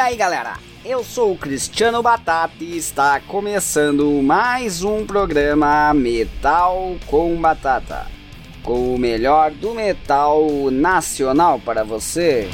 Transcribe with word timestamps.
Aí 0.00 0.16
galera, 0.16 0.54
eu 0.82 1.04
sou 1.04 1.32
o 1.32 1.36
Cristiano 1.36 2.02
Batata 2.02 2.54
e 2.58 2.74
está 2.74 3.20
começando 3.20 4.10
mais 4.22 4.82
um 4.82 5.04
programa 5.04 5.92
Metal 5.92 6.96
com 7.06 7.36
Batata, 7.36 8.06
com 8.62 8.94
o 8.94 8.98
melhor 8.98 9.50
do 9.50 9.74
metal 9.74 10.70
nacional 10.70 11.60
para 11.60 11.84
você. 11.84 12.48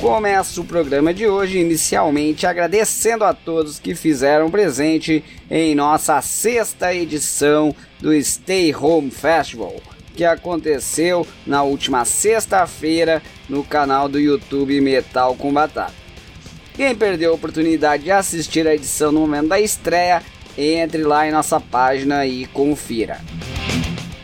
Começo 0.00 0.62
o 0.62 0.64
programa 0.64 1.14
de 1.14 1.28
hoje 1.28 1.58
inicialmente 1.58 2.44
agradecendo 2.44 3.22
a 3.22 3.32
todos 3.32 3.78
que 3.78 3.94
fizeram 3.94 4.50
presente 4.50 5.24
em 5.48 5.76
nossa 5.76 6.20
sexta 6.20 6.92
edição 6.92 7.72
do 8.00 8.12
Stay 8.20 8.74
Home 8.74 9.12
Festival, 9.12 9.76
que 10.14 10.24
aconteceu 10.24 11.26
na 11.46 11.62
última 11.62 12.04
sexta-feira 12.04 13.22
no 13.48 13.64
canal 13.64 14.08
do 14.08 14.18
YouTube 14.18 14.80
Metal 14.80 15.34
com 15.34 15.52
Batata. 15.52 15.92
Quem 16.74 16.94
perdeu 16.94 17.32
a 17.32 17.34
oportunidade 17.34 18.04
de 18.04 18.10
assistir 18.10 18.66
a 18.66 18.74
edição 18.74 19.12
no 19.12 19.20
momento 19.20 19.48
da 19.48 19.60
estreia, 19.60 20.22
entre 20.56 21.02
lá 21.02 21.26
em 21.26 21.30
nossa 21.32 21.60
página 21.60 22.26
e 22.26 22.46
confira. 22.46 23.20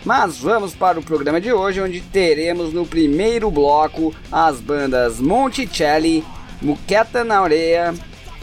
Mas 0.04 0.38
vamos 0.38 0.74
para 0.74 0.98
o 0.98 1.02
programa 1.02 1.40
de 1.40 1.52
hoje, 1.52 1.82
onde 1.82 2.00
teremos 2.00 2.72
no 2.72 2.86
primeiro 2.86 3.50
bloco 3.50 4.14
as 4.32 4.60
bandas 4.60 5.20
Monticelli, 5.20 6.24
Muqueta 6.62 7.22
na 7.22 7.42
Ureia 7.42 7.94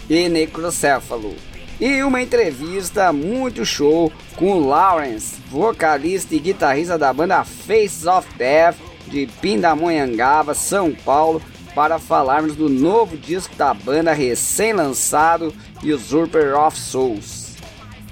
e 0.09 0.29
Necrocéfalo. 0.29 1.35
E 1.79 2.01
uma 2.03 2.21
entrevista 2.21 3.11
muito 3.11 3.65
show 3.65 4.11
com 4.37 4.59
Lawrence, 4.59 5.35
vocalista 5.49 6.33
e 6.33 6.39
guitarrista 6.39 6.97
da 6.97 7.11
banda 7.11 7.43
Face 7.43 8.07
of 8.07 8.27
Death 8.37 8.77
de 9.07 9.27
Pindamonhangaba, 9.41 10.53
São 10.53 10.93
Paulo, 10.93 11.41
para 11.75 11.99
falarmos 11.99 12.55
do 12.55 12.69
novo 12.69 13.17
disco 13.17 13.55
da 13.55 13.73
banda 13.73 14.13
recém-lançado, 14.13 15.53
Usurper 15.83 16.57
of 16.57 16.79
Souls. 16.79 17.55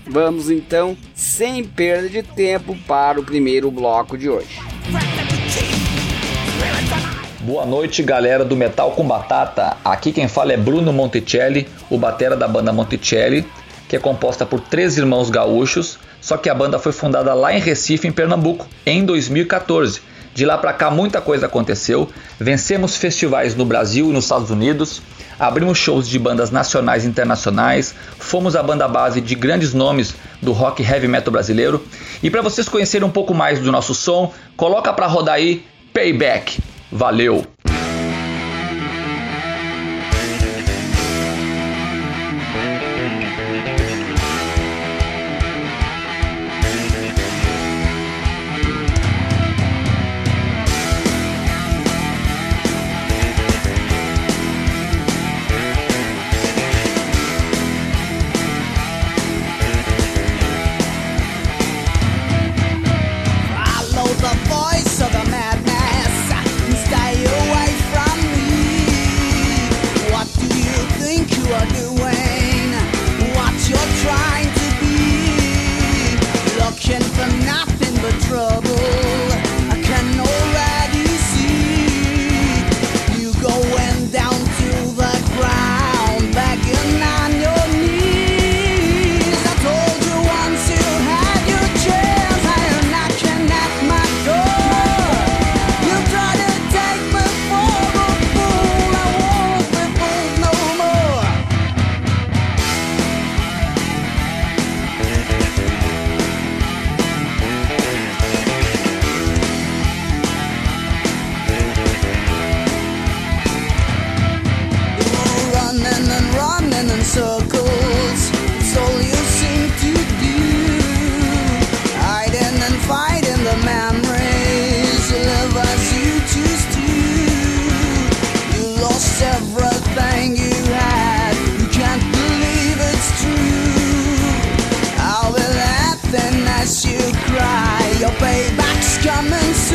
Vamos 0.05 0.50
então, 0.52 0.98
sem 1.16 1.64
perda 1.64 2.09
de 2.09 2.22
tempo, 2.22 2.77
para 2.86 3.20
o 3.20 3.23
primeiro 3.23 3.72
bloco 3.72 4.17
de 4.17 4.30
hoje. 4.30 4.59
Boa 7.44 7.66
noite, 7.66 8.02
galera 8.02 8.45
do 8.45 8.55
Metal 8.55 8.91
com 8.91 9.05
Batata. 9.05 9.75
Aqui 9.83 10.13
quem 10.13 10.30
fala 10.30 10.53
é 10.53 10.58
Bruno 10.58 10.94
Monticelli, 10.94 11.67
o 11.89 11.97
batera 11.97 12.38
da 12.38 12.47
banda 12.47 12.72
Monticelli, 12.72 13.45
que 13.89 13.97
é 13.97 13.99
composta 13.99 14.45
por 14.45 14.61
três 14.61 14.97
irmãos 14.97 15.30
gaúchos, 15.30 15.99
só 16.21 16.38
que 16.38 16.49
a 16.49 16.55
banda 16.55 16.80
foi 16.80 16.94
fundada 16.94 17.33
lá 17.33 17.53
em 17.53 17.59
Recife, 17.59 18.08
em 18.08 18.14
Pernambuco, 18.14 18.66
em 18.86 19.03
2014. 19.03 19.99
De 20.33 20.45
lá 20.45 20.58
para 20.58 20.71
cá 20.71 20.89
muita 20.89 21.19
coisa 21.19 21.47
aconteceu. 21.47 22.09
Vencemos 22.39 22.95
festivais 22.95 23.53
no 23.55 23.66
Brasil 23.66 24.09
e 24.09 24.14
nos 24.14 24.23
Estados 24.23 24.49
Unidos, 24.49 25.02
abrimos 25.38 25.77
shows 25.77 26.08
de 26.08 26.17
bandas 26.17 26.49
nacionais 26.49 27.03
e 27.03 27.09
internacionais, 27.09 27.94
fomos 28.17 28.55
a 28.55 28.64
banda 28.64 28.88
base 28.88 29.19
de 29.19 29.36
grandes 29.36 29.73
nomes 29.73 30.16
do 30.41 30.53
rock 30.53 30.81
heavy 30.81 31.09
metal 31.09 31.33
brasileiro. 31.33 31.86
E 32.23 32.30
para 32.30 32.41
vocês 32.41 32.69
conhecerem 32.69 33.05
um 33.05 33.11
pouco 33.11 33.33
mais 33.33 33.59
do 33.59 33.69
nosso 33.69 33.94
som, 33.94 34.31
coloca 34.55 34.94
para 34.94 35.08
rodar 35.08 35.36
aí 35.36 35.66
Payback. 35.94 36.73
Valeu! 36.94 37.41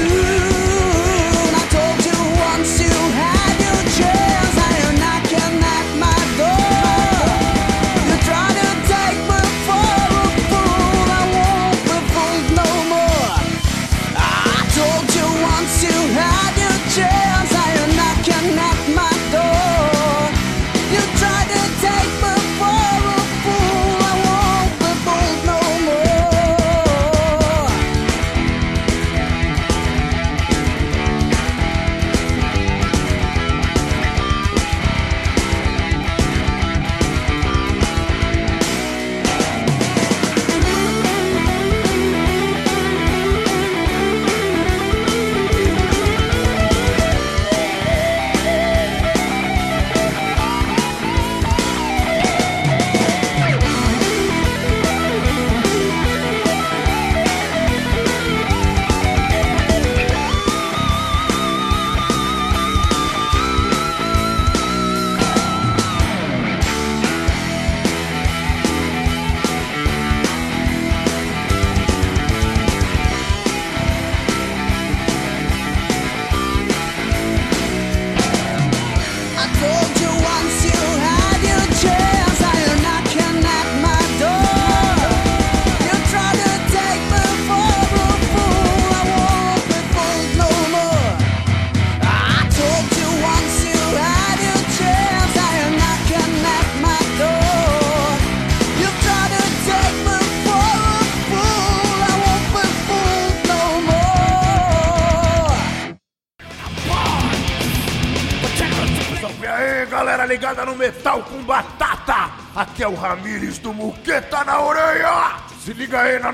soon 0.07 0.48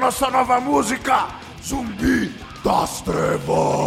nossa 0.05 0.29
nova 0.31 0.61
música, 0.61 1.29
Zumbi 1.63 2.31
das 2.63 3.01
Trevas. 3.01 3.84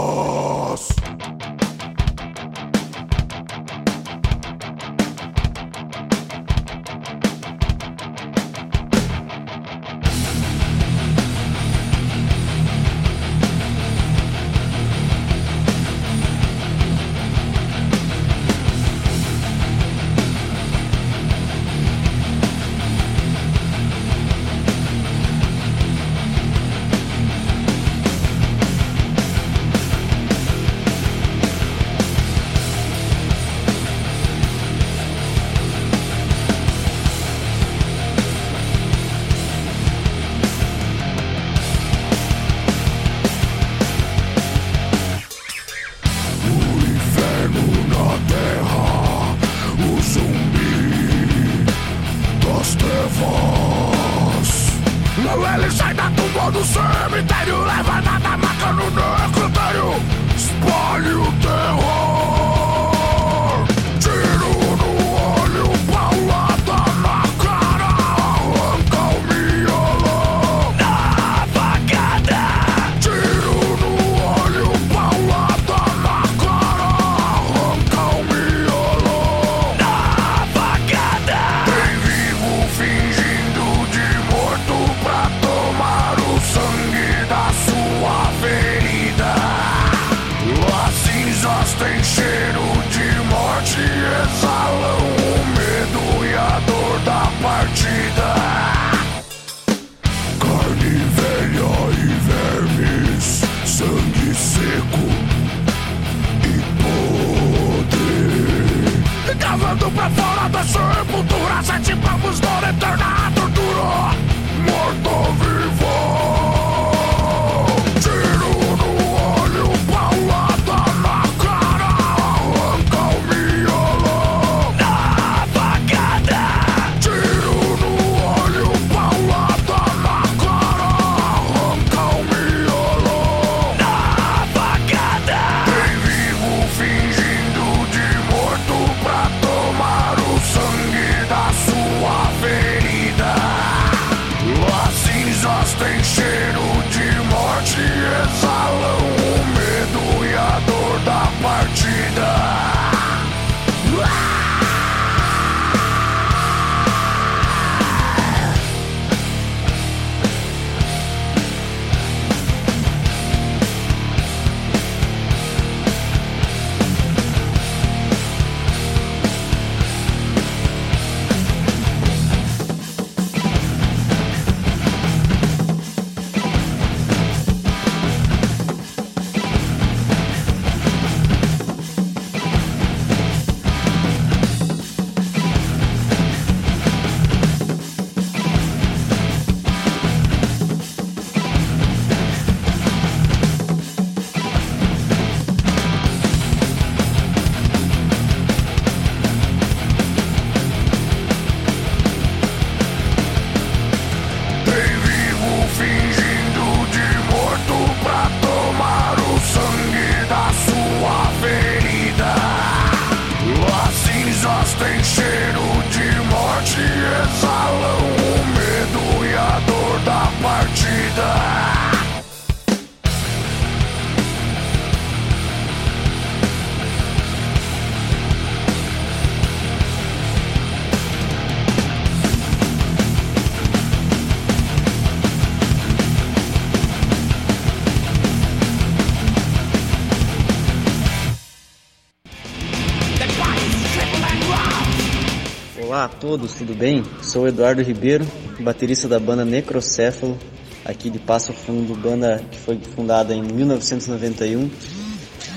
Todos, 246.07 246.53
tudo 246.53 246.73
bem? 246.73 247.03
Sou 247.21 247.47
Eduardo 247.47 247.81
Ribeiro, 247.81 248.25
baterista 248.59 249.07
da 249.07 249.19
banda 249.19 249.43
Necrocéfalo, 249.43 250.37
aqui 250.85 251.09
de 251.09 251.19
Passo 251.19 251.53
Fundo, 251.53 251.95
banda 251.95 252.43
que 252.51 252.57
foi 252.57 252.79
fundada 252.95 253.33
em 253.33 253.41
1991. 253.41 254.69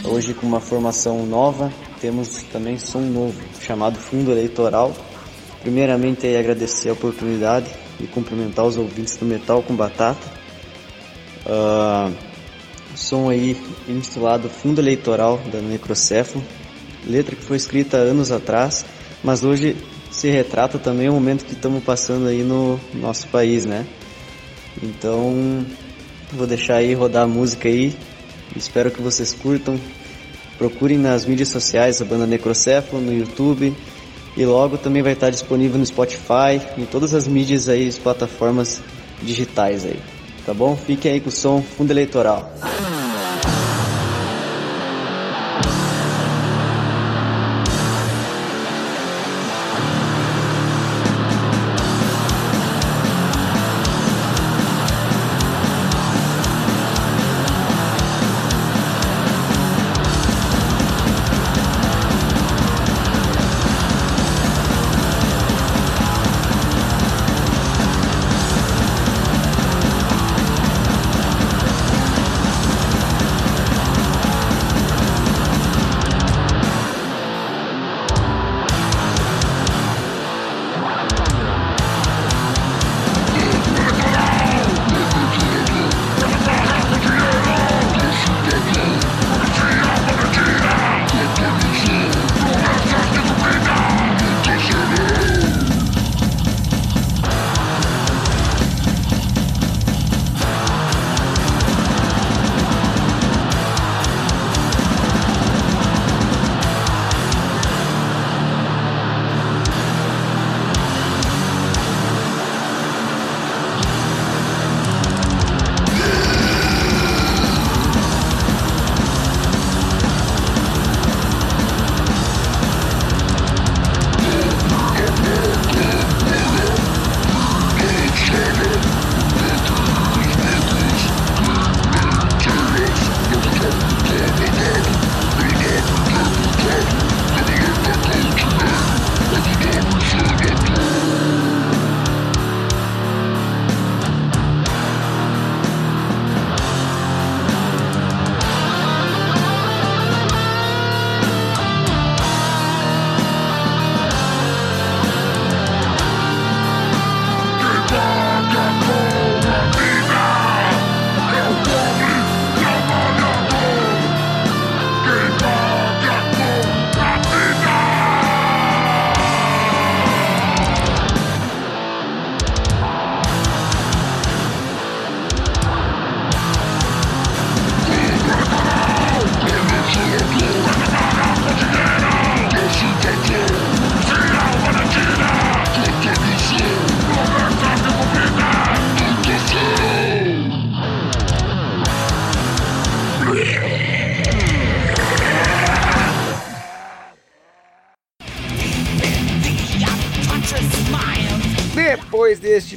Hoje 0.04 0.34
com 0.34 0.46
uma 0.46 0.60
formação 0.60 1.24
nova, 1.26 1.72
temos 2.00 2.42
também 2.52 2.78
som 2.78 3.00
novo, 3.00 3.38
chamado 3.60 3.98
Fundo 3.98 4.32
Eleitoral. 4.32 4.92
Primeiramente 5.62 6.26
aí 6.26 6.36
agradecer 6.36 6.88
a 6.88 6.94
oportunidade 6.94 7.66
e 8.00 8.06
cumprimentar 8.06 8.64
os 8.64 8.76
ouvintes 8.76 9.16
do 9.16 9.26
Metal 9.26 9.62
com 9.62 9.74
Batata. 9.74 10.26
Uh, 11.46 12.14
som 12.94 13.28
aí 13.28 13.56
intitulado 13.88 14.48
Fundo 14.48 14.80
Eleitoral 14.80 15.38
da 15.52 15.60
Necrocéfalo, 15.60 16.44
letra 17.06 17.36
que 17.36 17.42
foi 17.42 17.56
escrita 17.56 17.96
anos 17.96 18.30
atrás, 18.30 18.84
mas 19.22 19.44
hoje 19.44 19.76
se 20.20 20.28
retrata 20.28 20.78
também 20.78 21.08
o 21.08 21.14
momento 21.14 21.46
que 21.46 21.54
estamos 21.54 21.82
passando 21.82 22.28
aí 22.28 22.42
no 22.42 22.78
nosso 22.92 23.26
país, 23.28 23.64
né? 23.64 23.86
Então, 24.82 25.64
vou 26.30 26.46
deixar 26.46 26.74
aí 26.74 26.92
rodar 26.92 27.22
a 27.22 27.26
música 27.26 27.70
aí. 27.70 27.96
Espero 28.54 28.90
que 28.90 29.00
vocês 29.00 29.32
curtam. 29.32 29.80
Procurem 30.58 30.98
nas 30.98 31.24
mídias 31.24 31.48
sociais 31.48 32.02
a 32.02 32.04
banda 32.04 32.26
Necrocéfalo 32.26 33.00
no 33.00 33.14
YouTube, 33.14 33.74
E 34.36 34.44
logo 34.44 34.76
também 34.76 35.02
vai 35.02 35.14
estar 35.14 35.30
disponível 35.30 35.78
no 35.78 35.86
Spotify, 35.86 36.60
em 36.76 36.84
todas 36.84 37.14
as 37.14 37.26
mídias 37.26 37.66
aí, 37.70 37.88
as 37.88 37.96
plataformas 37.96 38.82
digitais 39.22 39.86
aí. 39.86 39.98
Tá 40.44 40.52
bom? 40.52 40.76
Fiquem 40.76 41.12
aí 41.12 41.20
com 41.20 41.30
o 41.30 41.32
som 41.32 41.62
Fundo 41.62 41.92
Eleitoral. 41.92 42.52
deste 42.58 42.89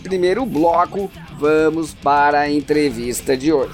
primeiro 0.03 0.45
bloco, 0.45 1.10
vamos 1.39 1.93
para 1.93 2.41
a 2.41 2.51
entrevista 2.51 3.36
de 3.36 3.51
hoje. 3.53 3.74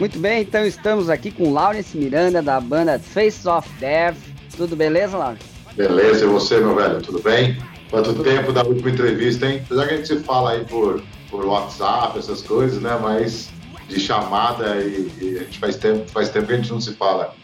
Muito 0.00 0.18
bem, 0.18 0.42
então 0.42 0.66
estamos 0.66 1.08
aqui 1.08 1.30
com 1.30 1.52
Lawrence 1.52 1.96
Miranda 1.96 2.42
da 2.42 2.60
banda 2.60 2.98
Face 2.98 3.46
of 3.48 3.68
Death. 3.78 4.16
Tudo 4.56 4.74
beleza, 4.74 5.16
Lawrence? 5.16 5.44
Beleza, 5.76 6.24
e 6.24 6.28
você, 6.28 6.58
meu 6.58 6.74
velho? 6.74 7.00
Tudo 7.02 7.22
bem? 7.22 7.56
Quanto 7.90 8.14
tempo 8.22 8.52
da 8.52 8.62
última 8.62 8.90
entrevista, 8.90 9.46
hein? 9.46 9.62
Apesar 9.64 9.86
que 9.86 9.94
a 9.94 9.96
gente 9.98 10.08
se 10.08 10.18
fala 10.20 10.52
aí 10.52 10.64
por, 10.64 11.02
por 11.30 11.44
WhatsApp, 11.44 12.18
essas 12.18 12.42
coisas, 12.42 12.80
né? 12.82 12.98
Mas 13.00 13.50
de 13.88 14.00
chamada 14.00 14.76
e, 14.76 15.10
e 15.20 15.38
a 15.38 15.44
gente 15.44 15.58
faz 15.58 15.76
tempo, 15.76 16.10
faz 16.10 16.28
tempo 16.30 16.46
que 16.46 16.52
a 16.52 16.56
gente 16.56 16.70
não 16.70 16.80
se 16.80 16.94
fala. 16.94 17.34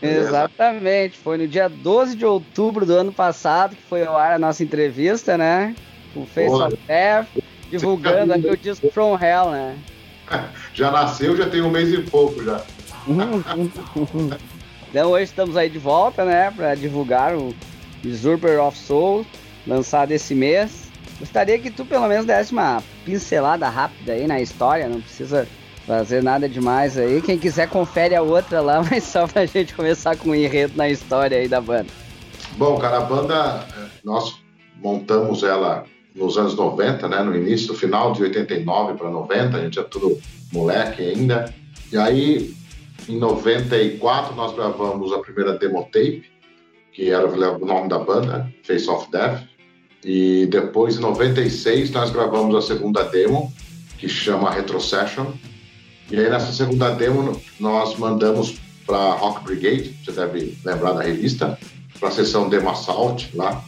Exatamente, 0.00 1.18
foi 1.18 1.38
no 1.38 1.48
dia 1.48 1.68
12 1.68 2.16
de 2.16 2.24
outubro 2.24 2.86
do 2.86 2.94
ano 2.94 3.12
passado 3.12 3.74
que 3.74 3.82
foi 3.82 4.04
ao 4.04 4.16
ar 4.16 4.34
a 4.34 4.38
nossa 4.38 4.62
entrevista, 4.62 5.36
né? 5.36 5.74
Com 6.14 6.22
o 6.22 6.26
Face 6.26 6.48
Porra. 6.48 6.68
of 6.68 6.78
Death, 6.86 7.26
divulgando 7.70 8.32
aqui 8.32 8.48
o 8.48 8.56
disco 8.56 8.90
From 8.92 9.18
Hell, 9.20 9.50
né? 9.50 9.76
Já 10.74 10.90
nasceu, 10.90 11.36
já 11.36 11.48
tem 11.48 11.62
um 11.62 11.70
mês 11.70 11.92
e 11.92 12.02
pouco 12.02 12.44
já. 12.44 12.62
então 14.90 15.10
hoje 15.10 15.24
estamos 15.24 15.56
aí 15.56 15.68
de 15.70 15.78
volta, 15.78 16.24
né? 16.24 16.50
Para 16.50 16.74
divulgar 16.74 17.34
o 17.34 17.54
Usurper 18.04 18.60
of 18.62 18.76
Soul, 18.76 19.26
lançado 19.66 20.12
esse 20.12 20.34
mês. 20.34 20.88
Gostaria 21.18 21.58
que 21.58 21.70
tu 21.70 21.84
pelo 21.84 22.06
menos 22.06 22.26
desse 22.26 22.52
uma 22.52 22.82
pincelada 23.04 23.68
rápida 23.68 24.12
aí 24.12 24.26
na 24.26 24.40
história, 24.40 24.88
não 24.88 25.00
precisa 25.00 25.48
fazer 25.88 26.22
nada 26.22 26.46
demais 26.46 26.98
aí. 26.98 27.22
Quem 27.22 27.38
quiser 27.38 27.66
confere 27.66 28.14
a 28.14 28.20
outra 28.20 28.60
lá, 28.60 28.82
mas 28.88 29.04
só 29.04 29.26
pra 29.26 29.46
gente 29.46 29.74
começar 29.74 30.16
com 30.16 30.28
o 30.28 30.32
um 30.32 30.34
enredo 30.34 30.74
na 30.76 30.88
história 30.90 31.38
aí 31.38 31.48
da 31.48 31.62
banda. 31.62 31.88
Bom, 32.58 32.78
cara, 32.78 32.98
a 32.98 33.00
banda, 33.00 33.66
é, 33.74 33.86
nós 34.04 34.36
montamos 34.76 35.42
ela 35.42 35.84
nos 36.14 36.36
anos 36.36 36.54
90, 36.54 37.08
né, 37.08 37.22
no 37.22 37.34
início, 37.34 37.68
no 37.68 37.74
final 37.74 38.12
de 38.12 38.22
89 38.22 38.98
para 38.98 39.08
90, 39.08 39.56
a 39.56 39.60
gente 39.62 39.78
é 39.78 39.82
tudo 39.82 40.20
moleque 40.52 41.02
ainda. 41.02 41.54
E 41.90 41.96
aí, 41.96 42.54
em 43.08 43.18
94, 43.18 44.34
nós 44.34 44.54
gravamos 44.54 45.12
a 45.12 45.20
primeira 45.20 45.56
demo 45.56 45.84
tape, 45.84 46.24
que 46.92 47.10
era 47.10 47.26
o 47.26 47.64
nome 47.64 47.88
da 47.88 47.98
banda, 47.98 48.52
Face 48.62 48.90
of 48.90 49.10
Death. 49.10 49.42
E 50.04 50.46
depois, 50.46 50.98
em 50.98 51.00
96, 51.00 51.92
nós 51.92 52.10
gravamos 52.10 52.54
a 52.54 52.60
segunda 52.60 53.04
demo, 53.04 53.52
que 53.96 54.08
chama 54.08 54.50
Retrocession, 54.50 55.32
e 56.10 56.18
aí 56.18 56.30
nessa 56.30 56.52
segunda 56.52 56.90
demo 56.90 57.40
nós 57.60 57.96
mandamos 57.96 58.56
para 58.86 59.12
Rock 59.14 59.44
Brigade, 59.44 59.94
você 60.02 60.12
deve 60.12 60.56
lembrar 60.64 60.92
da 60.92 61.02
revista, 61.02 61.58
para 62.00 62.08
a 62.08 62.12
sessão 62.12 62.48
Demo 62.48 62.70
Assault 62.70 63.30
lá. 63.34 63.62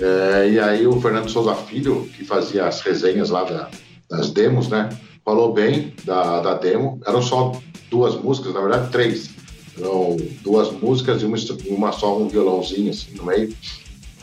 É, 0.00 0.50
e 0.50 0.58
aí 0.58 0.86
o 0.86 1.00
Fernando 1.00 1.30
Souza 1.30 1.54
Filho, 1.54 2.08
que 2.16 2.24
fazia 2.24 2.66
as 2.66 2.80
resenhas 2.80 3.30
lá 3.30 3.44
da, 3.44 3.68
das 4.10 4.30
demos, 4.30 4.68
né? 4.68 4.88
Falou 5.24 5.52
bem 5.52 5.94
da, 6.04 6.40
da 6.40 6.54
demo. 6.54 7.00
Eram 7.06 7.22
só 7.22 7.52
duas 7.90 8.16
músicas, 8.16 8.52
na 8.54 8.60
verdade 8.60 8.90
três. 8.90 9.30
Eram 9.78 10.16
duas 10.42 10.72
músicas 10.72 11.22
e 11.22 11.24
uma, 11.24 11.36
uma 11.68 11.92
só 11.92 12.18
um 12.18 12.28
violãozinho 12.28 12.90
assim 12.90 13.14
no 13.14 13.24
meio. 13.24 13.54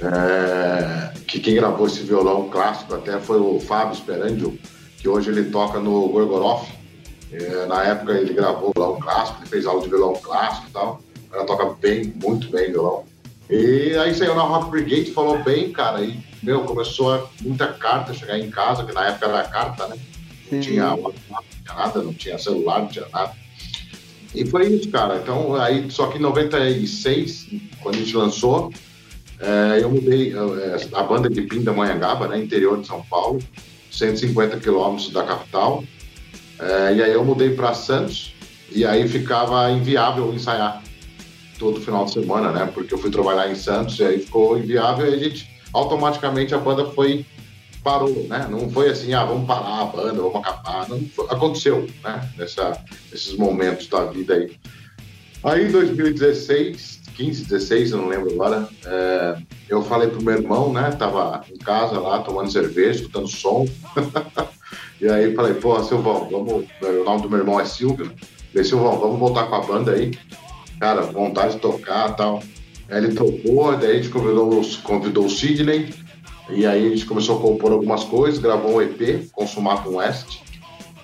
É, 0.01 1.13
que 1.27 1.39
quem 1.39 1.55
gravou 1.55 1.87
esse 1.87 2.01
violão 2.01 2.49
clássico 2.49 2.95
até 2.95 3.19
foi 3.19 3.39
o 3.39 3.59
Fábio 3.59 3.95
Sperandio, 3.95 4.59
que 4.97 5.07
hoje 5.07 5.29
ele 5.29 5.45
toca 5.45 5.79
no 5.79 6.09
Gorgoroth, 6.09 6.67
é, 7.31 7.65
na 7.65 7.83
época 7.83 8.13
ele 8.13 8.33
gravou 8.33 8.71
violão 8.75 8.99
clássico, 8.99 9.39
ele 9.41 9.49
fez 9.49 9.65
aula 9.65 9.81
de 9.81 9.89
violão 9.89 10.13
clássico 10.13 10.67
e 10.67 10.71
tal. 10.71 11.01
Ela 11.33 11.45
toca 11.45 11.65
bem, 11.79 12.13
muito 12.21 12.49
bem 12.49 12.71
violão. 12.71 13.05
E 13.49 13.95
aí 13.97 14.13
saiu 14.13 14.35
na 14.35 14.43
Rock 14.43 14.71
Brigade, 14.71 15.11
falou 15.11 15.41
bem, 15.43 15.71
cara, 15.71 16.01
e, 16.01 16.19
meu, 16.41 16.63
começou 16.63 17.13
a, 17.13 17.27
muita 17.41 17.67
carta 17.67 18.13
chegar 18.13 18.39
em 18.39 18.49
casa, 18.49 18.85
que 18.85 18.93
na 18.93 19.07
época 19.07 19.27
era 19.27 19.43
carta, 19.43 19.87
né? 19.87 19.97
Não 20.51 20.59
tinha 20.59 20.93
WhatsApp, 20.95 21.19
não 21.29 21.63
tinha 21.63 21.75
nada, 21.75 22.01
não 22.01 22.13
tinha 22.13 22.37
celular, 22.37 22.79
não 22.79 22.87
tinha 22.87 23.07
nada. 23.11 23.33
E 24.33 24.45
foi 24.45 24.67
isso, 24.67 24.89
cara. 24.89 25.17
Então, 25.17 25.55
aí, 25.55 25.89
só 25.91 26.07
que 26.07 26.17
em 26.17 26.21
96, 26.21 27.47
quando 27.81 27.95
a 27.95 27.97
gente 27.97 28.15
lançou, 28.15 28.71
é, 29.39 29.79
eu 29.81 29.89
mudei 29.89 30.33
é, 30.33 30.87
a 30.93 31.03
banda 31.03 31.29
de 31.29 31.41
Pindamonhangaba, 31.41 32.27
né, 32.27 32.39
interior 32.39 32.79
de 32.79 32.87
São 32.87 33.01
Paulo, 33.03 33.39
150 33.91 34.59
quilômetros 34.59 35.11
da 35.11 35.23
capital. 35.23 35.83
É, 36.61 36.93
e 36.93 37.01
aí 37.01 37.11
eu 37.11 37.25
mudei 37.25 37.55
para 37.55 37.73
Santos 37.73 38.35
e 38.69 38.85
aí 38.85 39.07
ficava 39.07 39.69
inviável 39.71 40.31
ensaiar 40.33 40.81
todo 41.57 41.81
final 41.81 42.05
de 42.05 42.13
semana, 42.13 42.51
né? 42.51 42.69
Porque 42.71 42.93
eu 42.93 42.97
fui 42.97 43.09
trabalhar 43.09 43.49
em 43.51 43.55
Santos 43.55 43.99
e 43.99 44.03
aí 44.03 44.19
ficou 44.19 44.57
inviável 44.57 45.09
e 45.09 45.13
a 45.13 45.17
gente 45.17 45.49
automaticamente 45.73 46.53
a 46.53 46.57
banda 46.57 46.85
foi 46.85 47.25
parou, 47.83 48.27
né? 48.27 48.47
Não 48.49 48.69
foi 48.69 48.89
assim, 48.89 49.13
ah, 49.13 49.25
vamos 49.25 49.47
parar 49.47 49.81
a 49.81 49.85
banda, 49.85 50.21
vamos 50.21 50.35
acabar. 50.35 50.87
Não, 50.87 51.01
aconteceu, 51.29 51.89
né? 52.03 52.29
Nessa, 52.37 52.79
nesses 53.11 53.35
momentos 53.35 53.87
da 53.87 54.05
vida 54.05 54.35
aí. 54.35 54.55
Aí 55.43 55.67
em 55.67 55.71
2016, 55.71 57.01
15, 57.15 57.45
16, 57.45 57.91
eu 57.91 57.97
não 57.97 58.07
lembro 58.07 58.31
agora, 58.31 58.69
é, 58.85 59.37
eu 59.67 59.81
falei 59.81 60.09
pro 60.09 60.23
meu 60.23 60.35
irmão, 60.35 60.71
né? 60.71 60.91
Tava 60.91 61.43
em 61.51 61.57
casa 61.57 61.99
lá, 61.99 62.19
tomando 62.19 62.51
cerveja, 62.51 62.99
escutando 62.99 63.27
som. 63.27 63.67
e 65.01 65.09
aí 65.09 65.33
falei, 65.33 65.55
pô, 65.55 65.81
Silvão, 65.83 66.29
vamos. 66.29 66.67
O 66.81 67.03
nome 67.03 67.23
do 67.23 67.29
meu 67.29 67.39
irmão 67.39 67.59
é 67.59 67.65
Silvio. 67.65 68.11
Falei, 68.51 68.63
Silvão, 68.63 68.99
vamos 68.99 69.17
voltar 69.17 69.47
com 69.47 69.55
a 69.55 69.61
banda 69.61 69.93
aí. 69.93 70.11
Cara, 70.79 71.01
vontade 71.01 71.55
de 71.55 71.59
tocar 71.59 72.11
e 72.11 72.13
tal. 72.13 72.43
Aí 72.87 73.03
ele 73.03 73.15
tocou, 73.15 73.75
daí 73.75 73.91
a 73.91 73.95
gente 73.95 74.09
convidou, 74.09 74.61
convidou 74.83 75.25
o 75.25 75.29
Sidney, 75.29 75.93
e 76.49 76.65
aí 76.65 76.85
a 76.85 76.89
gente 76.89 77.05
começou 77.05 77.37
a 77.37 77.41
compor 77.41 77.71
algumas 77.71 78.03
coisas, 78.03 78.39
gravou 78.39 78.75
um 78.75 78.81
EP, 78.81 79.31
Consumatum 79.31 79.95
West, 79.95 80.41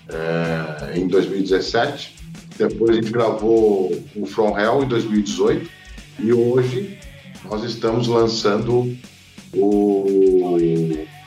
é, 0.09 0.97
em 0.99 1.07
2017. 1.07 2.15
Depois 2.57 2.91
a 2.91 2.93
gente 3.01 3.11
gravou 3.11 3.91
o 4.15 4.25
From 4.25 4.59
Hell 4.59 4.83
em 4.83 4.87
2018. 4.87 5.69
E 6.19 6.33
hoje 6.33 6.99
nós 7.49 7.63
estamos 7.63 8.07
lançando 8.07 8.95
o 9.55 10.57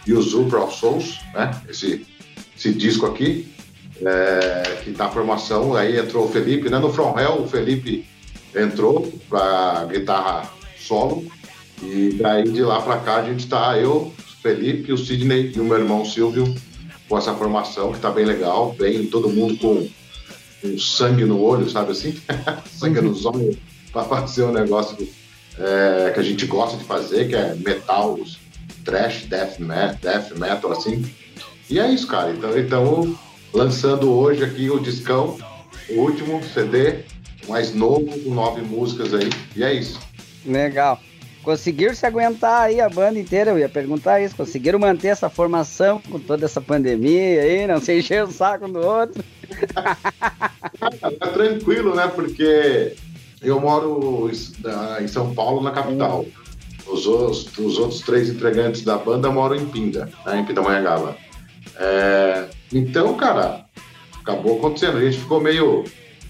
Yuzu 0.06 0.44
Pro 0.44 0.70
Souls, 0.70 1.20
né? 1.32 1.50
Esse, 1.68 2.06
esse 2.60 2.74
disco 2.74 3.06
aqui, 3.06 3.50
é, 4.02 4.80
que 4.84 4.90
está 4.90 5.08
em 5.08 5.12
formação. 5.12 5.74
Aí 5.74 5.98
entrou 5.98 6.26
o 6.26 6.28
Felipe, 6.28 6.68
né? 6.68 6.78
No 6.78 6.92
From 6.92 7.18
Hell, 7.18 7.42
o 7.42 7.48
Felipe 7.48 8.06
entrou 8.54 9.10
para 9.28 9.86
guitarra 9.86 10.52
solo 10.76 11.24
e 11.82 12.14
daí 12.20 12.44
de 12.50 12.62
lá 12.62 12.82
para 12.82 12.98
cá 12.98 13.16
a 13.16 13.24
gente 13.24 13.40
está 13.40 13.78
eu, 13.78 14.12
Felipe, 14.42 14.92
o 14.92 14.98
Sidney 14.98 15.52
e 15.54 15.60
o 15.60 15.64
meu 15.64 15.78
irmão 15.78 16.04
Silvio 16.04 16.52
com 17.08 17.16
essa 17.16 17.32
formação 17.34 17.90
que 17.90 17.96
está 17.96 18.10
bem 18.10 18.24
legal, 18.24 18.74
bem 18.78 19.06
todo 19.06 19.28
mundo 19.28 19.56
com, 19.56 19.88
com 20.60 20.78
sangue 20.78 21.24
no 21.24 21.40
olho, 21.40 21.68
sabe 21.70 21.92
assim? 21.92 22.20
sangue 22.70 23.00
nos 23.00 23.24
olhos 23.24 23.56
para 23.92 24.04
fazer 24.04 24.44
um 24.44 24.52
negócio 24.52 24.96
é, 25.58 26.10
que 26.12 26.20
a 26.20 26.22
gente 26.22 26.46
gosta 26.46 26.76
de 26.76 26.84
fazer, 26.84 27.28
que 27.28 27.34
é 27.34 27.54
metal, 27.54 28.18
trash, 28.84 29.24
death, 29.26 29.58
death 30.00 30.36
metal, 30.36 30.72
assim. 30.72 31.04
E 31.70 31.78
é 31.78 31.88
isso, 31.88 32.06
cara. 32.08 32.32
Então, 32.32 32.58
então, 32.58 33.18
lançando 33.52 34.10
hoje 34.10 34.42
aqui 34.42 34.68
o 34.68 34.80
discão, 34.80 35.38
o 35.88 36.00
último 36.00 36.42
CD, 36.42 37.04
mais 37.48 37.72
novo, 37.72 38.18
com 38.20 38.34
nove 38.34 38.60
músicas 38.62 39.14
aí. 39.14 39.30
E 39.54 39.62
é 39.62 39.72
isso. 39.72 40.00
Legal. 40.44 41.00
Conseguiram 41.44 41.94
se 41.94 42.04
aguentar 42.04 42.62
aí 42.62 42.80
a 42.80 42.88
banda 42.88 43.18
inteira, 43.18 43.52
eu 43.52 43.58
ia 43.58 43.68
perguntar 43.68 44.20
isso. 44.20 44.36
Conseguiram 44.36 44.78
manter 44.78 45.08
essa 45.08 45.30
formação 45.30 46.02
com 46.10 46.18
toda 46.18 46.44
essa 46.44 46.60
pandemia 46.60 47.40
aí, 47.40 47.66
não 47.66 47.80
se 47.80 47.96
encher 47.96 48.24
o 48.24 48.32
saco 48.32 48.68
do 48.68 48.80
outro. 48.80 49.24
é 51.02 51.26
tranquilo, 51.28 51.94
né? 51.94 52.08
Porque 52.08 52.94
eu 53.40 53.60
moro 53.60 54.30
em 55.00 55.08
São 55.08 55.32
Paulo, 55.32 55.62
na 55.62 55.70
capital. 55.70 56.26
Os, 56.86 57.06
os, 57.06 57.58
os 57.58 57.78
outros 57.78 58.00
três 58.00 58.28
integrantes 58.28 58.82
da 58.82 58.98
banda 58.98 59.30
moram 59.30 59.54
em 59.54 59.64
Pinda, 59.66 60.10
né, 60.26 60.40
em 60.40 60.44
Pindamonhangaba. 60.44 61.16
É, 61.76 62.48
então, 62.72 63.16
cara, 63.16 63.64
acabou 64.20 64.58
acontecendo. 64.58 64.98
A 64.98 65.04
gente 65.04 65.18
ficou 65.18 65.40
meio, 65.40 65.84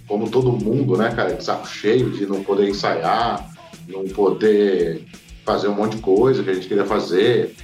como 0.07 0.31
todo 0.31 0.53
mundo, 0.53 0.97
né, 0.97 1.13
cara, 1.15 1.35
de 1.35 1.45
saco 1.45 1.69
cheio 1.69 2.11
de 2.11 2.27
não 2.27 2.43
poder 2.43 2.69
ensaiar, 2.69 3.51
não 3.89 4.05
poder 4.05 5.05
fazer 5.45 5.69
um 5.69 5.75
monte 5.75 5.97
de 5.97 6.03
coisa 6.03 6.43
que 6.43 6.51
a 6.51 6.55
gente 6.55 6.69
queria 6.69 6.87
fazer, 6.87 7.55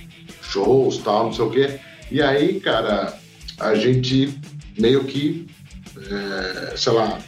shows, 0.42 0.98
tal, 0.98 1.26
não 1.26 1.32
sei 1.32 1.44
o 1.44 1.50
quê. 1.50 1.80
E 2.10 2.22
aí, 2.22 2.60
cara, 2.60 3.16
a 3.58 3.74
gente 3.74 4.38
meio 4.78 5.04
que, 5.04 5.46
é, 6.10 6.76
sei 6.76 6.92
lá, 6.92 7.18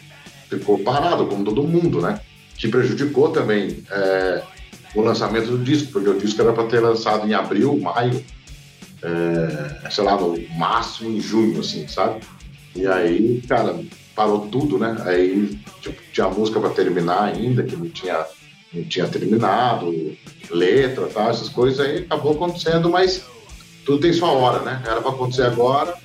ficou 0.49 0.79
parado, 0.79 1.27
como 1.27 1.45
todo 1.45 1.63
mundo, 1.63 2.01
né? 2.01 2.21
Que 2.57 2.69
prejudicou 2.69 3.31
também 3.31 3.85
é, 3.91 4.43
o 4.95 5.01
lançamento 5.01 5.51
do 5.51 5.59
disco, 5.59 5.93
porque 5.93 6.09
o 6.09 6.19
disco 6.19 6.41
era 6.43 6.53
para 6.53 6.67
ter 6.67 6.81
lançado 6.81 7.27
em 7.29 7.35
abril, 7.35 7.79
maio, 7.79 8.25
é, 9.03 9.91
sei 9.91 10.05
lá, 10.05 10.17
no 10.17 10.37
máximo 10.57 11.11
em 11.11 11.21
junho, 11.21 11.61
assim, 11.61 11.87
sabe? 11.87 12.21
E 12.75 12.87
aí, 12.87 13.43
cara, 13.49 13.79
parou 14.15 14.49
tudo, 14.49 14.79
né? 14.79 14.97
Aí 15.05 15.59
tipo, 15.81 16.01
tinha 16.13 16.29
música 16.29 16.61
para 16.61 16.71
terminar 16.71 17.23
ainda, 17.23 17.63
que 17.63 17.77
não 17.77 17.89
tinha 17.89 18.27
não 18.73 18.85
tinha 18.85 19.09
terminado, 19.09 20.15
letra, 20.51 21.07
tal, 21.07 21.31
essas 21.31 21.49
coisas 21.49 21.81
aí 21.81 22.01
acabou 22.01 22.33
acontecendo, 22.33 22.91
mas 22.91 23.25
tudo 23.85 24.01
tem 24.01 24.13
sua 24.13 24.31
hora, 24.31 24.63
né? 24.63 24.83
Era 24.85 25.01
para 25.01 25.11
acontecer 25.11 25.45
agora. 25.45 25.97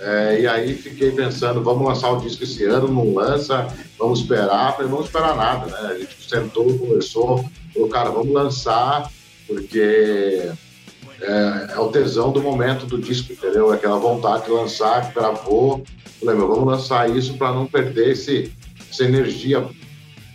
É, 0.00 0.40
e 0.40 0.46
aí 0.46 0.74
fiquei 0.74 1.12
pensando, 1.12 1.62
vamos 1.62 1.86
lançar 1.86 2.10
o 2.10 2.20
disco 2.20 2.44
esse 2.44 2.64
ano, 2.64 2.88
não 2.88 3.14
lança, 3.14 3.66
vamos 3.98 4.20
esperar, 4.20 4.72
falei, 4.72 4.90
vamos 4.90 5.06
esperar 5.06 5.36
nada, 5.36 5.66
né? 5.66 5.88
A 5.92 5.98
gente 5.98 6.28
sentou, 6.28 6.78
conversou, 6.78 7.44
falou, 7.72 7.88
cara, 7.88 8.10
vamos 8.10 8.32
lançar, 8.32 9.10
porque 9.46 10.52
é, 11.24 11.72
é, 11.72 11.78
o 11.78 11.88
tesão 11.88 12.30
do 12.30 12.42
momento 12.42 12.86
do 12.86 12.98
disco, 12.98 13.32
entendeu? 13.32 13.72
É 13.72 13.76
aquela 13.76 13.98
vontade 13.98 14.44
de 14.44 14.50
lançar, 14.50 15.12
gravou. 15.12 15.82
Falei, 16.20 16.36
meu, 16.36 16.48
vamos 16.48 16.66
lançar 16.66 17.08
isso 17.10 17.36
para 17.36 17.52
não 17.52 17.66
perder 17.66 18.10
esse, 18.10 18.52
essa 18.90 19.04
energia 19.04 19.66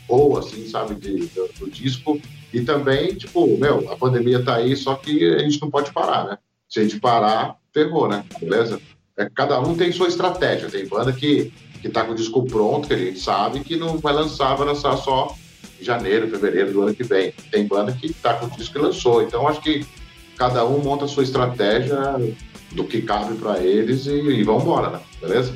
boa, 0.08 0.39
assim, 0.39 0.67
sabe, 0.67 0.95
de, 0.95 1.28
do, 1.28 1.49
do, 1.60 1.69
disco. 1.69 2.19
E 2.52 2.62
também, 2.62 3.13
tipo, 3.13 3.58
meu, 3.58 3.91
a 3.91 3.95
pandemia 3.95 4.43
tá 4.43 4.56
aí, 4.56 4.75
só 4.75 4.95
que 4.95 5.23
a 5.36 5.39
gente 5.39 5.62
não 5.62 5.69
pode 5.69 5.93
parar, 5.93 6.25
né? 6.25 6.38
Se 6.67 6.80
a 6.80 6.84
gente 6.84 6.99
parar, 6.99 7.56
ferrou, 7.73 8.08
né? 8.08 8.25
Beleza? 8.39 8.82
É, 9.15 9.30
cada 9.30 9.60
um 9.60 9.75
tem 9.75 9.91
sua 9.91 10.08
estratégia. 10.08 10.69
Tem 10.69 10.88
banda 10.88 11.13
que, 11.13 11.54
que 11.82 11.89
tá 11.89 12.04
com 12.04 12.13
o 12.13 12.15
disco 12.15 12.43
pronto, 12.45 12.88
que 12.88 12.93
a 12.93 12.97
gente 12.97 13.19
sabe 13.19 13.60
que 13.60 13.75
não 13.75 13.97
vai 13.97 14.13
lançar, 14.13 14.56
vai 14.56 14.67
lançar 14.67 14.97
só 14.97 15.36
em 15.80 15.84
janeiro, 15.84 16.30
fevereiro 16.30 16.71
do 16.71 16.82
ano 16.82 16.95
que 16.95 17.04
vem. 17.04 17.32
Tem 17.52 17.67
banda 17.67 17.91
que 17.91 18.12
tá 18.13 18.34
com 18.34 18.47
o 18.47 18.49
disco 18.52 18.73
que 18.73 18.80
lançou. 18.80 19.21
Então, 19.21 19.47
acho 19.47 19.62
que 19.62 19.86
cada 20.39 20.65
um 20.65 20.80
monta 20.80 21.04
a 21.04 21.08
sua 21.08 21.23
estratégia 21.23 21.99
do 22.71 22.86
que 22.86 23.02
cabe 23.02 23.36
para 23.36 23.60
eles 23.60 24.06
e, 24.06 24.12
e 24.12 24.43
vamos 24.43 24.63
embora, 24.63 24.89
né? 24.89 24.99
Beleza? 25.19 25.54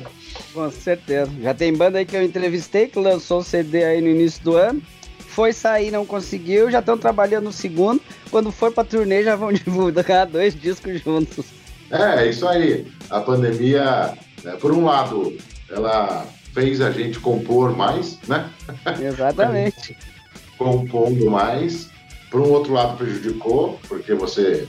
Com 0.52 0.70
certeza. 0.70 1.30
Já 1.40 1.54
tem 1.54 1.72
banda 1.72 1.98
aí 1.98 2.04
que 2.04 2.14
eu 2.14 2.22
entrevistei 2.22 2.86
que 2.86 2.98
lançou 2.98 3.38
o 3.38 3.44
CD 3.44 3.82
aí 3.82 4.02
no 4.02 4.08
início 4.08 4.44
do 4.44 4.56
ano. 4.56 4.82
Foi 5.18 5.52
sair, 5.52 5.90
não 5.90 6.04
conseguiu, 6.04 6.70
já 6.70 6.80
estão 6.80 6.98
trabalhando 6.98 7.44
no 7.44 7.52
segundo. 7.52 8.00
Quando 8.30 8.52
for 8.52 8.70
pra 8.70 8.84
turnê, 8.84 9.24
já 9.24 9.34
vão 9.34 9.50
divulgar 9.54 10.26
dois 10.26 10.54
discos 10.54 11.02
juntos. 11.02 11.46
É, 11.90 12.28
isso 12.28 12.46
aí. 12.46 12.86
A 13.08 13.20
pandemia, 13.20 14.12
né, 14.42 14.52
por 14.60 14.70
um 14.70 14.84
lado, 14.84 15.34
ela 15.70 16.26
fez 16.52 16.80
a 16.82 16.90
gente 16.90 17.18
compor 17.20 17.74
mais, 17.74 18.18
né? 18.28 18.50
Exatamente. 19.00 19.96
Compondo 20.58 21.30
mais. 21.30 21.93
Por 22.34 22.40
um 22.40 22.50
outro 22.50 22.72
lado, 22.72 22.96
prejudicou, 22.96 23.78
porque 23.86 24.12
você. 24.12 24.66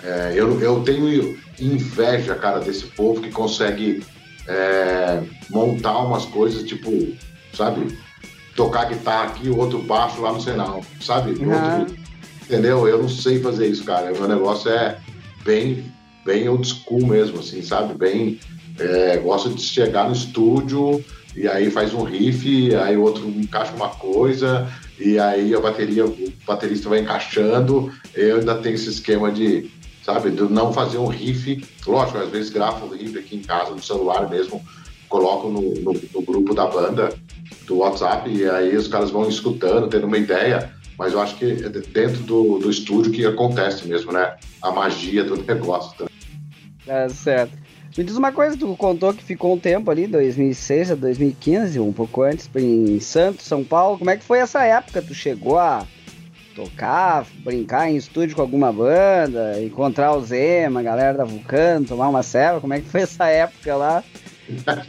É, 0.00 0.32
eu, 0.36 0.60
eu 0.60 0.80
tenho 0.84 1.36
inveja, 1.58 2.36
cara, 2.36 2.60
desse 2.60 2.84
povo 2.84 3.20
que 3.20 3.32
consegue 3.32 4.04
é, 4.46 5.20
montar 5.50 5.98
umas 5.98 6.24
coisas, 6.24 6.62
tipo, 6.62 6.92
sabe? 7.52 7.98
Tocar 8.54 8.84
guitarra 8.84 9.24
aqui, 9.24 9.48
o 9.48 9.58
outro 9.58 9.82
baixo 9.82 10.22
lá 10.22 10.32
no 10.32 10.40
Senal, 10.40 10.84
sabe? 11.00 11.32
Uhum. 11.32 11.80
Outro, 11.80 11.96
entendeu? 12.44 12.86
Eu 12.86 13.02
não 13.02 13.08
sei 13.08 13.40
fazer 13.40 13.66
isso, 13.66 13.82
cara. 13.82 14.12
O 14.12 14.16
meu 14.16 14.28
negócio 14.28 14.70
é 14.70 14.96
bem, 15.44 15.92
bem 16.24 16.48
old 16.48 16.64
school 16.64 17.04
mesmo, 17.04 17.40
assim, 17.40 17.60
sabe? 17.60 17.92
Bem. 17.94 18.38
É, 18.78 19.16
gosto 19.16 19.50
de 19.50 19.62
chegar 19.62 20.06
no 20.06 20.12
estúdio 20.12 21.04
e 21.34 21.48
aí 21.48 21.72
faz 21.72 21.92
um 21.92 22.04
riff, 22.04 22.72
aí 22.76 22.96
o 22.96 23.02
outro 23.02 23.28
encaixa 23.28 23.72
uma 23.72 23.88
coisa, 23.88 24.68
e 24.98 25.18
aí 25.18 25.54
a 25.54 25.60
bateria, 25.60 26.06
o 26.06 26.32
baterista 26.46 26.88
vai 26.88 27.00
encaixando. 27.00 27.92
Eu 28.14 28.38
ainda 28.38 28.54
tenho 28.56 28.74
esse 28.74 28.88
esquema 28.88 29.30
de 29.30 29.70
sabe? 30.04 30.30
De 30.30 30.42
não 30.42 30.72
fazer 30.72 30.98
um 30.98 31.06
riff. 31.06 31.64
Lógico, 31.86 32.18
às 32.18 32.28
vezes 32.28 32.50
gravo 32.50 32.86
um 32.86 32.90
riff 32.90 33.18
aqui 33.18 33.36
em 33.36 33.42
casa, 33.42 33.70
no 33.70 33.82
celular 33.82 34.28
mesmo, 34.28 34.62
coloco 35.08 35.48
no, 35.48 35.62
no, 35.74 35.92
no, 35.92 36.22
grupo 36.22 36.54
da 36.54 36.66
banda, 36.66 37.12
do 37.66 37.78
WhatsApp, 37.78 38.30
e 38.30 38.48
aí 38.48 38.76
os 38.76 38.88
caras 38.88 39.10
vão 39.10 39.28
escutando, 39.28 39.88
tendo 39.88 40.06
uma 40.06 40.18
ideia. 40.18 40.70
Mas 40.96 41.12
eu 41.12 41.20
acho 41.20 41.36
que 41.36 41.44
é 41.44 41.68
dentro 41.68 42.22
do, 42.22 42.58
do 42.58 42.70
estúdio 42.70 43.10
que 43.10 43.26
acontece 43.26 43.88
mesmo, 43.88 44.12
né? 44.12 44.36
A 44.62 44.70
magia 44.70 45.24
do 45.24 45.36
negócio. 45.42 46.06
É 46.86 47.08
certo. 47.08 47.63
Me 47.96 48.02
diz 48.02 48.16
uma 48.16 48.32
coisa, 48.32 48.56
tu 48.56 48.76
contou 48.76 49.14
que 49.14 49.22
ficou 49.22 49.54
um 49.54 49.58
tempo 49.58 49.88
ali, 49.88 50.08
2006 50.08 50.90
a 50.90 50.94
2015, 50.96 51.78
um 51.78 51.92
pouco 51.92 52.22
antes, 52.22 52.50
em 52.56 52.98
Santos, 52.98 53.46
São 53.46 53.62
Paulo. 53.62 53.98
Como 53.98 54.10
é 54.10 54.16
que 54.16 54.24
foi 54.24 54.38
essa 54.38 54.64
época? 54.64 55.00
Tu 55.00 55.14
chegou 55.14 55.58
a 55.58 55.86
tocar, 56.56 57.24
brincar 57.44 57.88
em 57.88 57.96
estúdio 57.96 58.34
com 58.34 58.42
alguma 58.42 58.72
banda, 58.72 59.62
encontrar 59.62 60.12
o 60.12 60.24
Zema, 60.24 60.80
a 60.80 60.82
galera 60.82 61.18
da 61.18 61.24
Vulcano, 61.24 61.86
tomar 61.86 62.08
uma 62.08 62.24
ceva? 62.24 62.60
Como 62.60 62.74
é 62.74 62.80
que 62.80 62.88
foi 62.88 63.02
essa 63.02 63.28
época 63.28 63.76
lá? 63.76 64.02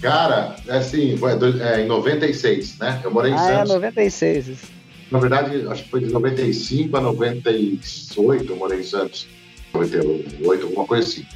Cara, 0.00 0.56
é 0.66 0.76
assim, 0.76 1.18
é, 1.60 1.80
em 1.80 1.86
96, 1.86 2.78
né? 2.78 3.00
Eu 3.04 3.10
morei 3.10 3.32
em 3.32 3.34
ah, 3.34 3.38
Santos. 3.38 3.70
Ah, 3.70 3.74
é, 3.74 3.76
96. 3.76 4.48
Isso. 4.48 4.66
Na 5.10 5.18
verdade, 5.18 5.66
acho 5.68 5.84
que 5.84 5.90
foi 5.90 6.00
de 6.00 6.12
95 6.12 6.96
a 6.96 7.00
98 7.00 8.52
eu 8.52 8.56
morei 8.56 8.80
em 8.80 8.82
Santos. 8.82 9.28
98, 9.72 10.66
alguma 10.66 10.86
coisa 10.86 11.06
assim. 11.06 11.26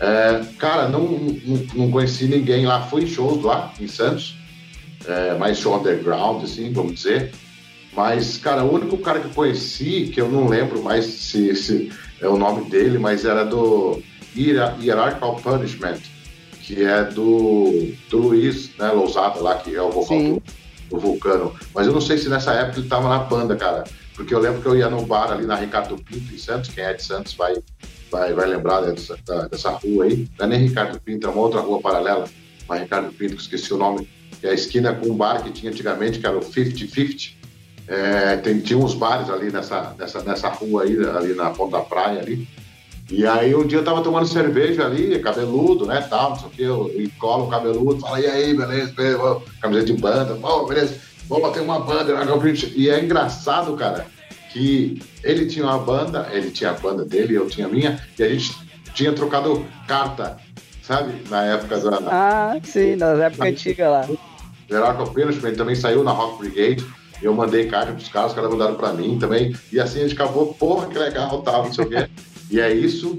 É, 0.00 0.42
cara, 0.58 0.88
não, 0.88 1.06
não, 1.06 1.66
não, 1.74 1.90
conheci 1.90 2.24
ninguém 2.24 2.64
lá. 2.64 2.80
Fui 2.80 3.02
em 3.04 3.06
shows 3.06 3.44
lá 3.44 3.72
em 3.78 3.86
Santos, 3.86 4.34
é, 5.06 5.34
mais 5.34 5.58
show 5.58 5.78
underground, 5.78 6.42
assim, 6.42 6.72
vamos 6.72 6.94
dizer. 6.94 7.32
Mas, 7.92 8.38
cara, 8.38 8.64
o 8.64 8.72
único 8.72 8.96
cara 8.98 9.20
que 9.20 9.26
eu 9.26 9.32
conheci, 9.32 10.10
que 10.12 10.20
eu 10.20 10.28
não 10.28 10.48
lembro 10.48 10.82
mais 10.82 11.04
se, 11.04 11.54
se 11.54 11.92
é 12.20 12.26
o 12.26 12.38
nome 12.38 12.70
dele, 12.70 12.98
mas 12.98 13.24
era 13.24 13.44
do 13.44 14.00
Hierarchical 14.34 15.36
Punishment, 15.36 15.98
que 16.62 16.82
é 16.84 17.04
do, 17.04 17.92
do 18.08 18.18
Luiz, 18.18 18.74
né, 18.78 18.90
Lousada 18.92 19.40
lá, 19.40 19.56
que 19.56 19.74
é 19.74 19.82
o 19.82 19.90
vocal 19.90 20.18
do, 20.18 20.42
do, 20.88 20.98
Vulcano. 20.98 21.54
Mas 21.74 21.86
eu 21.86 21.92
não 21.92 22.00
sei 22.00 22.16
se 22.16 22.28
nessa 22.28 22.52
época 22.52 22.78
ele 22.78 22.88
tava 22.88 23.08
na 23.08 23.18
banda, 23.18 23.56
cara. 23.56 23.84
Porque 24.14 24.34
eu 24.34 24.38
lembro 24.38 24.62
que 24.62 24.68
eu 24.68 24.76
ia 24.76 24.88
no 24.88 25.04
bar 25.04 25.32
ali 25.32 25.46
na 25.46 25.56
Ricardo 25.56 25.96
Pinto, 25.96 26.32
em 26.32 26.38
Santos, 26.38 26.70
quem 26.70 26.84
é 26.84 26.92
de 26.92 27.02
Santos 27.02 27.34
vai, 27.34 27.54
vai, 28.10 28.32
vai 28.32 28.46
lembrar 28.46 28.80
dessa, 28.80 29.16
dessa 29.50 29.70
rua 29.70 30.04
aí. 30.04 30.28
Não 30.38 30.46
é 30.46 30.48
nem 30.48 30.60
Ricardo 30.60 31.00
Pinto, 31.00 31.26
é 31.26 31.30
uma 31.30 31.40
outra 31.40 31.60
rua 31.60 31.80
paralela, 31.80 32.24
mas 32.68 32.82
Ricardo 32.82 33.12
Pinto, 33.12 33.36
que 33.36 33.42
esqueci 33.42 33.72
o 33.72 33.78
nome, 33.78 34.08
é 34.42 34.50
a 34.50 34.54
esquina 34.54 34.92
com 34.94 35.08
um 35.08 35.16
bar 35.16 35.42
que 35.42 35.50
tinha 35.50 35.70
antigamente, 35.70 36.18
que 36.18 36.26
era 36.26 36.36
o 36.36 36.40
50-50 36.40 37.40
é, 37.90 38.36
tem, 38.36 38.60
tinha 38.60 38.78
uns 38.78 38.94
bares 38.94 39.28
ali 39.28 39.50
nessa, 39.50 39.96
nessa, 39.98 40.22
nessa 40.22 40.48
rua 40.48 40.84
aí, 40.84 40.96
ali 41.08 41.34
na 41.34 41.50
ponta 41.50 41.78
da 41.78 41.82
praia 41.82 42.20
ali. 42.20 42.46
E 43.10 43.26
aí 43.26 43.52
um 43.52 43.66
dia 43.66 43.78
eu 43.78 43.84
tava 43.84 44.00
tomando 44.00 44.28
cerveja 44.28 44.86
ali, 44.86 45.18
cabeludo, 45.18 45.84
né, 45.86 46.00
tal, 46.08 46.30
não 46.30 46.36
sei 46.38 46.46
o 46.46 46.50
que, 46.50 46.62
eu 46.62 47.10
colo 47.18 47.46
o 47.46 47.50
cabeludo, 47.50 48.00
fala, 48.00 48.20
e 48.20 48.26
aí, 48.26 48.54
beleza, 48.54 48.92
beleza 48.92 49.42
camiseta 49.60 49.92
de 49.92 50.00
banda, 50.00 50.38
oh, 50.40 50.66
beleza, 50.66 50.94
vamos 51.28 51.48
bater 51.48 51.62
uma 51.62 51.80
banda, 51.80 52.14
e 52.76 52.88
é 52.88 53.02
engraçado, 53.02 53.74
cara, 53.74 54.06
que 54.52 55.00
ele 55.22 55.46
tinha 55.46 55.64
uma 55.64 55.78
banda, 55.78 56.28
ele 56.32 56.50
tinha 56.50 56.70
a 56.70 56.74
banda 56.74 57.04
dele, 57.04 57.34
eu 57.34 57.48
tinha 57.48 57.66
a 57.66 57.70
minha, 57.70 58.00
e 58.18 58.22
a 58.22 58.28
gente 58.28 58.52
tinha 58.94 59.12
trocado 59.12 59.64
carta, 59.86 60.38
sabe, 60.82 61.12
na 61.28 61.44
época 61.44 61.78
da... 61.78 61.98
Ah, 62.06 62.56
sim, 62.62 62.96
nas 62.96 63.18
épocas 63.18 63.48
antigas 63.48 63.90
lá. 63.90 64.08
Alpenas, 64.98 65.42
ele 65.42 65.56
também 65.56 65.74
saiu 65.74 66.02
na 66.02 66.12
Rock 66.12 66.38
Brigade, 66.38 66.84
eu 67.22 67.34
mandei 67.34 67.66
carta 67.66 67.92
pros 67.92 68.08
caras, 68.08 68.30
os 68.30 68.34
caras 68.34 68.50
mandaram 68.50 68.74
pra 68.74 68.92
mim 68.92 69.18
também. 69.18 69.54
E 69.72 69.78
assim 69.78 69.98
a 69.98 70.02
gente 70.02 70.14
acabou, 70.14 70.54
porra, 70.54 70.86
que 70.86 70.98
legal, 70.98 71.42
tal, 71.42 71.64
não 71.64 71.72
sei 71.72 71.84
o 71.84 71.88
quê. 71.88 72.08
E 72.50 72.60
é 72.60 72.72
isso. 72.72 73.18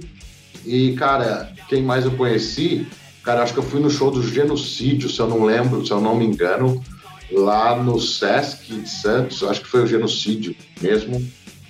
E, 0.66 0.94
cara, 0.94 1.52
quem 1.70 1.84
mais 1.84 2.06
eu 2.06 2.12
conheci? 2.12 2.88
Cara, 3.24 3.44
acho 3.44 3.54
que 3.54 3.60
eu 3.60 3.64
fui 3.64 3.80
no 3.80 3.90
show 3.90 4.10
do 4.10 4.24
Genocídio, 4.24 5.10
se 5.10 5.20
eu 5.20 5.28
não 5.28 5.44
lembro, 5.44 5.86
se 5.86 5.92
eu 5.92 6.02
não 6.02 6.16
me 6.16 6.26
engano, 6.26 6.84
lá 7.32 7.76
no 7.76 8.00
Sesc 8.00 8.74
de 8.74 8.90
Santos, 8.90 9.44
acho 9.44 9.62
que 9.62 9.68
foi 9.68 9.84
o 9.84 9.88
Genocídio 9.88 10.56
mesmo. 10.82 11.26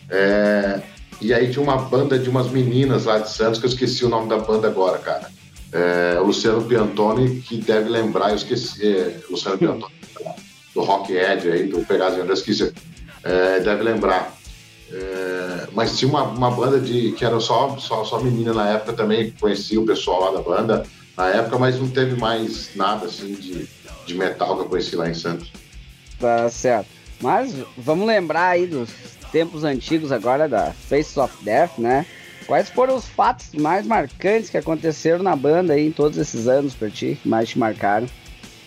É... 0.09 0.81
E 1.19 1.33
aí 1.33 1.51
tinha 1.51 1.61
uma 1.61 1.77
banda 1.77 2.17
de 2.17 2.29
umas 2.29 2.49
meninas 2.49 3.05
lá 3.05 3.19
de 3.19 3.29
Santos, 3.29 3.59
que 3.59 3.65
eu 3.65 3.69
esqueci 3.69 4.03
o 4.03 4.09
nome 4.09 4.27
da 4.27 4.37
banda 4.37 4.67
agora, 4.67 4.97
cara. 4.97 5.29
É... 5.71 6.19
Luciano 6.19 6.63
Piantoni, 6.63 7.41
que 7.41 7.57
deve 7.57 7.89
lembrar, 7.89 8.29
eu 8.29 8.35
esqueci. 8.35 8.85
É... 8.85 9.19
Luciano 9.29 9.57
Piantoni 9.57 9.93
do 10.73 10.81
Rock 10.81 11.13
Edge 11.13 11.49
aí, 11.49 11.67
do 11.67 11.85
Pegasus 11.85 12.19
Andrés, 12.19 12.41
que 12.41 12.73
é, 13.23 13.59
deve 13.59 13.83
lembrar. 13.83 14.35
É, 14.91 15.67
mas 15.73 15.97
tinha 15.97 16.09
uma, 16.09 16.23
uma 16.23 16.51
banda 16.51 16.79
de 16.79 17.11
que 17.13 17.23
era 17.23 17.39
só, 17.39 17.77
só, 17.77 18.03
só 18.03 18.19
menina 18.19 18.53
na 18.53 18.69
época 18.71 18.93
também, 18.93 19.33
conhecia 19.39 19.79
o 19.79 19.85
pessoal 19.85 20.25
lá 20.25 20.37
da 20.37 20.41
banda 20.41 20.83
na 21.21 21.29
época, 21.29 21.59
mas 21.59 21.79
não 21.79 21.87
teve 21.87 22.19
mais 22.19 22.71
nada 22.75 23.05
assim 23.05 23.33
de, 23.33 23.67
de 24.05 24.15
metal 24.15 24.55
que 24.55 24.63
eu 24.63 24.69
conheci 24.69 24.95
lá 24.95 25.07
em 25.07 25.13
Santos. 25.13 25.51
Tá 26.19 26.49
certo. 26.49 26.87
Mas 27.21 27.55
vamos 27.77 28.07
lembrar 28.07 28.49
aí 28.49 28.65
dos 28.65 28.89
tempos 29.31 29.63
antigos 29.63 30.11
agora 30.11 30.49
da 30.49 30.71
Face 30.71 31.19
of 31.19 31.33
Death, 31.43 31.77
né? 31.77 32.05
Quais 32.47 32.69
foram 32.69 32.95
os 32.95 33.05
fatos 33.05 33.53
mais 33.53 33.85
marcantes 33.85 34.49
que 34.49 34.57
aconteceram 34.57 35.23
na 35.23 35.35
banda 35.35 35.73
aí 35.73 35.87
em 35.87 35.91
todos 35.91 36.17
esses 36.17 36.47
anos 36.47 36.73
pra 36.73 36.89
ti, 36.89 37.17
que 37.21 37.29
mais 37.29 37.49
te 37.49 37.59
marcaram? 37.59 38.07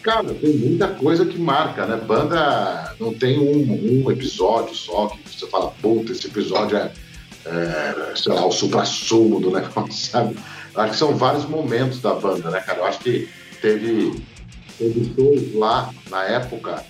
Cara, 0.02 0.32
tem 0.34 0.54
muita 0.54 0.88
coisa 0.88 1.26
que 1.26 1.38
marca, 1.38 1.86
né? 1.86 1.96
Banda 1.96 2.94
não 3.00 3.12
tem 3.12 3.38
um, 3.38 4.04
um 4.04 4.10
episódio 4.12 4.74
só 4.74 5.08
que 5.08 5.18
você 5.28 5.46
fala, 5.48 5.72
puta, 5.82 6.12
esse 6.12 6.26
episódio 6.28 6.76
é, 6.76 6.92
é 7.46 8.12
sei 8.14 8.32
lá, 8.32 8.46
o 8.46 8.52
supra-sumo 8.52 9.40
do 9.40 9.50
negócio, 9.52 9.92
sabe? 9.92 10.36
Acho 10.76 10.92
que 10.92 10.98
são 10.98 11.14
vários 11.16 11.44
momentos 11.44 12.00
da 12.00 12.14
banda, 12.14 12.50
né, 12.50 12.60
cara? 12.60 12.80
Eu 12.80 12.84
acho 12.87 12.98
que 13.00 13.28
teve, 13.60 14.22
teve 14.78 15.52
lá 15.54 15.92
na 16.10 16.24
época 16.24 16.84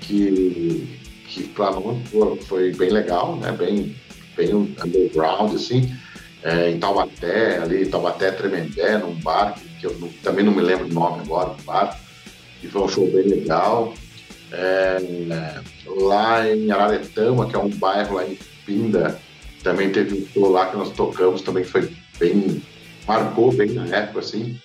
que, 0.00 0.98
que 1.28 1.44
pra 1.48 1.70
nós 1.70 1.98
foi 2.46 2.72
bem 2.74 2.90
legal, 2.90 3.36
né? 3.36 3.52
Bem, 3.52 3.96
bem 4.36 4.54
underground, 4.54 5.54
assim. 5.54 5.94
É, 6.42 6.70
em 6.70 6.78
Taubaté, 6.78 7.58
ali, 7.58 7.86
Taubaté 7.86 8.30
Tremendé, 8.30 8.96
num 8.98 9.14
bar, 9.20 9.58
que 9.78 9.86
eu 9.86 9.98
não, 9.98 10.08
também 10.22 10.44
não 10.44 10.52
me 10.52 10.62
lembro 10.62 10.86
o 10.86 10.92
nome 10.92 11.20
agora 11.20 11.50
do 11.50 11.62
bar 11.64 12.00
que 12.60 12.68
foi 12.68 12.82
um 12.82 12.88
show 12.88 13.10
bem 13.10 13.24
legal. 13.24 13.94
É, 14.52 14.98
lá 15.86 16.48
em 16.48 16.70
Araretama, 16.70 17.48
que 17.48 17.56
é 17.56 17.58
um 17.58 17.70
bairro 17.70 18.16
lá 18.16 18.26
em 18.26 18.38
Pinda, 18.66 19.18
também 19.62 19.90
teve 19.90 20.14
um 20.14 20.26
show 20.32 20.50
lá 20.50 20.66
que 20.66 20.76
nós 20.76 20.90
tocamos, 20.90 21.42
também 21.42 21.64
foi 21.64 21.90
bem. 22.18 22.62
Marcou 23.10 23.52
bem 23.52 23.72
na 23.72 23.84
época, 23.86 24.20
assim. 24.20 24.56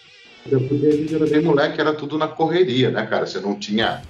Porque 0.48 0.86
a 0.86 0.92
gente 0.92 1.16
era 1.16 1.26
bem 1.26 1.42
moleque, 1.42 1.82
era 1.82 1.94
tudo 1.94 2.18
na 2.18 2.28
correria, 2.28 2.92
né, 2.92 3.04
cara? 3.08 3.26
Você 3.26 3.40
não 3.40 3.56
tinha 3.56 4.04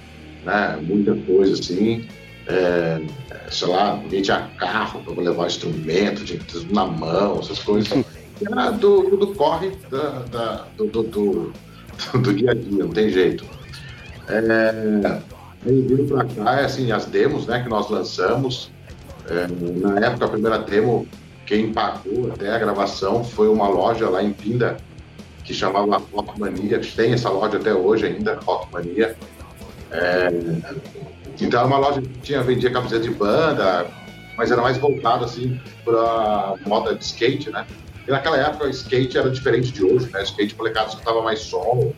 né, 0.44 0.78
muita 0.82 1.16
coisa 1.16 1.54
assim. 1.54 2.06
É, 2.48 3.02
sei 3.50 3.68
lá, 3.70 3.96
ninguém 3.96 4.22
tinha 4.22 4.50
carro 4.58 5.02
para 5.02 5.24
levar 5.24 5.48
instrumento, 5.48 6.26
tinha 6.26 6.40
ter 6.40 6.74
na 6.74 6.86
mão, 6.86 7.40
essas 7.40 7.60
coisas. 7.60 7.92
Era 8.46 8.72
do, 8.72 9.16
do 9.16 9.28
corre 9.34 9.72
da, 9.90 10.10
da 10.32 10.68
do, 10.76 10.86
do, 10.88 11.04
do, 11.04 11.54
do 12.20 12.34
dia 12.34 12.52
a 12.52 12.54
dia, 12.54 12.84
não 12.84 12.90
tem 12.90 13.10
jeito. 13.10 13.46
É, 14.28 15.22
aí 15.66 15.82
vindo 15.82 16.06
para 16.08 16.26
cá, 16.26 16.60
é 16.60 16.66
assim, 16.66 16.92
as 16.92 17.06
demos 17.06 17.48
né, 17.48 17.64
que 17.64 17.70
nós 17.70 17.90
lançamos. 17.90 18.70
É, 19.30 19.48
na 19.80 20.06
época, 20.06 20.26
a 20.26 20.28
primeira 20.28 20.60
demo, 20.60 21.08
quem 21.46 21.72
pagou 21.72 22.32
até 22.34 22.50
a 22.50 22.58
gravação 22.58 23.24
foi 23.24 23.48
uma 23.48 23.68
loja 23.68 24.10
lá 24.10 24.24
em 24.24 24.34
Pinda, 24.34 24.78
que 25.44 25.54
chamava 25.54 26.02
Rockmania, 26.14 26.80
que 26.80 26.96
tem 26.96 27.14
essa 27.14 27.30
loja 27.30 27.58
até 27.58 27.74
hoje 27.74 28.08
ainda, 28.08 28.40
Rockmania. 28.44 29.16
É, 29.92 30.28
então 31.40 31.60
era 31.60 31.68
uma 31.68 31.78
loja 31.78 32.02
que 32.02 32.10
tinha, 32.22 32.42
vendia 32.42 32.72
camiseta 32.72 33.04
de 33.04 33.12
banda, 33.12 33.86
mas 34.38 34.52
era 34.52 34.62
mais 34.62 34.78
voltada 34.78 35.26
assim 35.26 35.60
para 35.84 36.56
moda 36.66 36.96
de 36.96 37.04
skate, 37.04 37.52
né? 37.52 37.66
E 38.08 38.12
naquela 38.12 38.38
época 38.38 38.66
o 38.66 38.70
skate 38.70 39.18
era 39.18 39.30
diferente 39.30 39.72
de 39.72 39.84
hoje, 39.84 40.10
né? 40.12 40.20
O 40.20 40.24
skate 40.24 40.56
molecada 40.58 40.90
escutava 40.90 41.22
mais 41.22 41.40
som, 41.40 41.94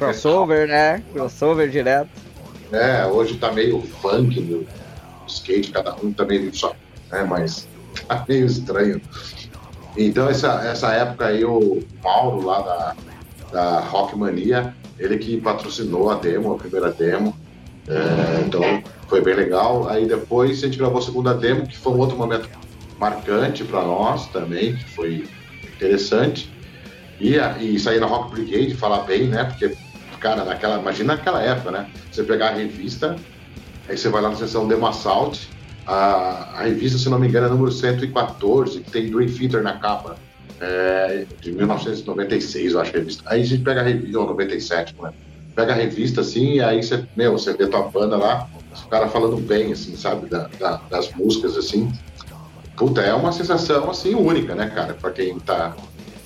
Crossover, 0.00 0.66
né? 0.66 1.02
Crossover 1.12 1.68
direto. 1.68 2.08
É, 2.72 3.04
hoje 3.04 3.36
tá 3.36 3.52
meio 3.52 3.82
funk 3.82 4.40
no 4.40 4.66
skate, 5.26 5.70
cada 5.70 5.94
um 5.96 6.10
tá 6.10 6.24
meio 6.24 6.54
só, 6.56 6.74
né? 7.12 7.22
Mas 7.24 7.68
tá 8.06 8.24
meio 8.28 8.46
estranho. 8.46 9.00
Então 9.96 10.28
essa, 10.28 10.62
essa 10.64 10.92
época 10.92 11.26
aí 11.26 11.44
o 11.44 11.82
Mauro 12.02 12.46
lá 12.46 12.60
da, 12.60 12.96
da 13.52 13.80
Rockmania, 13.80 14.74
ele 14.98 15.18
que 15.18 15.40
patrocinou 15.40 16.10
a 16.10 16.14
demo, 16.14 16.52
a 16.52 16.58
primeira 16.58 16.90
demo. 16.90 17.36
É, 17.88 18.42
então 18.46 18.62
foi 19.08 19.20
bem 19.20 19.34
legal. 19.34 19.88
Aí 19.88 20.06
depois 20.06 20.62
a 20.62 20.66
gente 20.66 20.78
gravou 20.78 20.98
a 20.98 21.02
segunda 21.02 21.34
demo, 21.34 21.66
que 21.66 21.76
foi 21.76 21.92
um 21.92 21.98
outro 21.98 22.16
momento 22.16 22.48
marcante 22.98 23.64
para 23.64 23.82
nós 23.82 24.26
também, 24.26 24.76
que 24.76 24.84
foi 24.84 25.28
interessante. 25.74 26.52
E, 27.18 27.36
e 27.60 27.78
sair 27.78 28.00
na 28.00 28.06
Rock 28.06 28.30
Brigade, 28.32 28.74
falar 28.74 29.00
bem, 29.00 29.28
né? 29.28 29.44
Porque 29.44 29.76
cara, 30.20 30.44
naquela, 30.44 30.78
imagina 30.78 31.16
naquela 31.16 31.42
época, 31.42 31.70
né? 31.70 31.90
Você 32.12 32.22
pegar 32.22 32.48
a 32.48 32.54
revista, 32.54 33.16
aí 33.88 33.96
você 33.96 34.08
vai 34.08 34.22
lá 34.22 34.28
na 34.28 34.36
seção 34.36 34.68
Demo 34.68 34.86
Assault, 34.86 35.48
a, 35.86 36.60
a 36.60 36.62
revista, 36.62 36.98
se 36.98 37.08
não 37.08 37.18
me 37.18 37.28
engano, 37.28 37.46
é 37.46 37.50
número 37.50 37.72
114, 37.72 38.80
que 38.80 38.90
tem 38.90 39.10
Dream 39.10 39.28
Theater 39.28 39.62
na 39.62 39.78
capa, 39.78 40.16
é, 40.60 41.26
de 41.40 41.52
1996, 41.52 42.72
eu 42.72 42.80
acho, 42.80 42.90
a 42.90 42.98
revista. 42.98 43.22
Aí 43.26 43.40
a 43.40 43.44
gente 43.44 43.62
pega 43.62 43.80
a 43.80 43.84
revista, 43.84 44.18
ou 44.18 44.26
97, 44.26 44.94
né? 45.00 45.12
Pega 45.54 45.72
a 45.72 45.76
revista, 45.76 46.20
assim, 46.20 46.54
e 46.54 46.60
aí 46.60 46.82
você, 46.82 47.04
meu, 47.16 47.32
você 47.32 47.52
vê 47.54 47.66
tua 47.66 47.82
banda 47.82 48.16
lá, 48.16 48.48
os 48.72 48.84
caras 48.84 49.10
falando 49.12 49.36
bem, 49.36 49.72
assim, 49.72 49.96
sabe, 49.96 50.28
da, 50.28 50.48
da, 50.58 50.80
das 50.90 51.12
músicas, 51.14 51.56
assim. 51.56 51.90
Puta, 52.76 53.00
é 53.00 53.12
uma 53.12 53.32
sensação, 53.32 53.90
assim, 53.90 54.14
única, 54.14 54.54
né, 54.54 54.70
cara, 54.70 54.94
pra 54.94 55.10
quem 55.10 55.38
tá 55.38 55.74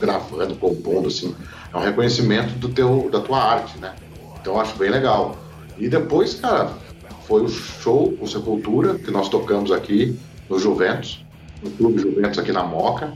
gravando, 0.00 0.54
compondo, 0.56 1.08
assim. 1.08 1.34
é 1.72 1.76
um 1.76 1.80
reconhecimento 1.80 2.54
do 2.58 2.68
teu, 2.68 3.08
da 3.10 3.20
tua 3.20 3.38
arte, 3.38 3.78
né? 3.78 3.94
Então 4.40 4.54
eu 4.54 4.60
acho 4.60 4.76
bem 4.76 4.90
legal. 4.90 5.36
E 5.78 5.88
depois, 5.88 6.34
cara, 6.34 6.70
foi 7.26 7.42
o 7.42 7.48
show, 7.48 8.16
o 8.20 8.26
Sepultura, 8.26 8.94
que 8.94 9.10
nós 9.10 9.28
tocamos 9.28 9.72
aqui 9.72 10.18
no 10.48 10.58
Juventus, 10.58 11.24
no 11.62 11.70
Clube 11.70 12.00
Juventus 12.00 12.38
aqui 12.38 12.52
na 12.52 12.62
Moca. 12.62 13.12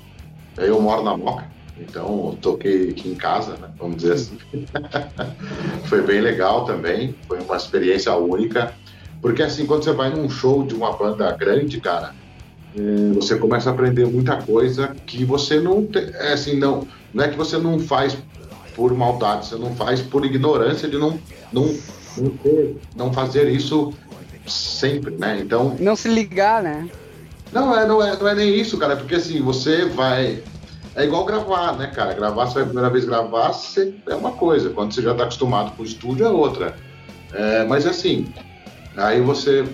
Eu 0.56 0.80
moro 0.80 1.02
na 1.02 1.16
Moca, 1.16 1.46
então 1.78 2.36
toquei 2.40 2.90
aqui 2.90 3.08
em 3.08 3.14
casa, 3.14 3.56
né, 3.56 3.70
vamos 3.78 3.98
dizer 3.98 4.14
assim. 4.14 4.38
foi 5.86 6.02
bem 6.02 6.20
legal 6.20 6.64
também, 6.64 7.14
foi 7.26 7.40
uma 7.40 7.56
experiência 7.56 8.14
única. 8.16 8.74
Porque 9.20 9.42
assim, 9.42 9.66
quando 9.66 9.84
você 9.84 9.92
vai 9.92 10.10
num 10.10 10.28
show 10.28 10.64
de 10.64 10.74
uma 10.74 10.96
banda 10.96 11.30
grande, 11.32 11.80
cara, 11.80 12.14
é, 12.76 13.12
você 13.12 13.36
começa 13.36 13.70
a 13.70 13.72
aprender 13.72 14.06
muita 14.06 14.36
coisa 14.36 14.94
que 15.06 15.24
você 15.24 15.60
não 15.60 15.84
tem, 15.84 16.04
é 16.14 16.32
assim, 16.32 16.56
não, 16.56 16.86
não 17.12 17.24
é 17.24 17.28
que 17.28 17.36
você 17.36 17.58
não 17.58 17.78
faz 17.78 18.16
por 18.74 18.94
maldade, 18.94 19.46
você 19.46 19.56
não 19.56 19.74
faz 19.74 20.00
por 20.00 20.24
ignorância 20.24 20.88
de 20.88 20.96
não, 20.96 21.18
não, 21.52 21.74
não, 22.20 22.30
ter, 22.30 22.76
não 22.96 23.12
fazer 23.12 23.48
isso 23.50 23.92
sempre, 24.46 25.16
né? 25.16 25.38
Então. 25.40 25.76
Não 25.78 25.96
se 25.96 26.08
ligar, 26.08 26.62
né? 26.62 26.88
Não, 27.52 27.76
é, 27.78 27.86
não, 27.86 28.02
é, 28.02 28.16
não 28.16 28.28
é 28.28 28.34
nem 28.34 28.54
isso, 28.54 28.76
cara, 28.78 28.96
porque 28.96 29.14
assim, 29.14 29.40
você 29.40 29.86
vai. 29.86 30.42
É 30.94 31.04
igual 31.04 31.24
gravar, 31.24 31.76
né, 31.76 31.86
cara? 31.86 32.12
Gravar, 32.12 32.46
você 32.46 32.54
vai 32.54 32.62
a 32.62 32.66
primeira 32.66 32.90
vez 32.90 33.04
gravar, 33.04 33.52
você, 33.52 33.94
é 34.08 34.14
uma 34.14 34.32
coisa. 34.32 34.70
Quando 34.70 34.92
você 34.92 35.00
já 35.00 35.12
está 35.12 35.24
acostumado 35.24 35.72
com 35.76 35.82
o 35.82 35.86
estúdio, 35.86 36.26
é 36.26 36.30
outra. 36.30 36.74
É, 37.32 37.64
mas 37.64 37.86
assim, 37.86 38.32
aí 38.96 39.20
você. 39.20 39.64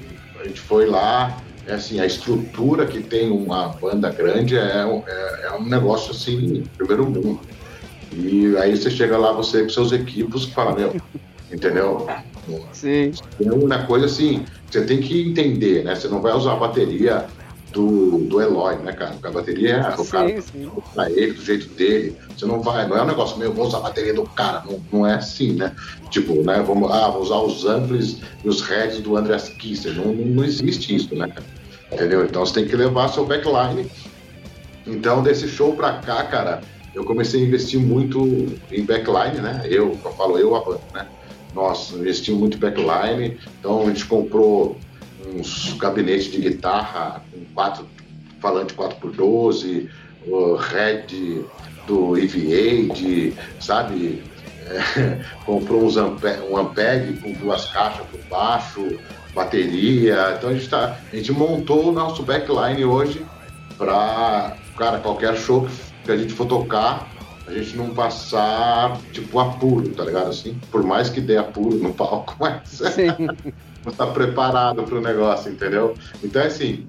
A 0.40 0.46
gente 0.46 0.61
foi 0.61 0.85
lá, 0.87 1.38
é 1.66 1.74
assim, 1.74 1.98
a 1.98 2.04
estrutura 2.04 2.85
que 2.85 3.00
tem 3.00 3.30
uma 3.30 3.68
banda 3.68 4.11
grande 4.11 4.59
é, 4.59 4.85
é, 5.07 5.46
é 5.46 5.52
um 5.52 5.64
negócio 5.64 6.11
assim, 6.11 6.64
primeiro 6.76 7.09
mundo. 7.09 7.40
E 8.12 8.57
aí 8.59 8.76
você 8.76 8.90
chega 8.90 9.16
lá, 9.16 9.33
você 9.33 9.62
com 9.62 9.70
seus 9.70 9.90
equipos, 9.92 10.46
que 10.46 10.52
fala, 10.52 10.74
meu, 10.74 10.94
entendeu? 11.50 12.07
Sim. 12.72 13.12
É 13.44 13.52
uma 13.52 13.87
coisa 13.87 14.07
assim, 14.07 14.44
você 14.70 14.85
tem 14.85 15.00
que 15.00 15.28
entender, 15.28 15.85
né? 15.85 15.94
Você 15.94 16.09
não 16.09 16.20
vai 16.20 16.33
usar 16.33 16.52
a 16.52 16.57
bateria 16.57 17.26
do, 17.74 18.18
do 18.18 18.40
Eloy, 18.40 18.76
né, 18.76 18.92
cara? 18.92 19.12
Porque 19.12 19.26
a 19.26 19.30
bateria 19.33 19.74
é 19.74 20.00
o 20.00 20.04
cara 20.04 20.40
sim. 20.40 20.70
pra 20.94 21.11
ele, 21.11 21.33
do 21.33 21.44
jeito 21.44 21.68
dele. 21.74 22.16
Você 22.37 22.46
não 22.46 22.62
vai, 22.62 22.87
não 22.87 22.96
é 22.96 23.02
um 23.02 23.07
negócio 23.07 23.37
meu, 23.37 23.52
vou 23.52 23.66
usar 23.66 23.78
a 23.78 23.83
bateria 23.83 24.14
do 24.14 24.22
cara. 24.22 24.62
Não, 24.64 24.80
não 24.92 25.07
é 25.07 25.14
assim, 25.14 25.52
né? 25.54 25.74
Tipo, 26.11 26.42
né? 26.42 26.62
Vamos, 26.66 26.90
ah, 26.90 27.09
vou 27.09 27.22
usar 27.22 27.38
os 27.38 27.66
amplis 27.66 28.18
e 28.44 28.48
os 28.48 28.62
heads 28.62 29.00
do 29.00 29.16
Andreas 29.16 29.48
Kisser. 29.48 29.94
Não, 29.94 30.12
não, 30.12 30.24
não 30.26 30.44
existe 30.44 30.94
isso, 30.94 31.14
né, 31.14 31.28
cara? 31.28 31.44
Entendeu? 31.92 32.24
Então 32.24 32.46
você 32.46 32.54
tem 32.54 32.66
que 32.66 32.76
levar 32.76 33.09
seu 33.09 33.26
backline. 33.26 33.90
Então, 34.87 35.22
desse 35.22 35.48
show 35.48 35.74
pra 35.74 35.94
cá, 35.94 36.24
cara, 36.24 36.61
eu 36.94 37.04
comecei 37.04 37.42
a 37.42 37.46
investir 37.46 37.80
muito 37.80 38.57
em 38.70 38.85
backline, 38.85 39.40
né? 39.40 39.62
Eu, 39.64 39.98
eu 40.04 40.12
falo 40.12 40.38
eu, 40.38 40.54
a 40.54 40.64
banda, 40.64 40.80
né? 40.92 41.07
Nós 41.54 41.92
investimos 41.92 42.40
muito 42.40 42.56
em 42.56 42.60
backline, 42.60 43.38
então 43.58 43.82
a 43.82 43.86
gente 43.86 44.04
comprou 44.06 44.76
uns 45.34 45.72
gabinetes 45.74 46.30
de 46.30 46.40
guitarra 46.40 47.22
com 47.32 47.44
quatro 47.54 47.86
falante 48.40 48.74
4x12, 48.74 49.88
o 50.26 50.54
Red 50.56 51.44
do 51.86 52.16
EVA, 52.18 53.32
sabe? 53.60 54.22
É, 54.66 55.20
comprou 55.44 55.84
uns 55.84 55.96
Ampeg, 55.96 56.40
um 56.50 56.56
Ampeg 56.56 57.20
com 57.20 57.32
duas 57.32 57.66
caixas 57.66 58.06
por 58.06 58.20
baixo, 58.28 58.98
bateria. 59.34 60.34
Então 60.36 60.50
a 60.50 60.54
gente, 60.54 60.68
tá, 60.68 60.98
a 61.12 61.16
gente 61.16 61.32
montou 61.32 61.88
o 61.88 61.92
nosso 61.92 62.22
backline 62.22 62.84
hoje 62.84 63.24
para, 63.76 64.56
cara, 64.76 64.98
qualquer 64.98 65.36
show 65.36 65.68
que 66.04 66.12
a 66.12 66.16
gente 66.16 66.32
for 66.32 66.46
tocar, 66.46 67.08
a 67.46 67.52
gente 67.52 67.76
não 67.76 67.90
passar, 67.90 68.98
tipo, 69.12 69.38
apuro, 69.38 69.88
tá 69.90 70.04
ligado? 70.04 70.30
Assim, 70.30 70.59
por 70.70 70.83
mais 70.83 71.09
que 71.11 71.20
dê 71.20 71.37
apuro 71.37 71.76
no 71.76 71.92
palco, 71.92 72.37
mas 72.40 72.80
não 73.85 73.92
tá 73.92 74.07
preparado 74.07 74.83
pro 74.85 75.00
negócio, 75.00 75.52
entendeu? 75.52 75.94
Então 76.22 76.42
é 76.42 76.46
assim. 76.46 76.87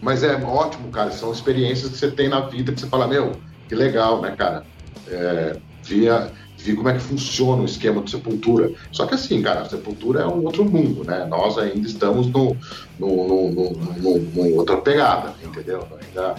Mas 0.00 0.22
é 0.22 0.36
ótimo, 0.36 0.90
cara. 0.90 1.10
São 1.10 1.32
experiências 1.32 1.90
que 1.90 1.96
você 1.96 2.10
tem 2.10 2.28
na 2.28 2.40
vida 2.40 2.72
que 2.72 2.80
você 2.80 2.86
fala, 2.86 3.08
meu, 3.08 3.32
que 3.68 3.74
legal, 3.74 4.20
né, 4.20 4.34
cara? 4.36 4.64
É, 5.08 5.56
via, 5.82 6.30
vi 6.58 6.74
como 6.74 6.88
é 6.88 6.92
que 6.92 7.00
funciona 7.00 7.62
o 7.62 7.64
esquema 7.64 8.02
de 8.02 8.10
sepultura. 8.10 8.70
Só 8.92 9.06
que 9.06 9.14
assim, 9.14 9.40
cara, 9.42 9.62
a 9.62 9.68
sepultura 9.68 10.22
é 10.22 10.26
um 10.26 10.44
outro 10.44 10.64
mundo, 10.64 11.04
né? 11.04 11.24
Nós 11.24 11.56
ainda 11.56 11.86
estamos 11.86 12.26
no, 12.26 12.56
no, 12.98 13.28
no, 13.28 13.50
no, 13.50 13.70
no, 13.72 14.18
no 14.18 14.56
outra 14.56 14.76
pegada, 14.76 15.34
entendeu? 15.42 15.86
Ainda 16.00 16.34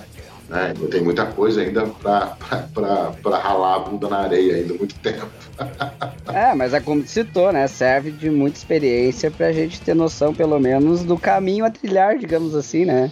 né? 0.50 0.74
Tem 0.92 1.02
muita 1.02 1.26
coisa 1.26 1.62
ainda 1.62 1.86
para 1.88 3.38
ralar 3.38 3.76
a 3.76 3.80
bunda 3.80 4.08
na 4.08 4.20
areia 4.20 4.56
ainda 4.56 4.74
muito 4.74 4.96
tempo. 4.96 5.28
é, 6.32 6.54
mas 6.54 6.74
é 6.74 6.80
como 6.80 7.06
citou, 7.08 7.52
né? 7.52 7.68
Serve 7.68 8.12
de 8.12 8.30
muita 8.30 8.58
experiência 8.58 9.32
para 9.32 9.48
a 9.48 9.52
gente 9.52 9.82
ter 9.82 9.96
noção, 9.96 10.34
pelo 10.34 10.60
menos, 10.60 11.04
do 11.04 11.18
caminho 11.18 11.66
a 11.66 11.70
trilhar, 11.70 12.18
digamos 12.18 12.54
assim, 12.54 12.86
né? 12.86 13.12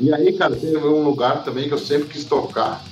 E 0.00 0.12
aí, 0.12 0.32
cara, 0.32 0.56
tem 0.56 0.76
um 0.76 1.04
lugar 1.04 1.44
também 1.44 1.68
que 1.68 1.74
eu 1.74 1.78
sempre 1.78 2.08
quis 2.08 2.24
tocar, 2.24 2.82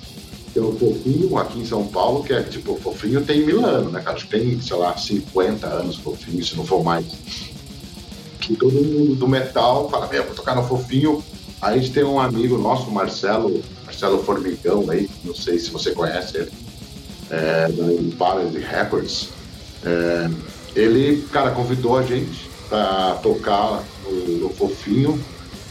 que 0.53 0.59
é 0.59 0.63
o 0.63 0.73
Fofinho, 0.73 1.37
aqui 1.39 1.61
em 1.61 1.65
São 1.65 1.87
Paulo, 1.87 2.23
que 2.23 2.33
é 2.33 2.43
tipo, 2.43 2.77
Fofinho 2.77 3.25
tem 3.25 3.45
mil 3.45 3.65
anos, 3.65 3.93
né, 3.93 4.01
cara? 4.01 4.19
Tem, 4.29 4.61
sei 4.61 4.77
lá, 4.77 4.97
50 4.97 5.67
anos 5.67 5.97
Fofinho, 5.97 6.45
se 6.45 6.57
não 6.57 6.65
for 6.65 6.85
mais. 6.85 7.07
Que 8.41 8.57
todo 8.57 8.73
mundo 8.73 9.15
do 9.15 9.29
metal 9.29 9.89
fala, 9.89 10.07
meu, 10.09 10.25
vou 10.25 10.35
tocar 10.35 10.55
no 10.55 10.65
Fofinho 10.65 11.23
a 11.63 11.77
gente 11.77 11.93
tem 11.93 12.03
um 12.03 12.19
amigo 12.19 12.59
nosso, 12.59 12.91
Marcelo, 12.91 13.63
Marcelo 13.87 14.25
Formigão 14.25 14.91
aí, 14.91 15.09
não 15.23 15.33
sei 15.33 15.61
se 15.61 15.71
você 15.71 15.93
conhece 15.93 16.37
ele, 16.37 16.53
é, 17.31 17.69
da 17.69 17.93
Impaled 17.93 18.59
Records. 18.59 19.29
É, 19.85 20.29
ele, 20.75 21.23
cara, 21.31 21.53
convidou 21.53 21.97
a 21.97 22.03
gente 22.03 22.51
para 22.69 23.15
tocar 23.23 23.85
no, 24.05 24.39
no, 24.39 24.51
Fofinho 24.51 25.23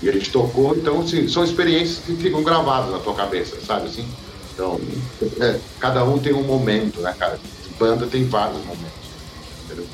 e 0.01 0.09
a 0.09 0.13
gente 0.13 0.31
tocou, 0.31 0.75
então 0.77 1.01
assim, 1.01 1.27
são 1.27 1.43
experiências 1.43 1.99
que 2.05 2.15
ficam 2.15 2.41
gravadas 2.41 2.91
na 2.91 2.99
tua 2.99 3.13
cabeça, 3.13 3.57
sabe 3.59 3.87
assim? 3.87 4.07
Então, 4.53 4.79
é, 5.41 5.59
cada 5.77 6.05
um 6.05 6.17
tem 6.19 6.33
um 6.33 6.43
momento, 6.43 7.01
né, 7.01 7.13
cara? 7.19 7.37
Banda 7.77 8.07
tem 8.07 8.23
vários 8.25 8.59
momentos, 8.59 9.09
entendeu? 9.65 9.85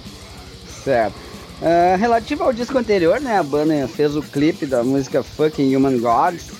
Certo. 0.84 1.27
Uh, 1.62 1.98
relativo 1.98 2.44
ao 2.44 2.54
disco 2.54 2.78
anterior, 2.78 3.20
né? 3.20 3.40
A 3.40 3.44
banda 3.44 3.88
fez 3.88 4.16
o 4.16 4.22
clipe 4.22 4.66
da 4.66 4.84
música 4.84 5.24
Fucking 5.24 5.76
Human 5.76 5.98
Gods. 6.00 6.52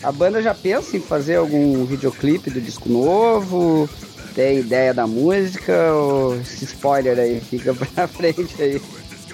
A 0.00 0.12
banda 0.12 0.40
já 0.40 0.54
pensa 0.54 0.96
em 0.96 1.00
fazer 1.00 1.36
algum 1.36 1.84
videoclipe 1.84 2.50
do 2.50 2.60
disco 2.60 2.88
novo? 2.88 3.88
Tem 4.32 4.60
ideia 4.60 4.94
da 4.94 5.08
música? 5.08 5.92
Ou 5.94 6.36
esse 6.36 6.66
spoiler 6.66 7.18
aí 7.18 7.40
fica 7.40 7.74
pra 7.74 8.06
frente 8.06 8.62
aí? 8.62 8.80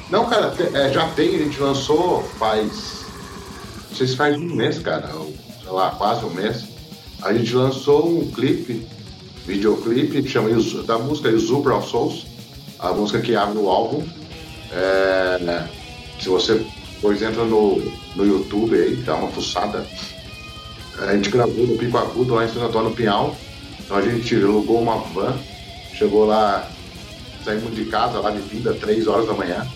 Não, 0.09 0.25
cara, 0.25 0.55
é, 0.73 0.91
já 0.91 1.07
tem, 1.09 1.35
a 1.35 1.39
gente 1.39 1.61
lançou 1.61 2.23
faz. 2.39 3.05
Não 3.91 3.97
sei 3.97 4.07
se 4.07 4.17
faz 4.17 4.37
um 4.37 4.55
mês, 4.55 4.79
cara, 4.79 5.15
ou, 5.15 5.35
sei 5.63 5.71
lá, 5.71 5.91
quase 5.91 6.25
um 6.25 6.31
mês. 6.31 6.65
A 7.21 7.35
gente 7.35 7.55
lançou 7.55 8.09
um 8.09 8.31
clipe, 8.31 8.87
videoclipe, 9.47 10.27
chama 10.27 10.49
da 10.87 10.99
música 10.99 11.29
Exubra 11.29 11.79
Souls, 11.83 12.27
a 12.79 12.93
música 12.93 13.21
que 13.21 13.37
abre 13.37 13.59
o 13.59 13.69
álbum 13.69 14.03
é, 14.73 15.65
se 16.21 16.29
você 16.29 16.65
depois 16.95 17.23
entra 17.23 17.45
no, 17.45 17.81
no 18.15 18.27
YouTube 18.27 18.77
aí, 18.77 18.97
dá 18.97 19.17
uma 19.17 19.29
fuçada. 19.29 19.87
A 20.99 21.15
gente 21.15 21.31
gravou 21.31 21.67
no 21.67 21.79
Pico 21.79 21.97
Agudo 21.97 22.35
lá 22.35 22.45
em 22.45 22.49
São 22.49 22.65
Antônio 22.65 22.91
Pinhal. 22.91 23.35
Então 23.81 23.97
a 23.97 24.03
gente 24.03 24.35
alugou 24.37 24.83
uma 24.83 24.99
van, 24.99 25.35
chegou 25.95 26.27
lá, 26.27 26.71
saímos 27.45 27.75
de 27.75 27.87
casa 27.87 28.21
lá 28.21 28.31
de 28.31 28.41
vinda, 28.41 28.75
3 28.75 29.07
horas 29.07 29.27
da 29.27 29.33
manhã. 29.33 29.67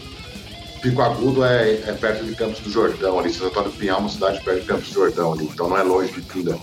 Pico 0.82 1.00
Agudo 1.00 1.42
é, 1.42 1.72
é 1.86 1.92
perto 1.98 2.24
de 2.26 2.34
Campos 2.34 2.60
do 2.60 2.70
Jordão, 2.70 3.18
ali, 3.18 3.32
São 3.32 3.46
Antônio 3.46 3.72
Pinhal, 3.72 4.00
uma 4.00 4.10
cidade 4.10 4.44
perto 4.44 4.60
de 4.60 4.66
Campos 4.66 4.88
do 4.88 4.94
Jordão 4.94 5.32
ali, 5.32 5.44
então 5.46 5.68
não 5.68 5.78
é 5.78 5.82
longe 5.82 6.12
de 6.12 6.20
Pinda. 6.20 6.58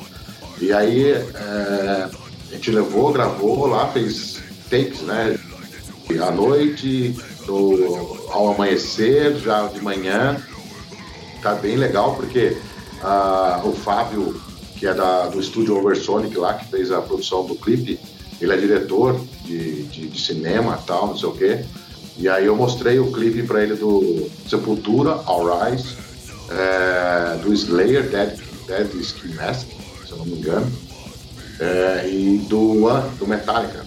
E 0.59 0.71
aí 0.71 1.11
é, 1.11 2.07
a 2.51 2.53
gente 2.53 2.69
levou, 2.69 3.11
gravou 3.11 3.65
lá, 3.65 3.87
fez 3.87 4.43
takes, 4.69 5.01
né? 5.01 5.39
À 6.21 6.29
noite, 6.29 7.15
do, 7.51 8.31
ao 8.31 8.53
amanhecer, 8.53 9.35
já 9.37 9.67
de 9.67 9.81
manhã. 9.81 10.41
Tá 11.41 11.53
bem 11.55 11.75
legal, 11.75 12.15
porque 12.15 12.57
uh, 13.03 13.67
o 13.67 13.73
Fábio, 13.73 14.39
que 14.77 14.87
é 14.87 14.93
da, 14.93 15.27
do 15.27 15.39
estúdio 15.39 15.77
Oversonic 15.77 16.35
lá, 16.37 16.53
que 16.53 16.69
fez 16.69 16.91
a 16.91 17.01
produção 17.01 17.45
do 17.45 17.55
clipe, 17.55 17.99
ele 18.39 18.53
é 18.53 18.57
diretor 18.57 19.19
de, 19.43 19.83
de, 19.83 20.07
de 20.07 20.21
cinema 20.21 20.81
tal, 20.87 21.07
não 21.07 21.17
sei 21.17 21.29
o 21.29 21.33
quê. 21.33 21.65
E 22.17 22.29
aí 22.29 22.45
eu 22.45 22.55
mostrei 22.55 22.99
o 22.99 23.11
clipe 23.11 23.43
para 23.43 23.61
ele 23.63 23.75
do 23.75 24.29
Sepultura, 24.47 25.21
All 25.25 25.45
Rise, 25.45 25.95
é, 26.49 27.37
do 27.37 27.53
Slayer, 27.53 28.09
Dead, 28.09 28.39
Dead 28.67 28.93
Skin 28.95 29.33
Mask, 29.33 29.67
se 30.05 30.11
eu 30.11 30.17
não 30.17 30.25
me 30.25 30.33
engano, 30.33 30.71
é, 31.59 32.07
e 32.07 32.37
do 32.47 32.85
One, 32.85 33.09
do 33.17 33.27
Metallica. 33.27 33.85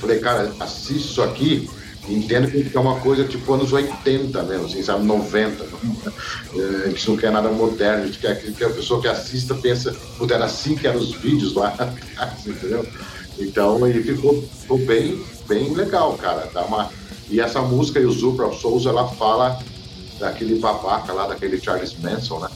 Falei, 0.00 0.18
cara, 0.20 0.52
assiste 0.60 1.10
isso 1.10 1.22
aqui 1.22 1.68
entendo 2.08 2.50
que 2.50 2.76
é 2.76 2.80
uma 2.80 3.00
coisa 3.00 3.24
tipo 3.24 3.52
anos 3.52 3.72
80 3.72 4.42
mesmo, 4.44 4.66
assim, 4.66 4.82
sabe, 4.82 5.04
90. 5.04 5.64
É, 5.64 6.84
a 6.84 6.88
gente 6.88 7.08
não 7.08 7.16
quer 7.16 7.30
nada 7.30 7.48
moderno, 7.50 8.04
a 8.04 8.06
gente 8.06 8.18
quer 8.18 8.40
que 8.40 8.64
a 8.64 8.70
pessoa 8.70 9.00
que 9.00 9.08
assista 9.08 9.54
pensa, 9.54 9.94
puta, 10.16 10.34
era 10.34 10.46
assim 10.46 10.74
que 10.74 10.86
eram 10.86 10.98
os 10.98 11.12
vídeos 11.12 11.54
lá, 11.54 11.74
entendeu? 12.46 12.86
Então, 13.38 13.86
ele 13.86 14.02
ficou, 14.02 14.42
ficou 14.42 14.78
bem, 14.78 15.22
bem 15.46 15.72
legal, 15.72 16.14
cara. 16.14 16.48
Dá 16.52 16.64
uma... 16.64 16.90
E 17.30 17.40
essa 17.40 17.60
música, 17.60 18.00
Usurper 18.00 18.46
of 18.46 18.60
Souls, 18.60 18.86
ela 18.86 19.06
fala 19.06 19.58
daquele 20.18 20.58
babaca 20.58 21.12
lá, 21.12 21.26
daquele 21.26 21.60
Charles 21.60 21.96
Manson, 21.98 22.40
né? 22.40 22.48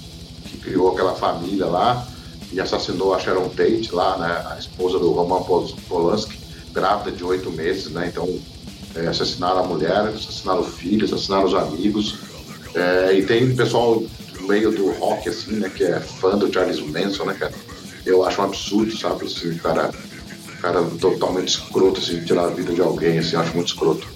Que 0.47 0.59
criou 0.59 0.93
aquela 0.93 1.15
família 1.15 1.67
lá 1.67 2.07
e 2.53 2.61
assassinou 2.61 3.15
a 3.15 3.19
Sharon 3.19 3.49
Tate 3.51 3.95
lá, 3.95 4.19
né? 4.19 4.43
A 4.51 4.59
esposa 4.59 4.99
do 4.99 5.13
Roman 5.13 5.43
Polanski, 5.89 6.39
grávida 6.73 7.13
de 7.13 7.23
oito 7.23 7.51
meses, 7.51 7.91
né? 7.91 8.09
Então, 8.09 8.27
é, 8.95 9.07
assassinaram 9.07 9.61
a 9.61 9.67
mulher, 9.67 10.09
assassinaram 10.09 10.61
o 10.61 10.65
filho, 10.65 11.05
assassinaram 11.05 11.45
os 11.45 11.55
amigos. 11.55 12.19
É, 12.75 13.15
e 13.15 13.25
tem 13.25 13.55
pessoal 13.55 14.03
no 14.41 14.49
meio 14.49 14.71
do 14.73 14.91
rock, 14.93 15.29
assim, 15.29 15.57
né? 15.57 15.71
Que 15.75 15.85
é 15.85 16.01
fã 16.01 16.37
do 16.37 16.53
Charles 16.53 16.81
Manson, 16.81 17.25
né, 17.25 17.35
cara? 17.35 17.53
Eu 18.05 18.25
acho 18.25 18.41
um 18.41 18.45
absurdo, 18.45 18.97
sabe? 18.97 19.27
Assim, 19.27 19.55
cara, 19.59 19.91
cara 20.61 20.83
totalmente 21.01 21.49
escroto, 21.49 22.01
assim, 22.01 22.25
tirar 22.25 22.45
a 22.45 22.51
vida 22.51 22.73
de 22.73 22.81
alguém, 22.81 23.19
assim, 23.19 23.37
acho 23.37 23.55
muito 23.55 23.69
escroto. 23.69 24.07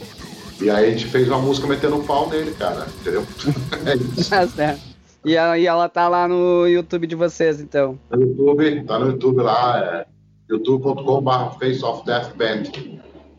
E 0.60 0.70
aí 0.70 0.86
a 0.86 0.90
gente 0.90 1.06
fez 1.06 1.28
uma 1.28 1.38
música 1.38 1.66
metendo 1.66 1.98
pau 1.98 2.28
nele, 2.28 2.52
cara, 2.52 2.86
entendeu? 3.00 3.26
é 3.84 3.96
isso. 4.18 4.30
Tá 4.30 4.46
certo. 4.46 4.80
E 5.24 5.34
ela, 5.34 5.58
e 5.58 5.66
ela 5.66 5.88
tá 5.88 6.08
lá 6.08 6.28
no 6.28 6.66
YouTube 6.66 7.06
de 7.06 7.14
vocês, 7.14 7.60
então? 7.60 7.98
No 8.10 8.22
YouTube, 8.22 8.84
tá 8.84 8.98
no 8.98 9.06
YouTube 9.08 9.42
lá, 9.42 9.78
é 9.78 10.06
youtube.com.br 10.48 11.58
Face 11.58 11.84
of 11.84 12.06
Death 12.06 12.36
Band. 12.36 12.62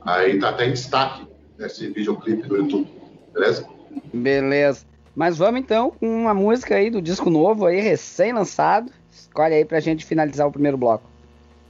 Aí 0.02 0.38
tá 0.40 0.50
até 0.50 0.68
em 0.68 0.74
destaque 0.74 1.27
nesse 1.58 1.90
videoclipe 1.90 2.48
do 2.48 2.58
YouTube, 2.58 2.88
beleza? 3.34 3.68
Beleza. 4.14 4.86
Mas 5.16 5.38
vamos 5.38 5.62
então 5.62 5.92
com 5.92 6.08
uma 6.08 6.34
música 6.34 6.76
aí 6.76 6.90
do 6.90 7.02
disco 7.02 7.30
novo 7.30 7.66
aí, 7.66 7.80
recém-lançado. 7.80 8.92
Escolhe 9.12 9.56
aí 9.56 9.66
pra 9.66 9.80
gente 9.80 10.06
finalizar 10.06 10.48
o 10.48 10.52
primeiro 10.52 10.78
bloco. 10.78 11.10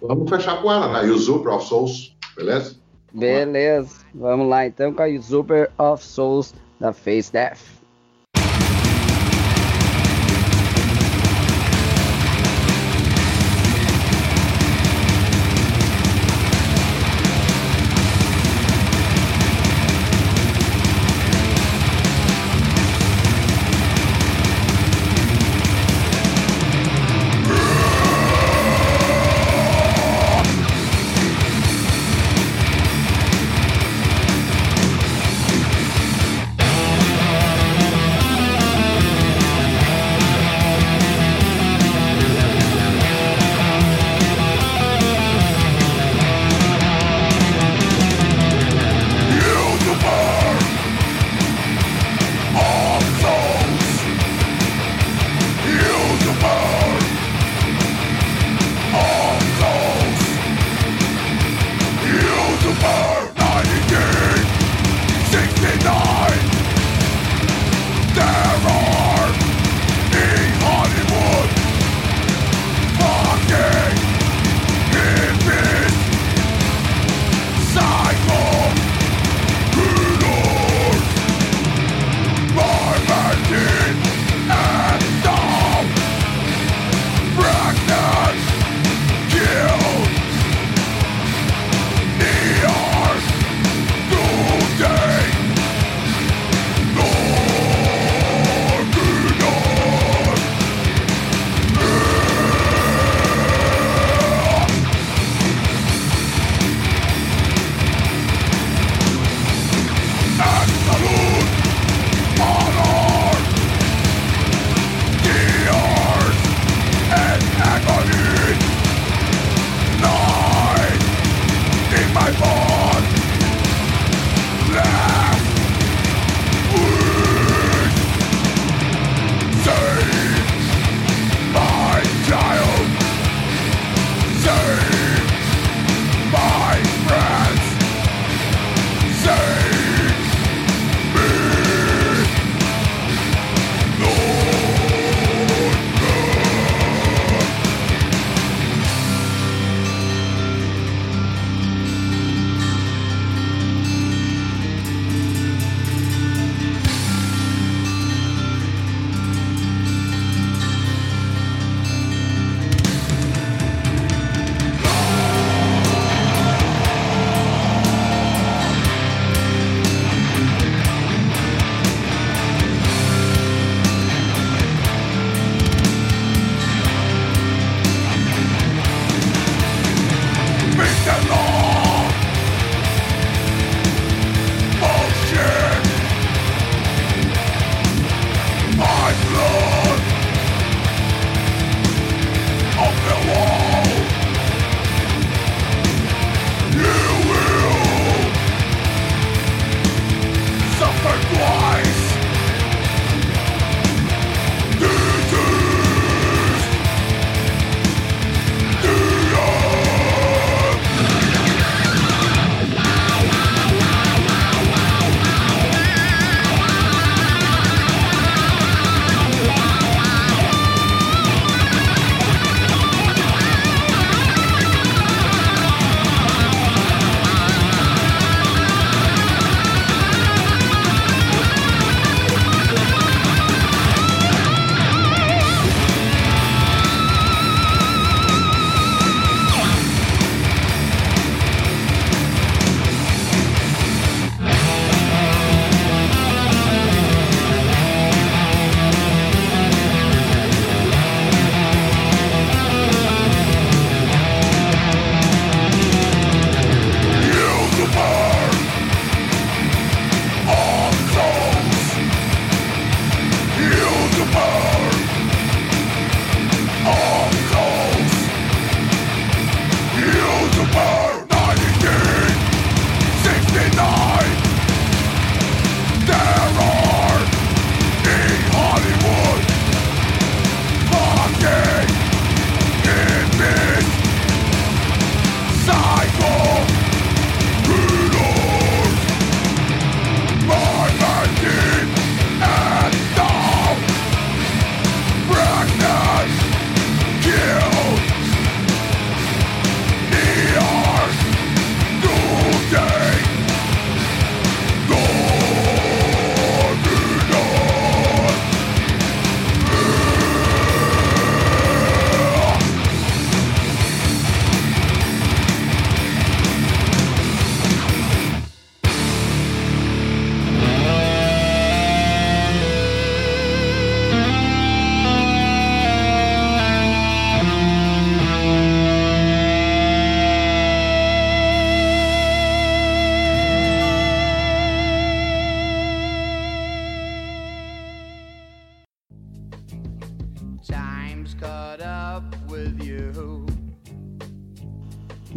Vamos 0.01 0.29
fechar 0.29 0.61
com 0.61 0.71
ela, 0.71 0.91
né? 0.91 1.09
Usurper 1.09 1.53
of 1.53 1.65
Souls, 1.65 2.15
beleza? 2.35 2.75
Beleza. 3.13 4.05
Vamos 4.13 4.47
lá 4.49 4.67
então 4.67 4.93
com 4.93 5.01
a 5.01 5.07
Usurper 5.07 5.71
of 5.77 6.03
Souls 6.03 6.53
da 6.79 6.91
Face 6.91 7.31
Death. 7.31 7.76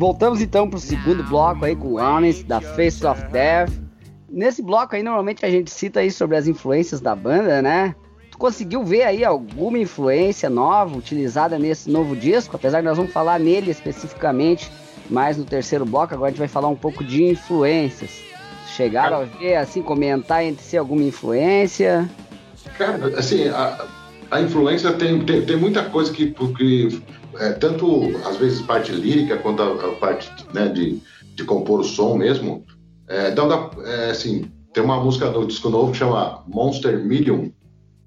Voltamos 0.01 0.41
então 0.41 0.67
para 0.67 0.79
o 0.79 0.81
segundo 0.81 1.23
bloco 1.23 1.63
aí 1.63 1.77
com 1.77 1.89
o 1.89 1.97
Honest, 1.97 2.45
da 2.45 2.59
Face 2.59 3.05
of 3.05 3.23
Death. 3.31 3.71
Nesse 4.31 4.63
bloco 4.63 4.97
aí, 4.97 5.03
normalmente 5.03 5.45
a 5.45 5.51
gente 5.51 5.71
cita 5.71 6.01
aí 6.01 6.11
sobre 6.11 6.39
as 6.39 6.49
influências 6.49 7.03
da 7.03 7.15
banda, 7.15 7.61
né? 7.61 7.95
Tu 8.31 8.39
conseguiu 8.39 8.83
ver 8.83 9.03
aí 9.03 9.23
alguma 9.23 9.79
influência 9.79 10.49
nova 10.49 10.97
utilizada 10.97 11.59
nesse 11.59 11.91
novo 11.91 12.17
disco? 12.17 12.57
Apesar 12.57 12.79
que 12.79 12.87
nós 12.87 12.97
vamos 12.97 13.13
falar 13.13 13.39
nele 13.39 13.71
especificamente 13.71 14.73
mais 15.11 15.37
no 15.37 15.45
terceiro 15.45 15.85
bloco, 15.85 16.15
agora 16.15 16.29
a 16.29 16.31
gente 16.31 16.39
vai 16.39 16.49
falar 16.49 16.69
um 16.69 16.77
pouco 16.77 17.05
de 17.05 17.23
influências. 17.23 18.23
Chegaram 18.69 19.19
a 19.19 19.25
ver, 19.25 19.57
assim, 19.57 19.83
comentar 19.83 20.43
entre 20.43 20.65
si 20.65 20.79
alguma 20.79 21.03
influência? 21.03 22.09
Cara, 22.79 23.19
assim, 23.19 23.49
a, 23.49 23.85
a 24.31 24.41
influência 24.41 24.95
tem, 24.95 25.23
tem, 25.27 25.45
tem 25.45 25.57
muita 25.59 25.85
coisa 25.85 26.11
que, 26.11 26.29
porque 26.29 26.89
é, 27.39 27.53
tanto 27.53 28.17
às 28.27 28.37
vezes 28.37 28.63
parte 28.63 28.93
lírica 28.93 29.37
quanto 29.37 29.63
a, 29.63 29.73
a 29.87 29.93
parte 29.97 30.31
né, 30.53 30.69
de, 30.69 31.01
de 31.35 31.45
compor 31.45 31.81
o 31.81 31.85
som 31.85 32.17
mesmo. 32.17 32.65
É, 33.09 33.31
então, 33.31 33.49
dá, 33.49 33.71
é, 33.85 34.11
assim, 34.11 34.51
tem 34.73 34.83
uma 34.83 35.03
música 35.03 35.29
do 35.29 35.47
disco 35.47 35.69
novo 35.69 35.93
que 35.93 35.99
chama 35.99 36.45
Monster 36.47 37.05
Medium, 37.05 37.53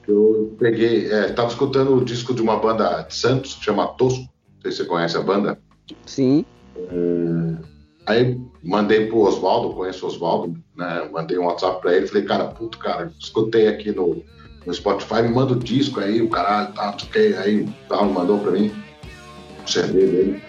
que 0.03 0.11
eu 0.11 0.55
peguei, 0.57 1.05
estava 1.05 1.47
é, 1.47 1.51
escutando 1.51 1.95
o 1.95 2.05
disco 2.05 2.33
de 2.33 2.41
uma 2.41 2.57
banda 2.57 3.01
de 3.03 3.15
Santos, 3.15 3.55
que 3.55 3.65
chama 3.65 3.87
Tosco, 3.87 4.21
não 4.21 4.61
sei 4.61 4.71
se 4.71 4.77
você 4.77 4.85
conhece 4.85 5.17
a 5.17 5.21
banda. 5.21 5.59
Sim. 6.05 6.45
É, 6.77 7.55
aí 8.05 8.41
mandei 8.63 9.07
pro 9.07 9.19
Oswaldo, 9.19 9.75
conheço 9.75 10.05
o 10.05 10.09
Oswaldo, 10.09 10.57
né, 10.75 11.09
mandei 11.11 11.37
um 11.37 11.45
WhatsApp 11.45 11.81
para 11.81 11.95
ele, 11.95 12.07
falei, 12.07 12.23
cara, 12.23 12.45
puto, 12.45 12.77
cara, 12.77 13.11
escutei 13.19 13.67
aqui 13.67 13.91
no, 13.91 14.23
no 14.65 14.73
Spotify, 14.73 15.21
me 15.23 15.29
manda 15.29 15.53
o 15.53 15.59
disco 15.59 15.99
aí, 15.99 16.21
o 16.21 16.29
caralho, 16.29 16.73
tá, 16.73 16.95
aí 17.43 17.67
tal, 17.89 18.05
mandou 18.05 18.39
para 18.39 18.51
mim 18.51 18.71
o 19.65 19.69
CD 19.69 20.05
dele. 20.05 20.43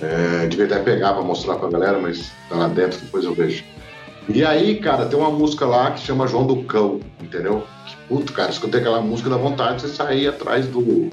É, 0.00 0.46
devia 0.46 0.66
até 0.66 0.78
pegar 0.78 1.14
para 1.14 1.22
mostrar 1.22 1.56
pra 1.56 1.70
galera, 1.70 1.98
mas 1.98 2.30
tá 2.48 2.56
lá 2.56 2.68
dentro, 2.68 3.00
depois 3.00 3.24
eu 3.24 3.34
vejo. 3.34 3.64
E 4.28 4.44
aí, 4.44 4.78
cara, 4.80 5.06
tem 5.06 5.18
uma 5.18 5.30
música 5.30 5.64
lá 5.64 5.90
que 5.92 6.00
chama 6.00 6.26
João 6.26 6.46
do 6.46 6.64
Cão, 6.64 7.00
entendeu? 7.22 7.64
Que 7.86 7.96
puto, 8.08 8.32
cara, 8.32 8.50
escutei 8.50 8.80
aquela 8.80 9.00
música 9.00 9.30
da 9.30 9.36
vontade 9.36 9.76
de 9.76 9.82
você 9.82 9.88
sair 9.88 10.26
atrás 10.26 10.66
do, 10.66 11.10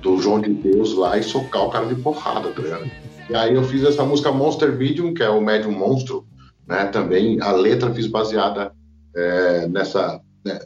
do 0.00 0.18
João 0.18 0.40
de 0.40 0.52
Deus 0.52 0.94
lá 0.94 1.16
e 1.16 1.22
socar 1.22 1.64
o 1.64 1.70
cara 1.70 1.86
de 1.86 1.94
porrada, 1.96 2.50
tá 2.50 2.62
ligado? 2.62 2.90
E 3.28 3.34
aí 3.34 3.54
eu 3.54 3.64
fiz 3.64 3.82
essa 3.82 4.04
música 4.04 4.30
Monster 4.30 4.76
Medium, 4.76 5.14
que 5.14 5.22
é 5.22 5.30
o 5.30 5.40
Médium 5.40 5.72
Monstro, 5.72 6.26
né? 6.66 6.84
Também 6.86 7.40
a 7.40 7.52
letra 7.52 7.92
fiz 7.92 8.06
baseada 8.06 8.72
é, 9.16 9.66
nessa. 9.66 10.20
Né? 10.44 10.58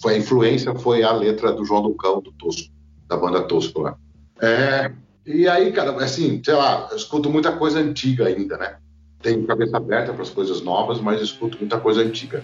Foi 0.00 0.14
a 0.14 0.18
influência, 0.18 0.74
foi 0.74 1.02
a 1.02 1.12
letra 1.12 1.52
do 1.52 1.64
João 1.64 1.82
do 1.82 1.94
Cão, 1.94 2.22
do 2.22 2.32
Tosco, 2.32 2.72
da 3.06 3.16
banda 3.16 3.42
Tosco 3.42 3.82
lá. 3.82 3.96
É, 4.40 4.90
e 5.26 5.48
aí, 5.48 5.72
cara, 5.72 5.92
assim, 6.02 6.40
sei 6.44 6.54
lá, 6.54 6.88
eu 6.90 6.96
escuto 6.96 7.30
muita 7.30 7.52
coisa 7.52 7.78
antiga 7.78 8.26
ainda, 8.26 8.56
né? 8.56 8.76
tenho 9.22 9.46
cabeça 9.46 9.76
aberta 9.76 10.12
para 10.12 10.22
as 10.22 10.30
coisas 10.30 10.60
novas, 10.60 11.00
mas 11.00 11.22
escuto 11.22 11.56
muita 11.58 11.78
coisa 11.78 12.02
antiga. 12.02 12.42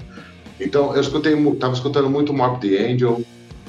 Então, 0.60 0.94
eu 0.94 1.00
escutei, 1.00 1.34
tava 1.56 1.74
escutando 1.74 2.08
muito 2.08 2.32
Mob 2.32 2.58
the 2.60 2.90
Angel, 2.90 3.22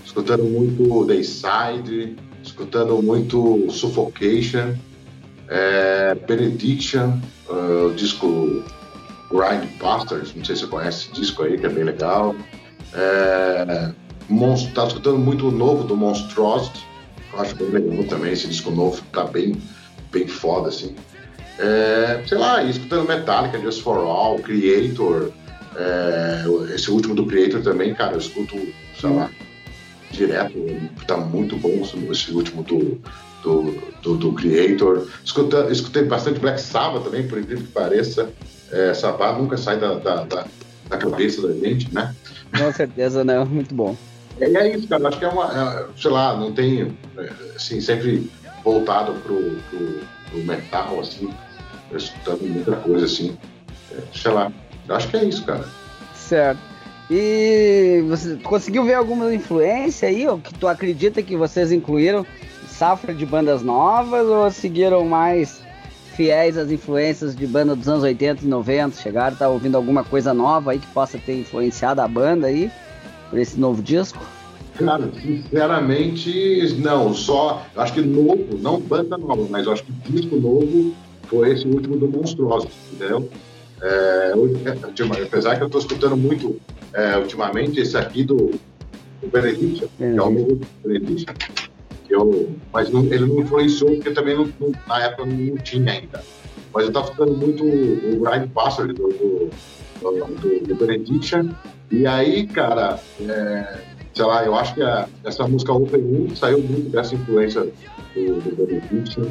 escutando 0.05 0.43
muito 0.43 1.05
Dayside, 1.05 2.16
escutando 2.43 3.01
muito 3.01 3.70
Suffocation, 3.70 4.76
é, 5.47 6.16
Benediction, 6.28 7.20
uh, 7.49 7.88
o 7.88 7.93
disco 7.93 8.64
Grind 9.32 9.68
Bastards, 9.80 10.34
não 10.36 10.45
sei 10.45 10.55
se 10.55 10.62
você 10.62 10.68
conhece 10.68 11.05
esse 11.05 11.14
disco 11.14 11.43
aí, 11.43 11.57
que 11.57 11.66
é 11.66 11.70
bem 11.70 11.84
legal. 11.84 12.36
É, 12.93 13.91
Monst 14.28 14.76
escutando 14.76 15.18
muito 15.20 15.47
o 15.47 15.51
novo 15.51 15.84
do 15.84 15.95
Monstrosity, 15.95 16.84
eu 17.34 17.39
acho 17.39 17.55
bem 17.55 17.69
legal 17.69 18.03
também, 18.05 18.34
esse 18.34 18.47
disco 18.47 18.71
novo 18.71 19.01
tá 19.11 19.23
bem, 19.25 19.61
bem 20.11 20.27
foda, 20.27 20.69
assim. 20.69 20.95
É, 21.59 22.23
sei 22.25 22.38
lá, 22.38 22.63
escutando 22.63 23.07
Metallica, 23.07 23.59
Just 23.59 23.82
For 23.82 23.97
All, 23.97 24.39
Creator, 24.39 25.32
é, 25.75 26.43
esse 26.73 26.89
último 26.89 27.13
do 27.13 27.25
Creator 27.25 27.61
também, 27.61 27.93
cara, 27.93 28.13
eu 28.13 28.19
escuto, 28.19 28.55
sei 28.99 29.09
lá, 29.09 29.30
direto, 30.11 30.53
tá 31.05 31.17
muito 31.17 31.55
bom 31.57 31.82
esse 32.11 32.32
último 32.32 32.63
do, 32.63 32.99
do, 33.43 33.82
do, 34.01 34.17
do 34.17 34.34
Creator. 34.34 35.07
Escuta, 35.23 35.67
escutei 35.71 36.03
bastante 36.03 36.39
Black 36.39 36.59
Sabbath 36.59 37.03
também, 37.03 37.27
por 37.27 37.38
incrível 37.39 37.65
que 37.65 37.71
pareça. 37.71 38.30
É, 38.71 38.93
Sabbath 38.93 39.38
nunca 39.38 39.57
sai 39.57 39.80
da, 39.80 39.95
da, 39.95 40.23
da, 40.23 40.45
da 40.89 40.97
cabeça 40.97 41.47
da 41.47 41.53
gente, 41.53 41.93
né? 41.93 42.15
Com 42.57 42.71
certeza, 42.73 43.23
né? 43.23 43.43
Muito 43.43 43.73
bom. 43.73 43.95
É, 44.39 44.45
é 44.45 44.75
isso, 44.75 44.88
cara. 44.88 45.07
Acho 45.07 45.19
que 45.19 45.25
é 45.25 45.30
uma, 45.30 45.45
é, 45.45 45.86
sei 45.97 46.11
lá, 46.11 46.36
não 46.36 46.53
tem, 46.53 46.95
é, 47.17 47.30
assim, 47.55 47.82
sempre 47.82 48.30
voltado 48.63 49.13
pro, 49.21 49.57
pro, 49.69 49.99
pro 50.30 50.43
metal, 50.43 50.99
assim, 50.99 51.30
escutando 51.93 52.41
muita 52.41 52.75
coisa 52.77 53.05
assim. 53.05 53.38
É, 53.91 54.01
sei 54.13 54.32
lá, 54.32 54.51
acho 54.89 55.07
que 55.09 55.17
é 55.17 55.25
isso, 55.25 55.43
cara. 55.45 55.65
Certo. 56.15 56.59
E 57.09 58.03
você 58.07 58.36
conseguiu 58.38 58.84
ver 58.84 58.93
alguma 58.93 59.34
influência 59.34 60.07
aí, 60.07 60.27
ou 60.27 60.38
que 60.38 60.53
tu 60.53 60.67
acredita 60.67 61.23
que 61.23 61.36
vocês 61.36 61.71
incluíram 61.71 62.25
safra 62.67 63.13
de 63.13 63.25
bandas 63.25 63.63
novas 63.63 64.27
ou 64.27 64.49
seguiram 64.51 65.03
mais 65.05 65.59
fiéis 66.15 66.55
às 66.55 66.69
influências 66.69 67.36
de 67.36 67.47
banda 67.47 67.75
dos 67.75 67.89
anos 67.89 68.03
80 68.03 68.45
e 68.45 68.47
90? 68.47 69.01
Chegaram, 69.01 69.36
tá 69.36 69.49
ouvindo 69.49 69.75
alguma 69.75 70.03
coisa 70.03 70.34
nova 70.36 70.71
aí 70.71 70.80
que 70.80 70.88
possa 70.88 71.17
ter 71.17 71.39
influenciado 71.39 71.99
a 71.99 72.07
banda 72.07 72.47
aí 72.47 72.71
por 73.30 73.39
esse 73.39 73.59
novo 73.59 73.82
disco? 73.82 74.19
Cara, 74.77 75.09
sinceramente, 75.21 76.75
não. 76.77 77.13
Só, 77.13 77.65
acho 77.75 77.93
que 77.93 78.01
novo, 78.01 78.57
não 78.61 78.80
banda 78.80 79.17
nova, 79.17 79.45
mas 79.49 79.67
acho 79.67 79.84
que 79.84 79.91
disco 80.09 80.38
novo 80.38 80.93
foi 81.27 81.51
esse 81.51 81.67
último 81.67 81.97
do 81.97 82.07
Monstruoso, 82.07 82.69
entendeu? 82.93 83.30
É, 83.82 84.34
é 84.34 85.23
apesar 85.23 85.55
que 85.57 85.63
eu 85.63 85.67
estou 85.67 85.82
escutando 85.82 86.17
muito 86.17 86.59
é, 86.93 87.17
ultimamente 87.17 87.80
esse 87.80 87.97
aqui 87.97 88.23
do, 88.23 88.51
do 89.21 89.27
Benediction, 89.32 89.88
que 89.97 90.03
é 90.03 90.07
o 90.07 90.15
novo 90.15 90.59
Benediction. 90.84 91.34
Eu, 92.09 92.55
mas 92.73 92.89
não, 92.89 93.03
ele 93.05 93.25
não 93.25 93.39
influenciou 93.41 93.91
porque 93.91 94.11
também 94.11 94.36
não, 94.36 94.49
não, 94.59 94.71
na 94.88 95.03
época 95.03 95.25
não 95.25 95.57
tinha 95.57 95.91
ainda. 95.91 96.23
Mas 96.74 96.84
eu 96.84 96.89
estava 96.89 97.05
escutando 97.05 97.38
muito 97.38 97.63
o 97.63 98.20
Grind 98.20 98.49
Password 98.51 98.93
do, 98.93 99.07
do, 99.09 99.49
do, 100.01 100.67
do 100.67 100.76
Benediction. 100.76 101.49
E 101.91 102.05
aí, 102.05 102.45
cara, 102.47 102.99
é, 103.22 103.82
sei 104.13 104.26
lá, 104.26 104.45
eu 104.45 104.55
acho 104.55 104.76
que 104.76 104.82
a, 104.82 105.07
essa 105.24 105.47
música 105.47 105.74
Open 105.74 106.01
1 106.32 106.36
saiu 106.36 106.61
muito 106.61 106.89
dessa 106.89 107.15
influência 107.15 107.61
do, 108.15 108.41
do 108.41 108.65
Benediction. 108.65 109.26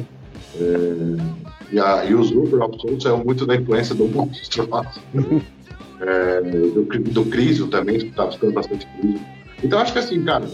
É, 0.59 1.39
e, 1.71 1.79
a, 1.79 2.05
e 2.05 2.13
os 2.13 2.31
Uber 2.31 2.61
Absolute 2.61 3.03
saiu 3.03 3.17
muito 3.19 3.45
da 3.45 3.55
influência 3.55 3.95
do 3.95 4.07
monstro 4.07 4.67
é, 6.01 6.41
do, 6.41 6.83
do 6.83 7.25
Crisio 7.25 7.67
também, 7.67 7.97
estava 7.97 8.31
ficando 8.31 8.53
bastante 8.53 8.87
Crisio. 8.99 9.21
Então 9.63 9.79
acho 9.79 9.93
que 9.93 9.99
assim, 9.99 10.23
cara, 10.23 10.45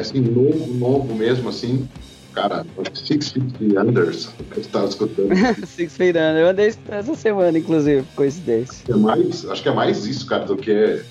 assim, 0.00 0.20
novo, 0.20 0.72
novo 0.74 1.14
mesmo, 1.14 1.48
assim, 1.48 1.88
cara, 2.36 2.66
Six 2.92 3.30
Feet 3.30 3.54
Unders, 3.60 4.28
que 4.50 4.58
eu 4.58 4.60
estava 4.60 4.86
escutando. 4.86 5.34
Six 5.66 5.96
Feet 5.96 6.10
Under, 6.10 6.36
eu 6.36 6.48
andei 6.48 6.72
essa 6.88 7.14
semana, 7.14 7.58
inclusive, 7.58 8.06
coincidência. 8.14 8.84
É 8.88 8.94
mais, 8.94 9.48
acho 9.48 9.62
que 9.62 9.68
é 9.68 9.72
mais 9.72 10.04
isso, 10.04 10.26
cara, 10.26 10.44
do 10.44 10.56
que. 10.56 11.02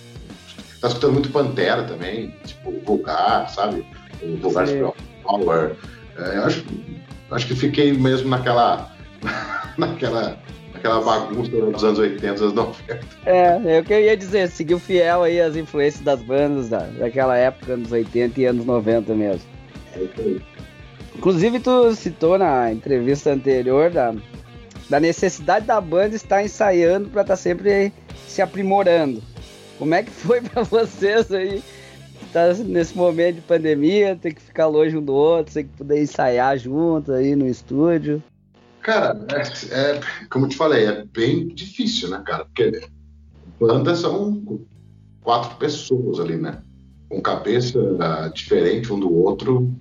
Tá 0.80 0.88
escutando 0.88 1.14
muito 1.14 1.30
Pantera 1.32 1.84
também, 1.84 2.34
tipo, 2.46 2.72
Vulgar, 2.86 3.50
sabe? 3.50 3.84
O 4.22 4.38
Vulgar 4.38 4.68
Power. 5.24 5.76
É, 6.18 6.38
acho, 6.38 6.64
acho 7.32 7.48
que 7.48 7.56
fiquei 7.56 7.92
mesmo 7.92 8.30
naquela. 8.30 8.92
naquela. 9.78 10.38
Naquela 10.74 11.02
bagunça 11.02 11.50
dos 11.50 11.84
anos 11.84 11.98
80, 11.98 12.44
anos 12.44 12.54
90. 12.54 13.00
É, 13.26 13.78
é 13.78 13.80
o 13.80 13.84
que 13.84 13.94
eu 13.94 14.02
ia 14.02 14.16
dizer, 14.16 14.50
seguiu 14.50 14.78
fiel 14.78 15.24
aí 15.24 15.40
as 15.40 15.56
influências 15.56 16.04
das 16.04 16.22
bandas 16.22 16.68
da, 16.68 16.80
daquela 16.80 17.36
época, 17.38 17.74
anos 17.74 17.92
80 17.92 18.42
e 18.42 18.46
anos 18.46 18.66
90 18.66 19.16
mesmo. 19.16 19.42
É 19.96 20.04
isso 20.04 20.14
aí. 20.20 20.42
Inclusive, 21.18 21.59
tu 21.59 21.95
citou 21.95 22.38
na 22.38 22.72
entrevista 22.72 23.32
anterior 23.32 23.89
da, 23.89 24.13
da 24.89 24.99
necessidade 24.99 25.66
da 25.66 25.80
banda 25.80 26.16
estar 26.16 26.43
ensaiando 26.43 27.09
para 27.09 27.22
estar 27.22 27.34
tá 27.34 27.38
sempre 27.38 27.91
se 28.28 28.41
aprimorando. 28.41 29.22
Como 29.78 29.93
é 29.93 30.03
que 30.03 30.11
foi 30.11 30.41
para 30.41 30.63
vocês 30.63 31.32
aí 31.32 31.63
tá 32.32 32.53
nesse 32.53 32.97
momento 32.97 33.36
de 33.36 33.41
pandemia, 33.41 34.18
tem 34.22 34.34
que 34.34 34.41
ficar 34.41 34.68
longe 34.68 34.97
um 34.97 35.03
do 35.03 35.13
outro, 35.13 35.53
tem 35.53 35.66
que 35.66 35.78
poder 35.78 36.01
ensaiar 36.01 36.57
junto 36.57 37.13
aí 37.13 37.36
no 37.36 37.47
estúdio. 37.47 38.22
Cara, 38.82 39.26
é, 39.32 39.74
é, 39.74 40.01
como 40.30 40.45
eu 40.45 40.49
te 40.49 40.57
falei, 40.57 40.86
é 40.86 41.05
bem 41.05 41.47
difícil, 41.47 42.09
né, 42.09 42.22
cara? 42.26 42.45
Porque 42.45 42.88
bandas 43.59 43.99
são 43.99 44.61
quatro 45.24 45.57
pessoas 45.57 46.20
ali, 46.20 46.36
né? 46.36 46.61
Com 47.09 47.22
cabeça 47.22 47.80
diferente 48.34 48.91
um 48.91 48.99
do 48.99 49.11
outro, 49.11 49.74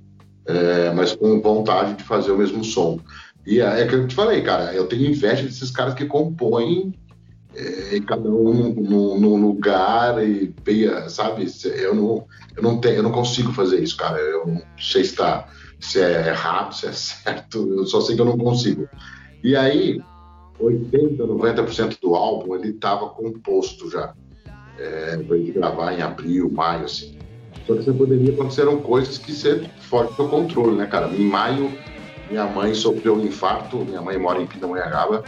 é, 0.47 0.91
mas 0.93 1.15
com 1.15 1.41
vontade 1.41 1.95
de 1.95 2.05
fazer 2.05 2.31
o 2.31 2.39
mesmo 2.39 2.65
som. 2.65 3.01
E 3.47 3.61
é, 3.61 3.83
é 3.83 3.87
que 3.87 3.95
eu 3.95 4.07
te 4.07 4.15
falei, 4.15 4.43
cara, 4.43 4.73
eu 4.75 4.87
tenho 4.87 5.11
inveja 5.11 5.43
desses 5.43 5.71
caras 5.71 5.95
que 5.95 6.07
compõem 6.07 6.95
é, 7.55 8.01
cada 8.01 8.29
um 8.29 8.75
num 8.75 9.37
lugar 9.37 10.23
e 10.27 10.53
sabe? 11.09 11.47
Eu 11.65 11.95
não, 11.95 12.27
eu 12.57 12.63
não 12.63 12.79
tenho, 12.79 12.97
eu 12.97 13.03
não 13.03 13.13
consigo 13.13 13.53
fazer 13.53 13.83
isso, 13.83 13.97
cara. 13.97 14.19
Eu 14.19 14.47
não 14.47 14.63
sei 14.79 15.05
se, 15.05 15.15
tá, 15.15 15.49
se 15.81 16.01
é 16.01 16.29
errado, 16.29 16.75
se 16.75 16.87
é 16.87 16.93
certo. 16.93 17.67
Eu 17.69 17.87
só 17.87 18.01
sei 18.01 18.17
que 18.17 18.23
eu 18.23 18.27
não 18.27 18.39
consigo. 18.39 18.89
E 19.43 19.55
aí, 19.55 20.01
80, 20.59 21.23
90% 21.25 21.99
do 22.01 22.15
álbum 22.15 22.55
ele 22.55 22.71
estava 22.71 23.09
composto 23.11 23.91
já. 23.91 24.15
É, 24.79 25.17
para 25.19 25.37
gente 25.37 25.53
gravar 25.53 25.93
em 25.93 26.03
abril, 26.03 26.51
maio, 26.51 26.85
assim. 26.85 27.17
Só 27.67 27.75
que 27.75 27.83
você 27.83 27.93
poderia 27.93 28.33
aconteceram 28.33 28.79
coisas 28.79 29.19
que 29.19 29.33
você 29.33 29.65
fora 29.81 30.09
do 30.09 30.15
seu 30.15 30.29
controle, 30.29 30.77
né, 30.77 30.87
cara? 30.87 31.09
Em 31.09 31.25
maio, 31.25 31.73
minha 32.31 32.45
mãe 32.45 32.75
sofreu 32.75 33.17
um 33.17 33.25
infarto. 33.25 33.79
Minha 33.79 34.03
mãe 34.03 34.19
mora 34.19 34.41
em 34.41 34.47
Pindamonhangaba 34.47 35.25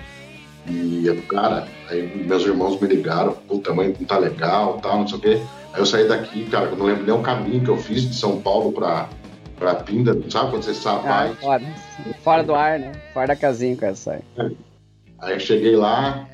e, 0.68 1.22
cara, 1.28 1.68
aí 1.88 2.24
meus 2.26 2.44
irmãos 2.44 2.80
me 2.80 2.88
ligaram, 2.88 3.32
puta, 3.32 3.72
mãe 3.72 3.94
não 3.98 4.06
tá 4.06 4.18
legal, 4.18 4.78
tal, 4.82 5.00
não 5.00 5.08
sei 5.08 5.18
o 5.18 5.20
quê. 5.20 5.42
Aí 5.72 5.80
eu 5.80 5.86
saí 5.86 6.08
daqui, 6.08 6.44
cara, 6.46 6.66
eu 6.66 6.76
não 6.76 6.86
lembro 6.86 7.04
nem 7.04 7.14
o 7.14 7.22
caminho 7.22 7.62
que 7.62 7.70
eu 7.70 7.76
fiz 7.76 8.02
de 8.02 8.14
São 8.14 8.40
Paulo 8.40 8.72
pra, 8.72 9.08
pra 9.58 9.76
Pinda, 9.76 10.18
sabe 10.28 10.50
quando 10.50 10.62
você 10.62 10.74
sabe? 10.74 11.06
Ah, 11.06 11.32
fora, 11.40 11.62
fora 12.22 12.42
do 12.42 12.54
ar, 12.54 12.78
né? 12.78 12.92
Fora 13.14 13.28
da 13.28 13.36
casinha, 13.36 13.76
cara, 13.76 13.94
sai. 13.94 14.20
É. 14.36 14.50
Aí 15.20 15.34
eu 15.34 15.40
cheguei 15.40 15.76
lá, 15.76 16.28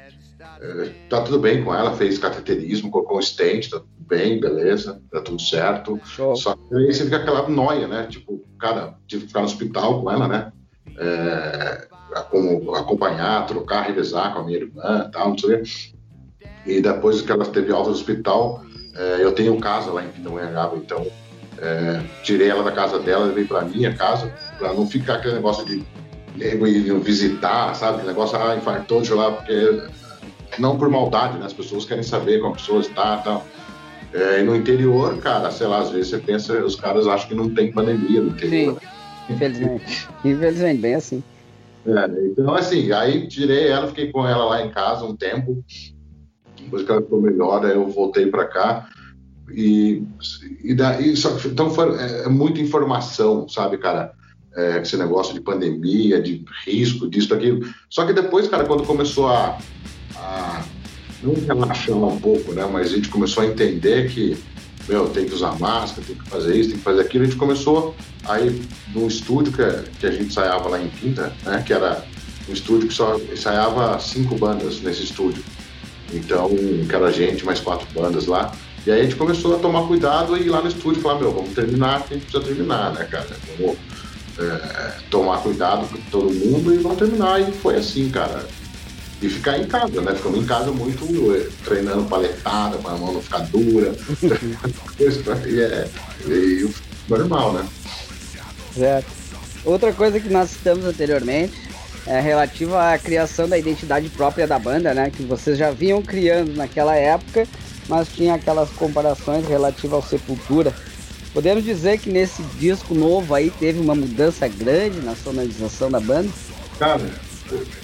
tá 1.09 1.23
tudo 1.23 1.39
bem 1.39 1.65
com 1.65 1.75
ela, 1.75 1.97
fez 1.97 2.19
cateterismo, 2.19 2.91
colocou 2.91 3.19
um 3.19 3.23
stent, 3.23 3.69
tá 3.69 3.79
tudo 3.79 4.07
bem, 4.09 4.41
beleza, 4.41 5.01
tá 5.11 5.21
tudo 5.21 5.41
certo. 5.41 6.01
Show. 6.05 6.37
Só 6.37 6.55
que 6.55 6.75
aí 6.75 6.93
você 6.93 7.05
fica 7.05 7.17
aquela 7.17 7.49
noia, 7.49 7.87
né? 7.87 8.07
Tipo, 8.09 8.45
cara, 8.59 8.95
tive 9.07 9.23
que 9.23 9.29
ficar 9.29 9.41
no 9.41 9.47
hospital 9.47 10.03
com 10.03 10.11
ela, 10.11 10.29
né? 10.29 10.53
É, 10.99 11.89
como 12.31 12.75
acompanhar, 12.75 13.47
trocar, 13.47 13.83
revezar 13.83 14.35
com 14.35 14.41
a 14.41 14.45
minha 14.45 14.59
irmã 14.59 15.11
tal, 15.13 15.31
não 15.31 15.39
sei 15.39 15.55
o 15.55 15.63
quê. 15.63 15.71
E 16.67 16.81
depois 16.81 17.23
que 17.23 17.33
ela 17.33 17.45
teve 17.45 17.73
alta 17.73 17.91
do 17.91 17.97
hospital, 17.97 18.63
é, 18.95 19.19
eu 19.21 19.33
tenho 19.33 19.59
casa 19.59 19.91
lá 19.91 20.05
em 20.05 20.09
Pindamonhangaba, 20.09 20.77
então 20.77 21.07
é, 21.59 22.03
tirei 22.23 22.49
ela 22.49 22.63
da 22.63 22.73
casa 22.73 22.99
dela, 22.99 23.27
levei 23.27 23.45
para 23.45 23.63
minha 23.63 23.95
casa, 23.95 24.33
para 24.59 24.73
não 24.73 24.87
ficar 24.87 25.15
aquele 25.15 25.35
negócio 25.35 25.65
de 25.65 25.83
nego 26.37 26.67
ir 26.67 26.93
visitar, 27.01 27.75
sabe? 27.75 27.95
Aquele 27.95 28.09
negócio, 28.09 28.39
ah, 28.39 28.57
infartou, 28.57 28.99
deixa 28.99 29.15
lá, 29.15 29.31
porque 29.33 29.83
não 30.59 30.79
por 30.79 30.89
maldade, 30.89 31.39
né? 31.39 31.47
As 31.47 31.53
pessoas 31.53 31.85
querem 31.85 32.03
saber 32.03 32.41
como 32.41 32.53
a 32.53 32.57
pessoa 32.57 32.81
está 32.81 33.19
e 33.21 33.25
tal. 33.25 33.47
É, 34.13 34.41
e 34.41 34.43
no 34.43 34.55
interior, 34.55 35.17
cara, 35.19 35.51
sei 35.51 35.67
lá, 35.67 35.81
às 35.81 35.91
vezes 35.91 36.09
você 36.09 36.19
pensa, 36.19 36.53
os 36.65 36.77
caras 36.77 37.07
acham 37.07 37.29
que 37.29 37.35
não 37.35 37.49
tem 37.49 37.73
pandemia 37.73 38.21
no 38.21 38.31
interior. 38.31 38.79
Sim, 38.79 39.35
infelizmente. 39.35 40.09
infelizmente, 40.25 40.81
bem 40.81 40.95
assim. 40.95 41.23
É, 41.87 42.27
então, 42.27 42.55
assim, 42.55 42.93
aí 42.93 43.27
tirei 43.27 43.69
ela, 43.69 43.89
fiquei 43.89 44.13
com 44.13 44.27
ela 44.27 44.45
lá 44.45 44.65
em 44.65 44.71
casa 44.71 45.05
um 45.05 45.17
tempo. 45.17 45.65
Depois 46.61 46.85
que 46.85 46.93
ela 46.93 47.03
ficou 47.03 47.21
melhor, 47.21 47.65
aí 47.65 47.75
eu 47.75 47.89
voltei 47.89 48.27
para 48.27 48.47
cá. 48.47 48.89
E, 49.51 50.03
e, 50.63 50.75
daí, 50.75 51.17
só, 51.17 51.37
então 51.45 51.71
foi 51.71 51.97
é, 51.99 52.25
é, 52.25 52.29
muita 52.29 52.61
informação, 52.61 53.49
sabe, 53.49 53.79
cara? 53.79 54.13
É, 54.55 54.79
esse 54.83 54.97
negócio 54.99 55.33
de 55.33 55.41
pandemia, 55.41 56.21
de 56.21 56.45
risco, 56.67 57.09
disso, 57.09 57.31
daquilo. 57.31 57.67
Só 57.89 58.05
que 58.05 58.13
depois, 58.13 58.47
cara, 58.49 58.65
quando 58.65 58.85
começou 58.85 59.29
a, 59.29 59.59
a 60.23 60.63
não 61.23 61.35
relaxar 61.35 61.97
um 61.97 62.19
pouco, 62.19 62.53
né? 62.53 62.69
Mas 62.73 62.93
a 62.93 62.97
gente 62.97 63.09
começou 63.09 63.43
a 63.43 63.47
entender 63.47 64.11
que 64.11 64.37
meu, 64.89 65.09
tem 65.09 65.27
que 65.27 65.35
usar 65.35 65.59
máscara, 65.59 66.07
tem 66.07 66.17
que 66.17 66.29
fazer 66.29 66.57
isso, 66.57 66.71
tem 66.71 66.79
que 66.79 66.85
fazer 66.85 67.01
aquilo. 67.03 67.25
A 67.25 67.27
gente 67.27 67.39
começou 67.39 67.95
aí 68.25 68.63
no 68.95 69.07
estúdio 69.07 69.53
que, 69.53 69.91
que 70.01 70.07
a 70.07 70.11
gente 70.11 70.25
ensaiava 70.25 70.69
lá 70.69 70.81
em 70.81 70.89
Pinta, 70.89 71.33
né? 71.45 71.63
Que 71.65 71.73
era 71.73 72.05
um 72.49 72.53
estúdio 72.53 72.89
que 72.89 72.95
só 72.95 73.17
ensaiava 73.33 73.99
cinco 74.01 74.37
bandas 74.37 74.81
nesse 74.81 75.05
estúdio. 75.05 75.43
Então, 76.13 76.49
que 76.89 76.95
era 76.95 77.07
a 77.07 77.13
gente, 77.13 77.45
mais 77.45 77.61
quatro 77.61 77.87
bandas 77.95 78.27
lá. 78.27 78.53
E 78.85 78.91
aí 78.91 79.01
a 79.01 79.05
gente 79.05 79.15
começou 79.15 79.55
a 79.55 79.59
tomar 79.59 79.87
cuidado 79.87 80.37
e 80.37 80.43
ir 80.43 80.49
lá 80.49 80.61
no 80.61 80.69
estúdio 80.69 80.99
e 80.99 81.03
falar, 81.03 81.21
meu, 81.21 81.33
vamos 81.33 81.55
terminar, 81.55 82.03
que 82.03 82.15
a 82.15 82.17
gente 82.17 82.27
precisa 82.27 82.53
terminar, 82.53 82.93
né, 82.93 83.05
cara? 83.05 83.29
Vamos 83.57 83.77
é, 84.39 84.93
tomar 85.09 85.39
cuidado 85.39 85.87
com 85.87 85.97
todo 86.11 86.35
mundo 86.35 86.75
e 86.75 86.79
vamos 86.79 86.99
terminar. 86.99 87.41
E 87.41 87.53
foi 87.53 87.77
assim, 87.77 88.11
cara 88.11 88.45
e 89.23 89.29
ficar 89.29 89.59
em 89.59 89.67
casa, 89.67 90.01
né? 90.01 90.15
Ficamos 90.15 90.41
em 90.41 90.45
casa 90.45 90.73
muito 90.73 91.05
eh, 91.35 91.49
treinando 91.65 92.05
paletada 92.05 92.77
para 92.79 92.93
a 92.93 92.97
mão 92.97 93.13
não 93.13 93.23
ficar 93.23 93.39
dura. 93.47 93.95
e 95.47 95.61
é 95.63 95.89
e, 96.27 96.69
normal, 97.09 97.53
né? 97.53 97.67
Certo. 98.75 99.07
Outra 99.65 99.93
coisa 99.93 100.19
que 100.19 100.29
nós 100.29 100.51
citamos 100.51 100.85
anteriormente 100.85 101.55
é 102.05 102.21
relativa 102.21 102.93
à 102.93 102.99
criação 102.99 103.49
da 103.49 103.57
identidade 103.57 104.09
própria 104.09 104.47
da 104.47 104.59
banda, 104.59 104.93
né? 104.93 105.11
Que 105.11 105.23
vocês 105.23 105.57
já 105.57 105.71
vinham 105.71 106.03
criando 106.03 106.57
naquela 106.57 106.97
época, 106.97 107.47
mas 107.89 108.09
tinha 108.09 108.35
aquelas 108.35 108.71
comparações 108.71 109.47
relativas 109.47 109.95
ao 109.95 110.03
Sepultura. 110.03 110.75
Podemos 111.33 111.63
dizer 111.65 111.99
que 111.99 112.11
nesse 112.11 112.43
disco 112.59 112.93
novo 112.93 113.35
aí 113.35 113.51
teve 113.51 113.79
uma 113.79 113.95
mudança 113.95 114.49
grande 114.49 115.01
na 115.01 115.15
sonorização 115.15 115.91
da 115.91 116.01
banda? 116.01 116.29
Cara, 116.79 117.09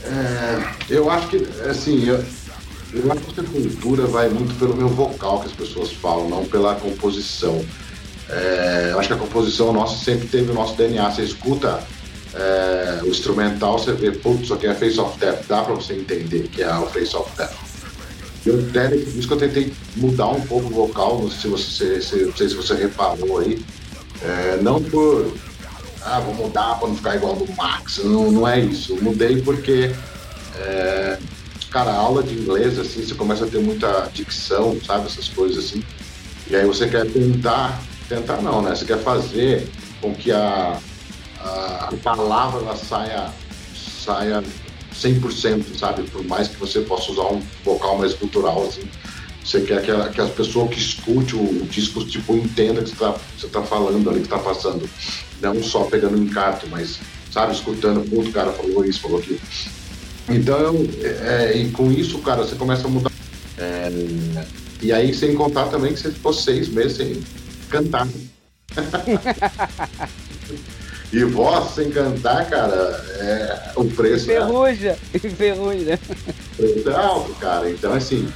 é, 0.05 0.75
eu 0.89 1.11
acho 1.11 1.29
que, 1.29 1.37
assim, 1.69 2.07
eu, 2.07 2.23
eu 2.95 3.13
acho 3.13 3.21
que 3.21 3.41
a 3.41 3.45
cultura 3.45 4.07
vai 4.07 4.29
muito 4.29 4.59
pelo 4.59 4.77
meu 4.77 4.89
vocal 4.89 5.41
que 5.41 5.47
as 5.47 5.53
pessoas 5.53 5.93
falam, 5.93 6.29
não 6.29 6.45
pela 6.45 6.75
composição. 6.75 7.65
É, 8.29 8.91
eu 8.93 8.99
acho 8.99 9.09
que 9.09 9.15
a 9.15 9.19
composição 9.19 9.73
nossa 9.73 10.03
sempre 10.05 10.29
teve 10.29 10.51
o 10.51 10.55
nosso 10.55 10.77
DNA. 10.77 11.11
Você 11.11 11.23
escuta 11.23 11.83
é, 12.35 13.01
o 13.03 13.09
instrumental, 13.09 13.79
você 13.79 13.93
vê, 13.93 14.13
putz, 14.13 14.43
isso 14.43 14.55
aqui 14.55 14.67
é 14.67 14.75
Face 14.75 15.01
of 15.01 15.19
Death, 15.19 15.47
dá 15.49 15.63
pra 15.63 15.75
você 15.75 15.95
entender 15.95 16.49
que 16.49 16.63
é 16.63 16.73
o 16.77 16.87
Face 16.87 17.17
of 17.17 17.31
Death. 17.37 17.55
Eu 18.47 18.61
até, 18.69 18.95
isso 18.95 19.27
que 19.27 19.35
eu 19.35 19.39
tentei 19.39 19.73
mudar 19.97 20.29
um 20.29 20.41
pouco 20.43 20.69
o 20.69 20.71
vocal, 20.71 21.21
não 21.23 21.31
sei 21.31 21.39
se 21.41 21.49
você, 21.49 22.01
se, 22.01 22.33
se 22.33 22.55
você 22.55 22.75
reparou 22.75 23.39
aí. 23.39 23.63
É, 24.23 24.59
não 24.63 24.83
por 24.83 25.33
ah, 26.17 26.21
vou 26.21 26.35
mudar 26.35 26.79
para 26.79 26.89
não 26.89 26.97
ficar 26.97 27.17
igual 27.17 27.37
do 27.37 27.51
Max. 27.55 27.99
Não, 27.99 28.31
não 28.31 28.49
é 28.49 28.61
isso. 28.61 28.93
Eu 28.93 29.03
mudei 29.03 29.41
porque, 29.43 29.95
é, 30.57 31.19
cara, 31.71 31.93
aula 31.93 32.23
de 32.23 32.35
inglês, 32.35 32.79
assim, 32.79 33.05
você 33.05 33.15
começa 33.15 33.45
a 33.45 33.49
ter 33.49 33.61
muita 33.61 34.09
dicção, 34.13 34.79
sabe? 34.85 35.07
Essas 35.07 35.29
coisas 35.29 35.67
assim. 35.67 35.83
E 36.49 36.57
aí 36.57 36.67
você 36.67 36.89
quer 36.89 37.07
tentar, 37.11 37.81
tentar 38.09 38.41
não, 38.41 38.63
né? 38.63 38.75
Você 38.75 38.85
quer 38.85 38.99
fazer 38.99 39.69
com 40.01 40.15
que 40.15 40.33
a, 40.33 40.79
a, 41.41 41.93
palavra 42.03 42.61
ela 42.61 42.77
saia, 42.77 43.31
saia 44.05 44.43
100%, 44.95 45.79
sabe? 45.79 46.05
Por 46.05 46.25
mais 46.25 46.49
que 46.49 46.57
você 46.57 46.81
possa 46.81 47.13
usar 47.13 47.27
um 47.27 47.43
vocal 47.65 47.99
mais 47.99 48.15
cultural, 48.15 48.67
assim. 48.67 48.89
Você 49.45 49.63
quer 49.63 49.83
que, 49.83 49.91
a, 49.91 50.09
que 50.09 50.21
as 50.21 50.31
pessoas 50.31 50.71
que 50.71 50.79
escute 50.79 51.35
o, 51.35 51.67
disco, 51.71 52.05
tipo, 52.05 52.37
entenda 52.37 52.83
que 52.83 52.91
você 52.91 53.47
está 53.47 53.61
tá 53.61 53.63
falando 53.63 54.11
ali, 54.11 54.21
que 54.21 54.27
está 54.27 54.39
passando 54.39 54.89
não 55.41 55.63
só 55.63 55.85
pegando 55.85 56.19
um 56.19 56.23
encarto, 56.23 56.67
mas, 56.69 56.99
sabe, 57.33 57.55
escutando, 57.55 58.05
o 58.13 58.33
cara 58.33 58.53
falou 58.53 58.85
isso, 58.85 59.01
falou 59.01 59.19
aquilo. 59.19 59.41
Então, 60.29 60.75
é, 61.03 61.57
e 61.57 61.71
com 61.71 61.91
isso, 61.91 62.19
cara, 62.19 62.43
você 62.43 62.55
começa 62.55 62.87
a 62.87 62.91
mudar. 62.91 63.11
É, 63.57 63.91
e 64.83 64.93
aí, 64.93 65.15
sem 65.15 65.35
contar 65.35 65.67
também 65.67 65.93
que 65.93 66.01
você 66.01 66.11
ficou 66.11 66.33
seis 66.33 66.69
meses 66.69 66.99
sem 66.99 67.23
cantar. 67.71 68.07
e 71.13 71.25
voz 71.25 71.75
sem 71.75 71.91
cantar, 71.91 72.49
cara, 72.49 73.05
é, 73.19 73.73
o 73.75 73.85
preço. 73.87 74.27
Ferruja, 74.27 74.99
é, 75.15 75.19
ferruja. 75.19 75.99
O 76.53 76.57
preço 76.57 76.91
é 76.91 76.95
alto, 76.95 77.35
cara. 77.37 77.71
Então, 77.71 77.95
assim, 77.95 78.29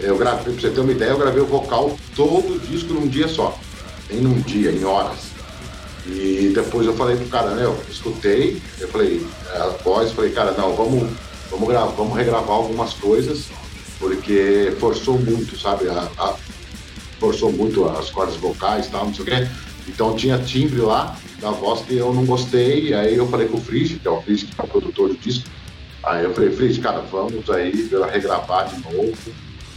eu 0.00 0.16
gravei, 0.16 0.54
pra 0.54 0.62
você 0.62 0.70
ter 0.70 0.80
uma 0.80 0.92
ideia, 0.92 1.10
eu 1.10 1.18
gravei 1.18 1.42
o 1.42 1.46
vocal 1.46 1.94
todo 2.16 2.54
o 2.54 2.60
disco 2.60 2.94
num 2.94 3.06
dia 3.06 3.28
só. 3.28 3.58
Nem 4.10 4.22
num 4.22 4.40
dia, 4.40 4.72
em 4.72 4.84
horas. 4.84 5.27
E 6.08 6.52
depois 6.54 6.86
eu 6.86 6.94
falei 6.94 7.16
pro 7.16 7.26
cara, 7.26 7.50
né, 7.50 7.64
eu 7.64 7.78
escutei, 7.90 8.60
eu 8.80 8.88
falei, 8.88 9.24
a 9.54 9.66
voz, 9.84 10.10
falei, 10.12 10.30
cara, 10.30 10.52
não, 10.52 10.74
vamos, 10.74 11.10
vamos, 11.50 11.68
gravar, 11.68 11.92
vamos 11.92 12.16
regravar 12.16 12.56
algumas 12.56 12.94
coisas, 12.94 13.48
porque 13.98 14.74
forçou 14.80 15.18
muito, 15.18 15.58
sabe? 15.58 15.86
A, 15.88 16.08
a, 16.18 16.34
forçou 17.20 17.52
muito 17.52 17.84
as 17.86 18.10
cordas 18.10 18.36
vocais 18.36 18.86
e 18.86 18.90
tal, 18.90 19.04
não 19.04 19.14
sei 19.14 19.22
o 19.22 19.26
quê. 19.26 19.48
Então 19.86 20.16
tinha 20.16 20.38
timbre 20.38 20.80
lá 20.80 21.14
da 21.40 21.50
voz 21.50 21.82
que 21.82 21.96
eu 21.96 22.12
não 22.14 22.24
gostei, 22.24 22.94
aí 22.94 23.16
eu 23.16 23.28
falei 23.28 23.46
com 23.46 23.58
o 23.58 23.60
Fridge, 23.60 23.98
que 23.98 24.08
é 24.08 24.10
o 24.10 24.22
Fridge 24.22 24.46
que 24.46 24.60
é 24.60 24.64
o 24.64 24.68
produtor 24.68 25.08
do 25.08 25.16
disco. 25.18 25.48
Aí 26.02 26.24
eu 26.24 26.32
falei, 26.32 26.50
Fridge, 26.50 26.80
cara, 26.80 27.00
vamos 27.00 27.50
aí 27.50 27.90
regravar 28.10 28.68
de 28.68 28.80
novo. 28.82 29.14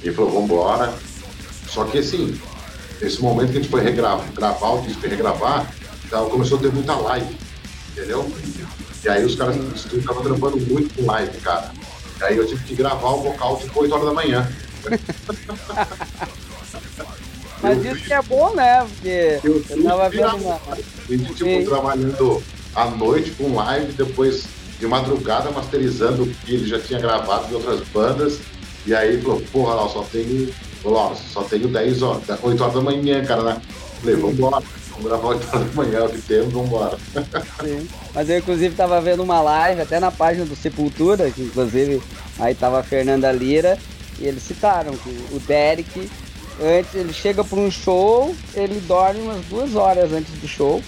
Ele 0.02 0.14
falou, 0.14 0.32
vambora. 0.32 0.94
Só 1.68 1.84
que 1.86 1.98
assim, 1.98 2.40
nesse 3.02 3.22
momento 3.22 3.52
que 3.52 3.58
a 3.58 3.62
gente 3.62 3.70
foi 3.70 3.82
regravar, 3.82 4.32
gravar 4.34 4.70
o 4.72 4.82
disco 4.82 5.06
e 5.06 5.10
regravar, 5.10 5.74
então, 6.12 6.30
começou 6.30 6.58
a 6.58 6.62
ter 6.62 6.74
muita 6.74 6.94
live, 6.94 7.38
entendeu? 7.94 8.30
E 9.02 9.08
aí 9.08 9.24
os 9.24 9.34
caras 9.34 9.56
estavam 9.56 10.22
trampando 10.22 10.58
muito 10.58 10.94
com 10.94 11.06
live, 11.06 11.38
cara. 11.38 11.72
E 12.20 12.24
aí 12.26 12.36
eu 12.36 12.46
tive 12.46 12.62
que 12.66 12.76
gravar 12.76 13.12
o 13.12 13.24
vocal 13.24 13.56
tipo 13.56 13.80
8 13.80 13.94
horas 13.94 14.06
da 14.08 14.14
manhã. 14.14 14.52
Mas 17.64 17.86
isso 17.86 18.04
que 18.04 18.14
é 18.14 18.22
bom, 18.24 18.54
né? 18.54 18.86
Porque 18.86 19.40
eu, 19.42 19.64
eu 19.70 19.84
tava 19.86 20.10
vendo 20.10 20.36
uma... 20.36 20.56
A 20.56 20.76
gente, 21.08 21.34
tipo, 21.34 21.64
trabalhando 21.70 22.44
à 22.76 22.86
noite 22.90 23.32
com 23.32 23.56
live, 23.56 23.94
depois 23.94 24.44
de 24.82 24.88
madrugada 24.88 25.50
masterizando 25.50 26.24
o 26.24 26.28
que 26.28 26.56
ele 26.56 26.68
já 26.68 26.82
tinha 26.82 27.00
gravado 27.00 27.48
de 27.48 27.56
outras 27.56 27.88
bandas. 27.88 28.38
E 28.86 28.94
aí 28.94 29.22
falou, 29.22 29.42
porra, 29.50 29.76
lá, 29.76 29.88
só 29.88 30.04
tenho. 30.12 30.54
Falou, 30.84 31.16
só 31.16 31.44
tenho 31.44 31.70
10 31.70 32.02
horas, 32.02 32.24
8 32.44 32.62
horas 32.62 32.76
da 32.76 32.82
manhã, 32.82 33.24
cara, 33.24 33.44
né? 33.44 33.62
Falei, 34.02 34.16
vambora, 34.18 34.62
vamos 35.02 35.06
gravar 35.06 35.28
8 35.30 35.48
horas 35.48 35.68
da 35.68 35.74
manhã, 35.74 36.06
o 36.06 36.10
que 36.10 36.22
temos, 36.22 36.54
vambora. 36.54 36.98
Sim. 37.64 37.88
Mas 38.14 38.30
eu 38.30 38.38
inclusive 38.38 38.76
tava 38.76 39.02
vendo 39.02 39.24
uma 39.24 39.42
live, 39.42 39.82
até 39.82 40.00
na 40.00 40.12
página 40.12 40.46
do 40.46 40.56
Sepultura, 40.56 41.30
que 41.32 41.42
inclusive 41.42 42.02
aí 42.40 42.54
tava 42.54 42.80
a 42.80 42.84
Fernanda 42.84 43.32
Lira, 43.32 43.78
e 44.20 44.26
eles 44.26 44.44
citaram 44.44 44.96
que 44.96 45.10
o 45.32 45.40
Derek, 45.40 46.10
antes 46.62 46.94
ele 46.94 47.14
chega 47.14 47.44
para 47.44 47.60
um 47.60 47.72
show, 47.72 48.36
ele 48.54 48.80
dorme 48.82 49.22
umas 49.22 49.44
duas 49.46 49.76
horas 49.76 50.12
antes 50.14 50.32
do 50.40 50.48
show 50.48 50.82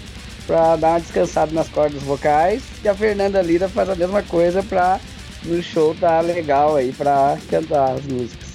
para 0.45 0.75
dar 0.75 0.89
uma 0.89 0.99
descansada 0.99 1.51
nas 1.51 1.69
cordas 1.69 2.03
vocais, 2.03 2.61
e 2.83 2.87
a 2.87 2.95
Fernanda 2.95 3.41
Lira 3.41 3.67
faz 3.67 3.89
a 3.89 3.95
mesma 3.95 4.21
coisa 4.21 4.61
para 4.61 4.99
no 5.45 5.61
show 5.61 5.93
tá 5.99 6.21
legal 6.21 6.75
aí 6.75 6.93
para 6.93 7.37
cantar 7.49 7.93
as 7.93 8.05
músicas. 8.05 8.53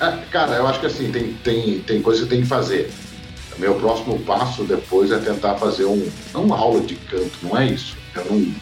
É, 0.00 0.10
cara, 0.30 0.56
eu 0.56 0.66
acho 0.66 0.80
que 0.80 0.86
assim, 0.86 1.12
tem, 1.12 1.34
tem, 1.44 1.80
tem 1.80 2.02
coisa 2.02 2.22
que 2.22 2.28
tem 2.28 2.40
que 2.40 2.46
fazer. 2.46 2.90
Meu 3.58 3.74
próximo 3.74 4.18
passo 4.20 4.64
depois 4.64 5.10
é 5.10 5.18
tentar 5.18 5.56
fazer 5.56 5.84
um. 5.84 6.08
Não 6.32 6.44
uma 6.44 6.56
aula 6.56 6.80
de 6.80 6.96
canto, 6.96 7.32
não 7.42 7.56
é 7.56 7.66
isso. 7.66 7.96
Eu 8.14 8.24
não, 8.24 8.54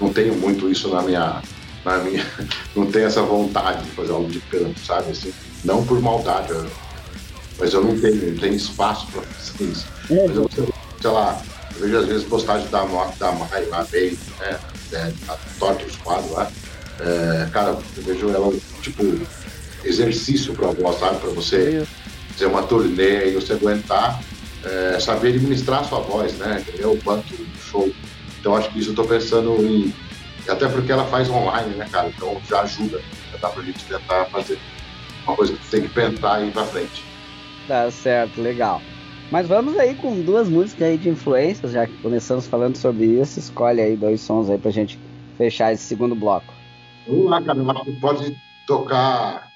não 0.00 0.12
tenho 0.12 0.34
muito 0.34 0.70
isso 0.70 0.88
na 0.88 1.02
minha. 1.02 1.42
Na 1.84 1.98
minha 1.98 2.26
não 2.74 2.86
tenho 2.86 3.06
essa 3.06 3.22
vontade 3.22 3.84
de 3.84 3.90
fazer 3.90 4.12
aula 4.12 4.28
de 4.28 4.40
canto, 4.40 4.78
sabe? 4.80 5.10
Assim, 5.10 5.32
não 5.64 5.84
por 5.84 6.00
maldade, 6.00 6.50
eu, 6.50 6.66
mas 7.58 7.72
eu 7.72 7.82
não 7.82 7.98
tenho, 7.98 8.32
não 8.32 8.38
tenho 8.38 8.54
espaço 8.54 9.06
para 9.08 9.22
fazer 9.22 9.64
isso. 9.64 9.86
Uhum. 10.10 10.26
Mas 10.28 10.36
eu, 10.36 10.50
sei 11.00 11.10
lá, 11.10 11.42
eu 11.74 11.80
vejo 11.80 11.98
às 11.98 12.06
vezes 12.06 12.24
postagem 12.24 12.68
da, 12.68 12.84
da 13.18 13.32
Mai 13.32 13.64
lá, 13.66 13.84
bem, 13.84 14.18
né? 14.38 14.58
É, 14.92 15.12
a 15.28 15.36
Torta 15.58 15.84
os 15.84 15.96
Quadros 15.96 16.30
lá. 16.30 16.50
É, 17.00 17.48
cara, 17.50 17.76
eu 17.96 18.02
vejo 18.02 18.30
ela, 18.30 18.52
tipo, 18.80 19.02
exercício 19.84 20.54
para 20.54 20.68
voz, 20.68 20.98
sabe? 20.98 21.18
Para 21.18 21.30
você 21.30 21.86
fazer 22.32 22.46
uma 22.46 22.62
turnê 22.62 23.30
e 23.30 23.34
você 23.34 23.54
aguentar, 23.54 24.22
é, 24.66 24.98
saber 24.98 25.28
administrar 25.28 25.80
a 25.80 25.84
sua 25.84 26.00
voz, 26.00 26.36
né? 26.38 26.60
Entendeu? 26.66 26.98
Quanto 27.04 27.34
show. 27.58 27.88
Então 28.40 28.56
acho 28.56 28.70
que 28.70 28.80
isso 28.80 28.90
eu 28.90 28.94
tô 28.94 29.04
pensando 29.04 29.54
em. 29.64 29.94
Até 30.48 30.68
porque 30.68 30.92
ela 30.92 31.04
faz 31.06 31.28
online, 31.28 31.74
né, 31.74 31.88
cara? 31.90 32.08
Então 32.08 32.40
já 32.48 32.62
ajuda. 32.62 33.00
Já 33.32 33.38
dá 33.38 33.48
pra 33.48 33.62
gente 33.62 33.84
tentar 33.84 34.24
fazer 34.26 34.58
uma 35.24 35.36
coisa 35.36 35.52
que 35.52 35.64
você 35.64 35.80
tem 35.80 35.88
que 35.88 35.94
pensar 35.94 36.42
e 36.42 36.48
ir 36.48 36.52
pra 36.52 36.64
frente. 36.64 37.04
Tá 37.66 37.90
certo, 37.90 38.40
legal. 38.40 38.80
Mas 39.30 39.48
vamos 39.48 39.76
aí 39.76 39.94
com 39.96 40.20
duas 40.20 40.48
músicas 40.48 40.86
aí 40.86 40.96
de 40.96 41.08
influências, 41.08 41.72
já 41.72 41.86
que 41.86 41.96
começamos 41.98 42.46
falando 42.46 42.76
sobre 42.76 43.06
isso. 43.06 43.40
Escolhe 43.40 43.80
aí 43.80 43.96
dois 43.96 44.20
sons 44.20 44.48
aí 44.48 44.58
pra 44.58 44.70
gente 44.70 44.98
fechar 45.36 45.72
esse 45.72 45.82
segundo 45.82 46.14
bloco. 46.14 46.54
Vamos 47.08 47.30
lá, 47.30 47.42
cara. 47.42 47.60
Pode 48.00 48.36
tocar 48.66 49.50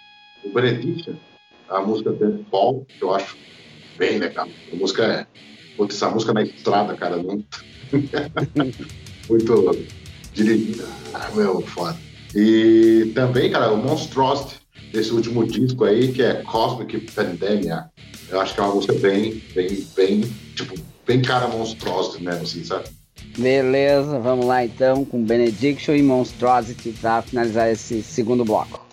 o 0.45 0.53
Benediction, 0.53 1.15
a 1.69 1.81
música 1.81 2.11
do 2.13 2.45
Paul, 2.51 2.85
que 2.89 3.05
eu 3.05 3.15
acho 3.15 3.37
bem 4.01 4.19
legal. 4.19 4.49
A 4.73 4.77
música 4.77 5.05
é. 5.05 5.27
Putz, 5.77 5.95
essa 5.95 6.09
música 6.09 6.33
na 6.33 6.43
estrada, 6.43 6.97
cara, 6.97 7.19
muito. 7.19 7.65
muito 9.29 9.87
dirigida. 10.33 10.85
Ah, 11.13 11.31
meu, 11.35 11.61
foda. 11.61 11.97
E 12.35 13.13
também, 13.15 13.51
cara, 13.51 13.71
o 13.71 13.77
Monstrosity, 13.77 14.57
desse 14.93 15.13
último 15.13 15.47
disco 15.47 15.85
aí, 15.85 16.13
que 16.13 16.23
é 16.23 16.43
Cosmic 16.43 16.99
Pandemia. 17.13 17.91
Eu 18.29 18.41
acho 18.41 18.55
que 18.55 18.61
é 18.61 18.63
uma 18.63 18.75
música 18.75 18.95
bem, 18.95 19.43
bem, 19.55 19.87
bem, 19.95 20.21
tipo, 20.55 20.75
bem 21.07 21.21
cara 21.21 21.49
Monstrosity 21.49 22.23
mesmo, 22.23 22.43
assim, 22.43 22.65
sabe? 22.65 22.89
Beleza, 23.37 24.19
vamos 24.19 24.47
lá 24.47 24.65
então 24.65 25.05
com 25.05 25.23
Benediction 25.23 25.95
e 25.95 26.03
Monstrosity 26.03 26.93
para 26.93 27.23
finalizar 27.23 27.71
esse 27.71 28.03
segundo 28.03 28.45
bloco. 28.45 28.90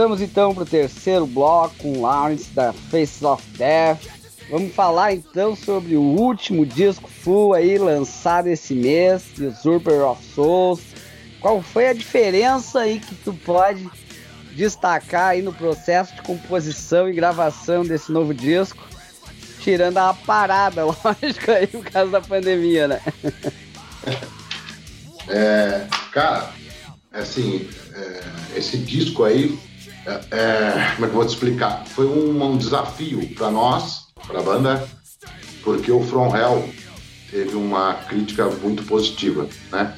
Voltamos 0.00 0.22
então 0.22 0.54
para 0.54 0.62
o 0.62 0.66
terceiro 0.66 1.26
bloco 1.26 1.74
com 1.76 2.00
Lawrence 2.00 2.48
da 2.54 2.72
Face 2.72 3.22
of 3.22 3.46
Death. 3.58 4.00
Vamos 4.50 4.74
falar 4.74 5.12
então 5.12 5.54
sobre 5.54 5.94
o 5.94 6.00
último 6.00 6.64
disco 6.64 7.06
full 7.06 7.52
aí 7.52 7.76
lançado 7.76 8.46
esse 8.46 8.72
mês, 8.72 9.24
Usurper 9.38 10.00
of 10.06 10.24
Souls. 10.34 10.80
Qual 11.38 11.60
foi 11.60 11.88
a 11.88 11.92
diferença 11.92 12.80
aí 12.80 12.98
que 12.98 13.14
tu 13.14 13.34
pode 13.44 13.86
destacar 14.52 15.32
aí 15.32 15.42
no 15.42 15.52
processo 15.52 16.14
de 16.14 16.22
composição 16.22 17.06
e 17.06 17.12
gravação 17.12 17.84
desse 17.84 18.10
novo 18.10 18.32
disco? 18.32 18.82
Tirando 19.60 19.98
a 19.98 20.14
parada, 20.14 20.82
lógico, 20.88 21.50
aí 21.50 21.66
por 21.66 21.84
causa 21.84 22.10
da 22.10 22.22
pandemia, 22.22 22.88
né? 22.88 23.02
É, 25.28 25.86
cara, 26.10 26.50
assim, 27.12 27.68
é, 27.94 28.58
esse 28.58 28.78
disco 28.78 29.22
aí, 29.22 29.56
é, 30.06 30.20
é, 30.30 30.92
como 30.94 31.06
é 31.06 31.08
que 31.08 31.14
eu 31.14 31.20
vou 31.20 31.26
te 31.26 31.30
explicar? 31.30 31.84
Foi 31.86 32.06
um, 32.06 32.42
um 32.42 32.56
desafio 32.56 33.26
para 33.34 33.50
nós, 33.50 34.08
para 34.26 34.40
a 34.40 34.42
banda, 34.42 34.88
porque 35.62 35.90
o 35.92 36.02
From 36.02 36.34
Hell 36.34 36.68
teve 37.30 37.54
uma 37.54 37.94
crítica 37.94 38.46
muito 38.46 38.82
positiva, 38.84 39.46
né? 39.70 39.94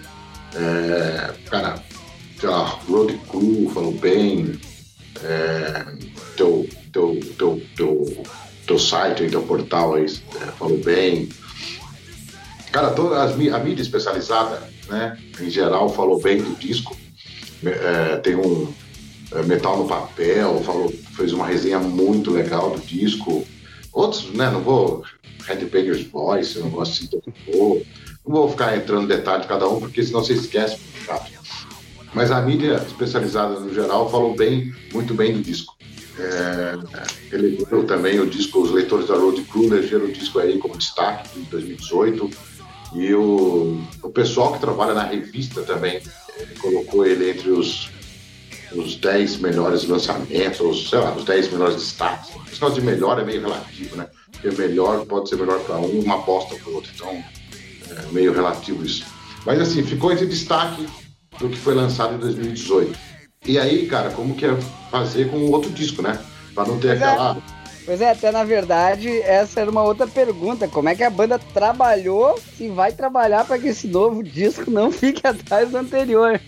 É, 0.55 1.35
cara, 1.49 1.83
a 2.45 2.63
Road 2.89 3.19
Crew 3.31 3.71
falou 3.73 3.93
bem, 3.93 4.61
é, 5.23 5.85
teu, 6.37 6.69
teu, 6.93 7.21
teu, 7.39 7.63
teu, 7.77 8.25
teu 8.67 8.79
site, 8.79 9.31
teu 9.31 9.43
portal 9.43 9.95
aí 9.95 10.05
é, 10.05 10.47
falou 10.59 10.79
bem. 10.79 11.29
Cara, 12.71 12.91
toda 12.91 13.23
as, 13.23 13.33
a 13.33 13.59
mídia 13.59 13.83
especializada, 13.83 14.63
né, 14.89 15.17
em 15.41 15.49
geral, 15.49 15.89
falou 15.89 16.21
bem 16.21 16.43
do 16.43 16.59
disco 16.59 16.97
é, 17.71 18.17
tem 18.17 18.35
um 18.37 18.73
Metal 19.47 19.79
no 19.79 19.87
Papel, 19.87 20.63
falou, 20.63 20.93
fez 21.17 21.33
uma 21.33 21.47
resenha 21.47 21.79
muito 21.79 22.31
legal 22.31 22.71
do 22.71 22.81
disco. 22.81 23.47
Outros, 23.93 24.31
né, 24.33 24.51
não 24.51 24.61
vou. 24.61 25.05
Headbangers 25.47 26.03
Voice, 26.05 26.57
eu 26.57 26.63
não 26.63 26.71
gosto 26.71 26.93
assim, 26.93 27.33
vou, 27.53 27.83
não 28.25 28.33
vou 28.33 28.49
ficar 28.49 28.77
entrando 28.77 29.03
no 29.03 29.09
detalhe 29.09 29.43
de 29.43 29.49
cada 29.49 29.69
um, 29.69 29.81
porque 29.81 30.03
senão 30.03 30.23
você 30.23 30.35
esquece. 30.35 30.79
Mas 32.15 32.31
a 32.31 32.41
mídia 32.41 32.75
especializada 32.87 33.59
no 33.59 33.75
geral 33.75 34.09
falou 34.09 34.37
bem, 34.37 34.73
muito 34.93 35.15
bem 35.15 35.33
do 35.33 35.43
disco. 35.43 35.77
É, 36.19 36.79
ele 37.33 37.65
viu 37.69 37.85
também 37.85 38.21
o 38.21 38.27
disco, 38.29 38.61
os 38.61 38.71
leitores 38.71 39.09
da 39.09 39.15
Road 39.15 39.43
Crew 39.45 39.65
elegeram 39.65 40.05
o 40.05 40.13
disco 40.13 40.39
aí 40.39 40.59
como 40.59 40.77
destaque 40.77 41.41
de 41.41 41.47
2018. 41.47 42.31
E 42.95 43.15
o, 43.15 43.83
o 44.03 44.11
pessoal 44.11 44.53
que 44.53 44.61
trabalha 44.61 44.93
na 44.93 45.05
revista 45.05 45.63
também 45.63 46.03
ele 46.37 46.55
colocou 46.57 47.07
ele 47.07 47.31
entre 47.31 47.51
os, 47.51 47.91
os 48.75 48.97
10 48.97 49.39
melhores 49.39 49.85
lançamentos, 49.85 50.61
ou 50.61 50.75
sei 50.75 50.99
lá, 50.99 51.15
os 51.15 51.25
10 51.25 51.53
melhores 51.53 51.77
destaques. 51.77 52.31
Esse 52.47 52.55
negócio 52.55 52.81
de 52.81 52.83
melhor 52.83 53.19
é 53.19 53.25
meio 53.25 53.43
relativo, 53.43 53.97
né? 53.97 54.07
Porque 54.31 54.51
melhor 54.51 55.05
pode 55.07 55.29
ser 55.29 55.37
melhor 55.37 55.61
para 55.61 55.77
um, 55.77 56.01
uma 56.01 56.17
aposta 56.17 56.55
para 56.57 56.71
o 56.71 56.75
outro. 56.75 56.91
Então, 56.95 57.11
é 57.11 58.13
meio 58.13 58.33
relativo 58.33 58.85
isso. 58.85 59.05
Mas 59.45 59.61
assim, 59.61 59.83
ficou 59.83 60.13
esse 60.13 60.27
destaque 60.27 60.87
do 61.39 61.49
que 61.49 61.57
foi 61.57 61.75
lançado 61.75 62.15
em 62.15 62.19
2018. 62.19 62.99
E 63.45 63.59
aí, 63.59 63.87
cara, 63.87 64.11
como 64.11 64.35
que 64.35 64.47
é 64.47 64.57
fazer 64.91 65.31
com 65.31 65.37
o 65.39 65.51
outro 65.51 65.71
disco, 65.71 66.01
né? 66.01 66.19
Para 66.55 66.69
não 66.69 66.79
ter 66.79 66.89
pois 66.89 67.03
aquela. 67.03 67.37
É. 67.37 67.63
Pois 67.85 68.01
é, 68.01 68.11
até 68.11 68.31
na 68.31 68.45
verdade, 68.45 69.09
essa 69.23 69.61
era 69.61 69.71
uma 69.71 69.83
outra 69.83 70.07
pergunta. 70.07 70.69
Como 70.69 70.89
é 70.89 70.95
que 70.95 71.03
a 71.03 71.11
banda 71.11 71.39
trabalhou 71.39 72.39
e 72.61 72.69
vai 72.69 72.93
trabalhar 72.93 73.45
para 73.45 73.59
que 73.59 73.69
esse 73.69 73.89
novo 73.89 74.23
disco 74.23 74.71
não 74.71 74.91
fique 74.93 75.27
atrás 75.27 75.71
do 75.71 75.79
anterior? 75.79 76.41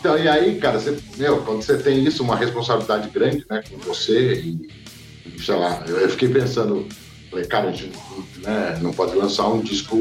Então, 0.00 0.18
e 0.18 0.26
aí, 0.26 0.58
cara, 0.58 0.80
você, 0.80 0.98
meu, 1.18 1.42
quando 1.42 1.62
você 1.62 1.76
tem 1.76 2.02
isso, 2.02 2.22
uma 2.22 2.34
responsabilidade 2.34 3.10
grande, 3.10 3.44
né, 3.50 3.62
com 3.70 3.76
você, 3.78 4.32
e, 4.32 4.58
sei 5.44 5.54
lá, 5.54 5.84
eu 5.86 6.08
fiquei 6.08 6.30
pensando, 6.30 6.88
falei, 7.28 7.44
cara, 7.44 7.68
a 7.68 7.72
gente 7.72 7.92
né, 8.38 8.78
não 8.80 8.94
pode 8.94 9.14
lançar 9.14 9.46
um 9.48 9.60
disco. 9.60 9.98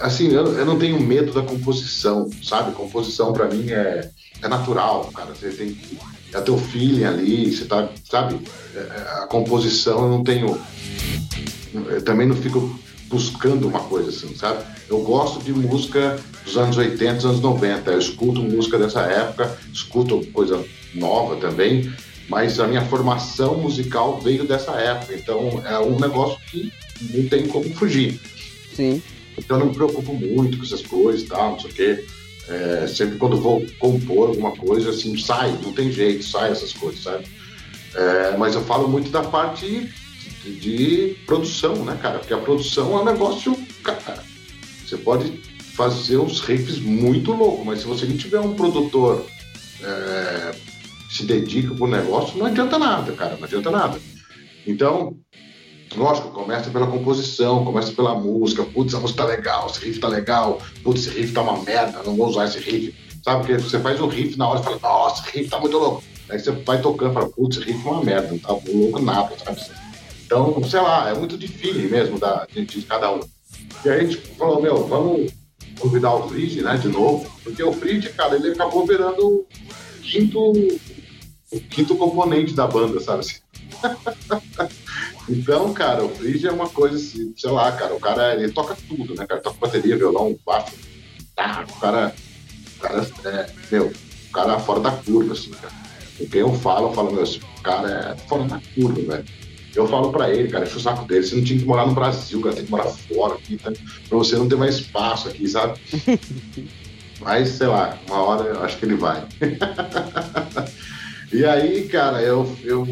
Assim, 0.00 0.30
eu, 0.30 0.58
eu 0.58 0.66
não 0.66 0.78
tenho 0.78 1.00
medo 1.00 1.32
da 1.32 1.42
composição, 1.42 2.28
sabe? 2.42 2.72
Composição 2.72 3.32
para 3.32 3.48
mim 3.48 3.70
é, 3.70 4.10
é 4.42 4.48
natural, 4.48 5.10
cara. 5.14 5.34
Você 5.34 5.48
tem 5.48 5.72
que 5.72 5.98
é 6.34 6.40
teu 6.40 6.58
feeling 6.58 7.04
ali, 7.04 7.50
você 7.50 7.64
tá, 7.64 7.88
sabe? 8.08 8.40
É, 8.74 8.78
é, 8.78 9.22
a 9.22 9.26
composição 9.26 10.02
eu 10.02 10.08
não 10.10 10.22
tenho. 10.22 10.60
Eu 11.72 12.02
também 12.02 12.26
não 12.26 12.36
fico 12.36 12.78
buscando 13.10 13.66
uma 13.66 13.80
coisa 13.80 14.08
assim, 14.08 14.34
sabe? 14.36 14.64
Eu 14.88 15.00
gosto 15.02 15.42
de 15.42 15.52
música 15.52 16.18
dos 16.44 16.56
anos 16.56 16.76
80, 16.78 17.14
dos 17.14 17.24
anos 17.24 17.40
90. 17.40 17.90
Eu 17.90 17.98
escuto 17.98 18.40
música 18.40 18.78
dessa 18.78 19.00
época, 19.02 19.58
escuto 19.72 20.24
coisa 20.32 20.64
nova 20.94 21.36
também, 21.36 21.92
mas 22.28 22.60
a 22.60 22.68
minha 22.68 22.84
formação 22.86 23.58
musical 23.58 24.20
veio 24.20 24.44
dessa 24.44 24.72
época. 24.72 25.14
Então 25.14 25.60
é 25.66 25.78
um 25.80 25.98
negócio 25.98 26.38
que 26.50 26.72
não 27.12 27.28
tem 27.28 27.48
como 27.48 27.68
fugir. 27.74 28.20
Sim. 28.72 29.02
Então 29.36 29.56
eu 29.56 29.60
não 29.64 29.70
me 29.70 29.74
preocupo 29.74 30.14
muito 30.14 30.56
com 30.56 30.64
essas 30.64 30.82
coisas 30.82 31.22
e 31.22 31.26
tal, 31.26 31.52
não 31.52 31.60
sei 31.60 31.70
o 31.70 31.74
quê. 31.74 32.04
É, 32.48 32.86
sempre 32.86 33.18
quando 33.18 33.40
vou 33.40 33.64
compor 33.78 34.28
alguma 34.28 34.52
coisa, 34.52 34.90
assim, 34.90 35.16
sai, 35.18 35.56
não 35.62 35.72
tem 35.72 35.90
jeito, 35.90 36.24
sai 36.24 36.52
essas 36.52 36.72
coisas, 36.72 37.02
sabe? 37.02 37.24
É, 37.94 38.36
mas 38.36 38.54
eu 38.54 38.64
falo 38.64 38.88
muito 38.88 39.10
da 39.10 39.22
parte 39.22 39.88
de, 40.44 41.16
produção, 41.26 41.84
né, 41.84 41.98
cara? 42.00 42.18
Porque 42.18 42.34
a 42.34 42.38
produção 42.38 42.98
é 42.98 43.02
um 43.02 43.04
negócio, 43.04 43.56
cara, 43.82 44.22
você 44.84 44.96
pode 44.96 45.30
fazer 45.74 46.18
uns 46.18 46.40
riffs 46.40 46.78
muito 46.78 47.32
loucos, 47.32 47.64
mas 47.64 47.80
se 47.80 47.86
você 47.86 48.06
não 48.06 48.16
tiver 48.16 48.40
um 48.40 48.54
produtor 48.54 49.24
é, 49.82 50.52
que 51.08 51.16
se 51.16 51.24
dedica 51.24 51.74
pro 51.74 51.86
negócio, 51.86 52.38
não 52.38 52.46
adianta 52.46 52.78
nada, 52.78 53.12
cara, 53.12 53.36
não 53.36 53.44
adianta 53.44 53.70
nada. 53.70 54.00
Então, 54.66 55.16
Lógico, 55.96 56.30
começa 56.30 56.70
pela 56.70 56.86
composição, 56.86 57.64
começa 57.64 57.92
pela 57.92 58.14
música. 58.14 58.62
Putz, 58.62 58.94
a 58.94 59.00
música 59.00 59.24
tá 59.24 59.28
legal, 59.28 59.66
esse 59.66 59.84
riff 59.84 59.98
tá 59.98 60.06
legal. 60.06 60.62
Putz, 60.84 61.06
esse 61.06 61.18
riff 61.18 61.32
tá 61.32 61.42
uma 61.42 61.62
merda, 61.64 62.02
não 62.04 62.16
vou 62.16 62.28
usar 62.28 62.44
esse 62.44 62.58
riff. 62.58 62.94
Sabe? 63.24 63.40
Porque 63.40 63.60
você 63.60 63.78
faz 63.80 64.00
o 64.00 64.06
riff 64.06 64.38
na 64.38 64.48
hora 64.48 64.60
e 64.60 64.62
fala, 64.62 64.78
nossa, 64.80 65.22
esse 65.22 65.38
riff 65.38 65.50
tá 65.50 65.58
muito 65.58 65.76
louco. 65.76 66.04
Aí 66.28 66.38
você 66.38 66.52
vai 66.52 66.80
tocando 66.80 67.10
e 67.10 67.14
fala, 67.14 67.28
putz, 67.28 67.56
esse 67.56 67.66
riff 67.66 67.86
é 67.86 67.90
uma 67.90 68.04
merda, 68.04 68.28
não 68.28 68.38
tá 68.38 68.52
louco 68.52 69.02
nada, 69.02 69.36
sabe? 69.44 69.60
Então, 70.30 70.62
sei 70.62 70.80
lá, 70.80 71.10
é 71.10 71.14
muito 71.14 71.36
feeling 71.48 71.88
mesmo 71.88 72.16
da, 72.16 72.46
de, 72.46 72.64
de 72.64 72.82
cada 72.82 73.12
um. 73.12 73.18
E 73.84 73.88
aí 73.88 74.00
a 74.00 74.04
gente 74.04 74.16
falou, 74.36 74.62
meu, 74.62 74.86
vamos 74.86 75.32
convidar 75.80 76.14
o 76.14 76.28
Frid, 76.28 76.62
né, 76.62 76.76
de 76.76 76.86
novo, 76.86 77.28
porque 77.42 77.60
o 77.64 77.72
Frid, 77.72 78.08
cara, 78.10 78.36
ele 78.36 78.52
acabou 78.52 78.86
virando 78.86 79.26
o 79.26 79.46
quinto, 80.00 80.52
o 81.50 81.60
quinto 81.68 81.96
componente 81.96 82.54
da 82.54 82.64
banda, 82.68 83.00
sabe 83.00 83.20
assim? 83.20 83.40
Então, 85.28 85.72
cara, 85.72 86.04
o 86.04 86.08
Frige 86.08 86.48
é 86.48 86.50
uma 86.50 86.68
coisa 86.68 86.96
assim, 86.96 87.32
sei 87.36 87.50
lá, 87.50 87.70
cara, 87.70 87.94
o 87.94 88.00
cara 88.00 88.34
ele 88.34 88.50
toca 88.50 88.76
tudo, 88.88 89.14
né, 89.14 89.24
cara? 89.26 89.40
Toca 89.40 89.58
bateria, 89.60 89.96
violão, 89.96 90.36
baixo, 90.44 90.74
tá, 91.36 91.64
o 91.70 91.80
cara, 91.80 92.12
o 92.76 92.80
cara 92.80 93.06
é, 93.26 93.52
meu, 93.70 93.86
o 93.86 94.32
cara 94.32 94.56
é 94.56 94.58
fora 94.58 94.80
da 94.80 94.90
curva, 94.90 95.34
assim, 95.34 95.50
cara. 95.50 95.72
Com 96.18 96.26
quem 96.26 96.40
eu 96.40 96.52
falo, 96.54 96.88
eu 96.88 96.92
falo, 96.94 97.12
meu, 97.12 97.22
esse 97.22 97.38
cara 97.62 98.16
é 98.16 98.16
fora 98.26 98.42
da 98.44 98.60
curva, 98.74 99.00
velho. 99.00 99.49
Eu 99.74 99.86
falo 99.86 100.10
pra 100.10 100.30
ele, 100.30 100.48
cara, 100.48 100.64
enche 100.64 100.76
o 100.76 100.80
saco 100.80 101.04
dele, 101.06 101.24
você 101.24 101.36
não 101.36 101.44
tinha 101.44 101.58
que 101.58 101.64
morar 101.64 101.86
no 101.86 101.94
Brasil, 101.94 102.40
cara, 102.40 102.56
tem 102.56 102.64
que 102.64 102.70
morar 102.70 102.84
fora 102.84 103.34
aqui, 103.34 103.56
tá? 103.56 103.70
pra 104.08 104.18
você 104.18 104.36
não 104.36 104.48
ter 104.48 104.56
mais 104.56 104.76
espaço 104.76 105.28
aqui, 105.28 105.46
sabe? 105.46 105.78
Mas, 107.20 107.50
sei 107.50 107.66
lá, 107.66 107.98
uma 108.08 108.22
hora 108.22 108.48
eu 108.48 108.62
acho 108.64 108.78
que 108.78 108.86
ele 108.86 108.96
vai. 108.96 109.22
e 111.32 111.44
aí, 111.44 111.86
cara, 111.86 112.22
eu, 112.22 112.56
eu 112.64 112.88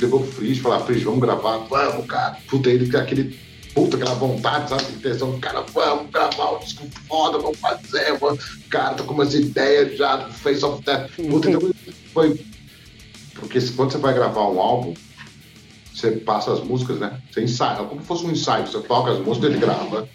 levou 0.00 0.20
o 0.20 0.26
Frizz, 0.26 0.58
falar, 0.58 0.80
Frizz, 0.80 1.02
vamos 1.02 1.20
gravar, 1.20 1.58
vamos, 1.58 2.06
cara. 2.06 2.38
Puta, 2.48 2.70
ele 2.70 2.96
aquele, 2.96 3.38
puta, 3.74 3.96
aquela 3.96 4.14
vontade, 4.14 4.70
sabe, 4.70 4.84
intenção, 4.92 5.38
cara, 5.40 5.62
vamos 5.62 6.10
gravar 6.10 6.56
um 6.56 6.58
disco 6.60 6.86
foda, 7.08 7.38
vamos 7.38 7.58
fazer, 7.58 8.16
mano. 8.20 8.38
Cara, 8.70 8.94
tô 8.94 9.04
com 9.04 9.14
umas 9.14 9.34
ideias 9.34 9.98
já 9.98 10.16
do 10.16 10.32
Face 10.32 10.64
of 10.64 10.82
Death. 10.84 11.10
Puta, 11.16 11.50
então 11.50 11.70
foi. 12.14 12.40
Porque 13.34 13.60
quando 13.72 13.92
você 13.92 13.98
vai 13.98 14.14
gravar 14.14 14.48
um 14.48 14.60
álbum, 14.60 14.94
você 15.98 16.12
passa 16.12 16.52
as 16.52 16.60
músicas, 16.60 16.98
né? 16.98 17.20
Você 17.30 17.42
ensaia, 17.42 17.80
é 17.80 17.84
como 17.84 18.00
se 18.00 18.06
fosse 18.06 18.26
um 18.26 18.30
ensaio, 18.30 18.66
você 18.66 18.80
toca 18.80 19.12
as 19.12 19.18
músicas, 19.18 19.50
ele 19.50 19.60
grava 19.60 20.08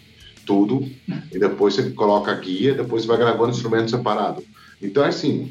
tudo, 0.46 0.86
e 1.32 1.38
depois 1.38 1.74
você 1.74 1.90
coloca 1.90 2.30
a 2.30 2.34
guia, 2.34 2.74
depois 2.74 3.04
vai 3.04 3.16
gravando 3.16 3.50
instrumento 3.50 3.90
separado. 3.90 4.42
Então, 4.80 5.04
é 5.04 5.08
assim, 5.08 5.50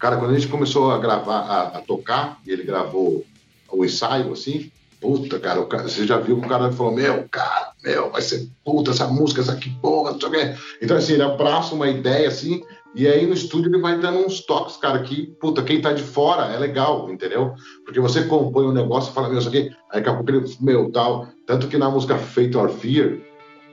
Cara, 0.00 0.16
quando 0.16 0.30
a 0.30 0.34
gente 0.38 0.48
começou 0.48 0.90
a 0.90 0.98
gravar, 0.98 1.40
a, 1.40 1.62
a 1.76 1.80
tocar, 1.82 2.40
e 2.46 2.50
ele 2.50 2.62
gravou 2.62 3.22
o 3.70 3.84
ensaio, 3.84 4.32
assim, 4.32 4.72
puta, 4.98 5.38
cara, 5.38 5.62
cara, 5.66 5.82
você 5.82 6.06
já 6.06 6.16
viu 6.16 6.40
que 6.40 6.46
o 6.46 6.48
cara 6.48 6.72
falou, 6.72 6.94
meu, 6.94 7.28
cara, 7.30 7.72
meu, 7.84 8.10
vai 8.10 8.22
ser 8.22 8.48
puta 8.64 8.92
essa 8.92 9.06
música, 9.06 9.42
essa 9.42 9.56
que 9.56 9.68
porra, 9.68 10.12
não 10.12 10.20
sei 10.20 10.28
o. 10.30 10.56
Então, 10.80 10.96
assim, 10.96 11.12
ele 11.12 11.22
abraça 11.22 11.74
uma 11.74 11.86
ideia, 11.86 12.28
assim, 12.28 12.62
e 12.94 13.06
aí 13.06 13.26
no 13.26 13.34
estúdio 13.34 13.70
ele 13.70 13.80
vai 13.80 13.98
dando 13.98 14.18
uns 14.18 14.40
toques, 14.40 14.76
cara, 14.76 15.00
que, 15.02 15.28
puta, 15.40 15.62
quem 15.62 15.80
tá 15.80 15.92
de 15.92 16.02
fora 16.02 16.52
é 16.52 16.58
legal, 16.58 17.08
entendeu? 17.10 17.54
Porque 17.84 18.00
você 18.00 18.24
compõe 18.24 18.66
um 18.66 18.72
negócio 18.72 19.10
e 19.10 19.14
fala, 19.14 19.28
meu, 19.28 19.38
isso 19.38 19.48
aqui, 19.48 19.70
aí 19.90 20.00
daqui 20.00 20.08
a 20.08 20.14
pouco 20.14 20.30
ele, 20.30 20.44
meu, 20.60 20.90
tal. 20.90 21.28
Tanto 21.46 21.68
que 21.68 21.78
na 21.78 21.88
música 21.88 22.18
Fate 22.18 22.56
or 22.56 22.68
Fear, 22.68 23.18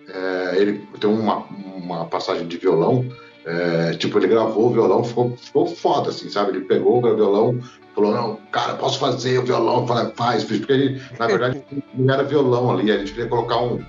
é, 0.08 0.56
ele 0.58 0.88
tem 1.00 1.10
uma, 1.10 1.46
uma 1.76 2.06
passagem 2.06 2.48
de 2.48 2.58
violão 2.58 3.06
É, 3.46 3.94
tipo, 3.94 4.18
ele 4.20 4.28
gravou 4.28 4.68
o 4.68 4.74
violão, 4.74 5.06
ficou, 5.06 5.38
ficou 5.38 5.66
foda, 5.66 6.10
assim, 6.10 6.30
sabe? 6.30 6.52
Ele 6.52 6.66
pegou 6.66 6.98
o 6.98 7.16
violão, 7.16 7.58
falou, 7.96 8.14
não, 8.14 8.36
cara, 8.52 8.74
posso 8.74 9.00
fazer 9.00 9.40
o 9.40 9.46
violão? 9.46 9.82
Eu 9.82 9.88
falei, 9.88 10.12
faz, 10.16 10.44
porque 10.44 10.70
ele, 10.70 11.02
na 11.18 11.28
verdade, 11.28 11.64
não 11.94 12.14
era 12.14 12.24
violão 12.24 12.70
ali, 12.70 12.92
a 12.92 12.98
gente 12.98 13.14
queria 13.14 13.30
colocar 13.30 13.62
um, 13.62 13.82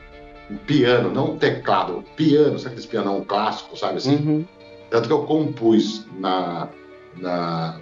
um 0.48 0.56
piano, 0.58 1.10
não 1.10 1.32
um 1.32 1.36
teclado, 1.38 1.98
um 1.98 2.02
piano, 2.02 2.56
sabe 2.56 2.76
aquele 2.76 2.86
pianão 2.86 3.24
clássico, 3.24 3.76
sabe 3.76 3.96
assim? 3.96 4.14
Uhum. 4.14 4.44
Tanto 4.90 5.06
que 5.06 5.12
eu 5.12 5.22
compus 5.22 6.06
na, 6.18 6.68
na 7.16 7.78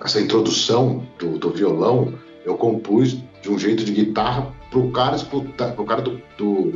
essa 0.00 0.20
introdução 0.20 1.06
do, 1.18 1.38
do 1.38 1.50
violão, 1.50 2.14
eu 2.44 2.56
compus 2.56 3.18
de 3.42 3.50
um 3.50 3.58
jeito 3.58 3.84
de 3.84 3.92
guitarra 3.92 4.52
pro 4.70 4.90
cara 4.90 5.16
escutar, 5.16 5.72
pro 5.72 5.84
cara 5.84 6.02
do, 6.02 6.20
do, 6.36 6.72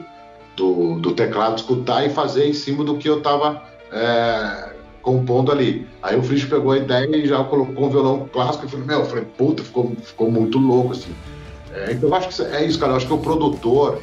do, 0.57 0.99
do 0.99 1.15
teclado 1.15 1.57
escutar 1.59 2.05
e 2.05 2.11
fazer 2.11 2.47
em 2.47 2.53
cima 2.53 2.85
do 2.85 2.97
que 2.97 3.09
eu 3.09 3.21
tava 3.21 3.63
é, 3.93 4.73
compondo 5.03 5.53
ali. 5.53 5.87
Aí 6.03 6.19
o 6.19 6.23
Frisch 6.23 6.49
pegou 6.49 6.73
a 6.73 6.79
ideia 6.79 7.17
e 7.17 7.27
já 7.27 7.43
colocou 7.45 7.87
um 7.87 7.91
violão 7.91 8.29
clássico 8.33 8.67
e 8.67 8.69
falei, 8.69 8.87
meu, 8.87 9.01
eu 9.01 9.07
falei, 9.07 9.25
puta, 9.25 9.63
ficou, 9.63 9.93
ficou 10.03 10.31
muito 10.31 10.59
louco, 10.59 10.93
assim. 10.93 11.15
É, 11.75 11.93
então 11.93 12.09
eu 12.09 12.15
acho 12.15 12.29
que 12.29 12.43
é 12.43 12.65
isso, 12.65 12.79
cara. 12.79 12.93
Eu 12.93 12.97
acho 12.97 13.07
que 13.07 13.13
o 13.13 13.19
produtor 13.19 14.03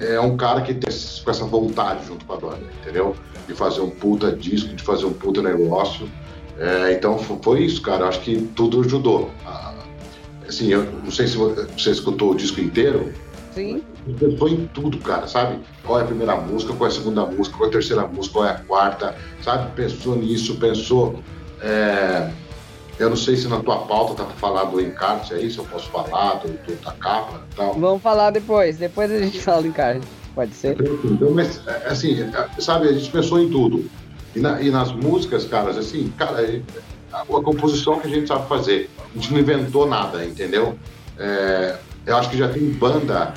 é, 0.00 0.20
um 0.20 0.36
cara 0.36 0.60
que 0.62 0.74
tem 0.74 0.92
com 1.24 1.30
essa 1.30 1.44
vontade 1.44 2.06
junto 2.06 2.24
com 2.24 2.32
a 2.32 2.36
banda, 2.36 2.62
entendeu? 2.80 3.14
De 3.46 3.54
fazer 3.54 3.80
um 3.80 3.90
puta 3.90 4.32
disco, 4.32 4.74
de 4.74 4.82
fazer 4.82 5.06
um 5.06 5.12
puta 5.12 5.42
negócio. 5.42 6.08
É, 6.58 6.92
então 6.92 7.18
foi 7.18 7.64
isso, 7.64 7.82
cara. 7.82 8.06
Acho 8.06 8.20
que 8.20 8.36
tudo 8.54 8.80
ajudou. 8.80 9.30
Assim, 10.48 10.68
eu 10.68 10.84
não 10.84 11.10
sei 11.10 11.26
se 11.26 11.36
você 11.36 11.90
escutou 11.90 12.32
o 12.32 12.34
disco 12.34 12.60
inteiro. 12.60 13.12
Sim. 13.54 13.82
Pensou 14.18 14.48
em 14.48 14.66
tudo, 14.74 14.98
cara, 14.98 15.26
sabe? 15.26 15.60
Qual 15.84 15.98
é 15.98 16.02
a 16.02 16.06
primeira 16.06 16.36
música, 16.36 16.74
qual 16.74 16.88
é 16.88 16.92
a 16.92 16.94
segunda 16.94 17.24
música, 17.24 17.56
qual 17.56 17.66
é 17.66 17.68
a 17.70 17.72
terceira 17.72 18.06
música, 18.06 18.34
qual 18.34 18.46
é 18.46 18.50
a 18.50 18.58
quarta, 18.58 19.16
sabe? 19.42 19.70
Pensou 19.74 20.16
nisso, 20.16 20.56
pensou. 20.56 21.20
É... 21.62 22.30
Eu 22.98 23.10
não 23.10 23.16
sei 23.16 23.36
se 23.36 23.48
na 23.48 23.60
tua 23.60 23.78
pauta 23.78 24.22
tá 24.22 24.30
falando 24.36 24.72
do 24.72 24.80
encarte 24.80 25.34
aí, 25.34 25.50
se 25.50 25.58
eu 25.58 25.64
posso 25.64 25.90
falar 25.90 26.34
do, 26.34 26.48
do 26.48 26.84
da 26.84 26.92
capa 26.92 27.42
e 27.50 27.54
tal. 27.56 27.74
Vamos 27.74 28.02
falar 28.02 28.30
depois, 28.30 28.76
depois 28.76 29.10
a 29.10 29.18
gente 29.18 29.40
fala 29.42 29.62
do 29.62 29.68
encarte. 29.68 30.06
Pode 30.34 30.54
ser? 30.54 30.76
Então, 31.04 31.30
mas, 31.30 31.60
é, 31.66 31.88
assim, 31.88 32.20
é, 32.20 32.60
sabe, 32.60 32.88
a 32.88 32.92
gente 32.92 33.10
pensou 33.10 33.40
em 33.40 33.48
tudo. 33.48 33.88
E, 34.34 34.40
na, 34.40 34.60
e 34.60 34.70
nas 34.70 34.92
músicas, 34.92 35.44
caras, 35.44 35.76
assim, 35.76 36.12
cara, 36.18 36.62
a, 37.12 37.20
a, 37.20 37.24
composição 37.24 38.00
que 38.00 38.08
a 38.08 38.10
gente 38.10 38.26
sabe 38.26 38.48
fazer. 38.48 38.90
A 38.98 39.18
gente 39.18 39.32
não 39.32 39.40
inventou 39.40 39.86
nada, 39.86 40.24
entendeu? 40.24 40.76
É, 41.18 41.76
eu 42.04 42.16
acho 42.16 42.30
que 42.30 42.36
já 42.36 42.48
tem 42.48 42.68
banda, 42.70 43.32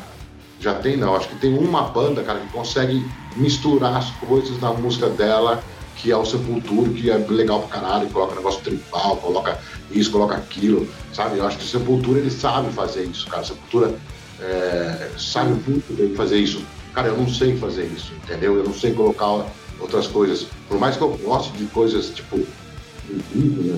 já 0.59 0.73
tem 0.73 0.97
não, 0.97 1.15
acho 1.15 1.29
que 1.29 1.35
tem 1.35 1.55
uma 1.55 1.83
banda, 1.83 2.23
cara, 2.23 2.39
que 2.39 2.51
consegue 2.51 3.05
misturar 3.35 3.95
as 3.95 4.09
coisas 4.11 4.59
na 4.59 4.73
música 4.73 5.07
dela, 5.07 5.63
que 5.97 6.11
é 6.11 6.15
o 6.15 6.25
Sepultura, 6.25 6.89
que 6.91 7.09
é 7.09 7.17
legal 7.17 7.61
pra 7.61 7.79
caralho, 7.79 8.09
coloca 8.09 8.35
negócio 8.35 8.61
tribal, 8.61 9.17
coloca 9.17 9.59
isso, 9.91 10.11
coloca 10.11 10.35
aquilo, 10.35 10.87
sabe? 11.11 11.37
Eu 11.37 11.45
acho 11.45 11.57
que 11.57 11.63
o 11.63 11.67
Sepultura, 11.67 12.19
ele 12.19 12.31
sabe 12.31 12.71
fazer 12.71 13.03
isso, 13.03 13.27
cara. 13.27 13.43
Sepultura 13.43 13.95
é, 14.39 15.09
sabe 15.17 15.49
muito 15.67 15.97
bem 15.97 16.15
fazer 16.15 16.37
isso. 16.37 16.63
Cara, 16.93 17.07
eu 17.07 17.17
não 17.17 17.27
sei 17.27 17.57
fazer 17.57 17.85
isso, 17.85 18.13
entendeu? 18.23 18.55
Eu 18.55 18.63
não 18.63 18.73
sei 18.73 18.93
colocar 18.93 19.45
outras 19.79 20.07
coisas. 20.07 20.47
Por 20.67 20.79
mais 20.79 20.95
que 20.95 21.01
eu 21.01 21.09
goste 21.17 21.51
de 21.53 21.65
coisas 21.65 22.09
tipo 22.09 22.45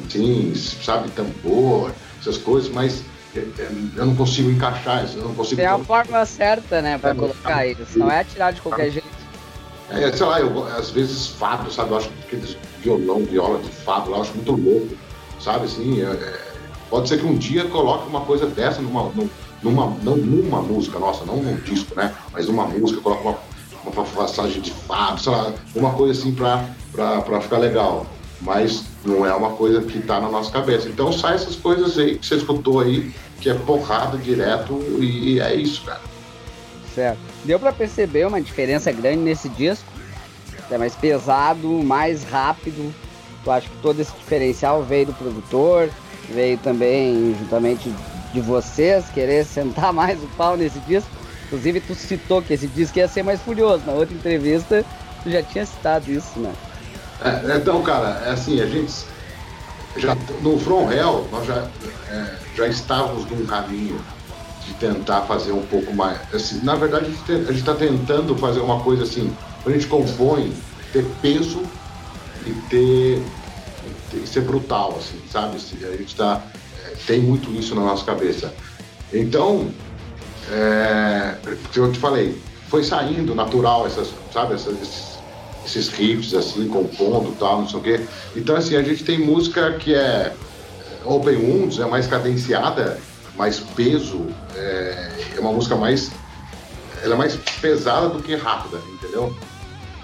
assim, 0.06 0.54
sabe, 0.56 1.10
tambor, 1.12 1.92
essas 2.20 2.38
coisas, 2.38 2.70
mas 2.72 3.04
é, 3.36 3.40
é, 3.40 3.70
eu 3.96 4.06
não 4.08 4.16
consigo 4.16 4.50
encaixar 4.50 5.06
isso, 5.06 5.18
eu 5.18 5.26
não 5.26 5.36
consigo. 5.36 5.58
Tem 5.58 5.66
a 5.66 5.78
forma 5.78 6.26
certa, 6.26 6.82
né, 6.82 6.98
para 6.98 7.12
é, 7.12 7.14
colocar 7.14 7.66
isso, 7.68 7.98
não 7.98 8.10
é 8.10 8.24
tirar 8.24 8.52
de 8.52 8.62
qualquer 8.62 8.92
jeito. 8.92 9.19
É, 9.92 10.12
sei 10.12 10.26
lá, 10.26 10.40
eu, 10.40 10.66
às 10.66 10.92
vezes 10.92 11.28
fado, 11.28 11.72
sabe, 11.72 11.92
eu 11.92 11.98
acho 11.98 12.10
que 12.10 12.24
aqueles 12.28 12.58
violão, 12.82 13.24
viola 13.24 13.60
de 13.60 13.70
fado 13.70 14.12
lá, 14.12 14.18
eu 14.18 14.22
acho 14.22 14.34
muito 14.36 14.52
louco, 14.52 14.96
sabe, 15.40 15.66
assim, 15.66 16.02
é, 16.02 16.40
pode 16.90 17.10
ser 17.10 17.20
que 17.20 17.26
um 17.26 17.36
dia 17.36 17.66
coloque 17.66 18.08
uma 18.08 18.22
coisa 18.22 18.46
dessa 18.46 18.82
numa, 18.82 19.12
numa, 19.64 19.88
não 20.04 20.16
numa 20.16 20.62
música 20.62 21.00
nossa, 21.00 21.26
não 21.26 21.38
num 21.38 21.56
disco, 21.58 21.96
né, 21.96 22.14
mas 22.32 22.48
numa 22.48 22.66
música, 22.66 23.02
coloque 23.02 23.24
uma 23.24 23.38
uma 23.86 24.06
passagem 24.06 24.62
de 24.62 24.72
fado, 24.72 25.22
sei 25.22 25.32
lá, 25.32 25.54
uma 25.76 25.92
coisa 25.94 26.20
assim 26.20 26.34
para 26.34 27.42
ficar 27.42 27.58
legal. 27.58 28.06
Mas 28.42 28.84
não 29.04 29.26
é 29.26 29.34
uma 29.34 29.52
coisa 29.52 29.82
que 29.82 29.98
está 29.98 30.20
na 30.20 30.30
nossa 30.30 30.52
cabeça. 30.52 30.88
Então 30.88 31.12
sai 31.12 31.36
essas 31.36 31.56
coisas 31.56 31.98
aí 31.98 32.18
que 32.18 32.26
você 32.26 32.36
escutou 32.36 32.80
aí, 32.80 33.12
que 33.42 33.50
é 33.50 33.54
porrada 33.54 34.18
direto 34.18 34.82
e 35.00 35.40
é 35.40 35.54
isso, 35.56 35.84
cara. 35.84 36.02
Certo. 37.00 37.20
Deu 37.46 37.58
para 37.58 37.72
perceber 37.72 38.28
uma 38.28 38.42
diferença 38.42 38.92
grande 38.92 39.20
nesse 39.20 39.48
disco. 39.48 39.86
É 40.70 40.78
mais 40.78 40.94
pesado, 40.96 41.70
mais 41.82 42.26
rápido. 42.26 42.94
Eu 43.46 43.52
acho 43.54 43.70
que 43.70 43.78
todo 43.78 44.02
esse 44.02 44.12
diferencial 44.12 44.84
veio 44.84 45.06
do 45.06 45.14
produtor, 45.14 45.90
veio 46.30 46.58
também 46.58 47.34
juntamente 47.40 47.90
de 48.34 48.42
vocês 48.42 49.06
querer 49.14 49.46
sentar 49.48 49.94
mais 49.94 50.22
o 50.22 50.28
pau 50.36 50.58
nesse 50.58 50.78
disco. 50.80 51.10
Inclusive, 51.46 51.80
tu 51.80 51.96
citou 51.96 52.42
que 52.42 52.54
esse 52.54 52.68
disco 52.68 53.00
ia 53.00 53.08
ser 53.08 53.24
mais 53.24 53.40
furioso. 53.42 53.86
Na 53.86 53.94
outra 53.94 54.14
entrevista, 54.14 54.84
tu 55.24 55.32
já 55.32 55.42
tinha 55.42 55.66
citado 55.66 56.12
isso, 56.12 56.38
né? 56.38 56.54
É, 57.24 57.56
então, 57.56 57.82
cara, 57.82 58.24
é 58.26 58.32
assim, 58.32 58.60
a 58.60 58.66
gente. 58.66 58.94
Já, 59.96 60.16
no 60.42 60.60
From 60.60 60.92
Hell, 60.92 61.26
nós 61.32 61.48
já, 61.48 61.66
é, 62.10 62.36
já 62.58 62.68
estávamos 62.68 63.26
num 63.32 63.46
caminho 63.46 64.00
de 64.70 64.76
tentar 64.76 65.22
fazer 65.22 65.52
um 65.52 65.64
pouco 65.64 65.94
mais. 65.94 66.18
Assim, 66.34 66.64
na 66.64 66.76
verdade, 66.76 67.06
a 67.06 67.36
gente 67.52 67.60
está 67.60 67.74
tentando 67.74 68.36
fazer 68.36 68.60
uma 68.60 68.80
coisa 68.82 69.04
assim, 69.04 69.36
quando 69.64 69.76
a 69.76 69.80
gente 69.80 69.90
compõe, 69.90 70.54
ter 70.94 71.06
peso 71.22 71.64
e 72.46 72.52
ter. 72.70 73.24
ter 74.12 74.28
ser 74.28 74.42
brutal, 74.42 74.96
assim, 75.00 75.20
sabe? 75.32 75.58
A 75.58 75.98
gente 75.98 76.16
tá, 76.16 76.42
é, 76.86 76.96
tem 77.08 77.20
muito 77.20 77.50
isso 77.52 77.74
na 77.74 77.82
nossa 77.82 78.06
cabeça. 78.06 78.54
Então, 79.12 79.70
é, 80.52 81.36
eu 81.76 81.92
te 81.92 82.00
falei, 82.00 82.40
foi 82.68 82.84
saindo 82.84 83.34
natural 83.34 83.88
essas, 83.88 84.14
sabe, 84.32 84.54
essas, 84.54 84.80
esses, 84.82 85.20
esses 85.66 85.90
riffs 85.90 86.34
assim, 86.36 86.68
compondo 86.68 87.36
tal, 87.40 87.62
não 87.62 87.68
sei 87.68 87.80
o 87.80 87.84
quê. 87.84 88.00
Então 88.36 88.56
assim, 88.56 88.76
a 88.76 88.84
gente 88.84 89.04
tem 89.04 89.20
música 89.20 89.74
que 89.74 89.94
é 89.96 90.34
Open 91.06 91.38
Wounds, 91.38 91.80
é 91.80 91.86
mais 91.86 92.06
cadenciada, 92.08 93.00
mais 93.40 93.60
peso, 93.60 94.28
é, 94.54 95.12
é 95.38 95.40
uma 95.40 95.54
música 95.54 95.76
mais 95.76 96.12
ela 97.02 97.16
é 97.16 97.18
mais 97.18 97.38
pesada 97.62 98.10
do 98.10 98.22
que 98.22 98.36
rápida, 98.36 98.82
entendeu? 98.94 99.34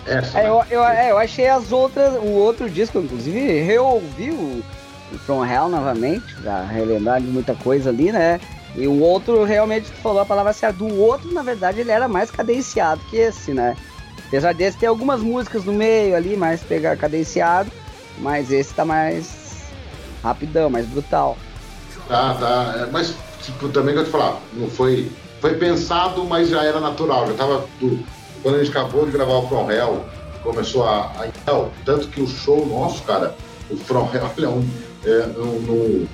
Essa, 0.06 0.40
é, 0.40 0.44
né? 0.44 0.50
eu, 0.50 0.64
eu, 0.70 0.84
é, 0.86 1.12
eu 1.12 1.18
achei 1.18 1.48
as 1.50 1.74
outras, 1.74 2.16
o 2.16 2.28
outro 2.28 2.70
disco, 2.70 2.98
inclusive, 3.00 3.60
reouvi 3.62 4.32
o, 4.32 4.64
o 5.12 5.18
From 5.26 5.46
Hell 5.46 5.68
novamente, 5.68 6.34
pra 6.36 6.64
relembrar 6.64 7.20
de 7.20 7.28
muita 7.28 7.54
coisa 7.56 7.90
ali, 7.90 8.14
né? 8.14 8.40
E 8.78 8.88
o 8.88 9.02
outro, 9.02 9.44
realmente, 9.44 9.90
falou 10.02 10.22
a 10.22 10.26
palavra 10.26 10.54
certa. 10.54 10.78
Do 10.78 10.98
outro, 10.98 11.34
na 11.34 11.42
verdade, 11.42 11.82
ele 11.82 11.92
era 11.92 12.08
mais 12.08 12.32
cadenciado 12.32 13.02
que 13.10 13.18
esse, 13.18 13.54
né? 13.54 13.76
Apesar 14.28 14.54
desse 14.54 14.78
ter 14.78 14.86
algumas 14.86 15.22
músicas 15.22 15.66
no 15.66 15.74
meio 15.74 16.16
ali, 16.16 16.38
mais 16.38 16.62
pegar 16.62 16.96
cadenciado, 16.96 17.70
mas 18.20 18.52
esse 18.52 18.74
tá 18.74 18.86
mais 18.86 19.66
rapidão, 20.24 20.70
mais 20.70 20.86
brutal. 20.86 21.38
Tá, 22.08 22.34
tá. 22.36 22.76
É, 22.78 22.92
mas 22.92 23.16
tipo, 23.42 23.70
também 23.70 23.94
que 23.94 24.02
eu 24.02 24.06
te 24.06 24.12
falar, 24.12 24.40
não 24.54 24.70
foi. 24.70 25.12
Foi 25.42 25.56
pensado, 25.56 26.24
mas 26.26 26.50
já 26.50 26.64
era 26.64 26.80
natural. 26.80 27.28
Já 27.28 27.34
tava. 27.34 27.66
Do, 27.80 28.04
quando 28.42 28.56
a 28.56 28.64
gente 28.64 28.72
acabou 28.72 29.06
de 29.06 29.12
gravar 29.12 29.34
o 29.34 29.48
From 29.48 29.72
Hell, 29.72 30.06
começou 30.44 30.88
a, 30.88 31.06
a. 31.06 31.28
Tanto 31.84 32.08
que 32.08 32.22
o 32.22 32.28
show 32.28 32.66
nosso, 32.66 33.04
cara, 33.04 33.36
o 33.70 33.78
From 33.78 34.10
Hell 34.14 34.32
é 34.38 34.48
um. 34.48 34.70
É, 35.06 35.28
no 35.28 36.08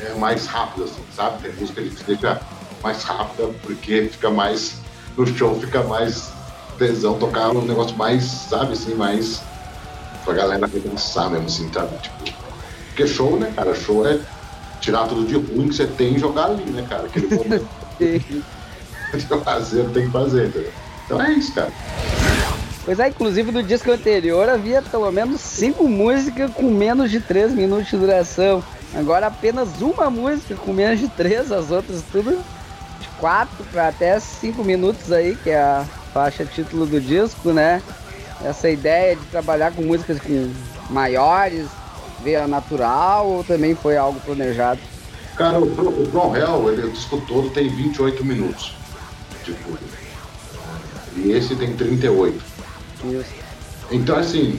é, 0.00 0.14
mais 0.14 0.46
rápido, 0.46 0.84
assim, 0.84 1.02
sabe? 1.14 1.42
Tem 1.42 1.52
música 1.52 1.80
que 1.80 2.02
deixa 2.04 2.40
mais 2.82 3.02
rápida, 3.02 3.48
porque 3.62 4.08
fica 4.10 4.30
mais. 4.30 4.80
No 5.16 5.26
show 5.26 5.58
fica 5.60 5.82
mais 5.84 6.32
tesão 6.76 7.16
tocar 7.16 7.50
um 7.50 7.64
negócio 7.64 7.96
mais, 7.96 8.24
sabe, 8.24 8.72
assim, 8.72 8.94
mais. 8.94 9.40
pra 10.24 10.34
galera 10.34 10.66
repensar 10.66 11.30
mesmo, 11.30 11.46
assim, 11.46 11.72
sabe? 11.72 11.96
Tipo. 11.98 12.44
Porque 12.88 13.06
show, 13.06 13.36
né, 13.38 13.52
cara? 13.54 13.74
Show 13.74 14.06
é 14.06 14.20
tirar 14.80 15.06
tudo 15.06 15.26
de 15.26 15.34
ruim 15.34 15.68
que 15.68 15.74
você 15.74 15.86
tem 15.86 16.14
e 16.14 16.18
jogar 16.18 16.46
ali, 16.46 16.64
né, 16.64 16.84
cara? 16.88 17.04
Aquele 17.04 17.28
momento. 17.34 17.66
fazer, 19.44 19.88
tem 19.90 20.06
que 20.06 20.10
fazer, 20.10 20.48
entendeu? 20.48 20.72
Então 21.04 21.20
é 21.20 21.32
isso, 21.32 21.52
cara. 21.54 21.72
Pois 22.84 22.98
é, 22.98 23.08
inclusive 23.08 23.50
do 23.50 23.62
disco 23.62 23.90
anterior 23.90 24.48
havia 24.48 24.82
pelo 24.82 25.10
menos 25.10 25.40
cinco 25.40 25.88
músicas 25.88 26.50
com 26.52 26.70
menos 26.70 27.10
de 27.10 27.18
3 27.18 27.52
minutos 27.52 27.88
de 27.88 27.96
duração. 27.96 28.62
Agora 28.94 29.26
apenas 29.26 29.80
uma 29.80 30.08
música 30.08 30.54
com 30.54 30.72
menos 30.72 31.00
de 31.00 31.08
três, 31.08 31.50
as 31.50 31.70
outras 31.70 32.02
tudo 32.12 32.38
de 33.00 33.08
quatro 33.18 33.64
para 33.72 33.88
até 33.88 34.18
cinco 34.20 34.62
minutos 34.62 35.10
aí, 35.10 35.34
que 35.34 35.50
é 35.50 35.60
a 35.60 35.84
faixa 36.12 36.44
título 36.44 36.86
do 36.86 37.00
disco, 37.00 37.52
né? 37.52 37.82
Essa 38.44 38.70
ideia 38.70 39.16
de 39.16 39.24
trabalhar 39.26 39.72
com 39.72 39.82
músicas 39.82 40.20
com 40.20 40.52
maiores, 40.90 41.66
veio 42.24 42.48
natural 42.48 43.28
ou 43.28 43.44
também 43.44 43.74
foi 43.74 43.96
algo 43.96 44.18
planejado? 44.20 44.80
Cara, 45.36 45.58
o, 45.58 45.64
o 45.64 46.68
ele, 46.68 46.82
o 46.82 46.90
disco 46.90 47.20
todo 47.26 47.50
tem 47.50 47.68
28 47.68 48.24
minutos. 48.24 48.74
Tipo, 49.44 49.76
e 51.16 51.32
esse 51.32 51.54
tem 51.56 51.76
38. 51.76 52.42
Isso. 53.04 53.34
Então, 53.90 54.16
assim, 54.16 54.58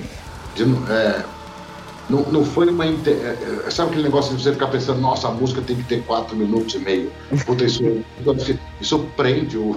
de, 0.55 0.63
é, 0.91 1.23
não, 2.09 2.21
não 2.31 2.45
foi 2.45 2.69
uma. 2.69 2.85
É, 2.85 2.89
é, 3.65 3.71
sabe 3.71 3.89
aquele 3.89 4.03
negócio 4.03 4.35
de 4.35 4.43
você 4.43 4.51
ficar 4.51 4.67
pensando, 4.67 5.01
nossa, 5.01 5.27
a 5.27 5.31
música 5.31 5.61
tem 5.61 5.75
que 5.75 5.83
ter 5.83 6.03
quatro 6.03 6.35
minutos 6.35 6.75
e 6.75 6.79
meio. 6.79 7.11
Puta, 7.45 7.63
isso, 7.63 7.81
isso 8.79 8.99
prende 9.15 9.57
o, 9.57 9.71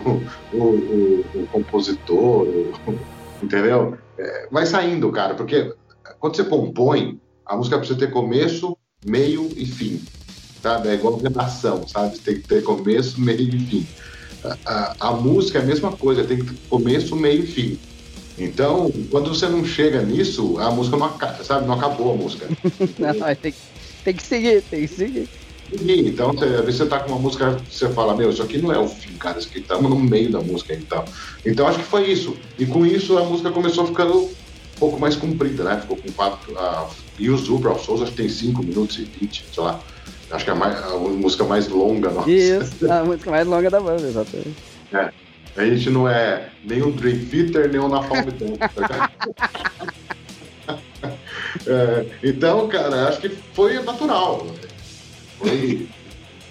o, 0.53 0.57
o, 0.57 1.25
o 1.35 1.49
compositor, 1.51 2.47
entendeu? 3.43 3.97
É, 4.19 4.49
vai 4.51 4.67
saindo, 4.67 5.11
cara, 5.11 5.35
porque 5.35 5.73
quando 6.19 6.37
você 6.37 6.45
compõe, 6.45 7.19
a 7.49 7.57
música 7.57 7.79
precisa 7.79 7.99
ter 7.99 8.11
começo, 8.11 8.77
meio 9.05 9.51
e 9.57 9.65
fim. 9.65 10.01
Sabe? 10.63 10.89
É 10.89 10.95
igual 10.95 11.17
redação, 11.17 11.89
sabe? 11.89 12.19
Tem 12.19 12.35
que 12.35 12.47
ter 12.47 12.63
começo, 12.63 13.21
meio 13.21 13.41
e 13.41 13.59
fim. 13.59 13.87
A, 14.45 14.57
a, 14.67 15.09
a 15.09 15.13
música 15.13 15.59
é 15.59 15.63
a 15.63 15.65
mesma 15.65 15.91
coisa, 15.93 16.25
tem 16.25 16.39
que 16.39 16.45
ter 16.45 16.59
começo, 16.69 17.17
meio 17.17 17.43
e 17.43 17.47
fim. 17.47 17.79
Então, 18.37 18.93
quando 19.11 19.35
você 19.35 19.49
não 19.49 19.65
chega 19.65 20.03
nisso, 20.03 20.59
a 20.59 20.71
música 20.71 20.97
não, 20.97 21.13
sabe, 21.43 21.67
não 21.67 21.75
acabou 21.75 22.13
a 22.13 22.17
música. 22.17 22.47
não, 22.99 23.35
tem, 23.35 23.55
tem 24.05 24.15
que 24.15 24.23
seguir, 24.23 24.63
tem 24.63 24.87
que 24.87 24.89
seguir. 24.89 25.29
Então, 25.73 26.33
você, 26.33 26.45
às 26.45 26.65
vezes 26.65 26.77
você 26.77 26.87
tá 26.87 27.01
com 27.01 27.13
uma 27.13 27.19
música, 27.19 27.59
você 27.69 27.89
fala, 27.91 28.17
meu, 28.17 28.31
isso 28.31 28.43
aqui 28.43 28.59
não 28.59 28.73
é 28.73 28.79
o 28.79 28.89
fim, 28.89 29.13
cara, 29.15 29.39
isso 29.39 29.49
aqui 29.49 29.59
estamos 29.59 29.91
no 29.91 29.99
meio 29.99 30.31
da 30.31 30.41
música 30.41 30.73
então. 30.73 31.05
Então 31.45 31.67
acho 31.67 31.79
que 31.79 31.85
foi 31.85 32.11
isso. 32.11 32.37
E 32.59 32.65
com 32.65 32.87
isso 32.87 33.19
a 33.19 33.25
música 33.25 33.51
começou 33.51 33.87
ficando 33.87 34.31
um 34.79 34.79
pouco 34.79 35.01
mais 35.01 35.17
comprida, 35.17 35.65
né? 35.65 35.81
Ficou 35.81 35.97
com 35.97 36.13
quatro. 36.13 36.53
Uh, 36.53 36.87
e 37.19 37.29
o 37.29 37.35
of 37.35 37.85
Souls 37.85 38.01
acho 38.01 38.13
que 38.13 38.19
tem 38.19 38.29
5 38.29 38.63
minutos 38.63 38.97
e 38.99 39.05
20, 39.05 39.47
sei 39.53 39.63
lá. 39.63 39.81
Acho 40.31 40.45
que 40.45 40.51
é 40.51 40.53
a, 40.53 40.57
mais, 40.57 40.81
a 40.85 40.97
música 40.97 41.45
mais 41.45 41.69
longa 41.69 42.11
nossa. 42.11 42.31
Isso, 42.31 42.91
a 42.91 43.03
música 43.03 43.31
mais 43.31 43.47
longa 43.47 43.69
da 43.69 43.81
banda, 43.81 44.07
exatamente. 44.07 44.55
É. 44.93 45.11
A 45.57 45.65
gente 45.65 45.91
não 45.91 46.09
é 46.09 46.51
nem 46.65 46.83
um 46.83 46.93
Dream 46.93 47.25
Theater, 47.25 47.69
nem 47.69 47.81
um 47.81 47.89
Napalm 47.89 48.27
Dance. 48.27 48.59
é, 51.67 52.07
então, 52.23 52.69
cara, 52.69 53.09
acho 53.09 53.21
que 53.21 53.31
foi 53.31 53.83
natural. 53.83 54.47
Foi, 55.39 55.89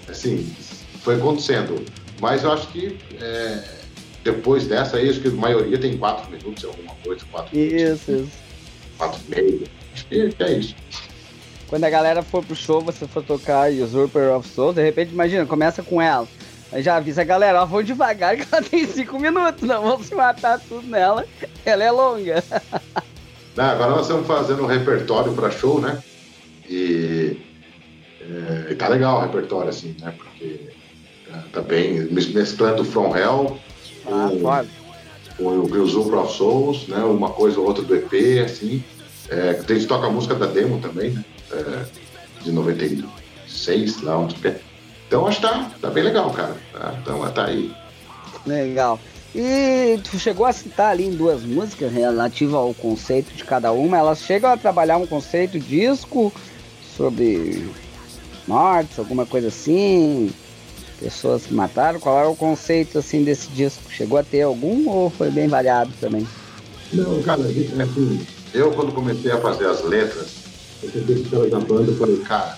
assim, 0.09 0.53
foi 1.01 1.15
acontecendo. 1.15 1.85
Mas 2.19 2.43
eu 2.43 2.51
acho 2.51 2.67
que 2.67 2.97
é, 3.21 3.76
depois 4.27 4.67
dessa 4.67 4.97
aí, 4.97 5.09
acho 5.09 5.21
que 5.21 5.29
a 5.29 5.31
maioria 5.31 5.77
tem 5.77 5.97
quatro 5.97 6.29
minutos, 6.29 6.65
alguma 6.65 6.93
coisa, 6.95 7.23
quatro 7.31 7.57
isso, 7.57 8.11
minutos. 8.11 8.27
Isso, 8.27 8.47
Quatro 8.97 9.21
e 9.25 9.35
meio. 9.35 9.63
Acho 9.93 10.05
que 10.05 10.43
é 10.43 10.51
isso. 10.51 10.75
Quando 11.67 11.83
a 11.85 11.89
galera 11.89 12.21
for 12.21 12.43
pro 12.43 12.55
show, 12.55 12.81
você 12.81 13.07
for 13.07 13.23
tocar 13.23 13.71
Usurper 13.71 14.35
of 14.35 14.47
Souls, 14.47 14.75
de 14.75 14.83
repente, 14.83 15.13
imagina, 15.13 15.45
começa 15.45 15.81
com 15.81 16.01
ela. 16.01 16.27
Aí 16.71 16.83
já 16.83 16.97
avisa 16.97 17.21
a 17.21 17.25
galera, 17.25 17.61
ó, 17.61 17.65
vão 17.65 17.81
devagar 17.81 18.35
que 18.37 18.45
ela 18.51 18.61
tem 18.61 18.85
cinco 18.85 19.17
minutos, 19.17 19.63
não 19.63 19.81
vamos 19.81 20.07
se 20.07 20.15
matar 20.15 20.59
tudo 20.59 20.85
nela, 20.85 21.25
ela 21.63 21.83
é 21.83 21.91
longa. 21.91 22.43
Não, 23.55 23.65
agora 23.65 23.91
nós 23.91 24.01
estamos 24.01 24.27
fazendo 24.27 24.63
um 24.63 24.67
repertório 24.67 25.33
para 25.33 25.51
show, 25.51 25.79
né? 25.79 26.03
E, 26.69 27.37
é, 28.21 28.71
e, 28.71 28.75
tá 28.75 28.89
legal 28.89 29.19
o 29.19 29.21
repertório, 29.21 29.69
assim, 29.69 29.95
né? 30.01 30.13
Porque 30.17 30.69
é, 31.31 31.37
tá 31.53 31.61
bem 31.61 32.01
mesclando 32.11 32.83
From 32.83 33.15
Hell 33.15 33.57
ah, 34.09 34.65
com, 35.37 35.43
o, 35.43 35.65
o 35.65 35.83
Usurper 35.83 36.19
of 36.19 36.35
Souls, 36.35 36.87
né? 36.87 36.97
Uma 36.99 37.29
coisa 37.29 37.59
ou 37.59 37.67
outra 37.67 37.83
do 37.83 37.95
EP, 37.95 38.43
assim. 38.43 38.83
É, 39.29 39.61
a 39.67 39.73
gente 39.73 39.87
toca 39.87 40.07
a 40.07 40.09
música 40.09 40.35
da 40.35 40.45
demo 40.45 40.79
também, 40.79 41.11
né? 41.11 41.25
É, 41.51 41.85
de 42.43 42.51
96, 42.51 44.01
lá 44.01 44.17
onde 44.17 44.35
quer. 44.35 44.61
Então 45.07 45.25
acho 45.27 45.39
que 45.39 45.47
tá, 45.47 45.71
tá 45.81 45.89
bem 45.89 46.03
legal, 46.03 46.31
cara. 46.31 46.55
Tá, 46.71 46.95
então 47.01 47.31
tá 47.31 47.45
aí. 47.45 47.71
Legal. 48.45 48.99
E 49.35 49.99
tu 50.09 50.17
chegou 50.17 50.45
a 50.45 50.53
citar 50.53 50.91
ali 50.91 51.05
em 51.05 51.11
duas 51.11 51.43
músicas 51.43 51.91
relativa 51.91 52.57
ao 52.57 52.73
conceito 52.73 53.33
de 53.33 53.43
cada 53.43 53.71
uma. 53.71 53.97
Elas 53.97 54.21
chegam 54.21 54.51
a 54.51 54.57
trabalhar 54.57 54.97
um 54.97 55.05
conceito 55.05 55.59
disco 55.59 56.33
sobre 56.95 57.69
mortes, 58.47 58.97
alguma 58.97 59.25
coisa 59.25 59.49
assim, 59.49 60.31
pessoas 60.99 61.45
que 61.45 61.53
mataram. 61.53 61.99
Qual 61.99 62.17
era 62.17 62.29
o 62.29 62.35
conceito 62.35 62.99
assim 62.99 63.23
desse 63.23 63.49
disco? 63.49 63.91
Chegou 63.91 64.17
a 64.17 64.23
ter 64.23 64.41
algum 64.41 64.89
ou 64.89 65.09
foi 65.09 65.29
bem 65.29 65.47
variado 65.47 65.91
também? 65.99 66.27
Não, 66.93 67.21
cara, 67.23 67.41
assim, 67.41 68.25
eu 68.53 68.71
quando 68.71 68.91
comecei 68.93 69.31
a 69.31 69.37
fazer 69.39 69.65
as 69.65 69.83
letras, 69.83 70.35
eu 70.81 70.91
tentei 70.91 71.23
que 71.23 71.49
da 71.49 71.59
banda, 71.59 71.91
eu 71.91 71.97
falei, 71.97 72.17
cara, 72.17 72.57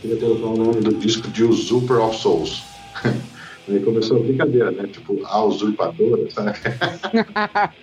queria 0.00 0.16
colocar 0.16 0.46
o 0.46 0.56
nome 0.56 0.80
do 0.80 0.94
disco 0.94 1.28
de 1.28 1.44
Usurper 1.44 1.98
of 1.98 2.16
Souls. 2.20 2.62
Aí 3.68 3.80
começou 3.80 4.18
a 4.18 4.20
brincadeira, 4.20 4.70
né? 4.70 4.86
Tipo, 4.86 5.24
a 5.24 5.42
usurpadora, 5.42 6.30
sabe? 6.30 6.52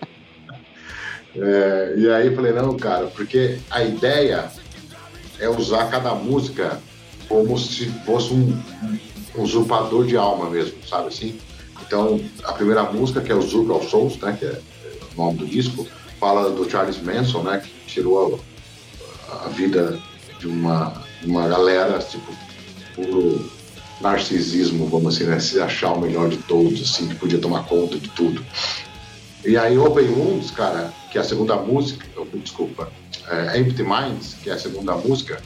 é, 1.36 1.96
e 1.98 2.08
aí 2.08 2.36
falei, 2.36 2.52
não, 2.52 2.78
cara, 2.78 3.08
porque 3.08 3.58
a 3.72 3.84
ideia 3.84 4.52
é 5.40 5.50
usar 5.50 5.90
cada 5.90 6.14
música 6.14 6.80
como 7.28 7.58
se 7.58 7.88
fosse 8.06 8.32
um 8.32 8.56
usurpador 9.36 10.06
de 10.06 10.18
alma 10.18 10.50
mesmo, 10.50 10.78
sabe 10.88 11.08
assim? 11.08 11.40
Então, 11.86 12.22
a 12.44 12.54
primeira 12.54 12.84
música, 12.84 13.22
que 13.22 13.32
é 13.32 13.36
Usurper 13.36 13.76
of 13.76 13.90
Souls, 13.90 14.18
né? 14.18 14.36
Que 14.38 14.46
é 14.46 14.60
o 15.16 15.22
nome 15.22 15.38
do 15.40 15.46
disco, 15.46 15.88
fala 16.20 16.50
do 16.50 16.70
Charles 16.70 17.02
Manson, 17.02 17.44
né? 17.44 17.60
Que 17.60 17.72
tirou 17.88 18.40
a, 19.30 19.46
a 19.46 19.50
vida 19.50 20.00
de 20.40 20.48
uma 20.48 21.02
uma 21.24 21.48
galera, 21.48 22.00
tipo, 22.00 22.34
puro 22.96 23.50
narcisismo, 24.00 24.88
vamos 24.88 25.16
assim, 25.16 25.26
né? 25.26 25.40
Se 25.40 25.60
achar 25.60 25.94
o 25.94 26.02
melhor 26.02 26.30
de 26.30 26.38
todos, 26.38 26.82
assim, 26.82 27.08
que 27.08 27.16
podia 27.16 27.40
tomar 27.40 27.66
conta 27.66 27.98
de 27.98 28.10
tudo. 28.10 28.44
E 29.46 29.58
aí 29.58 29.78
Open 29.78 30.08
Wounds, 30.10 30.52
cara, 30.52 30.92
que 31.12 31.18
é 31.18 31.22
a 31.22 31.24
segunda 31.24 31.56
música, 31.56 32.06
desculpa, 32.36 32.92
é 33.28 33.60
Empty 33.60 33.84
Minds, 33.84 34.36
que 34.42 34.50
é 34.50 34.54
a 34.54 34.60
segunda 34.60 34.96
música, 34.96 35.42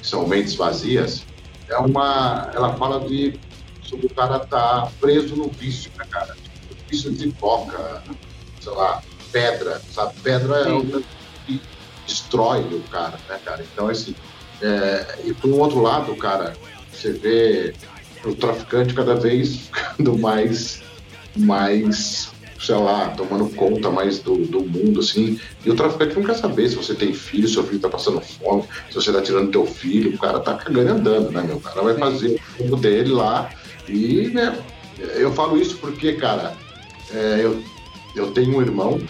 que 0.00 0.06
são 0.06 0.26
mentes 0.26 0.54
vazias, 0.54 1.24
é 1.68 1.76
uma, 1.78 2.50
ela 2.54 2.74
fala 2.74 3.00
de 3.06 3.38
sobre 3.82 4.06
o 4.06 4.10
cara 4.10 4.40
tá 4.40 4.90
preso 5.00 5.34
no 5.34 5.48
vício, 5.48 5.90
né, 5.98 6.04
cara? 6.10 6.34
Tipo, 6.34 6.76
vício 6.88 7.12
de 7.12 7.32
coca, 7.32 8.02
sei 8.60 8.72
lá, 8.72 9.02
pedra, 9.32 9.80
sabe? 9.92 10.14
Pedra 10.22 10.56
é 10.56 10.72
o 10.72 11.02
que 11.46 11.60
destrói 12.06 12.60
o 12.60 12.82
cara, 12.90 13.18
né, 13.28 13.40
cara? 13.44 13.64
Então, 13.72 13.88
assim, 13.88 14.14
é, 14.60 15.20
e 15.24 15.32
por 15.32 15.50
um 15.50 15.60
outro 15.60 15.80
lado, 15.80 16.14
cara, 16.16 16.54
você 16.92 17.12
vê 17.12 17.74
o 18.24 18.34
traficante 18.34 18.92
cada 18.92 19.14
vez 19.14 19.68
ficando 19.72 20.18
mais, 20.18 20.82
mais, 21.36 22.30
sei 22.60 22.74
lá, 22.74 23.08
tomando 23.10 23.48
conta 23.54 23.90
mais 23.90 24.18
do, 24.18 24.36
do 24.46 24.60
mundo, 24.60 25.00
assim. 25.00 25.38
E 25.64 25.70
o 25.70 25.76
traficante 25.76 26.16
não 26.16 26.24
quer 26.24 26.34
saber 26.34 26.68
se 26.68 26.76
você 26.76 26.94
tem 26.94 27.12
filho, 27.12 27.46
se 27.46 27.54
seu 27.54 27.64
filho 27.64 27.80
tá 27.80 27.88
passando 27.88 28.20
fome, 28.20 28.64
se 28.88 28.94
você 28.94 29.12
tá 29.12 29.22
tirando 29.22 29.50
teu 29.50 29.66
filho, 29.66 30.14
o 30.14 30.18
cara 30.18 30.40
tá 30.40 30.54
cagando 30.54 30.92
andando, 30.92 31.30
né, 31.30 31.42
meu? 31.42 31.56
O 31.56 31.60
cara 31.60 31.82
vai 31.82 31.94
fazer 31.94 32.40
o 32.58 32.62
tempo 32.62 32.76
dele 32.76 33.12
lá 33.12 33.50
e, 33.88 34.28
né, 34.28 34.58
eu 34.98 35.32
falo 35.32 35.56
isso 35.56 35.76
porque, 35.78 36.14
cara, 36.14 36.56
é, 37.12 37.40
eu, 37.42 37.62
eu 38.14 38.30
tenho 38.32 38.56
um 38.56 38.60
irmão 38.60 39.00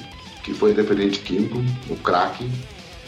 que 0.43 0.55
foi 0.55 0.71
independente 0.71 1.21
químico, 1.21 1.63
o 1.89 1.97
crack, 1.97 2.49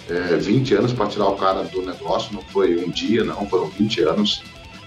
é, 0.09 0.37
20 0.37 0.75
anos 0.75 0.93
para 0.93 1.07
tirar 1.07 1.29
o 1.29 1.37
cara 1.37 1.63
do 1.65 1.83
negócio, 1.83 2.35
não 2.35 2.43
foi 2.43 2.85
um 2.85 2.91
dia, 2.91 3.25
não, 3.25 3.47
foram 3.47 3.67
20 3.69 4.03
anos. 4.03 4.43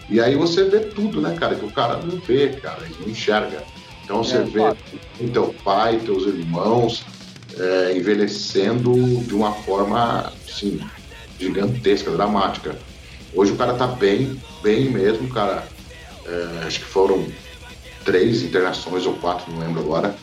E 0.10 0.20
aí 0.20 0.36
você 0.36 0.66
vê 0.66 0.80
tudo, 0.80 1.22
né, 1.22 1.36
cara, 1.40 1.56
que 1.56 1.66
o 1.66 1.72
cara 1.72 1.98
não 1.98 2.18
vê, 2.20 2.50
cara, 2.50 2.84
ele 2.84 2.96
não 3.00 3.10
enxerga. 3.10 3.64
Então 4.04 4.24
você 4.24 4.38
é, 4.38 4.44
vê 4.44 4.60
claro. 4.60 4.78
teu 5.32 5.56
pai, 5.64 6.00
teus 6.00 6.26
irmãos 6.26 7.06
é, 7.58 7.96
envelhecendo 7.96 8.94
de 9.24 9.34
uma 9.34 9.54
forma, 9.54 10.32
assim, 10.48 10.80
gigantesca, 11.40 12.12
dramática. 12.12 12.78
Hoje 13.34 13.52
o 13.52 13.56
cara 13.56 13.74
tá 13.74 13.88
bem, 13.88 14.40
bem 14.62 14.90
mesmo, 14.90 15.28
cara. 15.30 15.68
É, 16.26 16.68
acho 16.68 16.80
que 16.80 16.86
foram 16.86 17.28
três 18.06 18.44
internações 18.44 19.06
ou 19.06 19.14
quatro, 19.16 19.52
não 19.52 19.60
lembro 19.60 19.82
agora. 19.82 20.16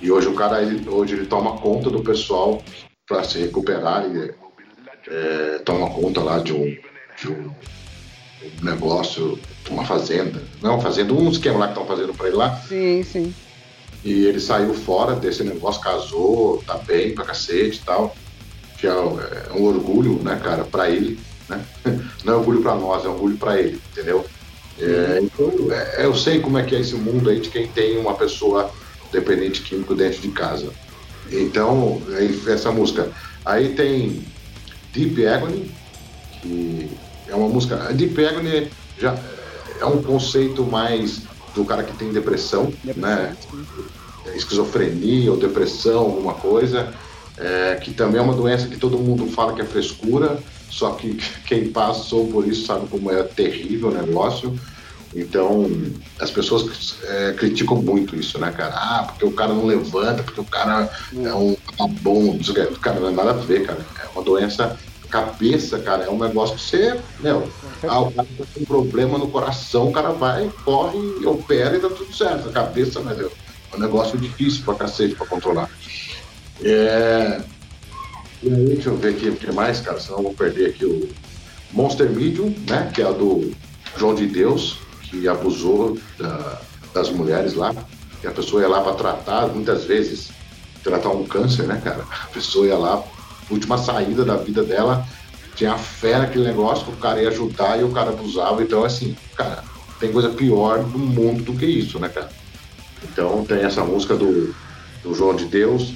E 0.00 0.10
hoje 0.10 0.28
o 0.28 0.34
cara, 0.34 0.62
ele, 0.62 0.88
hoje 0.88 1.14
ele 1.14 1.26
toma 1.26 1.58
conta 1.58 1.90
do 1.90 2.02
pessoal 2.02 2.62
para 3.06 3.24
se 3.24 3.38
recuperar 3.38 4.04
e 4.04 4.34
é, 5.08 5.58
toma 5.64 5.88
conta 5.90 6.20
lá 6.20 6.38
de 6.38 6.52
um, 6.52 6.76
de 7.16 7.28
um 7.30 7.54
negócio, 8.62 9.38
uma 9.70 9.84
fazenda. 9.84 10.42
Não, 10.62 10.74
uma 10.74 10.82
fazenda, 10.82 11.12
um 11.12 11.30
esquema 11.30 11.58
lá 11.58 11.66
que 11.66 11.72
estão 11.72 11.86
fazendo 11.86 12.14
para 12.14 12.28
ele 12.28 12.36
lá. 12.36 12.56
Sim, 12.68 13.02
sim. 13.02 13.34
E 14.04 14.26
ele 14.26 14.40
saiu 14.40 14.72
fora 14.72 15.14
desse 15.14 15.42
negócio, 15.42 15.80
casou, 15.80 16.62
tá 16.66 16.74
bem 16.78 17.14
pra 17.14 17.24
cacete 17.24 17.78
e 17.78 17.84
tal. 17.84 18.14
Que 18.78 18.86
é, 18.86 18.90
é 18.90 19.52
um 19.54 19.64
orgulho, 19.64 20.22
né, 20.22 20.40
cara, 20.42 20.64
pra 20.64 20.90
ele. 20.90 21.18
Né? 21.48 21.60
Não 22.24 22.34
é 22.34 22.36
orgulho 22.36 22.62
pra 22.62 22.74
nós, 22.74 23.04
é 23.04 23.08
orgulho 23.08 23.36
pra 23.36 23.58
ele, 23.58 23.80
entendeu? 23.92 24.24
É, 24.78 25.20
então, 25.22 25.50
é, 25.72 26.04
eu 26.04 26.14
sei 26.14 26.40
como 26.40 26.58
é 26.58 26.62
que 26.62 26.74
é 26.74 26.80
esse 26.80 26.94
mundo 26.94 27.30
aí 27.30 27.40
de 27.40 27.48
quem 27.48 27.66
tem 27.66 27.96
uma 27.98 28.14
pessoa 28.14 28.70
dependente 29.10 29.62
químico 29.62 29.94
dentro 29.94 30.20
de 30.20 30.28
casa. 30.28 30.70
Então, 31.30 32.00
essa 32.46 32.70
música. 32.70 33.10
Aí 33.44 33.74
tem 33.74 34.24
Deep 34.92 35.26
Agony, 35.26 35.70
que 36.40 36.90
é 37.28 37.34
uma 37.34 37.48
música. 37.48 37.88
A 37.88 37.92
Deep 37.92 38.24
Agony 38.24 38.70
já 38.98 39.18
é 39.80 39.84
um 39.84 40.02
conceito 40.02 40.64
mais 40.64 41.22
do 41.54 41.64
cara 41.64 41.82
que 41.82 41.96
tem 41.96 42.12
depressão, 42.12 42.72
depressão 42.84 43.02
né? 43.02 43.36
Esquizofrenia 44.34 45.30
ou 45.30 45.36
depressão, 45.38 46.00
alguma 46.00 46.34
coisa. 46.34 46.92
é, 47.38 47.74
que 47.76 47.92
também 47.92 48.18
é 48.18 48.22
uma 48.22 48.34
doença 48.34 48.66
que 48.66 48.76
todo 48.76 48.98
mundo 48.98 49.26
fala 49.30 49.52
que 49.52 49.60
é 49.60 49.64
frescura, 49.64 50.38
só 50.70 50.92
que 50.92 51.14
quem 51.46 51.68
passou 51.68 52.26
por 52.28 52.46
isso 52.46 52.66
sabe 52.66 52.86
como 52.88 53.10
é 53.10 53.22
terrível 53.22 53.88
o 53.88 53.92
negócio. 53.92 54.58
Então, 55.14 55.70
as 56.20 56.30
pessoas 56.30 56.96
é, 57.04 57.32
criticam 57.32 57.80
muito 57.80 58.14
isso, 58.16 58.38
né, 58.38 58.52
cara? 58.52 58.74
Ah, 58.74 59.04
porque 59.04 59.24
o 59.24 59.30
cara 59.30 59.54
não 59.54 59.64
levanta, 59.64 60.22
porque 60.22 60.40
o 60.40 60.44
cara 60.44 60.90
é 61.14 61.34
um 61.34 61.56
tá 61.76 61.86
bom. 62.02 62.38
Cara, 62.82 63.00
não 63.00 63.08
é 63.08 63.12
nada 63.12 63.30
a 63.30 63.34
ver, 63.34 63.64
cara. 63.64 63.78
É 64.04 64.08
uma 64.14 64.22
doença. 64.22 64.78
Cabeça, 65.16 65.78
cara, 65.78 66.04
é 66.04 66.10
um 66.10 66.18
negócio 66.18 66.56
que 66.56 66.62
você. 66.62 67.00
Meu, 67.20 67.38
o 67.38 68.12
cara 68.12 68.12
tá 68.12 68.24
um 68.60 68.64
problema 68.66 69.16
no 69.16 69.28
coração, 69.28 69.88
o 69.88 69.92
cara 69.92 70.10
vai, 70.10 70.50
corre, 70.62 70.98
opera 71.24 71.74
e 71.74 71.80
dá 71.80 71.88
tudo 71.88 72.14
certo. 72.14 72.50
A 72.50 72.52
cabeça, 72.52 73.00
meu 73.00 73.32
é 73.72 73.76
um 73.76 73.80
negócio 73.80 74.18
difícil 74.18 74.62
pra 74.62 74.74
cacete 74.74 75.14
pra 75.14 75.26
controlar. 75.26 75.70
É... 76.62 77.40
E 78.42 78.52
aí, 78.52 78.66
deixa 78.66 78.90
eu 78.90 78.96
ver 78.98 79.14
aqui 79.14 79.30
o 79.30 79.36
que 79.36 79.50
mais, 79.52 79.80
cara, 79.80 79.98
senão 79.98 80.18
eu 80.18 80.24
vou 80.24 80.34
perder 80.34 80.66
aqui 80.66 80.84
o 80.84 81.08
Monster 81.72 82.10
Medium, 82.10 82.54
né? 82.68 82.90
Que 82.94 83.00
é 83.00 83.06
a 83.06 83.12
do 83.12 83.52
João 83.96 84.14
de 84.14 84.26
Deus, 84.26 84.78
que 85.00 85.26
abusou 85.26 85.98
da, 86.18 86.60
das 86.92 87.08
mulheres 87.08 87.54
lá. 87.54 87.74
E 88.22 88.26
a 88.26 88.30
pessoa 88.32 88.60
ia 88.60 88.68
lá 88.68 88.82
para 88.82 88.94
tratar, 88.94 89.46
muitas 89.46 89.84
vezes, 89.84 90.28
tratar 90.84 91.08
um 91.08 91.24
câncer, 91.24 91.66
né, 91.66 91.80
cara? 91.82 92.04
A 92.24 92.26
pessoa 92.26 92.66
ia 92.66 92.76
lá, 92.76 93.02
última 93.50 93.78
saída 93.78 94.24
da 94.24 94.36
vida 94.36 94.62
dela, 94.62 95.06
tinha 95.54 95.76
fé 95.78 96.18
naquele 96.18 96.44
negócio 96.44 96.84
que 96.84 96.92
o 96.92 96.96
cara 96.96 97.20
ia 97.20 97.28
ajudar 97.28 97.80
e 97.80 97.84
o 97.84 97.90
cara 97.90 98.10
abusava. 98.10 98.62
Então, 98.62 98.84
assim, 98.84 99.16
cara, 99.34 99.64
tem 99.98 100.12
coisa 100.12 100.28
pior 100.30 100.82
no 100.82 100.98
mundo 100.98 101.42
do 101.42 101.54
que 101.54 101.64
isso, 101.64 101.98
né, 101.98 102.08
cara? 102.08 102.30
Então, 103.02 103.44
tem 103.44 103.62
essa 103.62 103.82
música 103.84 104.14
do, 104.14 104.54
do 105.02 105.14
João 105.14 105.34
de 105.34 105.46
Deus, 105.46 105.94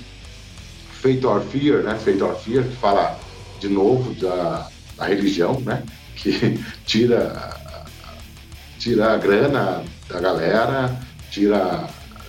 Feito 1.00 1.28
or 1.28 1.40
Fear, 1.40 1.82
né? 1.82 1.98
Feito 1.98 2.24
or 2.24 2.34
Fear, 2.36 2.64
que 2.64 2.76
fala 2.76 3.18
de 3.58 3.68
novo 3.68 4.14
da, 4.14 4.68
da 4.96 5.04
religião, 5.04 5.60
né? 5.60 5.82
Que 6.16 6.58
tira, 6.84 7.56
tira 8.78 9.14
a 9.14 9.16
grana 9.16 9.84
da 10.08 10.20
galera, 10.20 10.98
tira 11.30 11.88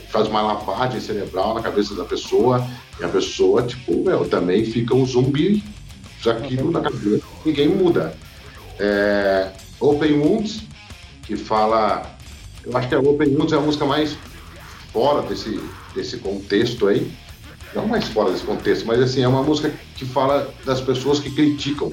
faz 0.09 0.27
uma 0.27 0.41
lavagem 0.41 0.99
cerebral 0.99 1.53
na 1.53 1.61
cabeça 1.61 1.95
da 1.95 2.03
pessoa 2.03 2.67
e 3.01 3.03
a 3.03 3.09
pessoa, 3.09 3.63
tipo, 3.63 4.03
meu, 4.03 4.29
também 4.29 4.63
fica 4.63 4.93
um 4.93 5.03
zumbi 5.05 5.63
aquilo 6.23 6.69
na 6.69 6.81
cabeça, 6.81 7.25
ninguém 7.43 7.67
muda. 7.67 8.15
É, 8.79 9.49
Open 9.79 10.19
Wounds, 10.19 10.61
que 11.23 11.35
fala. 11.35 12.15
Eu 12.63 12.77
acho 12.77 12.87
que 12.87 12.93
a 12.93 12.99
Open 12.99 13.35
Wounds 13.35 13.53
é 13.53 13.57
a 13.57 13.59
música 13.59 13.85
mais 13.85 14.15
fora 14.93 15.23
desse, 15.23 15.59
desse 15.95 16.17
contexto 16.17 16.87
aí, 16.87 17.11
não 17.73 17.87
mais 17.87 18.07
fora 18.07 18.31
desse 18.31 18.43
contexto, 18.43 18.85
mas 18.85 19.01
assim, 19.01 19.23
é 19.23 19.27
uma 19.27 19.41
música 19.41 19.73
que 19.95 20.05
fala 20.05 20.53
das 20.63 20.79
pessoas 20.79 21.19
que 21.19 21.31
criticam. 21.31 21.91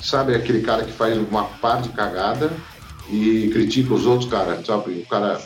Sabe 0.00 0.34
aquele 0.34 0.62
cara 0.62 0.82
que 0.82 0.92
faz 0.92 1.16
uma 1.16 1.44
par 1.44 1.80
de 1.82 1.90
cagada 1.90 2.50
e 3.08 3.48
critica 3.52 3.94
os 3.94 4.06
outros 4.06 4.28
caras, 4.28 4.66
sabe? 4.66 4.90
O 4.90 5.06
cara, 5.06 5.40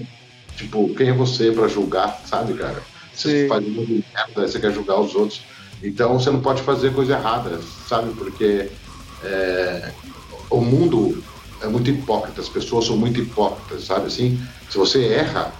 tipo, 0.56 0.94
quem 0.94 1.10
é 1.10 1.12
você 1.12 1.52
para 1.52 1.68
julgar, 1.68 2.22
sabe, 2.24 2.54
cara? 2.54 2.82
Você 3.18 3.42
Sim. 3.42 3.48
faz 3.48 3.64
um 3.64 4.02
merda, 4.14 4.48
você 4.48 4.60
quer 4.60 4.72
julgar 4.72 5.00
os 5.00 5.14
outros. 5.14 5.46
Então 5.82 6.18
você 6.18 6.30
não 6.30 6.40
pode 6.40 6.62
fazer 6.62 6.94
coisa 6.94 7.14
errada, 7.14 7.60
sabe? 7.60 8.14
Porque 8.16 8.72
é, 9.20 9.94
o 10.50 10.60
mundo 10.60 11.24
é 11.60 11.68
muito 11.68 11.90
hipócrita, 11.90 12.40
as 12.40 12.48
pessoas 12.48 12.86
são 12.86 12.96
muito 12.96 13.20
hipócritas, 13.20 13.84
sabe 13.84 14.06
assim? 14.06 14.38
Se 14.68 14.78
você 14.78 15.06
erra, 15.06 15.56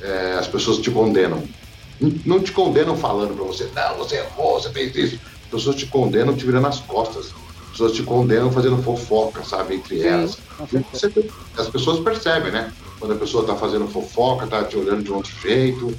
é, 0.00 0.32
as 0.34 0.48
pessoas 0.48 0.78
te 0.78 0.90
condenam 0.90 1.48
não 2.24 2.42
te 2.42 2.52
condenam 2.52 2.96
falando 2.96 3.34
para 3.34 3.44
você, 3.44 3.70
não, 3.74 3.96
você 3.98 4.16
errou, 4.16 4.60
você 4.60 4.72
fez 4.72 4.94
isso. 4.96 5.20
As 5.44 5.48
pessoas 5.50 5.76
te 5.76 5.86
condenam 5.86 6.34
te 6.34 6.44
virando 6.44 6.66
as 6.66 6.80
costas. 6.80 7.26
As 7.26 7.70
pessoas 7.70 7.92
te 7.92 8.02
condenam 8.02 8.50
fazendo 8.50 8.82
fofoca, 8.82 9.42
sabe, 9.44 9.76
entre 9.76 9.98
Sim, 9.98 10.06
elas. 10.06 10.42
Você, 10.92 11.12
as 11.56 11.70
pessoas 11.70 12.00
percebem, 12.00 12.52
né? 12.52 12.72
Quando 12.98 13.14
a 13.14 13.18
pessoa 13.18 13.46
tá 13.46 13.56
fazendo 13.56 13.88
fofoca, 13.88 14.46
tá 14.46 14.64
te 14.64 14.76
olhando 14.76 15.02
de 15.04 15.12
outro 15.12 15.30
jeito. 15.40 15.98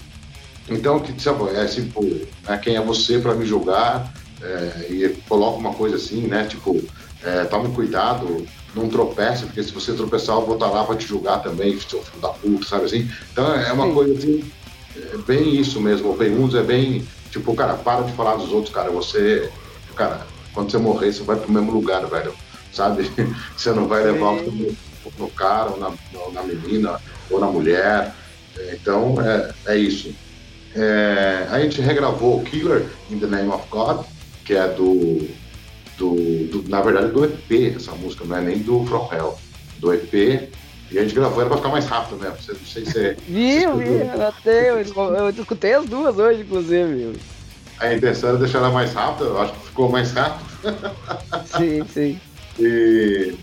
Então, 0.70 1.00
que 1.00 1.22
sabe, 1.22 1.50
é 1.56 1.66
tipo, 1.66 2.04
né, 2.04 2.58
quem 2.62 2.76
é 2.76 2.82
você 2.82 3.20
para 3.20 3.36
me 3.36 3.46
julgar? 3.46 4.12
É, 4.42 4.88
e 4.90 5.10
coloca 5.28 5.58
uma 5.58 5.74
coisa 5.74 5.96
assim, 5.96 6.22
né? 6.28 6.46
Tipo, 6.46 6.82
é, 7.24 7.46
tome 7.46 7.74
cuidado, 7.74 8.46
não 8.76 8.90
tropece, 8.90 9.46
porque 9.46 9.64
se 9.64 9.72
você 9.72 9.94
tropeçar, 9.94 10.36
eu 10.36 10.46
vou 10.46 10.56
estar 10.56 10.68
tá 10.68 10.74
lá 10.74 10.84
para 10.84 10.96
te 10.96 11.08
julgar 11.08 11.42
também, 11.42 11.80
seu 11.80 12.04
filho 12.04 12.22
da 12.22 12.30
puta, 12.30 12.66
sabe 12.66 12.86
assim? 12.86 13.10
Então 13.32 13.54
é 13.54 13.72
uma 13.72 13.88
Sim. 13.88 13.94
coisa 13.94 14.14
assim 14.18 14.52
é 14.96 15.18
bem 15.18 15.56
isso 15.56 15.80
mesmo. 15.82 16.10
O 16.10 16.18
Wounds 16.18 16.56
é 16.56 16.64
bem. 16.64 17.06
Tipo, 17.32 17.54
cara, 17.56 17.74
para 17.74 18.04
de 18.04 18.14
falar 18.14 18.36
dos 18.36 18.52
outros, 18.52 18.74
cara. 18.74 18.90
Você. 18.92 19.52
Cara, 19.96 20.26
quando 20.54 20.72
você 20.72 20.78
morrer, 20.78 21.12
você 21.12 21.24
vai 21.24 21.36
pro 21.36 21.52
mesmo 21.52 21.72
lugar, 21.72 22.06
velho. 22.06 22.34
Sabe? 22.72 23.10
Você 23.56 23.72
não 23.72 23.88
vai 23.88 24.04
levar 24.04 24.34
o 24.34 24.76
no 25.18 25.30
cara, 25.30 25.72
ou 25.72 25.80
na, 25.80 25.94
ou 26.14 26.34
na 26.34 26.44
menina, 26.44 27.00
ou 27.30 27.40
na 27.40 27.48
mulher. 27.48 28.14
Então, 28.74 29.16
é, 29.22 29.54
é 29.68 29.78
isso. 29.78 30.14
É, 30.76 31.48
a 31.50 31.60
gente 31.62 31.80
regravou 31.82 32.44
Killer 32.44 32.86
in 33.10 33.20
the 33.20 33.28
Name 33.28 33.50
of 33.50 33.64
God, 33.70 34.06
que 34.44 34.54
é 34.54 34.68
do, 34.68 35.28
do, 35.98 36.16
do, 36.48 36.70
na 36.70 36.82
verdade, 36.82 37.12
do 37.12 37.24
EP, 37.24 37.76
essa 37.76 37.94
música, 37.94 38.26
não 38.26 38.38
é 38.38 38.42
nem 38.42 38.60
do 38.60 38.86
From 38.86 39.10
Hell, 39.12 39.38
do 39.80 39.94
EP, 39.94 40.14
e 40.92 41.00
a 41.00 41.02
gente 41.02 41.16
gravou 41.16 41.40
ela 41.40 41.50
pra 41.50 41.58
ficar 41.58 41.70
mais 41.70 41.86
rápido 41.86 42.18
mesmo. 42.20 42.38
Não 42.48 42.66
sei 42.66 42.86
se 42.86 43.00
é. 43.00 43.16
Viu, 43.28 43.78
viu, 43.78 43.88
eu. 43.88 45.16
Eu 45.16 45.30
escutei 45.30 45.74
as 45.74 45.86
duas 45.86 46.18
hoje, 46.18 46.42
inclusive. 46.42 47.18
A 47.80 47.94
intenção 47.94 48.30
era 48.30 48.38
deixar 48.38 48.60
ela 48.60 48.70
mais 48.70 48.94
rápida, 48.94 49.26
eu 49.26 49.42
acho 49.42 49.54
que 49.54 49.68
ficou 49.68 49.90
mais 49.90 50.12
rápido. 50.12 50.46
Sim, 51.58 51.86
sim. 51.88 52.20
E 52.58 53.36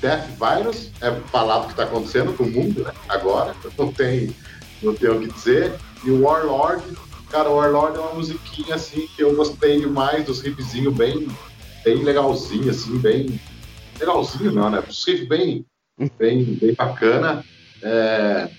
Death 0.00 0.26
Virus 0.38 0.90
é 1.00 1.10
falado 1.30 1.64
o 1.64 1.66
que 1.66 1.72
está 1.72 1.84
acontecendo 1.84 2.32
com 2.34 2.44
o 2.44 2.50
mundo 2.50 2.82
né? 2.82 2.90
agora, 3.08 3.54
não 3.78 3.92
tem, 3.92 4.34
não 4.82 4.94
tem 4.94 5.10
o 5.10 5.20
que 5.20 5.32
dizer. 5.32 5.72
E 6.04 6.10
o 6.10 6.22
Warlord, 6.22 6.84
cara, 7.30 7.50
o 7.50 7.56
Warlord 7.56 7.96
é 7.96 8.00
uma 8.00 8.14
musiquinha 8.14 8.74
assim 8.74 9.06
que 9.16 9.22
eu 9.22 9.34
gostei 9.34 9.80
demais, 9.80 10.24
dos 10.24 10.40
riffzinhos 10.40 10.94
bem, 10.94 11.26
bem 11.84 12.02
legalzinho, 12.02 12.70
assim, 12.70 12.98
bem. 12.98 13.40
Legalzinho 13.98 14.52
não, 14.52 14.70
né? 14.70 14.82
Os 14.88 15.04
riffs 15.06 15.28
bem 15.28 15.64
bem, 16.18 16.44
bem 16.54 16.74
bacana, 16.74 17.44
é, 17.82 18.50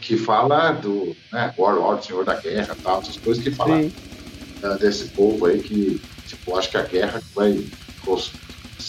que 0.00 0.16
fala 0.16 0.72
do 0.72 1.14
né, 1.32 1.54
Warlord, 1.58 2.04
Senhor 2.04 2.24
da 2.24 2.34
Guerra, 2.34 2.76
tal, 2.82 3.00
essas 3.00 3.16
coisas 3.16 3.42
que 3.42 3.50
falam 3.50 3.86
uh, 3.86 4.78
desse 4.78 5.10
povo 5.10 5.46
aí 5.46 5.60
que, 5.60 6.00
tipo, 6.26 6.56
acho 6.56 6.70
que 6.70 6.76
a 6.76 6.84
guerra 6.84 7.20
vai 7.34 7.64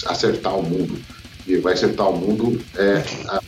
acertar 0.08 0.58
o 0.58 0.64
mundo. 0.64 1.04
E 1.48 1.58
vai 1.58 1.74
acertar 1.74 2.10
o 2.10 2.18
mundo 2.18 2.64
é 2.78 2.98
a 3.28 3.40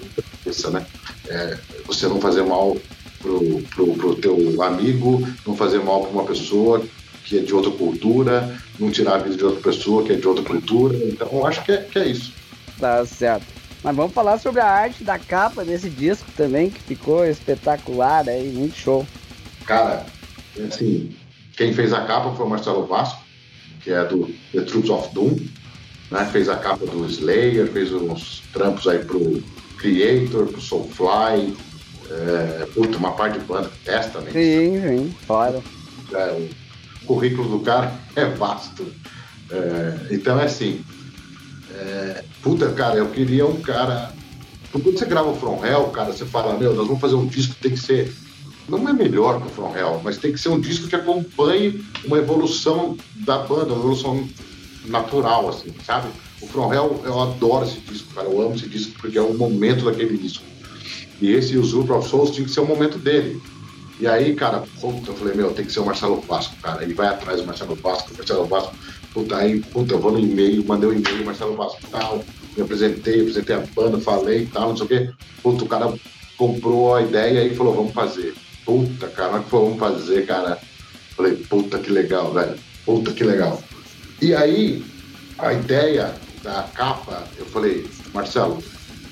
cabeça, 0.44 0.72
né? 0.72 0.86
É, 1.28 1.60
você 1.86 2.08
não 2.08 2.20
fazer 2.20 2.42
mal 2.42 2.76
pro, 3.22 3.62
pro, 3.74 3.94
pro 3.94 4.16
teu 4.16 4.62
amigo, 4.62 5.28
não 5.46 5.56
fazer 5.56 5.80
mal 5.80 6.02
para 6.02 6.10
uma 6.10 6.26
pessoa 6.26 6.84
que 7.24 7.40
é 7.40 7.42
de 7.42 7.54
outra 7.54 7.72
cultura, 7.72 8.58
não 8.80 8.92
tirar 8.92 9.16
a 9.16 9.18
vida 9.20 9.38
de 9.38 9.44
outra 9.44 9.62
pessoa 9.62 10.04
que 10.04 10.14
é 10.14 10.16
de 10.16 10.28
outra 10.28 10.44
cultura. 10.44 10.98
Então, 10.98 11.46
acho 11.46 11.64
que 11.64 11.72
é, 11.72 11.78
que 11.78 12.00
é 12.00 12.08
isso. 12.08 12.34
Tá 12.80 13.06
certo. 13.06 13.46
Mas 13.84 13.96
vamos 13.96 14.14
falar 14.14 14.38
sobre 14.38 14.62
a 14.62 14.68
arte 14.68 15.04
da 15.04 15.18
capa 15.18 15.64
desse 15.64 15.90
disco 15.90 16.30
também, 16.36 16.70
que 16.70 16.80
ficou 16.82 17.26
espetacular 17.26 18.28
aí, 18.28 18.52
muito 18.52 18.76
show. 18.76 19.08
Cara, 19.66 20.06
assim, 20.68 21.16
quem 21.56 21.74
fez 21.74 21.94
a 21.94 22.02
capa 22.02 22.32
foi 22.36 22.46
o 22.46 22.50
Marcelo 22.50 22.86
Vasco, 22.86 23.22
que 23.84 23.92
é 23.92 24.04
do 24.06 24.30
The 24.52 24.62
Troops 24.62 24.90
of 24.90 25.14
Doom, 25.14 25.38
né? 26.12 26.30
Fez 26.32 26.50
a 26.50 26.58
capa 26.58 26.86
do 26.86 27.06
Slayer, 27.06 27.68
fez 27.72 27.92
uns 27.92 28.44
trampos 28.54 28.88
aí 28.88 29.00
pro 29.00 29.42
Creator, 29.78 30.48
pro 30.48 30.62
Soulfly, 30.62 31.56
é, 32.12 32.66
puta, 32.74 32.98
uma 32.98 33.12
parte 33.12 33.40
de 33.40 33.46
banda, 33.46 33.72
Testament. 33.86 34.32
Sim, 34.32 34.82
sim, 34.82 35.16
fora. 35.26 35.62
É, 36.14 36.50
o 37.04 37.06
currículo 37.06 37.58
do 37.58 37.64
cara 37.64 37.94
é 38.16 38.26
vasto. 38.26 38.86
É, 39.50 40.14
então 40.14 40.40
é 40.40 40.46
assim, 40.46 40.84
é, 41.74 42.24
puta, 42.42 42.70
cara, 42.74 42.98
eu 42.98 43.10
queria 43.10 43.46
um 43.46 43.62
cara. 43.62 44.12
Quando 44.72 44.92
você 44.92 45.06
grava 45.06 45.30
o 45.30 45.36
From 45.36 45.66
Hell, 45.66 45.86
cara, 45.88 46.12
você 46.12 46.26
fala, 46.26 46.58
meu, 46.58 46.74
nós 46.74 46.88
vamos 46.88 47.02
fazer 47.02 47.16
um 47.16 47.26
disco 47.26 47.56
que 47.56 47.62
tem 47.62 47.72
que 47.72 47.80
ser. 47.80 48.14
Não 48.70 48.88
é 48.88 48.94
melhor 48.94 49.42
que 49.42 49.48
o 49.48 49.50
From 49.50 49.76
Hell, 49.76 50.02
mas 50.04 50.18
tem 50.18 50.32
que 50.32 50.40
ser 50.40 50.50
um 50.50 50.60
disco 50.60 50.88
que 50.88 50.96
acompanhe 50.96 51.84
uma 52.06 52.18
evolução 52.18 52.96
da 53.16 53.40
banda, 53.40 53.74
uma 53.74 53.80
evolução 53.80 54.28
natural, 54.86 55.50
assim, 55.50 55.74
sabe? 55.86 56.08
O 56.42 56.48
From 56.48 56.74
Hell, 56.74 57.02
eu 57.04 57.20
adoro 57.20 57.66
esse 57.66 57.80
disco, 57.82 58.14
cara, 58.14 58.28
eu 58.28 58.42
amo 58.42 58.56
esse 58.56 58.68
disco 58.68 58.94
porque 59.00 59.18
é 59.18 59.22
o 59.22 59.34
momento 59.34 59.86
daquele 59.86 60.18
disco. 60.18 60.44
E 61.22 61.32
esse 61.32 61.58
Usurper 61.58 61.98
of 61.98 62.10
Souls 62.10 62.32
tinha 62.32 62.46
que 62.46 62.52
ser 62.52 62.62
o 62.62 62.66
momento 62.66 62.98
dele. 62.98 63.42
E 64.00 64.08
aí, 64.08 64.36
cara, 64.36 64.64
eu 64.82 65.14
falei, 65.14 65.36
meu, 65.36 65.54
tem 65.54 65.64
que 65.64 65.72
ser 65.72 65.80
o 65.80 65.86
Marcelo 65.86 66.20
Vasco, 66.22 66.56
cara. 66.62 66.84
Ele 66.84 66.96
vai 66.96 67.08
atrás 67.08 67.40
do 67.40 67.46
Marcelo 67.46 67.76
Vasco, 67.76 68.12
o 68.14 68.18
Marcelo 68.18 68.46
Vasco 68.46 68.76
Puta, 69.14 69.36
aí, 69.36 69.60
puta, 69.60 69.94
eu 69.94 70.00
vou 70.00 70.14
no 70.14 70.20
e-mail, 70.20 70.66
mandei 70.66 70.90
um 70.90 70.94
e-mail, 70.94 71.26
Marcelo 71.26 71.56
Vasco 71.56 71.82
tal, 71.92 72.24
me 72.56 72.64
apresentei, 72.64 73.22
apresentei 73.22 73.56
a 73.56 73.64
banda, 73.76 74.00
falei 74.00 74.44
e 74.44 74.46
tal, 74.46 74.70
não 74.70 74.78
sei 74.78 74.86
o 74.86 74.90
quê. 74.90 75.10
Puta, 75.44 75.66
o 75.66 75.68
cara 75.68 75.94
comprou 76.38 76.96
a 76.96 77.02
ideia 77.02 77.46
e 77.46 77.54
falou, 77.54 77.76
vamos 77.76 77.94
fazer. 77.94 78.34
Puta, 78.66 79.10
cara, 79.10 79.40
que 79.40 79.52
vamos 79.52 79.78
fazer, 79.78 80.26
cara? 80.26 80.58
Falei, 81.18 81.36
puta, 81.36 81.78
que 81.80 81.92
legal, 81.92 82.32
velho. 82.32 82.56
Puta 82.86 83.12
que 83.12 83.24
legal. 83.26 83.62
E 84.22 84.34
aí, 84.34 84.84
a 85.38 85.54
ideia 85.54 86.16
da 86.42 86.64
capa, 86.74 87.28
eu 87.38 87.46
falei, 87.46 87.86
Marcelo, 88.14 88.62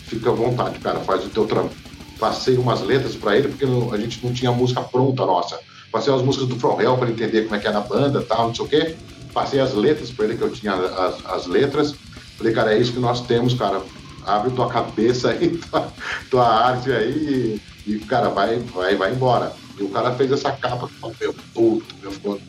fica 0.08 0.30
à 0.30 0.34
vontade, 0.34 0.80
cara, 0.80 1.02
faz 1.02 1.26
o 1.26 1.30
teu 1.30 1.46
trampo. 1.46 1.76
Passei 2.20 2.58
umas 2.58 2.82
letras 2.82 3.16
para 3.16 3.38
ele, 3.38 3.48
porque 3.48 3.66
a 3.66 3.98
gente 3.98 4.26
não 4.26 4.34
tinha 4.34 4.52
música 4.52 4.82
pronta 4.82 5.26
nossa. 5.26 5.60
Passei 5.92 6.14
as 6.14 6.22
músicas 6.22 6.48
do 6.48 6.60
From 6.60 6.80
Hell 6.80 6.98
para 6.98 7.10
entender 7.10 7.44
como 7.44 7.56
é 7.56 7.60
que 7.60 7.68
era 7.68 7.78
a 7.78 7.82
banda 7.82 8.22
tal, 8.22 8.48
não 8.48 8.56
sei 8.56 8.66
o 8.66 8.68
quê. 8.68 8.96
Passei 9.34 9.60
as 9.60 9.74
letras 9.74 10.12
para 10.12 10.26
ele, 10.26 10.38
que 10.38 10.44
eu 10.44 10.52
tinha 10.52 10.74
as, 10.74 11.26
as 11.26 11.48
letras. 11.48 11.96
Falei, 12.38 12.54
cara, 12.54 12.74
é 12.74 12.78
isso 12.78 12.94
que 12.94 13.00
nós 13.00 13.22
temos, 13.22 13.54
cara. 13.54 13.82
Abre 14.26 14.52
tua 14.52 14.68
cabeça 14.68 15.32
aí, 15.32 15.58
tua, 15.70 15.94
tua 16.30 16.48
arte 16.48 16.92
aí 16.92 17.62
e, 17.88 17.92
e, 17.92 18.00
cara, 18.00 18.30
vai, 18.30 18.60
vai, 18.60 18.96
vai 18.96 19.12
embora. 19.12 19.54
E 19.80 19.84
o 19.84 19.90
cara 19.90 20.14
fez 20.14 20.32
essa 20.32 20.52
capa, 20.52 20.90
meu, 21.20 21.34
puto, 21.54 21.96
meu, 22.02 22.12
ficou 22.12 22.40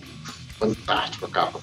fantástico 0.59 1.27
a 1.27 1.29
capa. 1.29 1.61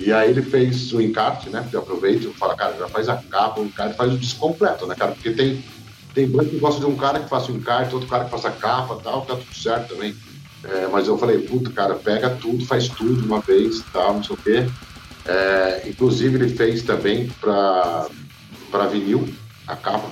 E 0.00 0.12
aí 0.12 0.30
ele 0.30 0.42
fez 0.42 0.92
o 0.92 1.00
encarte, 1.00 1.50
né? 1.50 1.68
Eu 1.72 1.80
aproveito 1.80 2.28
e 2.28 2.32
falo, 2.32 2.56
cara, 2.56 2.76
já 2.76 2.88
faz 2.88 3.08
a 3.08 3.16
capa, 3.16 3.60
o 3.60 3.70
cara 3.70 3.92
faz 3.94 4.12
o 4.12 4.18
disco 4.18 4.40
completo, 4.40 4.86
né, 4.86 4.94
cara? 4.94 5.12
Porque 5.12 5.30
tem, 5.30 5.64
tem 6.14 6.28
banda 6.28 6.46
que 6.46 6.58
gosta 6.58 6.80
de 6.80 6.86
um 6.86 6.96
cara 6.96 7.20
que 7.20 7.28
faça 7.28 7.50
o 7.50 7.56
encarte, 7.56 7.94
outro 7.94 8.08
cara 8.08 8.24
que 8.24 8.30
faça 8.30 8.48
a 8.48 8.52
capa 8.52 8.98
tal, 9.02 9.22
tá 9.22 9.34
tudo 9.34 9.54
certo 9.54 9.94
também. 9.94 10.14
É, 10.62 10.88
mas 10.90 11.08
eu 11.08 11.18
falei, 11.18 11.38
puta, 11.38 11.70
cara, 11.70 11.94
pega 11.94 12.30
tudo, 12.30 12.64
faz 12.64 12.88
tudo 12.88 13.20
de 13.20 13.26
uma 13.26 13.40
vez 13.40 13.82
tal, 13.92 14.14
não 14.14 14.24
sei 14.24 14.34
o 14.34 14.38
quê. 14.38 14.66
É, 15.26 15.82
inclusive 15.86 16.36
ele 16.36 16.48
fez 16.54 16.82
também 16.82 17.30
para 17.40 18.08
vinil 18.90 19.28
a 19.66 19.76
capa. 19.76 20.08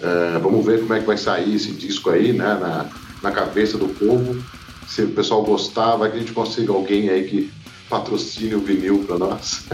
É, 0.00 0.38
vamos 0.38 0.64
ver 0.64 0.80
como 0.80 0.94
é 0.94 1.00
que 1.00 1.06
vai 1.06 1.16
sair 1.16 1.54
esse 1.54 1.72
disco 1.72 2.10
aí, 2.10 2.32
né? 2.32 2.56
Na, 2.60 2.86
na 3.22 3.32
cabeça 3.32 3.76
do 3.76 3.88
povo. 3.88 4.40
Se 4.86 5.02
o 5.02 5.10
pessoal 5.10 5.42
gostar, 5.42 5.96
vai 5.96 6.10
que 6.10 6.16
a 6.16 6.20
gente 6.20 6.32
consiga 6.32 6.72
alguém 6.72 7.08
aí 7.08 7.24
que 7.24 7.50
patrocine 7.88 8.54
o 8.54 8.60
vinil 8.60 9.04
para 9.04 9.18
nós. 9.18 9.64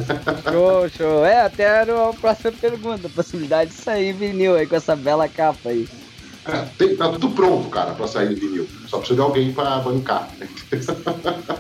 Show, 0.51 0.89
show. 0.89 1.25
É, 1.25 1.43
até 1.43 1.65
era 1.65 2.09
a 2.09 2.13
próxima 2.13 2.53
pergunta, 2.53 3.07
a 3.07 3.11
possibilidade 3.11 3.71
de 3.71 3.77
sair 3.77 4.13
vinil 4.13 4.55
aí 4.55 4.67
com 4.67 4.77
essa 4.77 4.95
bela 4.95 5.29
capa 5.29 5.71
aí. 5.71 5.89
É, 6.47 6.67
tem, 6.77 6.95
tá 6.95 7.09
tudo 7.09 7.31
pronto, 7.31 7.71
cara, 7.71 7.93
para 7.93 8.07
sair 8.07 8.35
vinil. 8.35 8.69
Só 8.87 8.99
precisa 8.99 9.17
de 9.17 9.23
alguém 9.23 9.53
para 9.53 9.79
bancar. 9.79 10.29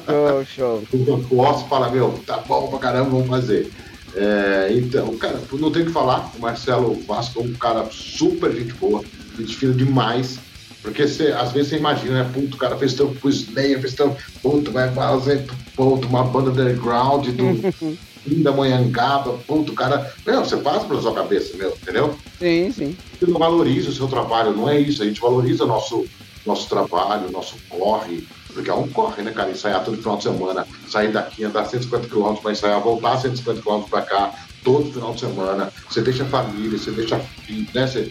Show, 0.06 0.44
show. 0.44 0.82
Eu 0.92 1.24
posso 1.28 1.66
falar, 1.66 1.90
meu, 1.90 2.20
tá 2.26 2.38
bom 2.38 2.68
pra 2.68 2.78
caramba, 2.78 3.10
vamos 3.10 3.28
fazer. 3.28 3.72
É, 4.14 4.68
então, 4.72 5.16
cara, 5.16 5.40
não 5.52 5.72
tem 5.72 5.82
o 5.82 5.86
que 5.86 5.92
falar. 5.92 6.30
O 6.36 6.40
Marcelo 6.40 6.94
Vasco 7.06 7.40
é 7.40 7.42
um 7.42 7.52
cara 7.54 7.88
super 7.90 8.52
gente 8.52 8.74
boa, 8.74 9.02
gente 9.38 9.56
fina 9.56 9.72
demais. 9.72 10.38
Porque 10.82 11.08
você, 11.08 11.28
às 11.28 11.50
vezes 11.50 11.70
você 11.70 11.76
imagina, 11.78 12.22
né? 12.22 12.30
Puto, 12.32 12.56
o 12.56 12.58
cara 12.58 12.76
fez 12.76 12.92
tão 12.92 13.12
com 13.14 13.28
Slayer, 13.28 13.80
fez 13.80 13.94
tão. 13.94 14.14
Puto, 14.42 14.70
vai 14.70 14.92
fazer 14.92 15.46
puto, 15.76 16.08
uma 16.08 16.24
banda 16.24 16.50
underground 16.50 17.28
do 17.28 17.94
da 18.42 18.52
Manhangaba, 18.52 19.38
puto, 19.46 19.72
o 19.72 19.74
cara. 19.74 20.12
Meu, 20.26 20.44
você 20.44 20.56
passa 20.56 20.86
pela 20.86 21.00
sua 21.00 21.14
cabeça, 21.14 21.56
meu, 21.56 21.70
entendeu? 21.70 22.18
Sim, 22.38 22.70
sim. 22.70 22.96
Você 23.18 23.30
não 23.30 23.38
valoriza 23.38 23.90
o 23.90 23.92
seu 23.92 24.08
trabalho, 24.08 24.56
não 24.56 24.68
é 24.68 24.78
isso. 24.78 25.02
A 25.02 25.06
gente 25.06 25.20
valoriza 25.20 25.66
nosso, 25.66 26.04
nosso 26.46 26.68
trabalho, 26.68 27.30
nosso 27.30 27.56
corre. 27.68 28.26
Porque 28.52 28.70
é 28.70 28.74
um 28.74 28.88
corre, 28.88 29.22
né, 29.22 29.32
cara? 29.32 29.50
Ensaiar 29.50 29.84
todo 29.84 29.96
final 29.96 30.16
de 30.16 30.22
semana, 30.22 30.66
sair 30.88 31.12
daqui, 31.12 31.44
andar 31.44 31.64
150 31.64 32.08
km 32.08 32.34
para 32.40 32.52
ensaiar, 32.52 32.80
voltar 32.80 33.18
150 33.18 33.60
km 33.60 33.82
para 33.90 34.02
cá, 34.02 34.32
todo 34.62 34.92
final 34.92 35.12
de 35.12 35.20
semana, 35.20 35.72
você 35.88 36.00
deixa 36.00 36.22
a 36.22 36.26
família, 36.26 36.78
você 36.78 36.90
deixa 36.92 37.18
filho, 37.18 37.66
né? 37.74 37.86
Você, 37.86 38.10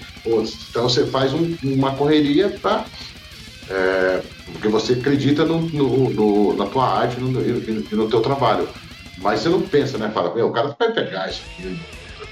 então 0.70 0.84
você 0.84 1.06
faz 1.08 1.34
um, 1.34 1.56
uma 1.64 1.96
correria 1.96 2.50
para 2.62 2.86
é, 3.70 4.24
porque 4.46 4.68
você 4.68 4.94
acredita 4.94 5.46
no, 5.46 5.62
no, 5.70 6.10
no, 6.10 6.56
na 6.56 6.66
tua 6.68 6.88
arte 6.88 7.20
no, 7.20 7.42
e 7.46 7.96
no 7.96 8.10
teu 8.10 8.22
trabalho. 8.22 8.70
Mas 9.18 9.42
você 9.42 9.50
não 9.50 9.62
pensa, 9.62 9.98
né? 9.98 10.10
Fala, 10.10 10.30
o 10.44 10.52
cara 10.52 10.76
vai 10.78 10.92
pegar 10.92 11.30
isso 11.30 11.44
aqui. 11.46 11.78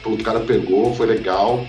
o 0.06 0.24
cara 0.24 0.40
pegou, 0.42 0.94
foi 0.94 1.06
legal. 1.06 1.66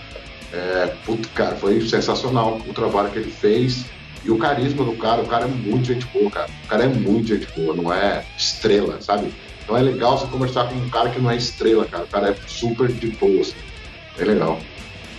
É, 0.52 0.97
cara, 1.34 1.56
foi 1.56 1.80
sensacional 1.82 2.60
o 2.66 2.72
trabalho 2.72 3.10
que 3.10 3.18
ele 3.18 3.30
fez. 3.30 3.84
E 4.24 4.30
o 4.30 4.39
carisma 4.39 4.84
do 4.84 4.97
cara, 4.97 5.22
o 5.22 5.26
cara 5.26 5.44
é 5.44 5.48
muito 5.48 5.86
gente 5.86 6.06
boa, 6.06 6.30
cara. 6.30 6.48
O 6.64 6.68
cara 6.68 6.84
é 6.84 6.89
muito 6.89 7.28
gente 7.28 7.48
boa, 7.56 7.74
não 7.74 7.93
é 7.93 8.24
estrela, 8.36 9.01
sabe? 9.01 9.32
Então 9.62 9.76
é 9.76 9.82
legal 9.82 10.16
você 10.16 10.26
conversar 10.26 10.68
com 10.68 10.76
um 10.76 10.90
cara 10.90 11.10
que 11.10 11.20
não 11.20 11.30
é 11.30 11.36
estrela, 11.36 11.84
cara. 11.86 12.05
O 12.05 12.09
cara 12.09 12.30
é 12.30 12.36
super 12.47 12.89
de 12.89 13.09
boa, 13.09 13.40
assim. 13.40 13.55
É 14.18 14.24
legal. 14.24 14.59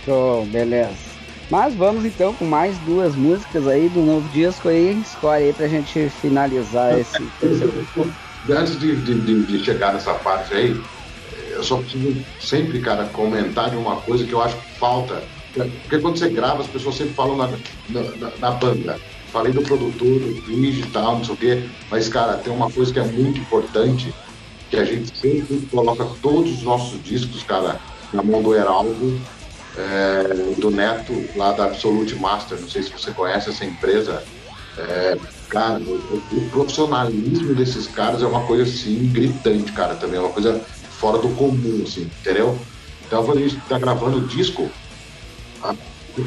Show, 0.04 0.44
beleza. 0.46 1.13
Mas 1.50 1.74
vamos 1.74 2.04
então 2.04 2.32
com 2.34 2.44
mais 2.44 2.76
duas 2.78 3.14
músicas 3.14 3.66
aí 3.66 3.88
do 3.88 4.00
novo 4.00 4.28
disco 4.30 4.68
aí. 4.68 5.00
Escolhe 5.00 5.44
aí 5.44 5.52
pra 5.52 5.68
gente 5.68 6.08
finalizar 6.20 6.98
esse. 6.98 7.22
Antes 8.50 8.78
de, 8.78 8.96
de, 8.96 9.44
de, 9.44 9.64
chegar 9.64 9.92
nessa 9.92 10.14
parte 10.14 10.54
aí, 10.54 10.80
eu 11.50 11.62
só 11.62 11.78
preciso 11.78 12.16
sempre, 12.40 12.80
cara, 12.80 13.04
comentar 13.06 13.70
de 13.70 13.76
uma 13.76 13.96
coisa 13.96 14.24
que 14.24 14.32
eu 14.32 14.42
acho 14.42 14.56
que 14.56 14.78
falta. 14.78 15.22
Porque 15.54 15.98
quando 15.98 16.18
você 16.18 16.28
grava, 16.28 16.62
as 16.62 16.66
pessoas 16.66 16.96
sempre 16.96 17.14
falam 17.14 17.36
na, 17.36 17.48
na, 17.88 18.30
na 18.38 18.50
banda. 18.50 18.98
Falei 19.32 19.52
do 19.52 19.62
produtor, 19.62 20.20
do 20.20 20.42
digital, 20.42 21.16
não 21.16 21.24
sei 21.24 21.34
o 21.34 21.36
quê. 21.36 21.64
Mas, 21.90 22.08
cara, 22.08 22.34
tem 22.34 22.52
uma 22.52 22.70
coisa 22.70 22.92
que 22.92 22.98
é 22.98 23.04
muito 23.04 23.40
importante 23.40 24.14
que 24.70 24.76
a 24.76 24.84
gente 24.84 25.16
sempre 25.16 25.66
coloca 25.70 26.04
todos 26.20 26.52
os 26.52 26.62
nossos 26.62 27.02
discos, 27.02 27.42
cara, 27.42 27.80
na 28.12 28.22
mão 28.22 28.42
do 28.42 28.54
Heraldo, 28.54 29.20
é, 29.76 30.54
do 30.60 30.70
Neto, 30.70 31.12
lá 31.36 31.52
da 31.52 31.64
Absolute 31.66 32.14
Master. 32.16 32.60
Não 32.60 32.68
sei 32.68 32.82
se 32.82 32.92
você 32.92 33.10
conhece 33.10 33.50
essa 33.50 33.64
empresa. 33.64 34.22
É, 34.76 35.16
cara, 35.48 35.78
o, 35.80 36.22
o, 36.32 36.48
profissionalismo 36.50 37.54
desses 37.54 37.86
caras 37.86 38.22
é 38.22 38.26
uma 38.26 38.44
coisa 38.44 38.64
assim 38.64 39.08
gritante, 39.12 39.72
cara, 39.72 39.94
também. 39.94 40.16
É 40.16 40.20
uma 40.20 40.32
coisa 40.32 40.60
fora 40.98 41.18
do 41.18 41.28
comum, 41.30 41.82
assim, 41.86 42.10
entendeu? 42.20 42.58
Então, 43.06 43.24
quando 43.24 43.38
a 43.38 43.40
gente 43.42 43.56
tá 43.68 43.78
gravando 43.78 44.18
o 44.18 44.26
disco, 44.26 44.70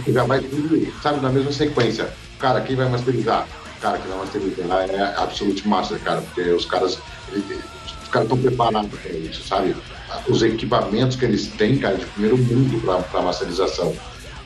já 0.08 0.24
vai 0.24 0.40
tudo, 0.40 0.94
sabe, 1.02 1.22
na 1.22 1.30
mesma 1.30 1.52
sequência. 1.52 2.14
Cara, 2.40 2.62
quem 2.62 2.76
vai 2.76 2.88
masterizar? 2.88 3.48
Cara, 3.82 3.98
quem 3.98 4.10
vai 4.10 4.20
masterizar 4.20 4.90
é 4.90 5.16
Absolute 5.18 5.68
Master, 5.68 6.00
cara, 6.00 6.22
porque 6.22 6.42
os 6.50 6.66
caras 6.66 7.00
os 7.32 8.10
caras 8.10 8.30
estão 8.30 8.38
preparados 8.38 8.90
para 8.90 9.12
isso, 9.12 9.46
sabe? 9.46 9.76
Os 10.28 10.42
equipamentos 10.42 11.16
que 11.16 11.26
eles 11.26 11.48
têm, 11.48 11.78
cara, 11.78 11.98
de 11.98 12.06
primeiro 12.06 12.38
mundo 12.38 12.82
para 13.10 13.22
masterização. 13.22 13.94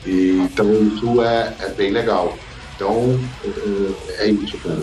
E, 0.04 0.48
então 0.50 0.72
isso 0.88 1.22
é, 1.22 1.54
é 1.60 1.68
bem 1.68 1.90
legal. 1.90 2.36
Então 2.74 3.18
é, 3.44 4.24
é 4.24 4.30
isso, 4.30 4.58
cara. 4.58 4.82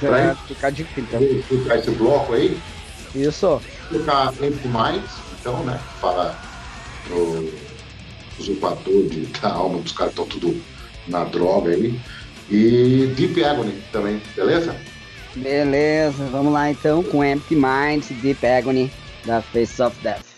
Certo, 0.00 0.38
ficar 0.48 0.70
de 0.70 0.86
então. 0.96 1.20
Ficar 1.48 1.78
esse 1.78 1.90
bloco 1.92 2.34
aí. 2.34 2.58
Isso. 3.14 3.60
Ficar 3.88 4.32
Empty 4.42 4.68
Minds, 4.68 5.10
então, 5.40 5.62
né? 5.64 5.78
Fala 6.00 6.36
do 7.08 7.52
usurpador 8.38 9.04
de, 9.08 9.26
da 9.40 9.52
alma 9.52 9.78
dos 9.78 9.92
caras 9.92 10.12
estão 10.12 10.26
tudo 10.26 10.60
na 11.06 11.24
droga 11.24 11.70
aí. 11.70 11.98
E 12.50 13.12
Deep 13.16 13.42
Agony 13.42 13.82
também, 13.92 14.20
beleza? 14.36 14.76
Beleza, 15.34 16.24
vamos 16.30 16.52
lá 16.52 16.70
então 16.70 17.02
com 17.02 17.24
Empty 17.24 17.56
Minds, 17.56 18.08
Deep 18.20 18.44
Agony 18.46 18.90
da 19.24 19.40
Face 19.40 19.82
of 19.82 19.94
Death. 20.02 20.33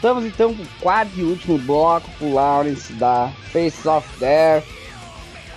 Voltamos 0.00 0.24
então 0.24 0.54
pro 0.54 0.64
quarto 0.80 1.10
e 1.18 1.24
último 1.24 1.58
bloco 1.58 2.08
pro 2.18 2.32
Lawrence 2.32 2.92
da 2.92 3.32
Face 3.52 3.86
of 3.88 4.06
There. 4.20 4.64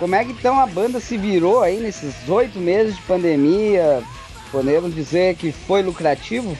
Como 0.00 0.16
é 0.16 0.24
que 0.24 0.32
então 0.32 0.58
a 0.58 0.66
banda 0.66 0.98
se 0.98 1.16
virou 1.16 1.62
aí 1.62 1.78
nesses 1.78 2.28
oito 2.28 2.58
meses 2.58 2.96
de 2.96 3.02
pandemia? 3.02 4.02
Podemos 4.50 4.92
dizer 4.92 5.36
que 5.36 5.52
foi 5.52 5.80
lucrativo? 5.84 6.58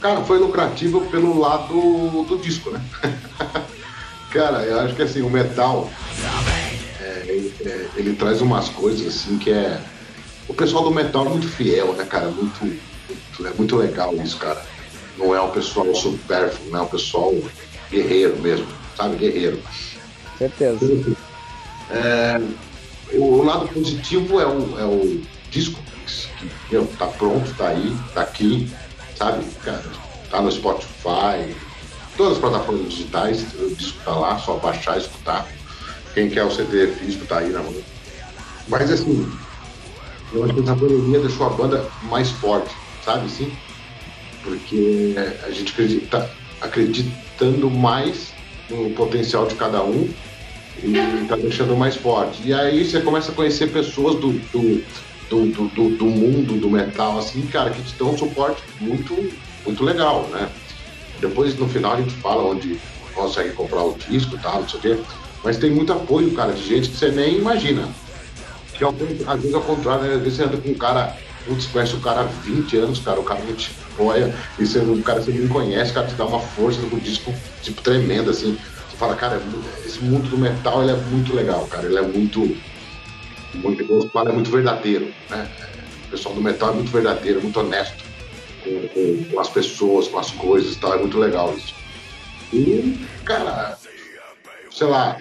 Cara, 0.00 0.22
foi 0.22 0.38
lucrativo 0.38 1.00
pelo 1.06 1.36
lado 1.36 2.22
do 2.22 2.38
disco, 2.38 2.70
né? 2.70 2.80
Cara, 4.30 4.58
eu 4.62 4.78
acho 4.78 4.94
que 4.94 5.02
assim, 5.02 5.22
o 5.22 5.28
metal 5.28 5.90
é, 7.00 7.24
ele, 7.26 7.52
é, 7.66 7.88
ele, 7.96 8.14
traz 8.14 8.40
umas 8.40 8.68
coisas 8.68 9.04
assim 9.04 9.36
que 9.36 9.50
é. 9.50 9.80
O 10.46 10.54
pessoal 10.54 10.84
do 10.84 10.92
metal 10.92 11.26
é 11.26 11.30
muito 11.30 11.48
fiel, 11.48 11.92
né, 11.94 12.04
cara? 12.04 12.28
Muito, 12.28 12.64
muito, 12.64 13.46
é 13.46 13.50
muito 13.56 13.76
legal 13.76 14.14
isso, 14.14 14.36
cara. 14.36 14.64
É 15.38 15.40
o 15.40 15.50
pessoal 15.50 15.94
supérfluo, 15.94 16.68
não 16.68 16.80
é 16.80 16.82
o 16.82 16.86
pessoal 16.86 17.32
guerreiro 17.88 18.36
mesmo, 18.40 18.66
sabe? 18.96 19.14
Guerreiro. 19.14 19.62
Certeza. 20.36 21.16
É, 21.92 22.40
o, 23.12 23.44
lado 23.44 23.68
positivo 23.68 24.40
é 24.40 24.46
o, 24.46 24.80
é 24.80 24.84
o 24.84 25.22
disco, 25.48 25.80
que 26.40 26.50
meu, 26.72 26.88
tá 26.98 27.06
pronto, 27.06 27.54
tá 27.56 27.68
aí, 27.68 27.96
tá 28.12 28.22
aqui, 28.22 28.68
sabe? 29.14 29.44
Cara, 29.62 29.84
tá 30.28 30.42
no 30.42 30.50
Spotify, 30.50 31.54
todas 32.16 32.32
as 32.32 32.38
plataformas 32.40 32.88
digitais, 32.88 33.46
o 33.60 33.72
disco 33.76 33.96
tá 34.04 34.16
lá, 34.16 34.36
só 34.40 34.56
baixar 34.56 34.96
e 34.96 35.02
escutar. 35.02 35.46
Quem 36.14 36.28
quer 36.28 36.42
o 36.42 36.50
CD 36.50 36.88
físico 36.88 37.24
tá 37.26 37.38
aí 37.38 37.50
na 37.50 37.62
mão. 37.62 37.76
Mas 38.66 38.90
assim, 38.90 39.32
eu 40.32 40.42
acho 40.42 40.52
que 40.52 40.60
essa 40.62 40.74
pandemia 40.74 41.20
deixou 41.20 41.46
a 41.46 41.50
banda 41.50 41.88
mais 42.02 42.28
forte, 42.28 42.74
sabe 43.04 43.26
assim? 43.26 43.56
Porque 44.48 45.14
a 45.46 45.50
gente 45.50 45.72
acredita, 45.72 46.30
acreditando 46.60 47.70
mais 47.70 48.32
no 48.70 48.90
potencial 48.90 49.46
de 49.46 49.54
cada 49.54 49.82
um 49.82 50.08
e 50.82 51.26
tá 51.28 51.36
deixando 51.36 51.76
mais 51.76 51.96
forte. 51.96 52.40
E 52.44 52.54
aí 52.54 52.84
você 52.84 53.00
começa 53.00 53.30
a 53.30 53.34
conhecer 53.34 53.70
pessoas 53.70 54.14
do, 54.16 54.32
do, 54.32 54.82
do, 55.28 55.68
do, 55.68 55.96
do 55.96 56.06
mundo 56.06 56.58
do 56.58 56.70
metal, 56.70 57.18
assim, 57.18 57.42
cara, 57.42 57.70
que 57.70 57.82
te 57.82 57.94
dão 57.98 58.10
um 58.12 58.18
suporte 58.18 58.62
muito, 58.80 59.14
muito 59.66 59.84
legal, 59.84 60.26
né? 60.32 60.48
Depois, 61.20 61.58
no 61.58 61.68
final, 61.68 61.94
a 61.94 62.00
gente 62.00 62.14
fala 62.14 62.44
onde 62.44 62.78
consegue 63.14 63.52
comprar 63.52 63.82
o 63.82 63.98
disco 64.08 64.36
e 64.36 64.38
tal, 64.38 64.60
não 64.60 64.68
sei 64.68 64.78
o 64.78 64.82
quê. 64.82 64.98
Mas 65.44 65.58
tem 65.58 65.70
muito 65.70 65.92
apoio, 65.92 66.32
cara, 66.32 66.52
de 66.52 66.64
gente 66.64 66.88
que 66.88 66.96
você 66.96 67.10
nem 67.10 67.38
imagina. 67.38 67.88
Que 68.72 68.84
às 68.84 69.40
vezes 69.40 69.54
ao 69.54 69.62
contrário, 69.62 70.04
né? 70.04 70.14
Às 70.14 70.22
vezes 70.22 70.36
você 70.36 70.44
anda 70.44 70.56
com 70.56 70.70
um 70.70 70.74
cara, 70.74 71.16
putz, 71.48 71.66
conhece 71.66 71.94
o 71.94 72.00
cara 72.00 72.20
há 72.20 72.24
20 72.24 72.76
anos, 72.76 72.98
cara, 73.00 73.18
o 73.18 73.24
cara 73.24 73.40
não 73.42 73.54
te 73.54 73.70
apoia, 73.92 74.34
e 74.58 74.66
você, 74.66 74.78
o 74.78 75.02
cara 75.02 75.22
você 75.22 75.32
não 75.32 75.48
conhece, 75.48 75.92
cara 75.92 76.06
te 76.06 76.14
dá 76.14 76.26
uma 76.26 76.40
força 76.40 76.80
do 76.82 77.00
disco, 77.00 77.34
tipo, 77.62 77.80
tremenda, 77.82 78.30
assim. 78.30 78.56
Você 78.90 78.96
fala, 78.96 79.16
cara, 79.16 79.40
esse 79.84 80.00
mundo 80.00 80.28
do 80.28 80.36
metal, 80.38 80.82
ele 80.82 80.92
é 80.92 80.96
muito 80.96 81.34
legal, 81.34 81.66
cara, 81.66 81.86
ele 81.86 81.98
é 81.98 82.02
muito, 82.02 82.56
muito, 83.54 84.10
é 84.14 84.32
muito 84.32 84.50
verdadeiro, 84.50 85.12
né? 85.30 85.48
O 86.06 86.10
pessoal 86.10 86.34
do 86.34 86.40
metal 86.40 86.70
é 86.70 86.74
muito 86.74 86.90
verdadeiro, 86.90 87.42
muito 87.42 87.58
honesto 87.58 88.04
com, 88.62 88.88
com, 88.88 89.24
com 89.24 89.40
as 89.40 89.48
pessoas, 89.48 90.08
com 90.08 90.18
as 90.18 90.30
coisas 90.30 90.74
e 90.74 90.78
tal, 90.78 90.94
é 90.94 90.98
muito 90.98 91.18
legal 91.18 91.54
isso. 91.56 91.74
E, 92.52 93.06
cara, 93.24 93.78
sei 94.70 94.86
lá, 94.86 95.16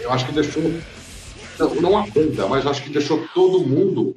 eu 0.00 0.12
acho 0.12 0.26
que 0.26 0.32
deixou, 0.32 0.62
não, 1.58 1.74
não 1.76 1.98
a 1.98 2.06
banda, 2.06 2.46
mas 2.46 2.66
acho 2.66 2.82
que 2.82 2.90
deixou 2.90 3.26
todo 3.34 3.60
mundo 3.60 4.16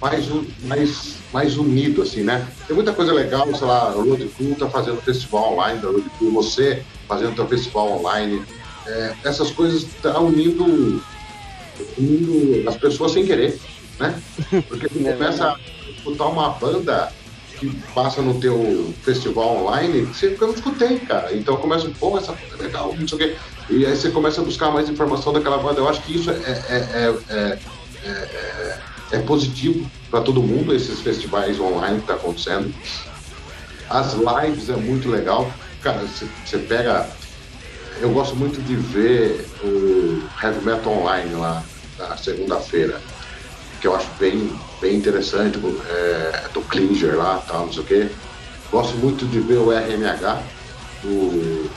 mais, 0.00 0.28
mais, 0.64 1.14
mais 1.32 1.56
unido, 1.56 2.02
assim, 2.02 2.22
né? 2.22 2.46
Tem 2.66 2.74
muita 2.74 2.92
coisa 2.92 3.12
legal, 3.12 3.52
sei 3.54 3.66
lá, 3.66 3.94
o 3.94 4.08
Road 4.08 4.26
Crew 4.36 4.54
tá 4.54 4.68
fazendo 4.68 5.00
festival 5.02 5.54
online 5.54 5.80
da 5.80 5.88
Road 5.88 6.08
Crew, 6.18 6.32
você 6.32 6.82
fazendo 7.06 7.34
teu 7.34 7.46
festival 7.46 7.98
online. 7.98 8.42
É, 8.86 9.14
essas 9.24 9.50
coisas 9.50 9.82
estão 9.82 10.12
tá 10.12 10.20
unindo, 10.20 11.02
unindo 11.98 12.68
as 12.68 12.76
pessoas 12.76 13.12
sem 13.12 13.26
querer, 13.26 13.58
né? 13.98 14.20
Porque 14.68 14.86
é 15.06 15.12
começa 15.12 15.52
a 15.52 15.56
escutar 15.90 16.26
uma 16.26 16.50
banda 16.50 17.12
que 17.58 17.68
passa 17.92 18.22
no 18.22 18.38
teu 18.38 18.94
festival 19.02 19.64
online, 19.64 20.02
você 20.02 20.30
fica, 20.30 20.46
não 20.46 20.54
escutei, 20.54 21.00
cara. 21.00 21.34
Então 21.34 21.56
começa, 21.56 21.90
pô, 21.98 22.16
essa 22.16 22.32
é 22.32 22.62
legal, 22.62 22.94
não 22.96 23.08
sei 23.08 23.16
o 23.16 23.20
quê. 23.20 23.36
E 23.68 23.84
aí 23.84 23.96
você 23.96 24.10
começa 24.10 24.40
a 24.40 24.44
buscar 24.44 24.70
mais 24.70 24.88
informação 24.88 25.32
daquela 25.32 25.58
banda. 25.58 25.80
Eu 25.80 25.88
acho 25.88 26.00
que 26.02 26.14
isso 26.14 26.30
é, 26.30 26.34
é, 26.34 27.14
é, 27.30 27.58
é, 28.06 28.78
é 29.10 29.18
positivo 29.18 29.88
para 30.10 30.20
todo 30.20 30.42
mundo, 30.42 30.74
esses 30.74 31.00
festivais 31.00 31.58
online 31.60 32.00
que 32.00 32.06
tá 32.06 32.14
acontecendo. 32.14 32.72
As 33.88 34.14
lives 34.14 34.68
é 34.68 34.76
muito 34.76 35.08
legal. 35.08 35.50
Cara, 35.82 36.00
você, 36.00 36.58
pega. 36.58 37.08
Eu 38.00 38.10
gosto 38.10 38.36
muito 38.36 38.62
de 38.62 38.76
ver 38.76 39.46
o 39.62 40.22
Heavy 40.42 40.64
Metal 40.64 40.92
Online 40.92 41.34
lá 41.34 41.64
na 41.98 42.16
segunda-feira, 42.16 43.00
que 43.80 43.86
eu 43.86 43.96
acho 43.96 44.08
bem 44.20 44.56
bem 44.80 44.96
interessante, 44.96 45.58
é, 45.88 46.48
do 46.52 46.60
Klinger 46.62 47.16
lá, 47.16 47.42
tal, 47.46 47.66
não 47.66 47.72
sei 47.72 47.82
o 47.82 47.86
quê. 47.86 48.08
Gosto 48.70 48.96
muito 48.98 49.26
de 49.26 49.40
ver 49.40 49.56
o 49.56 49.70
RMH 49.70 50.42
do, 51.02 51.70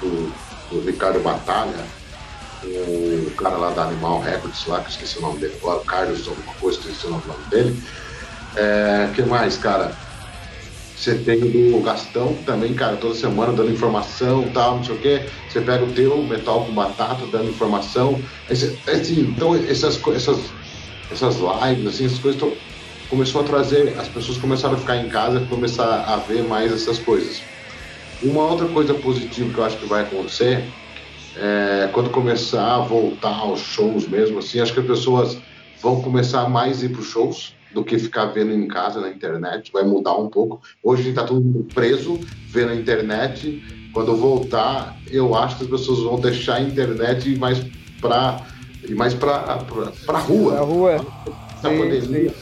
do, 0.00 0.32
do 0.70 0.86
Ricardo 0.86 1.20
Batalha, 1.20 1.84
o 2.66 3.30
cara 3.36 3.56
lá 3.56 3.70
da 3.70 3.84
Animal 3.84 4.20
Records 4.20 4.66
lá, 4.66 4.80
que 4.80 4.90
esqueci 4.90 5.18
o 5.18 5.22
nome 5.22 5.38
dele 5.40 5.54
agora, 5.60 5.80
Carlos 5.80 6.26
alguma 6.26 6.54
coisa, 6.54 6.78
esqueci 6.78 7.06
o 7.06 7.10
nome 7.10 7.22
dele. 7.50 7.82
É, 8.56 9.10
que 9.14 9.22
mais, 9.22 9.56
cara? 9.56 9.92
Você 10.96 11.14
tem 11.14 11.42
o 11.74 11.80
Gastão 11.82 12.34
também, 12.46 12.72
cara, 12.72 12.96
toda 12.96 13.14
semana 13.14 13.52
dando 13.52 13.70
informação 13.70 14.48
tal, 14.54 14.76
não 14.76 14.84
sei 14.84 14.94
o 14.94 14.98
quê. 14.98 15.26
Você 15.48 15.60
pega 15.60 15.84
o 15.84 15.92
teu 15.92 16.22
Metal 16.22 16.64
com 16.64 16.72
Batata 16.72 17.26
dando 17.30 17.50
informação. 17.50 18.20
Esse, 18.48 18.78
assim, 18.88 19.20
então, 19.20 19.54
essas, 19.54 20.00
essas 20.14 20.40
essas 21.10 21.36
lives, 21.36 21.86
assim, 21.86 22.06
essas 22.06 22.18
coisas 22.18 22.40
tão, 22.40 22.52
começou 23.08 23.42
a 23.42 23.44
trazer, 23.44 23.94
as 23.98 24.08
pessoas 24.08 24.38
começaram 24.38 24.74
a 24.74 24.78
ficar 24.78 24.96
em 24.96 25.08
casa, 25.08 25.40
começar 25.48 26.04
a 26.04 26.16
ver 26.16 26.42
mais 26.42 26.72
essas 26.72 26.98
coisas. 26.98 27.42
Uma 28.22 28.44
outra 28.44 28.66
coisa 28.68 28.94
positiva 28.94 29.52
que 29.52 29.58
eu 29.58 29.64
acho 29.64 29.76
que 29.76 29.86
vai 29.86 30.02
acontecer 30.02 30.64
é 31.38 31.88
quando 31.92 32.10
começar 32.10 32.76
a 32.76 32.78
voltar 32.78 33.34
aos 33.34 33.60
shows 33.60 34.08
mesmo, 34.08 34.38
assim, 34.38 34.60
acho 34.60 34.72
que 34.72 34.80
as 34.80 34.86
pessoas 34.86 35.38
vão 35.80 36.00
começar 36.00 36.48
mais 36.48 36.82
a 36.82 36.86
ir 36.86 36.88
para 36.90 37.00
os 37.00 37.06
shows 37.06 37.54
do 37.72 37.84
que 37.84 37.98
ficar 37.98 38.26
vendo 38.26 38.52
em 38.52 38.66
casa 38.66 39.00
na 39.00 39.10
internet, 39.10 39.70
vai 39.70 39.82
mudar 39.82 40.14
um 40.16 40.28
pouco. 40.28 40.62
Hoje 40.82 41.02
a 41.02 41.04
gente 41.04 41.14
está 41.14 41.24
todo 41.26 41.42
mundo 41.42 41.66
preso, 41.74 42.18
vendo 42.48 42.70
a 42.70 42.74
internet. 42.74 43.62
Quando 43.92 44.16
voltar, 44.16 44.96
eu 45.10 45.34
acho 45.34 45.58
que 45.58 45.64
as 45.64 45.70
pessoas 45.70 46.00
vão 46.00 46.18
deixar 46.18 46.56
a 46.56 46.60
internet 46.62 47.36
mais 47.38 47.62
para 48.00 48.40
e 48.88 48.94
mais 48.94 49.12
para 49.12 49.32
a 49.32 49.54
rua. 49.54 49.92
Pra 50.06 50.18
rua. 50.18 51.06
A 51.58 51.68
pandemia. 51.68 52.32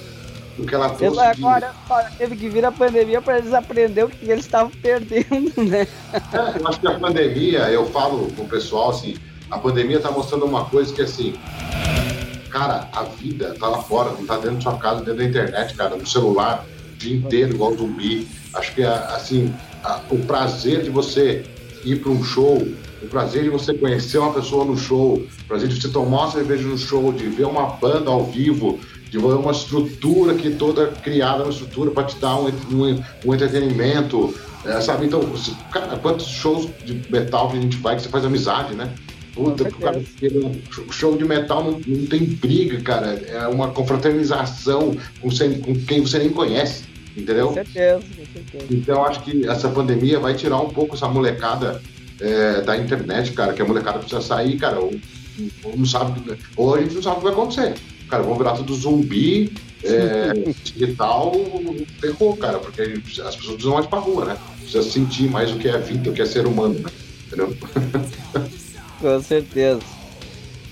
O 0.59 0.65
que 0.65 0.75
ela 0.75 0.91
trouxe. 0.91 1.21
Agora 1.21 1.75
de... 2.11 2.17
teve 2.17 2.37
que 2.37 2.49
vir 2.49 2.65
a 2.65 2.71
pandemia 2.71 3.21
para 3.21 3.39
eles 3.39 3.53
aprenderem 3.53 4.05
o 4.05 4.09
que 4.09 4.31
eles 4.31 4.45
estavam 4.45 4.71
perdendo, 4.71 5.53
né? 5.63 5.87
É, 6.13 6.61
eu 6.61 6.69
acho 6.69 6.81
que 6.81 6.87
a 6.87 6.99
pandemia, 6.99 7.71
eu 7.71 7.87
falo 7.87 8.31
com 8.33 8.43
o 8.43 8.49
pessoal 8.49 8.91
assim, 8.91 9.17
a 9.51 9.59
pandemia 9.59 9.97
está 9.97 10.11
mostrando 10.11 10.45
uma 10.45 10.65
coisa 10.67 10.95
que 10.95 11.03
assim, 11.03 11.35
cara, 12.51 12.89
a 12.93 13.03
vida 13.03 13.55
tá 13.59 13.69
lá 13.69 13.83
fora, 13.83 14.13
não 14.13 14.25
tá 14.25 14.37
dentro 14.37 14.57
da 14.57 14.61
sua 14.61 14.79
casa, 14.79 15.01
dentro 15.01 15.17
da 15.17 15.25
internet, 15.25 15.75
cara, 15.75 15.97
no 15.97 16.07
celular, 16.07 16.65
o 16.93 16.97
dia 16.97 17.17
inteiro, 17.17 17.55
igual 17.55 17.77
zumbi. 17.77 18.29
Acho 18.55 18.73
que 18.75 18.85
assim, 18.85 19.53
a, 19.83 20.01
o 20.11 20.19
prazer 20.21 20.83
de 20.83 20.91
você 20.91 21.45
ir 21.85 22.01
para 22.01 22.11
um 22.11 22.23
show, 22.23 22.67
o 23.03 23.07
prazer 23.09 23.43
de 23.43 23.51
você 23.51 23.75
conhecer 23.75 24.19
uma 24.19 24.33
pessoa 24.33 24.65
no 24.65 24.77
show, 24.77 25.17
o 25.17 25.45
prazer 25.47 25.69
de 25.69 25.81
você 25.81 25.89
tomar 25.89 26.23
uma 26.23 26.31
cerveja 26.31 26.67
no 26.67 26.79
show, 26.79 27.13
de 27.13 27.27
ver 27.29 27.45
uma 27.45 27.67
banda 27.67 28.11
ao 28.11 28.25
vivo, 28.25 28.79
de 29.15 29.19
uma 29.19 29.53
estrutura 29.53 30.35
que 30.35 30.51
toda 30.51 30.89
criada, 30.89 31.45
uma 31.45 31.53
estrutura 31.53 31.93
para 31.93 32.03
te 32.03 32.19
dar 32.19 32.37
um, 32.37 32.49
um, 32.49 33.03
um 33.25 33.35
entretenimento, 33.35 34.35
é, 34.65 34.81
sabe? 34.81 35.07
Então, 35.07 35.23
cara, 35.71 35.97
quantos 35.99 36.27
shows 36.27 36.69
de 36.85 37.01
metal 37.09 37.49
que 37.49 37.57
a 37.57 37.61
gente 37.61 37.77
vai 37.77 37.95
que 37.95 38.03
você 38.03 38.09
faz 38.09 38.25
amizade, 38.25 38.75
né? 38.75 38.93
Puta, 39.33 39.71
cara, 39.71 40.03
show 40.91 41.17
de 41.17 41.25
metal 41.25 41.63
não, 41.63 41.81
não, 41.87 42.07
tem 42.07 42.25
briga, 42.25 42.81
cara. 42.81 43.23
É 43.29 43.47
uma 43.47 43.69
confraternização 43.69 44.97
com, 45.21 45.29
com 45.29 45.75
quem 45.87 46.01
você 46.01 46.19
nem 46.19 46.31
conhece, 46.31 46.83
entendeu? 47.17 47.49
Com 47.49 47.55
certeza, 47.55 48.01
com 48.01 48.33
certeza. 48.33 48.67
Então, 48.69 49.05
acho 49.05 49.23
que 49.23 49.47
essa 49.47 49.69
pandemia 49.69 50.19
vai 50.19 50.35
tirar 50.35 50.61
um 50.61 50.71
pouco 50.71 50.97
essa 50.97 51.07
molecada 51.07 51.81
é, 52.21 52.63
da 52.63 52.77
internet, 52.77 53.33
cara, 53.33 53.53
que 53.53 53.63
a 53.63 53.65
molecada 53.65 54.01
precisa 54.01 54.21
sair, 54.21 54.57
cara, 54.57 54.81
ou, 54.81 54.93
ou, 55.63 55.77
não 55.77 55.87
sabe, 55.87 56.21
ou 56.57 56.75
a 56.75 56.81
gente 56.81 56.97
não 56.97 57.03
sabe 57.03 57.17
o 57.17 57.19
que 57.19 57.25
vai 57.25 57.33
acontecer. 57.33 57.75
Cara, 58.15 58.23
vão 58.23 58.39
virar 58.39 58.53
tudo 58.53 58.73
zumbi, 58.77 59.53
é, 59.83 60.33
digital, 60.63 61.33
ferrou, 62.01 62.37
cara, 62.37 62.61
porque 62.61 62.83
as 62.83 63.35
pessoas 63.35 63.35
precisam 63.35 63.75
mais 63.75 63.87
pra 63.87 63.99
rua, 63.99 64.25
né? 64.25 64.37
Precisa 64.61 64.89
sentir 64.89 65.29
mais 65.29 65.51
o 65.51 65.59
que 65.59 65.67
é 65.67 65.77
vida, 65.79 66.11
o 66.11 66.13
que 66.13 66.23
é 66.23 66.25
ser 66.25 66.47
humano, 66.47 66.79
né? 66.79 66.91
Entendeu? 67.27 67.57
Com 69.03 69.21
certeza. 69.21 69.81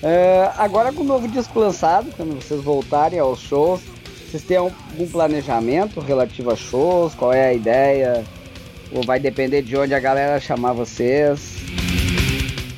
É, 0.00 0.52
agora 0.56 0.92
com 0.92 1.02
o 1.02 1.04
novo 1.04 1.26
disco 1.26 1.58
lançado, 1.58 2.12
quando 2.16 2.40
vocês 2.40 2.62
voltarem 2.62 3.18
aos 3.18 3.40
shows, 3.40 3.80
vocês 4.30 4.44
têm 4.44 4.58
algum 4.58 5.08
planejamento 5.10 5.98
relativo 5.98 6.52
a 6.52 6.54
shows? 6.54 7.12
Qual 7.12 7.32
é 7.32 7.48
a 7.48 7.52
ideia? 7.52 8.24
Ou 8.92 9.02
vai 9.02 9.18
depender 9.18 9.62
de 9.62 9.76
onde 9.76 9.92
a 9.92 9.98
galera 9.98 10.38
chamar 10.38 10.74
vocês? 10.74 11.56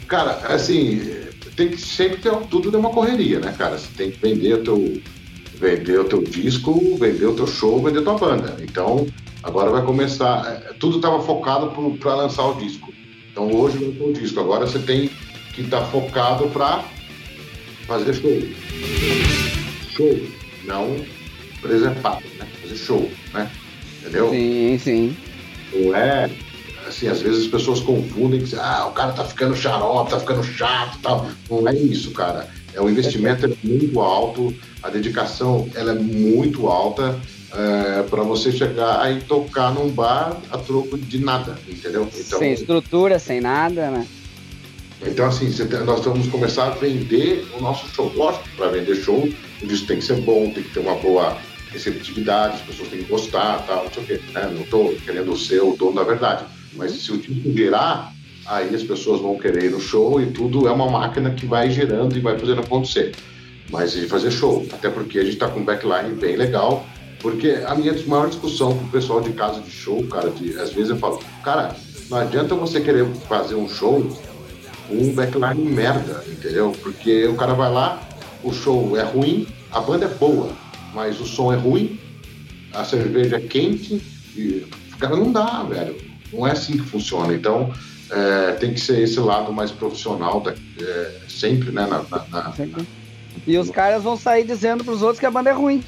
Cara, 0.09 0.39
assim, 0.49 1.24
tem 1.57 1.69
que 1.69 1.81
sempre 1.81 2.19
ter 2.19 2.35
tudo 2.49 2.71
de 2.71 2.77
uma 2.77 2.91
correria, 2.91 3.41
né, 3.41 3.55
cara? 3.57 3.79
Você 3.79 3.89
tem 3.97 4.11
que 4.11 4.19
vender 4.19 4.55
o 4.55 4.65
teu, 4.65 5.03
vender 5.55 6.01
o 6.01 6.05
teu 6.05 6.23
disco, 6.23 6.97
vender 6.97 7.27
o 7.27 7.35
teu 7.35 7.47
show, 7.47 7.83
vender 7.83 8.01
a 8.01 8.03
tua 8.03 8.19
banda. 8.19 8.57
Então, 8.61 9.07
agora 9.43 9.71
vai 9.71 9.85
começar. 9.85 10.47
É, 10.47 10.73
tudo 10.75 10.97
estava 10.97 11.23
focado 11.23 11.73
para 11.99 12.15
lançar 12.15 12.47
o 12.47 12.55
disco. 12.55 12.93
Então 13.31 13.53
hoje 13.53 13.79
lançou 13.79 14.09
o 14.09 14.13
disco. 14.13 14.41
Agora 14.41 14.67
você 14.67 14.79
tem 14.79 15.11
que 15.55 15.63
estar 15.63 15.81
tá 15.81 15.87
focado 15.87 16.49
para 16.49 16.85
fazer 17.87 18.15
show. 18.15 18.43
Show, 19.91 20.21
não 20.65 20.97
preservado, 21.61 22.25
né? 22.39 22.47
Fazer 22.63 22.77
show, 22.77 23.11
né? 23.33 23.51
Entendeu? 24.01 24.31
Sim, 24.31 24.79
sim. 24.79 25.17
Não 25.73 25.97
é 25.97 26.31
assim, 26.87 27.09
às 27.09 27.21
vezes 27.21 27.45
as 27.45 27.51
pessoas 27.51 27.81
confundem 27.81 28.41
que 28.41 28.55
ah, 28.57 28.87
o 28.87 28.93
cara 28.93 29.13
tá 29.13 29.25
ficando 29.25 29.57
xarope, 29.57 30.11
tá 30.11 30.21
ficando 30.21 30.43
chato 30.43 30.99
tal. 31.03 31.27
Não 31.51 31.67
é 31.69 31.75
isso, 31.75 32.11
cara. 32.13 32.49
É 32.75 32.81
o 32.81 32.91
investimento 32.91 33.47
é 33.47 33.51
muito 33.63 34.01
alto, 34.01 34.55
a 34.83 34.91
dedicação 34.91 35.69
ela 35.75 35.93
é 35.93 35.95
muito 35.95 36.67
alta 36.67 37.19
é, 37.53 38.03
para 38.03 38.23
você 38.23 38.51
chegar 38.51 39.13
e 39.13 39.21
tocar 39.21 39.73
num 39.73 39.89
bar 39.89 40.37
a 40.51 40.59
troco 40.59 40.99
de 40.99 41.19
nada, 41.19 41.57
entendeu? 41.69 42.09
Então, 42.13 42.39
sem 42.39 42.53
estrutura, 42.53 43.19
sem 43.19 43.41
nada, 43.41 43.91
né? 43.91 44.07
Então, 45.07 45.27
assim, 45.27 45.51
nós 45.85 46.05
vamos 46.05 46.27
começar 46.29 46.67
a 46.67 46.71
vender 46.71 47.47
o 47.57 47.61
nosso 47.61 47.87
show. 47.89 48.11
Lógico, 48.15 48.49
para 48.57 48.69
vender 48.69 48.97
show, 48.97 49.29
o 49.63 49.67
disco 49.67 49.87
tem 49.87 49.99
que 49.99 50.05
ser 50.05 50.21
bom, 50.23 50.51
tem 50.51 50.63
que 50.63 50.71
ter 50.71 50.81
uma 50.81 50.95
boa 50.97 51.37
receptividade, 51.71 52.55
as 52.55 52.63
pessoas 52.63 52.89
têm 52.89 53.01
que 53.01 53.11
gostar, 53.11 53.65
tal, 53.67 53.85
não 53.85 53.93
sei 53.93 54.03
o 54.03 54.07
quê. 54.07 54.21
Né? 54.33 54.51
Não 54.53 54.63
estou 54.63 54.95
querendo 55.05 55.37
ser 55.37 55.61
o 55.63 55.77
dono 55.77 55.97
da 55.97 56.05
verdade. 56.05 56.45
Mas 56.77 56.93
se 56.93 57.13
o 57.13 57.19
disco 57.19 57.51
virar, 57.51 58.13
aí 58.47 58.75
as 58.75 58.83
pessoas 58.83 59.21
vão 59.21 59.39
querer 59.39 59.65
ir 59.65 59.71
no 59.71 59.81
show 59.81 60.21
e 60.21 60.27
tudo 60.27 60.69
é 60.69 60.71
uma 60.71 60.91
máquina 60.91 61.31
que 61.31 61.47
vai 61.47 61.71
girando 61.71 62.17
e 62.17 62.21
vai 62.21 62.39
fazendo 62.39 62.61
acontecer. 62.61 63.15
Mas 63.71 63.93
de 63.93 64.07
fazer 64.07 64.31
show, 64.31 64.67
até 64.73 64.91
porque 64.91 65.19
a 65.19 65.23
gente 65.23 65.35
está 65.35 65.49
com 65.49 65.61
um 65.61 65.65
backline 65.65 66.15
bem 66.15 66.37
legal, 66.37 66.87
porque 67.21 67.63
a 67.67 67.75
minha 67.75 67.95
maior 68.07 68.29
discussão 68.29 68.77
com 68.77 68.85
o 68.85 68.89
pessoal 68.89 69.21
de 69.21 69.33
casa 69.33 69.61
de 69.61 69.71
show, 69.71 70.05
cara, 70.09 70.31
de, 70.31 70.59
às 70.59 70.73
vezes 70.73 70.91
eu 70.91 70.97
falo, 70.97 71.21
cara, 71.43 71.75
não 72.11 72.19
adianta 72.19 72.55
você 72.55 72.81
querer 72.81 73.07
fazer 73.29 73.55
um 73.55 73.69
show 73.69 74.07
com 74.87 74.95
um 74.95 75.15
backline 75.15 75.65
merda, 75.65 76.23
entendeu? 76.29 76.73
Porque 76.83 77.27
o 77.27 77.35
cara 77.35 77.55
vai 77.55 77.73
lá, 77.73 78.03
o 78.43 78.53
show 78.53 78.97
é 78.99 79.03
ruim, 79.03 79.47
a 79.73 79.81
banda 79.81 80.05
é 80.05 80.09
boa, 80.09 80.51
mas 80.93 81.19
o 81.19 81.25
som 81.25 81.53
é 81.53 81.57
ruim, 81.57 81.99
a 82.75 82.85
cerveja 82.85 83.37
é 83.37 83.41
quente, 83.41 84.03
e 84.37 84.67
o 84.93 84.99
cara 84.99 85.17
não 85.17 85.33
dá, 85.33 85.63
velho. 85.63 85.97
Não 86.35 86.47
é 86.47 86.53
assim 86.53 86.73
que 86.73 86.85
funciona. 86.85 87.35
Então, 87.35 87.73
é, 88.11 88.53
tem 88.53 88.75
que 88.75 88.81
ser 88.81 89.01
esse 89.01 89.19
lado 89.21 89.53
mais 89.53 89.71
profissional, 89.71 90.41
da, 90.41 90.53
é, 90.53 91.21
sempre, 91.29 91.71
né? 91.71 91.87
Na, 91.87 92.03
na, 92.03 92.27
na, 92.31 92.55
e 93.47 93.59
os 93.59 93.71
caras 93.71 94.03
vão 94.03 94.17
sair 94.17 94.45
dizendo 94.45 94.85
para 94.85 94.95
os 94.95 95.03
outros 95.03 95.21
que 95.21 95.27
a 95.27 95.31
banda 95.31 95.51
é 95.51 95.53
ruim. 95.53 95.83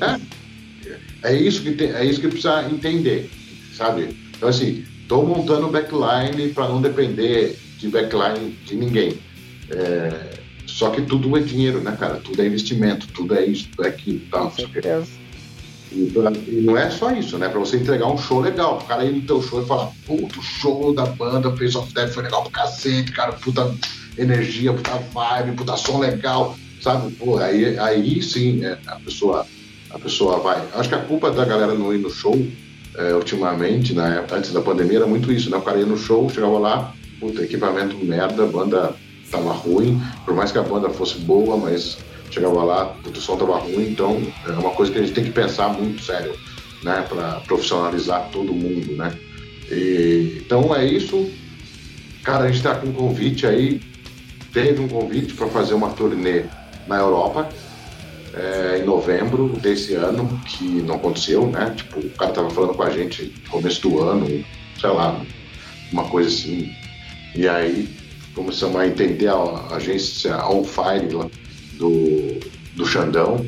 É, 0.00 1.30
é 1.30 1.36
isso 1.36 1.62
que 1.62 1.72
tem, 1.72 1.90
é 1.90 2.04
isso 2.04 2.20
que 2.20 2.28
precisa 2.28 2.68
entender, 2.70 3.30
sabe? 3.76 4.16
Então 4.36 4.48
assim, 4.48 4.84
estou 5.02 5.26
montando 5.26 5.68
backline 5.68 6.48
para 6.52 6.68
não 6.68 6.82
depender 6.82 7.56
de 7.78 7.88
backline 7.88 8.50
de 8.64 8.74
ninguém. 8.74 9.18
É, 9.70 10.38
só 10.66 10.90
que 10.90 11.02
tudo 11.02 11.36
é 11.36 11.40
dinheiro, 11.40 11.80
né, 11.80 11.96
cara? 11.98 12.16
Tudo 12.16 12.42
é 12.42 12.46
investimento, 12.46 13.06
tudo 13.08 13.34
é 13.34 13.44
isso, 13.44 13.68
tudo 13.70 13.86
é 13.86 13.88
aquilo, 13.88 14.20
tal. 14.30 14.50
Com 14.50 14.56
certeza. 14.56 15.21
E, 15.94 16.12
e 16.48 16.60
não 16.62 16.76
é 16.76 16.90
só 16.90 17.12
isso, 17.12 17.38
né? 17.38 17.48
Pra 17.48 17.60
você 17.60 17.76
entregar 17.76 18.06
um 18.06 18.18
show 18.18 18.40
legal. 18.40 18.78
O 18.78 18.84
cara 18.84 19.04
ir 19.04 19.12
no 19.12 19.22
teu 19.22 19.42
show 19.42 19.62
e 19.62 19.66
falar, 19.66 19.90
puto, 20.06 20.42
show 20.42 20.94
da 20.94 21.06
banda, 21.06 21.54
Face 21.56 21.76
of 21.76 21.92
Death 21.92 22.10
foi 22.10 22.22
legal 22.22 22.42
pro 22.42 22.50
cacete, 22.50 23.12
cara, 23.12 23.32
puta 23.32 23.74
energia, 24.16 24.72
puta 24.72 24.98
vibe, 25.12 25.56
puta 25.56 25.76
som 25.76 25.98
legal, 25.98 26.56
sabe? 26.80 27.12
Pô, 27.12 27.38
aí, 27.38 27.78
aí 27.78 28.22
sim 28.22 28.64
é, 28.64 28.78
a 28.86 28.96
pessoa 28.96 29.46
a 29.92 29.98
pessoa 29.98 30.38
vai. 30.38 30.62
Acho 30.74 30.88
que 30.88 30.94
a 30.94 31.00
culpa 31.00 31.30
da 31.30 31.44
galera 31.44 31.74
não 31.74 31.94
ir 31.94 31.98
no 31.98 32.10
show, 32.10 32.34
é, 32.96 33.14
ultimamente, 33.14 33.92
né, 33.92 34.24
antes 34.32 34.52
da 34.52 34.60
pandemia, 34.60 34.98
era 34.98 35.06
muito 35.06 35.30
isso, 35.30 35.50
né? 35.50 35.56
O 35.56 35.62
cara 35.62 35.78
ia 35.78 35.86
no 35.86 35.98
show, 35.98 36.28
chegava 36.30 36.58
lá, 36.58 36.94
puta, 37.20 37.42
equipamento 37.42 37.96
merda, 37.96 38.46
banda 38.46 38.94
tava 39.30 39.52
ruim, 39.52 40.00
por 40.24 40.34
mais 40.34 40.52
que 40.52 40.58
a 40.58 40.62
banda 40.62 40.90
fosse 40.90 41.18
boa, 41.18 41.56
mas 41.56 41.98
chegava 42.32 42.64
lá, 42.64 42.96
o 43.04 43.20
som 43.20 43.36
tava 43.36 43.58
ruim, 43.58 43.90
então 43.90 44.20
é 44.46 44.52
uma 44.52 44.70
coisa 44.70 44.90
que 44.90 44.98
a 44.98 45.02
gente 45.02 45.14
tem 45.14 45.24
que 45.24 45.30
pensar 45.30 45.68
muito 45.68 46.02
sério, 46.02 46.34
né, 46.82 47.04
para 47.08 47.40
profissionalizar 47.40 48.28
todo 48.32 48.52
mundo, 48.52 48.96
né. 48.96 49.16
E, 49.70 50.42
então 50.44 50.74
é 50.74 50.84
isso. 50.84 51.30
Cara, 52.22 52.44
a 52.44 52.46
gente 52.46 52.58
está 52.58 52.74
com 52.74 52.88
um 52.88 52.92
convite 52.92 53.46
aí, 53.46 53.80
teve 54.52 54.80
um 54.80 54.88
convite 54.88 55.34
para 55.34 55.48
fazer 55.48 55.74
uma 55.74 55.90
turnê 55.90 56.44
na 56.86 56.98
Europa 56.98 57.48
é, 58.34 58.78
em 58.78 58.84
novembro 58.84 59.48
desse 59.60 59.94
ano, 59.94 60.40
que 60.46 60.64
não 60.64 60.96
aconteceu, 60.96 61.46
né? 61.46 61.72
Tipo, 61.76 62.00
o 62.00 62.10
cara 62.10 62.32
tava 62.32 62.50
falando 62.50 62.74
com 62.74 62.82
a 62.82 62.90
gente 62.90 63.32
no 63.44 63.50
começo 63.50 63.82
do 63.82 64.02
ano, 64.02 64.26
sei 64.80 64.90
lá, 64.90 65.20
uma 65.92 66.04
coisa 66.04 66.28
assim. 66.28 66.72
E 67.34 67.46
aí 67.48 67.88
começamos 68.34 68.76
a 68.76 68.86
entender 68.86 69.28
a, 69.28 69.74
agência 69.74 70.36
On 70.46 70.64
Fire 70.64 71.12
lá, 71.14 71.28
do, 71.82 72.38
do 72.76 72.86
Xandão. 72.86 73.44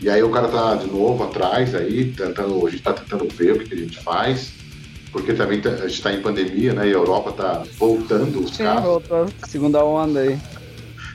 E 0.00 0.08
aí 0.08 0.22
o 0.22 0.30
cara 0.30 0.48
tá 0.48 0.74
de 0.74 0.86
novo 0.86 1.24
atrás 1.24 1.74
aí, 1.74 2.12
tentando, 2.12 2.66
a 2.66 2.70
gente 2.70 2.82
tá 2.82 2.92
tentando 2.92 3.28
ver 3.28 3.52
o 3.52 3.58
que, 3.58 3.68
que 3.68 3.74
a 3.74 3.78
gente 3.78 3.98
faz, 3.98 4.52
porque 5.12 5.32
também 5.32 5.60
tá, 5.60 5.70
a 5.70 5.88
gente 5.88 6.02
tá 6.02 6.12
em 6.12 6.22
pandemia, 6.22 6.72
né? 6.72 6.88
E 6.88 6.90
a 6.90 6.94
Europa 6.94 7.32
tá 7.32 7.62
voltando 7.78 8.40
os 8.40 8.56
Sim, 8.56 8.64
casos. 8.64 8.84
Voltou. 8.84 9.26
Segunda 9.46 9.84
onda 9.84 10.20
aí. 10.20 10.38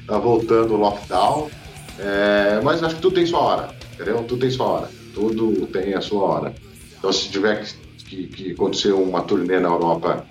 Tá 0.07 0.17
voltando 0.17 0.73
o 0.73 0.77
lockdown. 0.77 1.49
É, 1.99 2.61
mas 2.63 2.81
acho 2.81 2.95
que 2.95 3.01
tudo 3.01 3.15
tem 3.15 3.25
sua 3.25 3.39
hora, 3.39 3.69
entendeu? 3.93 4.23
Tudo 4.23 4.37
tem 4.37 4.51
sua 4.51 4.65
hora. 4.65 4.89
Tudo 5.13 5.67
tem 5.67 5.93
a 5.93 6.01
sua 6.01 6.23
hora. 6.23 6.55
Então 6.97 7.11
se 7.11 7.29
tiver 7.29 7.65
que, 8.05 8.27
que 8.27 8.51
acontecer 8.51 8.91
uma 8.93 9.21
turnê 9.21 9.59
na 9.59 9.69
Europa, 9.69 10.25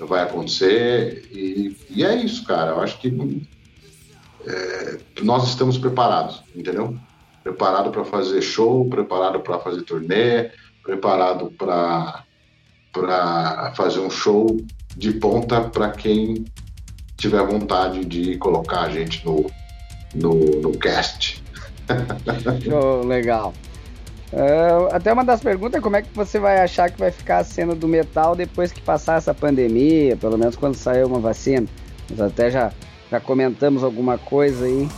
vai 0.00 0.22
acontecer. 0.22 1.28
E, 1.32 1.76
e 1.90 2.04
é 2.04 2.14
isso, 2.14 2.44
cara. 2.44 2.70
Eu 2.70 2.80
acho 2.80 2.98
que 3.00 3.10
é, 4.48 4.98
nós 5.22 5.46
estamos 5.48 5.76
preparados, 5.76 6.42
entendeu? 6.54 6.96
Preparado 7.42 7.90
para 7.90 8.04
fazer 8.04 8.40
show, 8.40 8.88
preparado 8.88 9.40
para 9.40 9.58
fazer 9.58 9.82
turnê, 9.82 10.50
preparado 10.82 11.50
para 11.58 12.24
para 12.90 13.72
fazer 13.76 14.00
um 14.00 14.10
show 14.10 14.56
de 14.96 15.12
ponta 15.12 15.60
para 15.60 15.90
quem 15.90 16.44
tiver 17.16 17.44
vontade 17.44 18.04
de 18.04 18.36
colocar 18.38 18.82
a 18.82 18.88
gente 18.88 19.24
no, 19.24 19.46
no, 20.14 20.34
no 20.60 20.72
cast. 20.78 21.42
Show, 22.64 23.06
legal. 23.06 23.52
Uh, 24.32 24.92
até 24.92 25.12
uma 25.12 25.24
das 25.24 25.40
perguntas 25.40 25.78
é 25.78 25.82
como 25.82 25.96
é 25.96 26.02
que 26.02 26.08
você 26.14 26.38
vai 26.38 26.60
achar 26.60 26.90
que 26.90 26.98
vai 26.98 27.10
ficar 27.10 27.38
a 27.38 27.44
cena 27.44 27.74
do 27.74 27.88
metal 27.88 28.34
depois 28.36 28.70
que 28.70 28.80
passar 28.80 29.18
essa 29.18 29.32
pandemia, 29.32 30.16
pelo 30.16 30.36
menos 30.36 30.54
quando 30.56 30.74
sair 30.74 31.04
uma 31.04 31.18
vacina. 31.18 31.66
Nós 32.10 32.20
até 32.20 32.50
já, 32.50 32.72
já 33.10 33.20
comentamos 33.20 33.82
alguma 33.82 34.18
coisa 34.18 34.64
aí. 34.64 34.88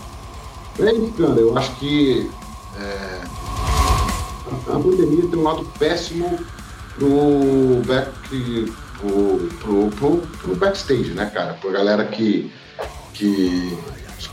Bem, 0.79 1.11
cara, 1.13 1.41
eu 1.41 1.57
acho 1.57 1.75
que 1.77 2.31
é, 2.79 3.21
a 4.69 4.79
pandemia 4.79 5.29
tem 5.29 5.39
um 5.39 5.43
lado 5.43 5.65
péssimo 5.79 6.39
pro 6.97 7.83
back 7.87 8.73
pro, 9.01 9.49
pro, 9.59 9.91
pro, 9.91 10.17
pro 10.39 10.57
backstage, 10.57 11.11
né, 11.13 11.27
cara? 11.27 11.55
Pra 11.55 11.71
galera 11.71 12.05
que, 12.05 12.53
que, 13.15 13.79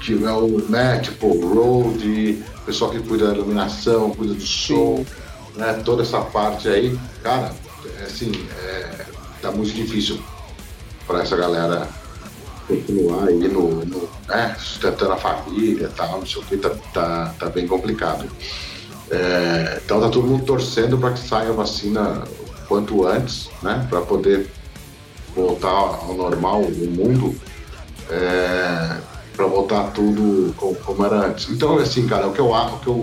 que 0.01 0.23
é 0.23 0.31
o, 0.31 0.59
né, 0.69 0.99
tipo, 0.99 1.27
road, 1.47 2.43
pessoal 2.65 2.91
que 2.91 2.99
cuida 2.99 3.27
da 3.27 3.33
iluminação, 3.35 4.11
cuida 4.11 4.33
do 4.33 4.41
som, 4.41 5.05
né, 5.55 5.81
toda 5.85 6.03
essa 6.03 6.21
parte 6.21 6.67
aí, 6.67 6.97
cara, 7.23 7.53
é, 7.99 8.03
assim, 8.03 8.31
é, 8.63 9.05
tá 9.41 9.51
muito 9.51 9.73
difícil 9.73 10.19
para 11.05 11.21
essa 11.21 11.37
galera 11.37 11.87
continuar 12.67 13.27
aí 13.27 13.47
no, 13.47 13.85
no 13.85 14.09
né, 14.27 14.55
sustentando 14.59 15.13
a 15.13 15.17
família 15.17 15.85
e 15.85 15.95
tal, 15.95 16.19
não 16.19 16.25
sei 16.25 16.41
o 16.41 16.45
que, 16.45 16.57
tá, 16.57 16.69
tá, 16.93 17.33
tá 17.39 17.49
bem 17.49 17.65
complicado. 17.65 18.27
É, 19.09 19.81
então 19.83 20.01
tá 20.01 20.09
todo 20.09 20.27
mundo 20.27 20.43
torcendo 20.43 20.97
para 20.97 21.13
que 21.13 21.19
saia 21.19 21.49
a 21.49 21.53
vacina 21.53 22.23
o 22.41 22.67
quanto 22.67 23.07
antes, 23.07 23.49
né, 23.63 23.87
para 23.89 24.01
poder 24.01 24.51
voltar 25.33 25.69
ao 25.69 26.13
normal 26.13 26.61
o 26.61 26.91
mundo, 26.91 27.35
é, 28.09 28.97
para 29.35 29.45
voltar 29.45 29.91
tudo 29.91 30.53
como, 30.57 30.75
como, 30.75 31.05
era 31.05 31.27
antes. 31.27 31.49
Então, 31.49 31.77
assim, 31.77 32.07
cara, 32.07 32.27
o 32.27 32.33
que 32.33 32.39
eu 32.39 32.51
o 32.51 32.79
que 32.79 32.87
eu, 32.87 32.93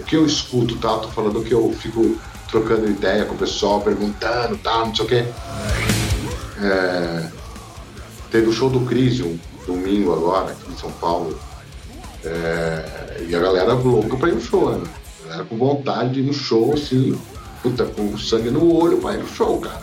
o 0.00 0.04
que 0.04 0.16
eu 0.16 0.26
escuto, 0.26 0.76
tá? 0.76 0.96
Tô 0.98 1.08
falando 1.08 1.44
que 1.44 1.52
eu 1.52 1.72
fico 1.78 2.16
trocando 2.50 2.90
ideia 2.90 3.24
com 3.24 3.34
o 3.34 3.38
pessoal, 3.38 3.80
perguntando, 3.82 4.56
tá, 4.58 4.78
não 4.78 4.94
sei 4.94 5.04
o 5.04 5.08
quê. 5.08 5.24
É, 6.60 7.41
teve 8.32 8.48
o 8.48 8.52
show 8.52 8.70
do 8.70 8.80
Crisium, 8.80 9.38
domingo 9.66 10.12
agora, 10.14 10.52
aqui 10.52 10.72
em 10.72 10.76
São 10.76 10.90
Paulo. 10.92 11.38
É, 12.24 13.26
e 13.28 13.34
a 13.34 13.38
galera 13.38 13.74
louca 13.74 14.16
pra 14.16 14.30
ir 14.30 14.34
no 14.34 14.40
show, 14.40 14.72
né? 14.72 14.88
A 15.20 15.28
galera 15.28 15.44
com 15.44 15.56
vontade 15.58 16.14
de 16.14 16.20
ir 16.20 16.22
no 16.22 16.32
show, 16.32 16.72
assim, 16.72 17.16
puta, 17.62 17.84
com 17.84 18.16
sangue 18.16 18.50
no 18.50 18.74
olho 18.74 18.98
pra 18.98 19.14
ir 19.14 19.18
no 19.18 19.28
show, 19.28 19.60
cara. 19.60 19.82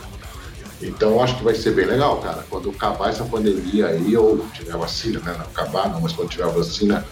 Então 0.82 1.22
acho 1.22 1.36
que 1.36 1.44
vai 1.44 1.54
ser 1.54 1.72
bem 1.74 1.86
legal, 1.86 2.18
cara. 2.18 2.44
Quando 2.50 2.70
acabar 2.70 3.10
essa 3.10 3.24
pandemia 3.24 3.86
aí, 3.86 4.16
ou 4.16 4.44
tiver 4.52 4.76
vacina, 4.76 5.20
né? 5.20 5.34
Não 5.38 5.44
acabar 5.44 5.88
não, 5.88 6.00
mas 6.00 6.12
quando 6.12 6.30
tiver 6.30 6.48
vacina, 6.48 7.06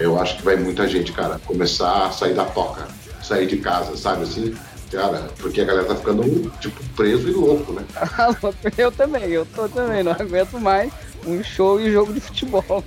eu 0.00 0.18
acho 0.18 0.38
que 0.38 0.42
vai 0.42 0.56
muita 0.56 0.88
gente, 0.88 1.12
cara, 1.12 1.40
começar 1.46 2.06
a 2.06 2.10
sair 2.10 2.34
da 2.34 2.44
toca, 2.44 2.88
sair 3.22 3.46
de 3.46 3.58
casa, 3.58 3.96
sabe 3.96 4.24
assim? 4.24 4.54
Cara, 4.90 5.28
porque 5.38 5.60
a 5.60 5.64
galera 5.64 5.86
tá 5.86 5.94
ficando, 5.96 6.50
tipo, 6.60 6.82
preso 6.96 7.28
e 7.28 7.32
louco, 7.32 7.72
né? 7.72 7.84
eu 8.78 8.92
também, 8.92 9.24
eu 9.24 9.44
tô 9.46 9.68
também, 9.68 10.02
não 10.02 10.12
aguento 10.12 10.60
mais 10.60 10.92
um 11.26 11.42
show 11.42 11.80
e 11.80 11.90
jogo 11.90 12.12
de 12.12 12.20
futebol. 12.20 12.62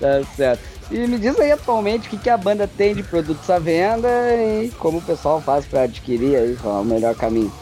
tá 0.00 0.24
certo. 0.36 0.62
E 0.90 1.06
me 1.06 1.18
diz 1.18 1.38
aí 1.38 1.52
atualmente 1.52 2.08
o 2.08 2.10
que, 2.10 2.16
que 2.16 2.30
a 2.30 2.36
banda 2.36 2.66
tem 2.66 2.92
de 2.94 3.02
produtos 3.02 3.50
à 3.50 3.58
venda 3.58 4.08
e 4.34 4.70
como 4.78 4.98
o 4.98 5.02
pessoal 5.02 5.40
faz 5.40 5.64
para 5.66 5.82
adquirir 5.82 6.36
aí, 6.36 6.56
qual 6.60 6.78
é 6.78 6.80
o 6.80 6.84
melhor 6.84 7.14
caminho. 7.14 7.52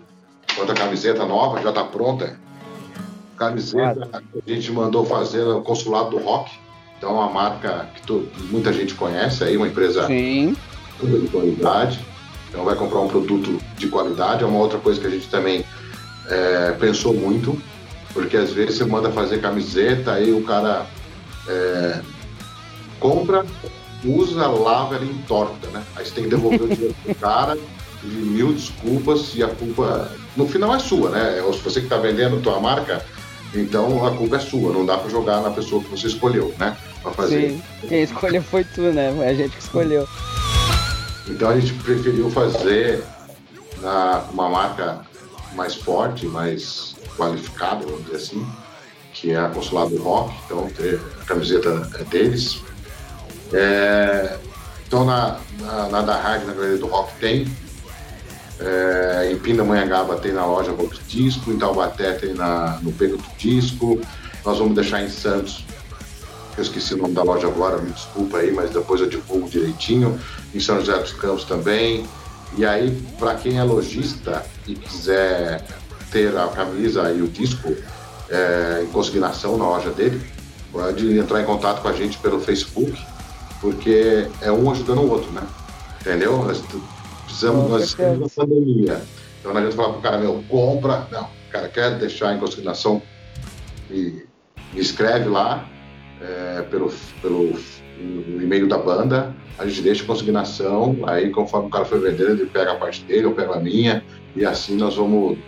quanto 0.57 0.73
a 0.73 0.75
camiseta 0.75 1.25
nova, 1.25 1.63
já 1.63 1.69
está 1.69 1.85
pronta. 1.85 2.37
Camiseta 3.37 4.09
a 4.13 4.51
gente 4.51 4.73
mandou 4.73 5.05
fazer 5.05 5.45
no 5.45 5.63
consulado 5.63 6.11
do 6.11 6.19
rock. 6.19 6.51
Então 6.99 7.11
é 7.11 7.13
uma 7.13 7.31
marca 7.31 7.89
que 7.95 8.03
tu, 8.03 8.29
muita 8.51 8.73
gente 8.73 8.95
conhece 8.95 9.45
aí, 9.45 9.57
uma 9.57 9.69
empresa 9.69 10.07
Sim. 10.07 10.57
de 11.01 11.29
qualidade. 11.29 12.05
Então 12.55 12.65
vai 12.65 12.77
comprar 12.77 13.01
um 13.01 13.09
produto 13.09 13.61
de 13.77 13.89
qualidade. 13.89 14.45
É 14.45 14.47
uma 14.47 14.61
outra 14.61 14.79
coisa 14.79 15.01
que 15.01 15.09
a 15.09 15.11
gente 15.11 15.29
também 15.29 15.65
é, 16.29 16.71
pensou 16.79 17.13
muito, 17.13 17.61
porque 18.13 18.37
às 18.37 18.53
vezes 18.53 18.77
você 18.77 18.85
manda 18.85 19.11
fazer 19.11 19.41
camiseta, 19.41 20.13
aí 20.13 20.33
o 20.33 20.45
cara 20.45 20.87
é, 21.49 22.01
compra, 23.01 23.45
usa, 24.05 24.47
lava, 24.47 24.95
ela 24.95 25.05
entorta, 25.05 25.67
né? 25.71 25.83
Aí 25.97 26.07
você 26.07 26.13
tem 26.13 26.25
que 26.25 26.31
devolver 26.31 26.63
o 26.63 26.69
dinheiro 26.69 26.95
pro 27.03 27.15
cara 27.17 27.59
de 28.05 28.17
mil 28.17 28.53
desculpas 28.53 29.35
e 29.35 29.43
a 29.43 29.49
culpa 29.49 30.13
no 30.37 30.47
final 30.47 30.77
é 30.77 30.79
sua, 30.79 31.11
né? 31.11 31.43
Se 31.53 31.59
você 31.59 31.81
que 31.81 31.87
está 31.87 31.97
vendendo 31.97 32.41
tua 32.41 32.61
marca, 32.61 33.05
então 33.53 34.07
a 34.07 34.13
culpa 34.13 34.37
é 34.37 34.39
sua, 34.39 34.73
não 34.73 34.87
dá 34.87 34.97
para 34.97 35.11
jogar 35.11 35.41
na 35.41 35.51
pessoa 35.51 35.83
que 35.83 35.91
você 35.91 36.07
escolheu, 36.07 36.55
né? 36.57 36.77
Para 37.03 37.11
fazer. 37.11 37.51
Sim, 37.51 37.63
quem 37.89 38.03
escolheu 38.05 38.43
foi 38.45 38.63
tu, 38.63 38.83
né? 38.93 39.13
Foi 39.17 39.27
a 39.27 39.35
gente 39.35 39.57
que 39.57 39.63
escolheu. 39.63 40.07
Então 41.29 41.51
a 41.51 41.59
gente 41.59 41.73
preferiu 41.83 42.31
fazer 42.31 43.03
na, 43.81 44.25
uma 44.33 44.49
marca 44.49 45.07
mais 45.55 45.75
forte, 45.75 46.27
mais 46.27 46.95
qualificada, 47.17 47.85
vamos 47.87 48.05
dizer 48.05 48.17
assim, 48.17 48.47
que 49.13 49.31
é 49.31 49.37
a 49.37 49.49
Consulado 49.49 49.97
Rock, 50.03 50.35
então 50.45 50.69
a 51.21 51.25
camiseta 51.25 51.91
é 51.99 52.05
deles. 52.05 52.61
É, 53.53 54.39
então 54.87 55.05
na, 55.05 55.39
na, 55.61 55.89
na 55.89 56.03
da 56.03 56.17
Hard, 56.17 56.47
na 56.47 56.53
Galeria 56.53 56.79
do 56.79 56.87
Rock 56.87 57.13
tem 57.21 57.47
é, 58.61 59.31
em 59.33 59.39
Pindamonhangaba 59.39 60.17
tem 60.17 60.33
na 60.33 60.47
loja 60.47 60.73
Box 60.73 60.99
Disco, 61.09 61.51
em 61.51 61.59
Taubaté 61.59 62.13
tem 62.13 62.35
na, 62.35 62.79
no 62.83 62.93
Pego 62.93 63.17
do 63.17 63.37
Disco. 63.37 64.01
Nós 64.45 64.59
vamos 64.59 64.75
deixar 64.75 65.03
em 65.03 65.09
Santos, 65.09 65.65
eu 66.57 66.63
esqueci 66.63 66.95
o 66.95 66.99
nome 66.99 67.15
da 67.15 67.23
loja 67.23 67.49
agora, 67.49 67.79
me 67.79 67.91
desculpa 67.91 68.39
aí, 68.39 68.53
mas 68.53 68.71
depois 68.71 69.01
eu 69.01 69.09
divulgo 69.09 69.49
direitinho. 69.49 70.19
Em 70.55 70.61
São 70.61 70.79
José 70.79 70.97
dos 70.99 71.13
Campos 71.13 71.45
também. 71.45 72.07
E 72.57 72.65
aí, 72.65 72.91
para 73.19 73.35
quem 73.35 73.59
é 73.59 73.63
lojista 73.65 74.45
e 74.67 74.75
quiser 74.77 75.65
ter 76.13 76.37
a 76.37 76.47
camisa 76.47 77.13
e 77.13 77.21
o 77.21 77.27
disco 77.27 77.75
é, 78.31 78.83
em 78.85 78.87
consignação 78.87 79.59
na 79.59 79.65
loja 79.65 79.91
dele, 79.91 80.23
pode 80.71 81.19
entrar 81.19 81.41
em 81.41 81.45
contato 81.45 81.83
com 81.83 81.89
a 81.89 81.93
gente 81.93 82.19
pelo 82.19 82.41
Facebook, 82.41 82.97
porque 83.61 84.29
é 84.41 84.53
um 84.53 84.71
ajudando 84.71 84.99
o 84.99 85.11
outro, 85.11 85.33
né? 85.33 85.43
Entendeu? 86.01 86.47
Precisamos, 87.25 87.69
nós 87.69 87.85
estamos 87.85 88.21
na 88.21 88.29
pandemia. 88.29 89.03
Então 89.41 89.53
não 89.53 89.59
adianta 89.59 89.77
falar 89.77 89.89
para 89.89 89.99
o 89.99 90.03
cara, 90.03 90.19
meu, 90.19 90.45
compra. 90.49 91.09
Não, 91.11 91.25
o 91.25 91.53
cara 91.53 91.69
quer 91.69 91.99
deixar 91.99 92.33
em 92.35 92.39
consignação 92.39 93.03
e 93.91 94.25
me 94.73 94.81
escreve 94.81 95.29
lá 95.29 95.69
é, 96.21 96.63
pelo, 96.63 96.93
pelo 97.21 97.53
e-mail 97.99 98.67
da 98.69 98.79
banda, 98.79 99.35
a 99.59 99.67
gente 99.67 99.83
deixa 99.83 100.05
consignação, 100.05 100.97
aí 101.07 101.31
conforme 101.31 101.69
o 101.69 101.71
cara 101.71 101.85
for 101.85 102.01
vendendo, 102.01 102.33
ele 102.33 102.47
pega 102.47 102.73
a 102.73 102.77
parte 102.77 103.05
dele, 103.05 103.27
eu 103.27 103.33
pego 103.33 103.53
a 103.53 103.61
minha, 103.61 104.05
e 104.35 104.45
assim 104.45 104.77
nós 104.77 104.97
vamos 104.97 105.39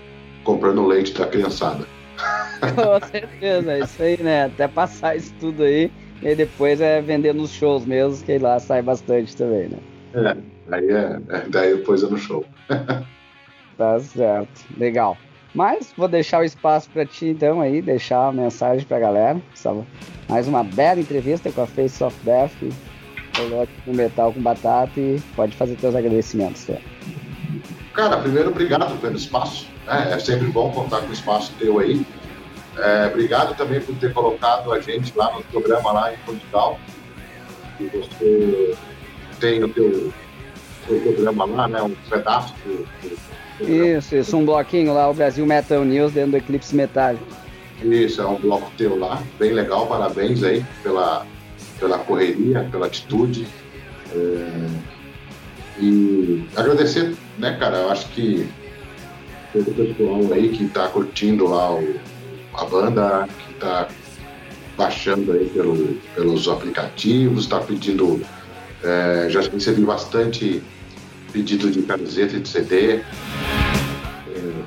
comprando 0.45 0.83
o 0.83 0.87
leite 0.87 1.13
da 1.13 1.27
criançada. 1.27 1.87
Com 2.61 3.07
certeza, 3.07 3.73
é 3.73 3.81
isso 3.81 4.03
aí, 4.03 4.23
né? 4.23 4.45
Até 4.45 4.69
passar 4.69 5.17
isso 5.17 5.33
tudo 5.39 5.63
aí, 5.65 5.91
e 6.23 6.35
depois 6.35 6.81
é 6.81 7.03
vender 7.03 7.35
nos 7.35 7.51
shows 7.51 7.85
mesmo, 7.85 8.25
que 8.25 8.39
lá 8.39 8.59
sai 8.59 8.83
bastante 8.83 9.37
também, 9.37 9.69
né? 9.69 9.79
É. 10.15 10.57
Aí 10.75 10.89
é, 10.91 11.21
é, 11.29 11.49
daí 11.49 11.77
depois 11.77 12.03
é 12.03 12.09
no 12.09 12.17
show. 12.17 12.45
tá 13.77 14.01
certo, 14.01 14.65
legal. 14.77 15.17
Mas 15.57 15.91
vou 15.97 16.07
deixar 16.07 16.41
o 16.41 16.45
espaço 16.45 16.91
para 16.91 17.07
ti 17.07 17.29
então 17.29 17.63
aí, 17.63 17.81
deixar 17.81 18.29
a 18.29 18.33
mensagem 18.33 18.85
pra 18.85 18.99
galera. 18.99 19.41
Mais 20.29 20.47
uma 20.47 20.63
bela 20.63 21.01
entrevista 21.01 21.51
com 21.51 21.63
a 21.63 21.67
Face 21.67 22.05
of 22.05 22.15
Death, 22.23 22.53
coloque 23.35 23.73
no 23.87 23.95
metal 23.95 24.35
com 24.35 24.43
batata 24.43 25.01
e 25.01 25.19
pode 25.35 25.57
fazer 25.57 25.77
teus 25.77 25.95
agradecimentos. 25.95 26.67
Tá? 26.67 26.75
Cara, 27.95 28.19
primeiro 28.19 28.51
obrigado 28.51 29.01
pelo 29.01 29.17
espaço. 29.17 29.67
Né? 29.87 30.13
É 30.13 30.19
sempre 30.19 30.47
bom 30.49 30.71
contar 30.73 31.01
com 31.01 31.09
o 31.09 31.13
espaço 31.15 31.51
teu 31.59 31.79
aí. 31.79 32.05
É, 32.77 33.07
obrigado 33.07 33.57
também 33.57 33.81
por 33.81 33.97
ter 33.97 34.13
colocado 34.13 34.71
a 34.75 34.79
gente 34.79 35.17
lá 35.17 35.33
no 35.33 35.43
programa 35.45 35.91
lá 35.91 36.13
em 36.13 36.19
Portugal. 36.19 36.79
E 37.81 37.85
você 37.85 38.77
tem 39.41 39.65
o 39.65 39.69
teu 39.71 40.13
o 40.89 41.01
programa 41.01 41.47
lá, 41.47 41.67
né? 41.67 41.83
Um 41.83 41.95
pedaço 42.09 42.55
do 42.63 42.87
Isso, 43.61 44.17
isso, 44.17 44.37
um 44.37 44.45
bloquinho 44.45 44.93
lá, 44.93 45.09
o 45.09 45.15
Brasil 45.15 45.47
Metal 45.47 45.85
News 45.85 46.13
dentro 46.13 46.33
do 46.33 46.37
Eclipse 46.37 46.75
Metal. 46.75 47.17
Isso, 47.83 48.21
é 48.21 48.27
um 48.27 48.37
bloco 48.37 48.71
teu 48.77 48.99
lá, 48.99 49.23
bem 49.39 49.53
legal, 49.53 49.87
parabéns 49.87 50.43
aí 50.43 50.65
pela, 50.83 51.27
pela 51.79 51.99
correria, 51.99 52.69
pela 52.71 52.87
atitude. 52.87 53.47
É, 54.15 54.97
e 55.79 56.45
agradecer, 56.55 57.15
né, 57.39 57.57
cara? 57.59 57.79
Eu 57.79 57.91
acho 57.91 58.09
que 58.09 58.49
todo 59.53 59.71
o 59.71 59.75
pessoal 59.75 60.33
aí 60.33 60.49
que 60.51 60.67
tá 60.69 60.89
curtindo 60.89 61.47
lá 61.47 61.75
o, 61.75 61.97
a 62.55 62.65
banda, 62.65 63.29
que 63.47 63.55
tá 63.55 63.89
baixando 64.77 65.33
aí 65.33 65.49
pelo, 65.51 65.99
pelos 66.15 66.49
aplicativos, 66.49 67.47
tá 67.47 67.61
pedindo. 67.61 68.23
É, 68.83 69.27
já 69.31 69.41
recebi 69.41 69.83
bastante 69.83 70.63
pedido 71.37 71.71
de 71.71 71.83
camiseta 71.83 72.37
e 72.37 72.41
de 72.41 72.49
CD. 72.49 72.95
É, 72.95 73.03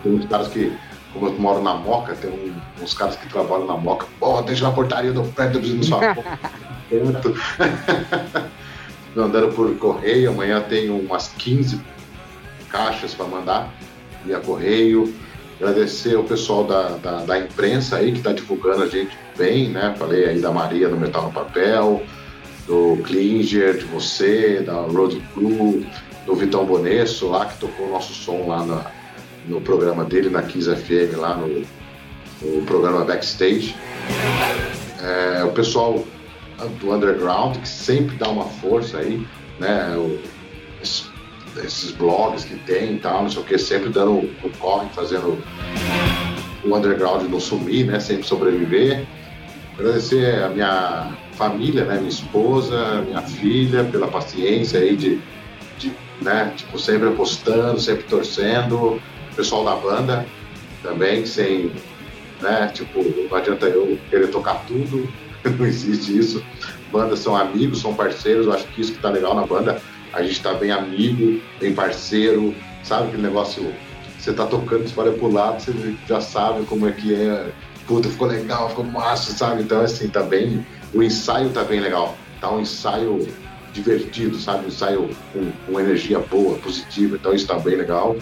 tem 0.04 0.14
uns 0.14 0.26
caras 0.28 0.50
que, 0.50 0.72
como 1.12 1.26
eu 1.26 1.34
moro 1.40 1.64
na 1.64 1.74
Moca, 1.74 2.14
tem 2.14 2.30
um, 2.30 2.54
uns 2.84 2.94
caras 2.94 3.16
que 3.16 3.28
trabalham 3.28 3.66
na 3.66 3.76
Moca. 3.76 4.06
Porra, 4.20 4.44
deixa 4.44 4.66
na 4.66 4.72
portaria 4.72 5.12
do 5.12 5.24
prédio, 5.24 5.62
preciso 5.62 5.84
sua 5.84 6.00
Mandando 9.16 9.48
por 9.54 9.76
correio, 9.78 10.30
amanhã 10.30 10.62
tem 10.62 10.92
umas 10.92 11.30
15 11.30 11.82
caixas 12.70 13.16
para 13.16 13.26
mandar 13.26 13.74
via 14.24 14.40
correio. 14.40 15.12
Agradecer 15.60 16.16
o 16.16 16.24
pessoal 16.24 16.66
da, 16.66 16.90
da, 16.98 17.26
da 17.26 17.40
imprensa 17.40 17.98
aí 17.98 18.12
que 18.12 18.20
está 18.20 18.32
divulgando 18.32 18.84
a 18.84 18.88
gente 18.88 19.18
bem, 19.36 19.70
né? 19.70 19.96
Falei 19.98 20.26
aí 20.26 20.40
da 20.40 20.52
Maria 20.52 20.88
no 20.88 20.98
Metal 20.98 21.24
no 21.24 21.32
Papel, 21.32 22.04
do 22.68 22.98
Klinger, 23.04 23.76
de 23.76 23.86
você, 23.86 24.62
da 24.62 24.76
Road 24.76 25.20
Crew, 25.34 25.84
do 26.26 26.36
Vitão 26.36 26.66
Bonesso 26.66 27.28
lá, 27.30 27.46
que 27.46 27.58
tocou 27.58 27.88
o 27.88 27.90
nosso 27.92 28.14
som 28.14 28.48
lá 28.48 28.66
na, 28.66 28.92
no 29.48 29.62
programa 29.62 30.04
dele, 30.04 30.30
na 30.30 30.42
Kiss 30.44 30.70
FM, 30.74 31.18
lá 31.18 31.36
no, 31.36 31.66
no 32.42 32.66
programa 32.66 33.04
Backstage. 33.04 33.76
É, 35.02 35.44
o 35.44 35.52
pessoal 35.52 36.04
do 36.80 36.94
underground, 36.94 37.58
que 37.58 37.68
sempre 37.68 38.16
dá 38.18 38.30
uma 38.30 38.46
força 38.46 38.98
aí, 38.98 39.26
né? 39.60 39.96
O, 39.96 40.20
esses, 40.82 41.10
esses, 41.64 41.92
blogs 41.92 42.44
que 42.44 42.56
tem 42.60 42.96
e 42.96 43.00
tal, 43.00 43.24
não 43.24 43.30
sei 43.30 43.42
o 43.42 43.46
que, 43.46 43.58
sempre 43.58 43.90
dando 43.90 44.12
o 44.44 44.52
corre, 44.60 44.88
fazendo 44.90 45.42
o 46.64 46.76
underground 46.76 47.24
não 47.30 47.40
sumir, 47.40 47.86
né? 47.86 48.00
Sempre 48.00 48.28
sobreviver. 48.28 49.06
Agradecer 49.78 50.44
a 50.44 50.50
minha 50.50 51.18
família, 51.34 51.86
né? 51.86 51.96
Minha 51.96 52.10
esposa, 52.10 53.02
minha 53.02 53.22
filha, 53.22 53.86
pela 53.86 54.08
paciência 54.08 54.80
aí 54.80 54.96
de 54.96 55.22
né? 56.22 56.54
Tipo, 56.56 56.78
sempre 56.78 57.10
apostando, 57.10 57.80
sempre 57.80 58.04
torcendo. 58.04 58.76
O 58.76 59.02
pessoal 59.36 59.64
da 59.64 59.76
banda 59.76 60.26
também, 60.82 61.26
sem, 61.26 61.72
né? 62.42 62.72
Tipo, 62.74 63.04
não 63.30 63.38
adianta 63.38 63.68
eu 63.68 63.98
querer 64.10 64.28
tocar 64.28 64.64
tudo, 64.68 65.08
não 65.58 65.66
existe 65.66 66.18
isso. 66.18 66.44
Bandas 66.92 67.20
são 67.20 67.36
amigos, 67.36 67.82
são 67.82 67.94
parceiros, 67.94 68.48
eu 68.48 68.54
acho 68.54 68.66
que 68.68 68.82
isso 68.82 68.94
que 68.94 69.00
tá 69.00 69.10
legal 69.10 69.36
na 69.36 69.46
banda, 69.46 69.82
a 70.12 70.24
gente 70.24 70.42
tá 70.42 70.54
bem 70.54 70.72
amigo, 70.72 71.40
bem 71.60 71.74
parceiro, 71.74 72.56
sabe 72.84 73.10
aquele 73.10 73.22
negócio, 73.22 73.74
você 74.18 74.34
tá 74.34 74.46
tocando, 74.46 74.88
você 74.88 75.00
olha 75.00 75.12
pro 75.12 75.32
lado, 75.32 75.62
você 75.62 75.96
já 76.08 76.20
sabe 76.20 76.66
como 76.66 76.88
é 76.88 76.92
que 76.92 77.14
é, 77.14 77.52
puta, 77.88 78.10
ficou 78.10 78.28
legal, 78.28 78.70
ficou 78.70 78.86
massa, 78.86 79.32
sabe? 79.34 79.62
Então, 79.62 79.82
assim, 79.82 80.10
tá 80.10 80.24
bem, 80.24 80.66
o 80.94 81.04
ensaio 81.04 81.50
tá 81.52 81.64
bem 81.64 81.80
legal, 81.80 82.18
tá 82.42 82.52
um 82.52 82.62
ensaio 82.62 83.28
divertido, 83.82 84.38
sabe? 84.38 84.68
Ensaio 84.68 85.10
com, 85.34 85.52
com 85.66 85.80
energia 85.80 86.20
boa, 86.20 86.58
positiva, 86.58 87.16
então 87.16 87.34
isso 87.34 87.48
tá 87.48 87.58
bem 87.60 87.76
legal. 87.76 88.16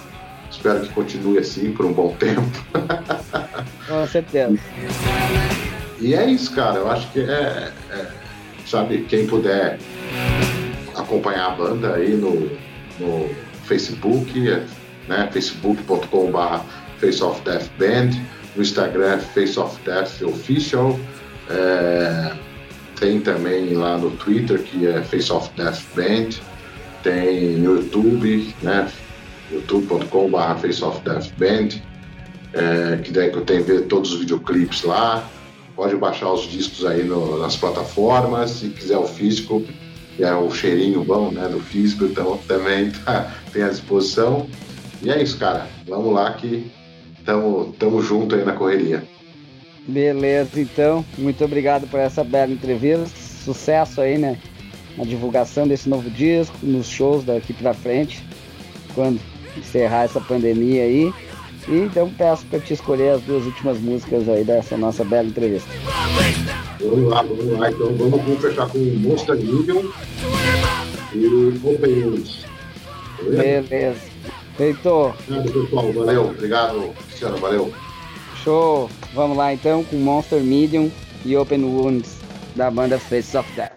Espero 0.49 0.81
que 0.81 0.89
continue 0.93 1.38
assim 1.39 1.71
por 1.73 1.85
um 1.85 1.93
bom 1.93 2.15
tempo. 2.15 2.41
Com 3.88 4.07
certeza. 4.07 4.57
E 5.99 6.13
é 6.13 6.25
isso, 6.25 6.53
cara. 6.55 6.77
Eu 6.77 6.89
acho 6.89 7.11
que 7.11 7.19
é, 7.19 7.71
é, 7.91 8.07
sabe, 8.65 9.05
quem 9.09 9.27
puder 9.27 9.77
acompanhar 10.95 11.47
a 11.47 11.55
banda 11.55 11.95
aí 11.95 12.15
no, 12.15 12.49
no 12.99 13.29
Facebook, 13.65 14.49
é, 14.49 14.63
né, 15.07 15.29
facebook.com.br 15.31 16.61
Face 16.99 17.23
of 17.23 17.41
Death 17.41 17.69
Band, 17.77 18.11
no 18.55 18.61
Instagram 18.61 19.19
Face 19.19 19.59
of 19.59 19.77
Death 19.84 20.21
Official, 20.23 20.99
é, 21.49 22.34
tem 22.99 23.19
também 23.19 23.73
lá 23.73 23.97
no 23.97 24.11
Twitter 24.11 24.61
que 24.61 24.87
é 24.87 25.01
Face 25.03 25.31
of 25.31 25.49
Death 25.55 25.81
Band, 25.95 26.29
tem 27.03 27.57
no 27.57 27.75
YouTube, 27.75 28.53
né, 28.61 28.91
youtube.com.br 29.51 30.59
Face 30.59 30.83
of 30.83 30.99
Death 31.01 31.31
Band, 31.37 31.79
é, 32.53 32.97
que 32.97 33.11
daí 33.11 33.29
que 33.29 33.37
eu 33.37 33.45
tenho 33.45 33.63
ver 33.63 33.83
todos 33.83 34.13
os 34.13 34.19
videoclipes 34.19 34.83
lá. 34.83 35.27
Pode 35.75 35.95
baixar 35.95 36.31
os 36.31 36.49
discos 36.49 36.85
aí 36.85 37.03
no, 37.03 37.39
nas 37.39 37.55
plataformas, 37.55 38.49
se 38.49 38.69
quiser 38.69 38.97
o 38.97 39.05
físico, 39.05 39.63
que 40.15 40.23
é 40.23 40.33
o 40.33 40.49
cheirinho 40.49 41.03
bom 41.03 41.29
né, 41.29 41.47
do 41.47 41.59
físico, 41.59 42.05
então 42.05 42.39
também 42.47 42.89
tá, 43.05 43.31
tem 43.53 43.61
à 43.61 43.69
disposição. 43.69 44.47
E 45.03 45.11
é 45.11 45.21
isso, 45.21 45.37
cara. 45.37 45.67
Vamos 45.87 46.13
lá 46.13 46.33
que 46.33 46.71
tamo, 47.23 47.75
tamo 47.77 48.01
junto 48.01 48.33
aí 48.33 48.43
na 48.43 48.53
correria. 48.53 49.03
Beleza, 49.88 50.59
então. 50.59 51.05
Muito 51.18 51.43
obrigado 51.45 51.88
por 51.88 51.99
essa 51.99 52.23
bela 52.23 52.51
entrevista. 52.51 53.07
Sucesso 53.07 54.01
aí, 54.01 54.18
né? 54.18 54.38
Na 54.97 55.05
divulgação 55.05 55.68
desse 55.68 55.88
novo 55.88 56.09
disco, 56.09 56.57
nos 56.61 56.88
shows 56.88 57.23
daqui 57.23 57.53
pra 57.53 57.73
frente, 57.73 58.22
quando 58.93 59.19
encerrar 59.55 60.03
essa 60.03 60.19
pandemia 60.19 60.84
aí. 60.84 61.14
E 61.68 61.76
então 61.80 62.09
peço 62.09 62.45
para 62.45 62.59
te 62.59 62.73
escolher 62.73 63.11
as 63.11 63.22
duas 63.22 63.45
últimas 63.45 63.80
músicas 63.80 64.27
aí 64.27 64.43
dessa 64.43 64.77
nossa 64.77 65.03
bela 65.03 65.27
entrevista. 65.27 65.69
Vamos 66.80 67.09
lá, 67.09 67.22
vamos 67.22 67.59
lá. 67.59 67.69
Então 67.72 67.93
vamos, 67.95 68.22
vamos 68.22 68.41
fechar 68.41 68.68
com 68.69 68.77
Monster 68.77 69.35
Million 69.35 69.84
e 71.14 71.18
News. 71.18 72.45
Beleza. 73.22 73.99
Feito. 74.55 74.89
Obrigado, 74.89 75.51
pessoal. 75.51 75.93
Valeu. 75.93 76.26
Obrigado, 76.26 76.93
Cristiano. 77.07 77.38
Valeu. 77.38 77.73
Show. 78.47 78.89
Vamos 79.13 79.35
lá 79.35 79.53
então 79.53 79.83
com 79.83 79.97
Monster 79.97 80.41
Medium 80.41 80.89
e 81.25 81.35
Open 81.35 81.65
Wounds 81.65 82.15
da 82.55 82.71
banda 82.71 82.97
Face 82.97 83.35
of 83.35 83.51
Death. 83.57 83.76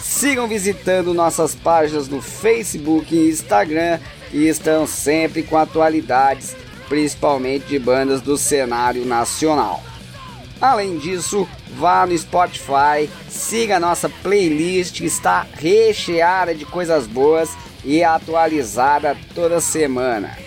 Sigam 0.00 0.48
visitando 0.48 1.14
nossas 1.14 1.54
páginas 1.54 2.08
no 2.08 2.20
Facebook 2.20 3.14
e 3.14 3.28
Instagram 3.28 4.00
e 4.32 4.48
estão 4.48 4.88
sempre 4.88 5.44
com 5.44 5.56
atualidades, 5.56 6.56
principalmente 6.88 7.66
de 7.66 7.78
bandas 7.78 8.20
do 8.20 8.36
cenário 8.36 9.06
nacional. 9.06 9.80
Além 10.60 10.98
disso, 10.98 11.48
vá 11.76 12.04
no 12.06 12.18
Spotify, 12.18 13.08
siga 13.50 13.78
a 13.78 13.80
nossa 13.80 14.08
playlist 14.08 14.98
que 14.98 15.06
está 15.06 15.44
recheada 15.54 16.54
de 16.54 16.64
coisas 16.64 17.08
boas 17.08 17.50
e 17.84 18.04
atualizada 18.04 19.16
toda 19.34 19.60
semana. 19.60 20.38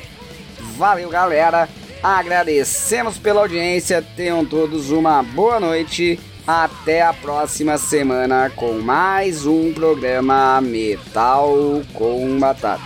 Valeu, 0.77 1.09
galera! 1.09 1.67
Agradecemos 2.01 3.17
pela 3.17 3.41
audiência, 3.41 4.01
tenham 4.15 4.45
todos 4.45 4.89
uma 4.89 5.21
boa 5.21 5.59
noite. 5.59 6.17
Até 6.47 7.01
a 7.01 7.13
próxima 7.13 7.77
semana 7.77 8.49
com 8.55 8.79
mais 8.79 9.45
um 9.45 9.73
programa 9.73 10.61
Metal 10.61 11.81
com 11.93 12.39
Batata. 12.39 12.83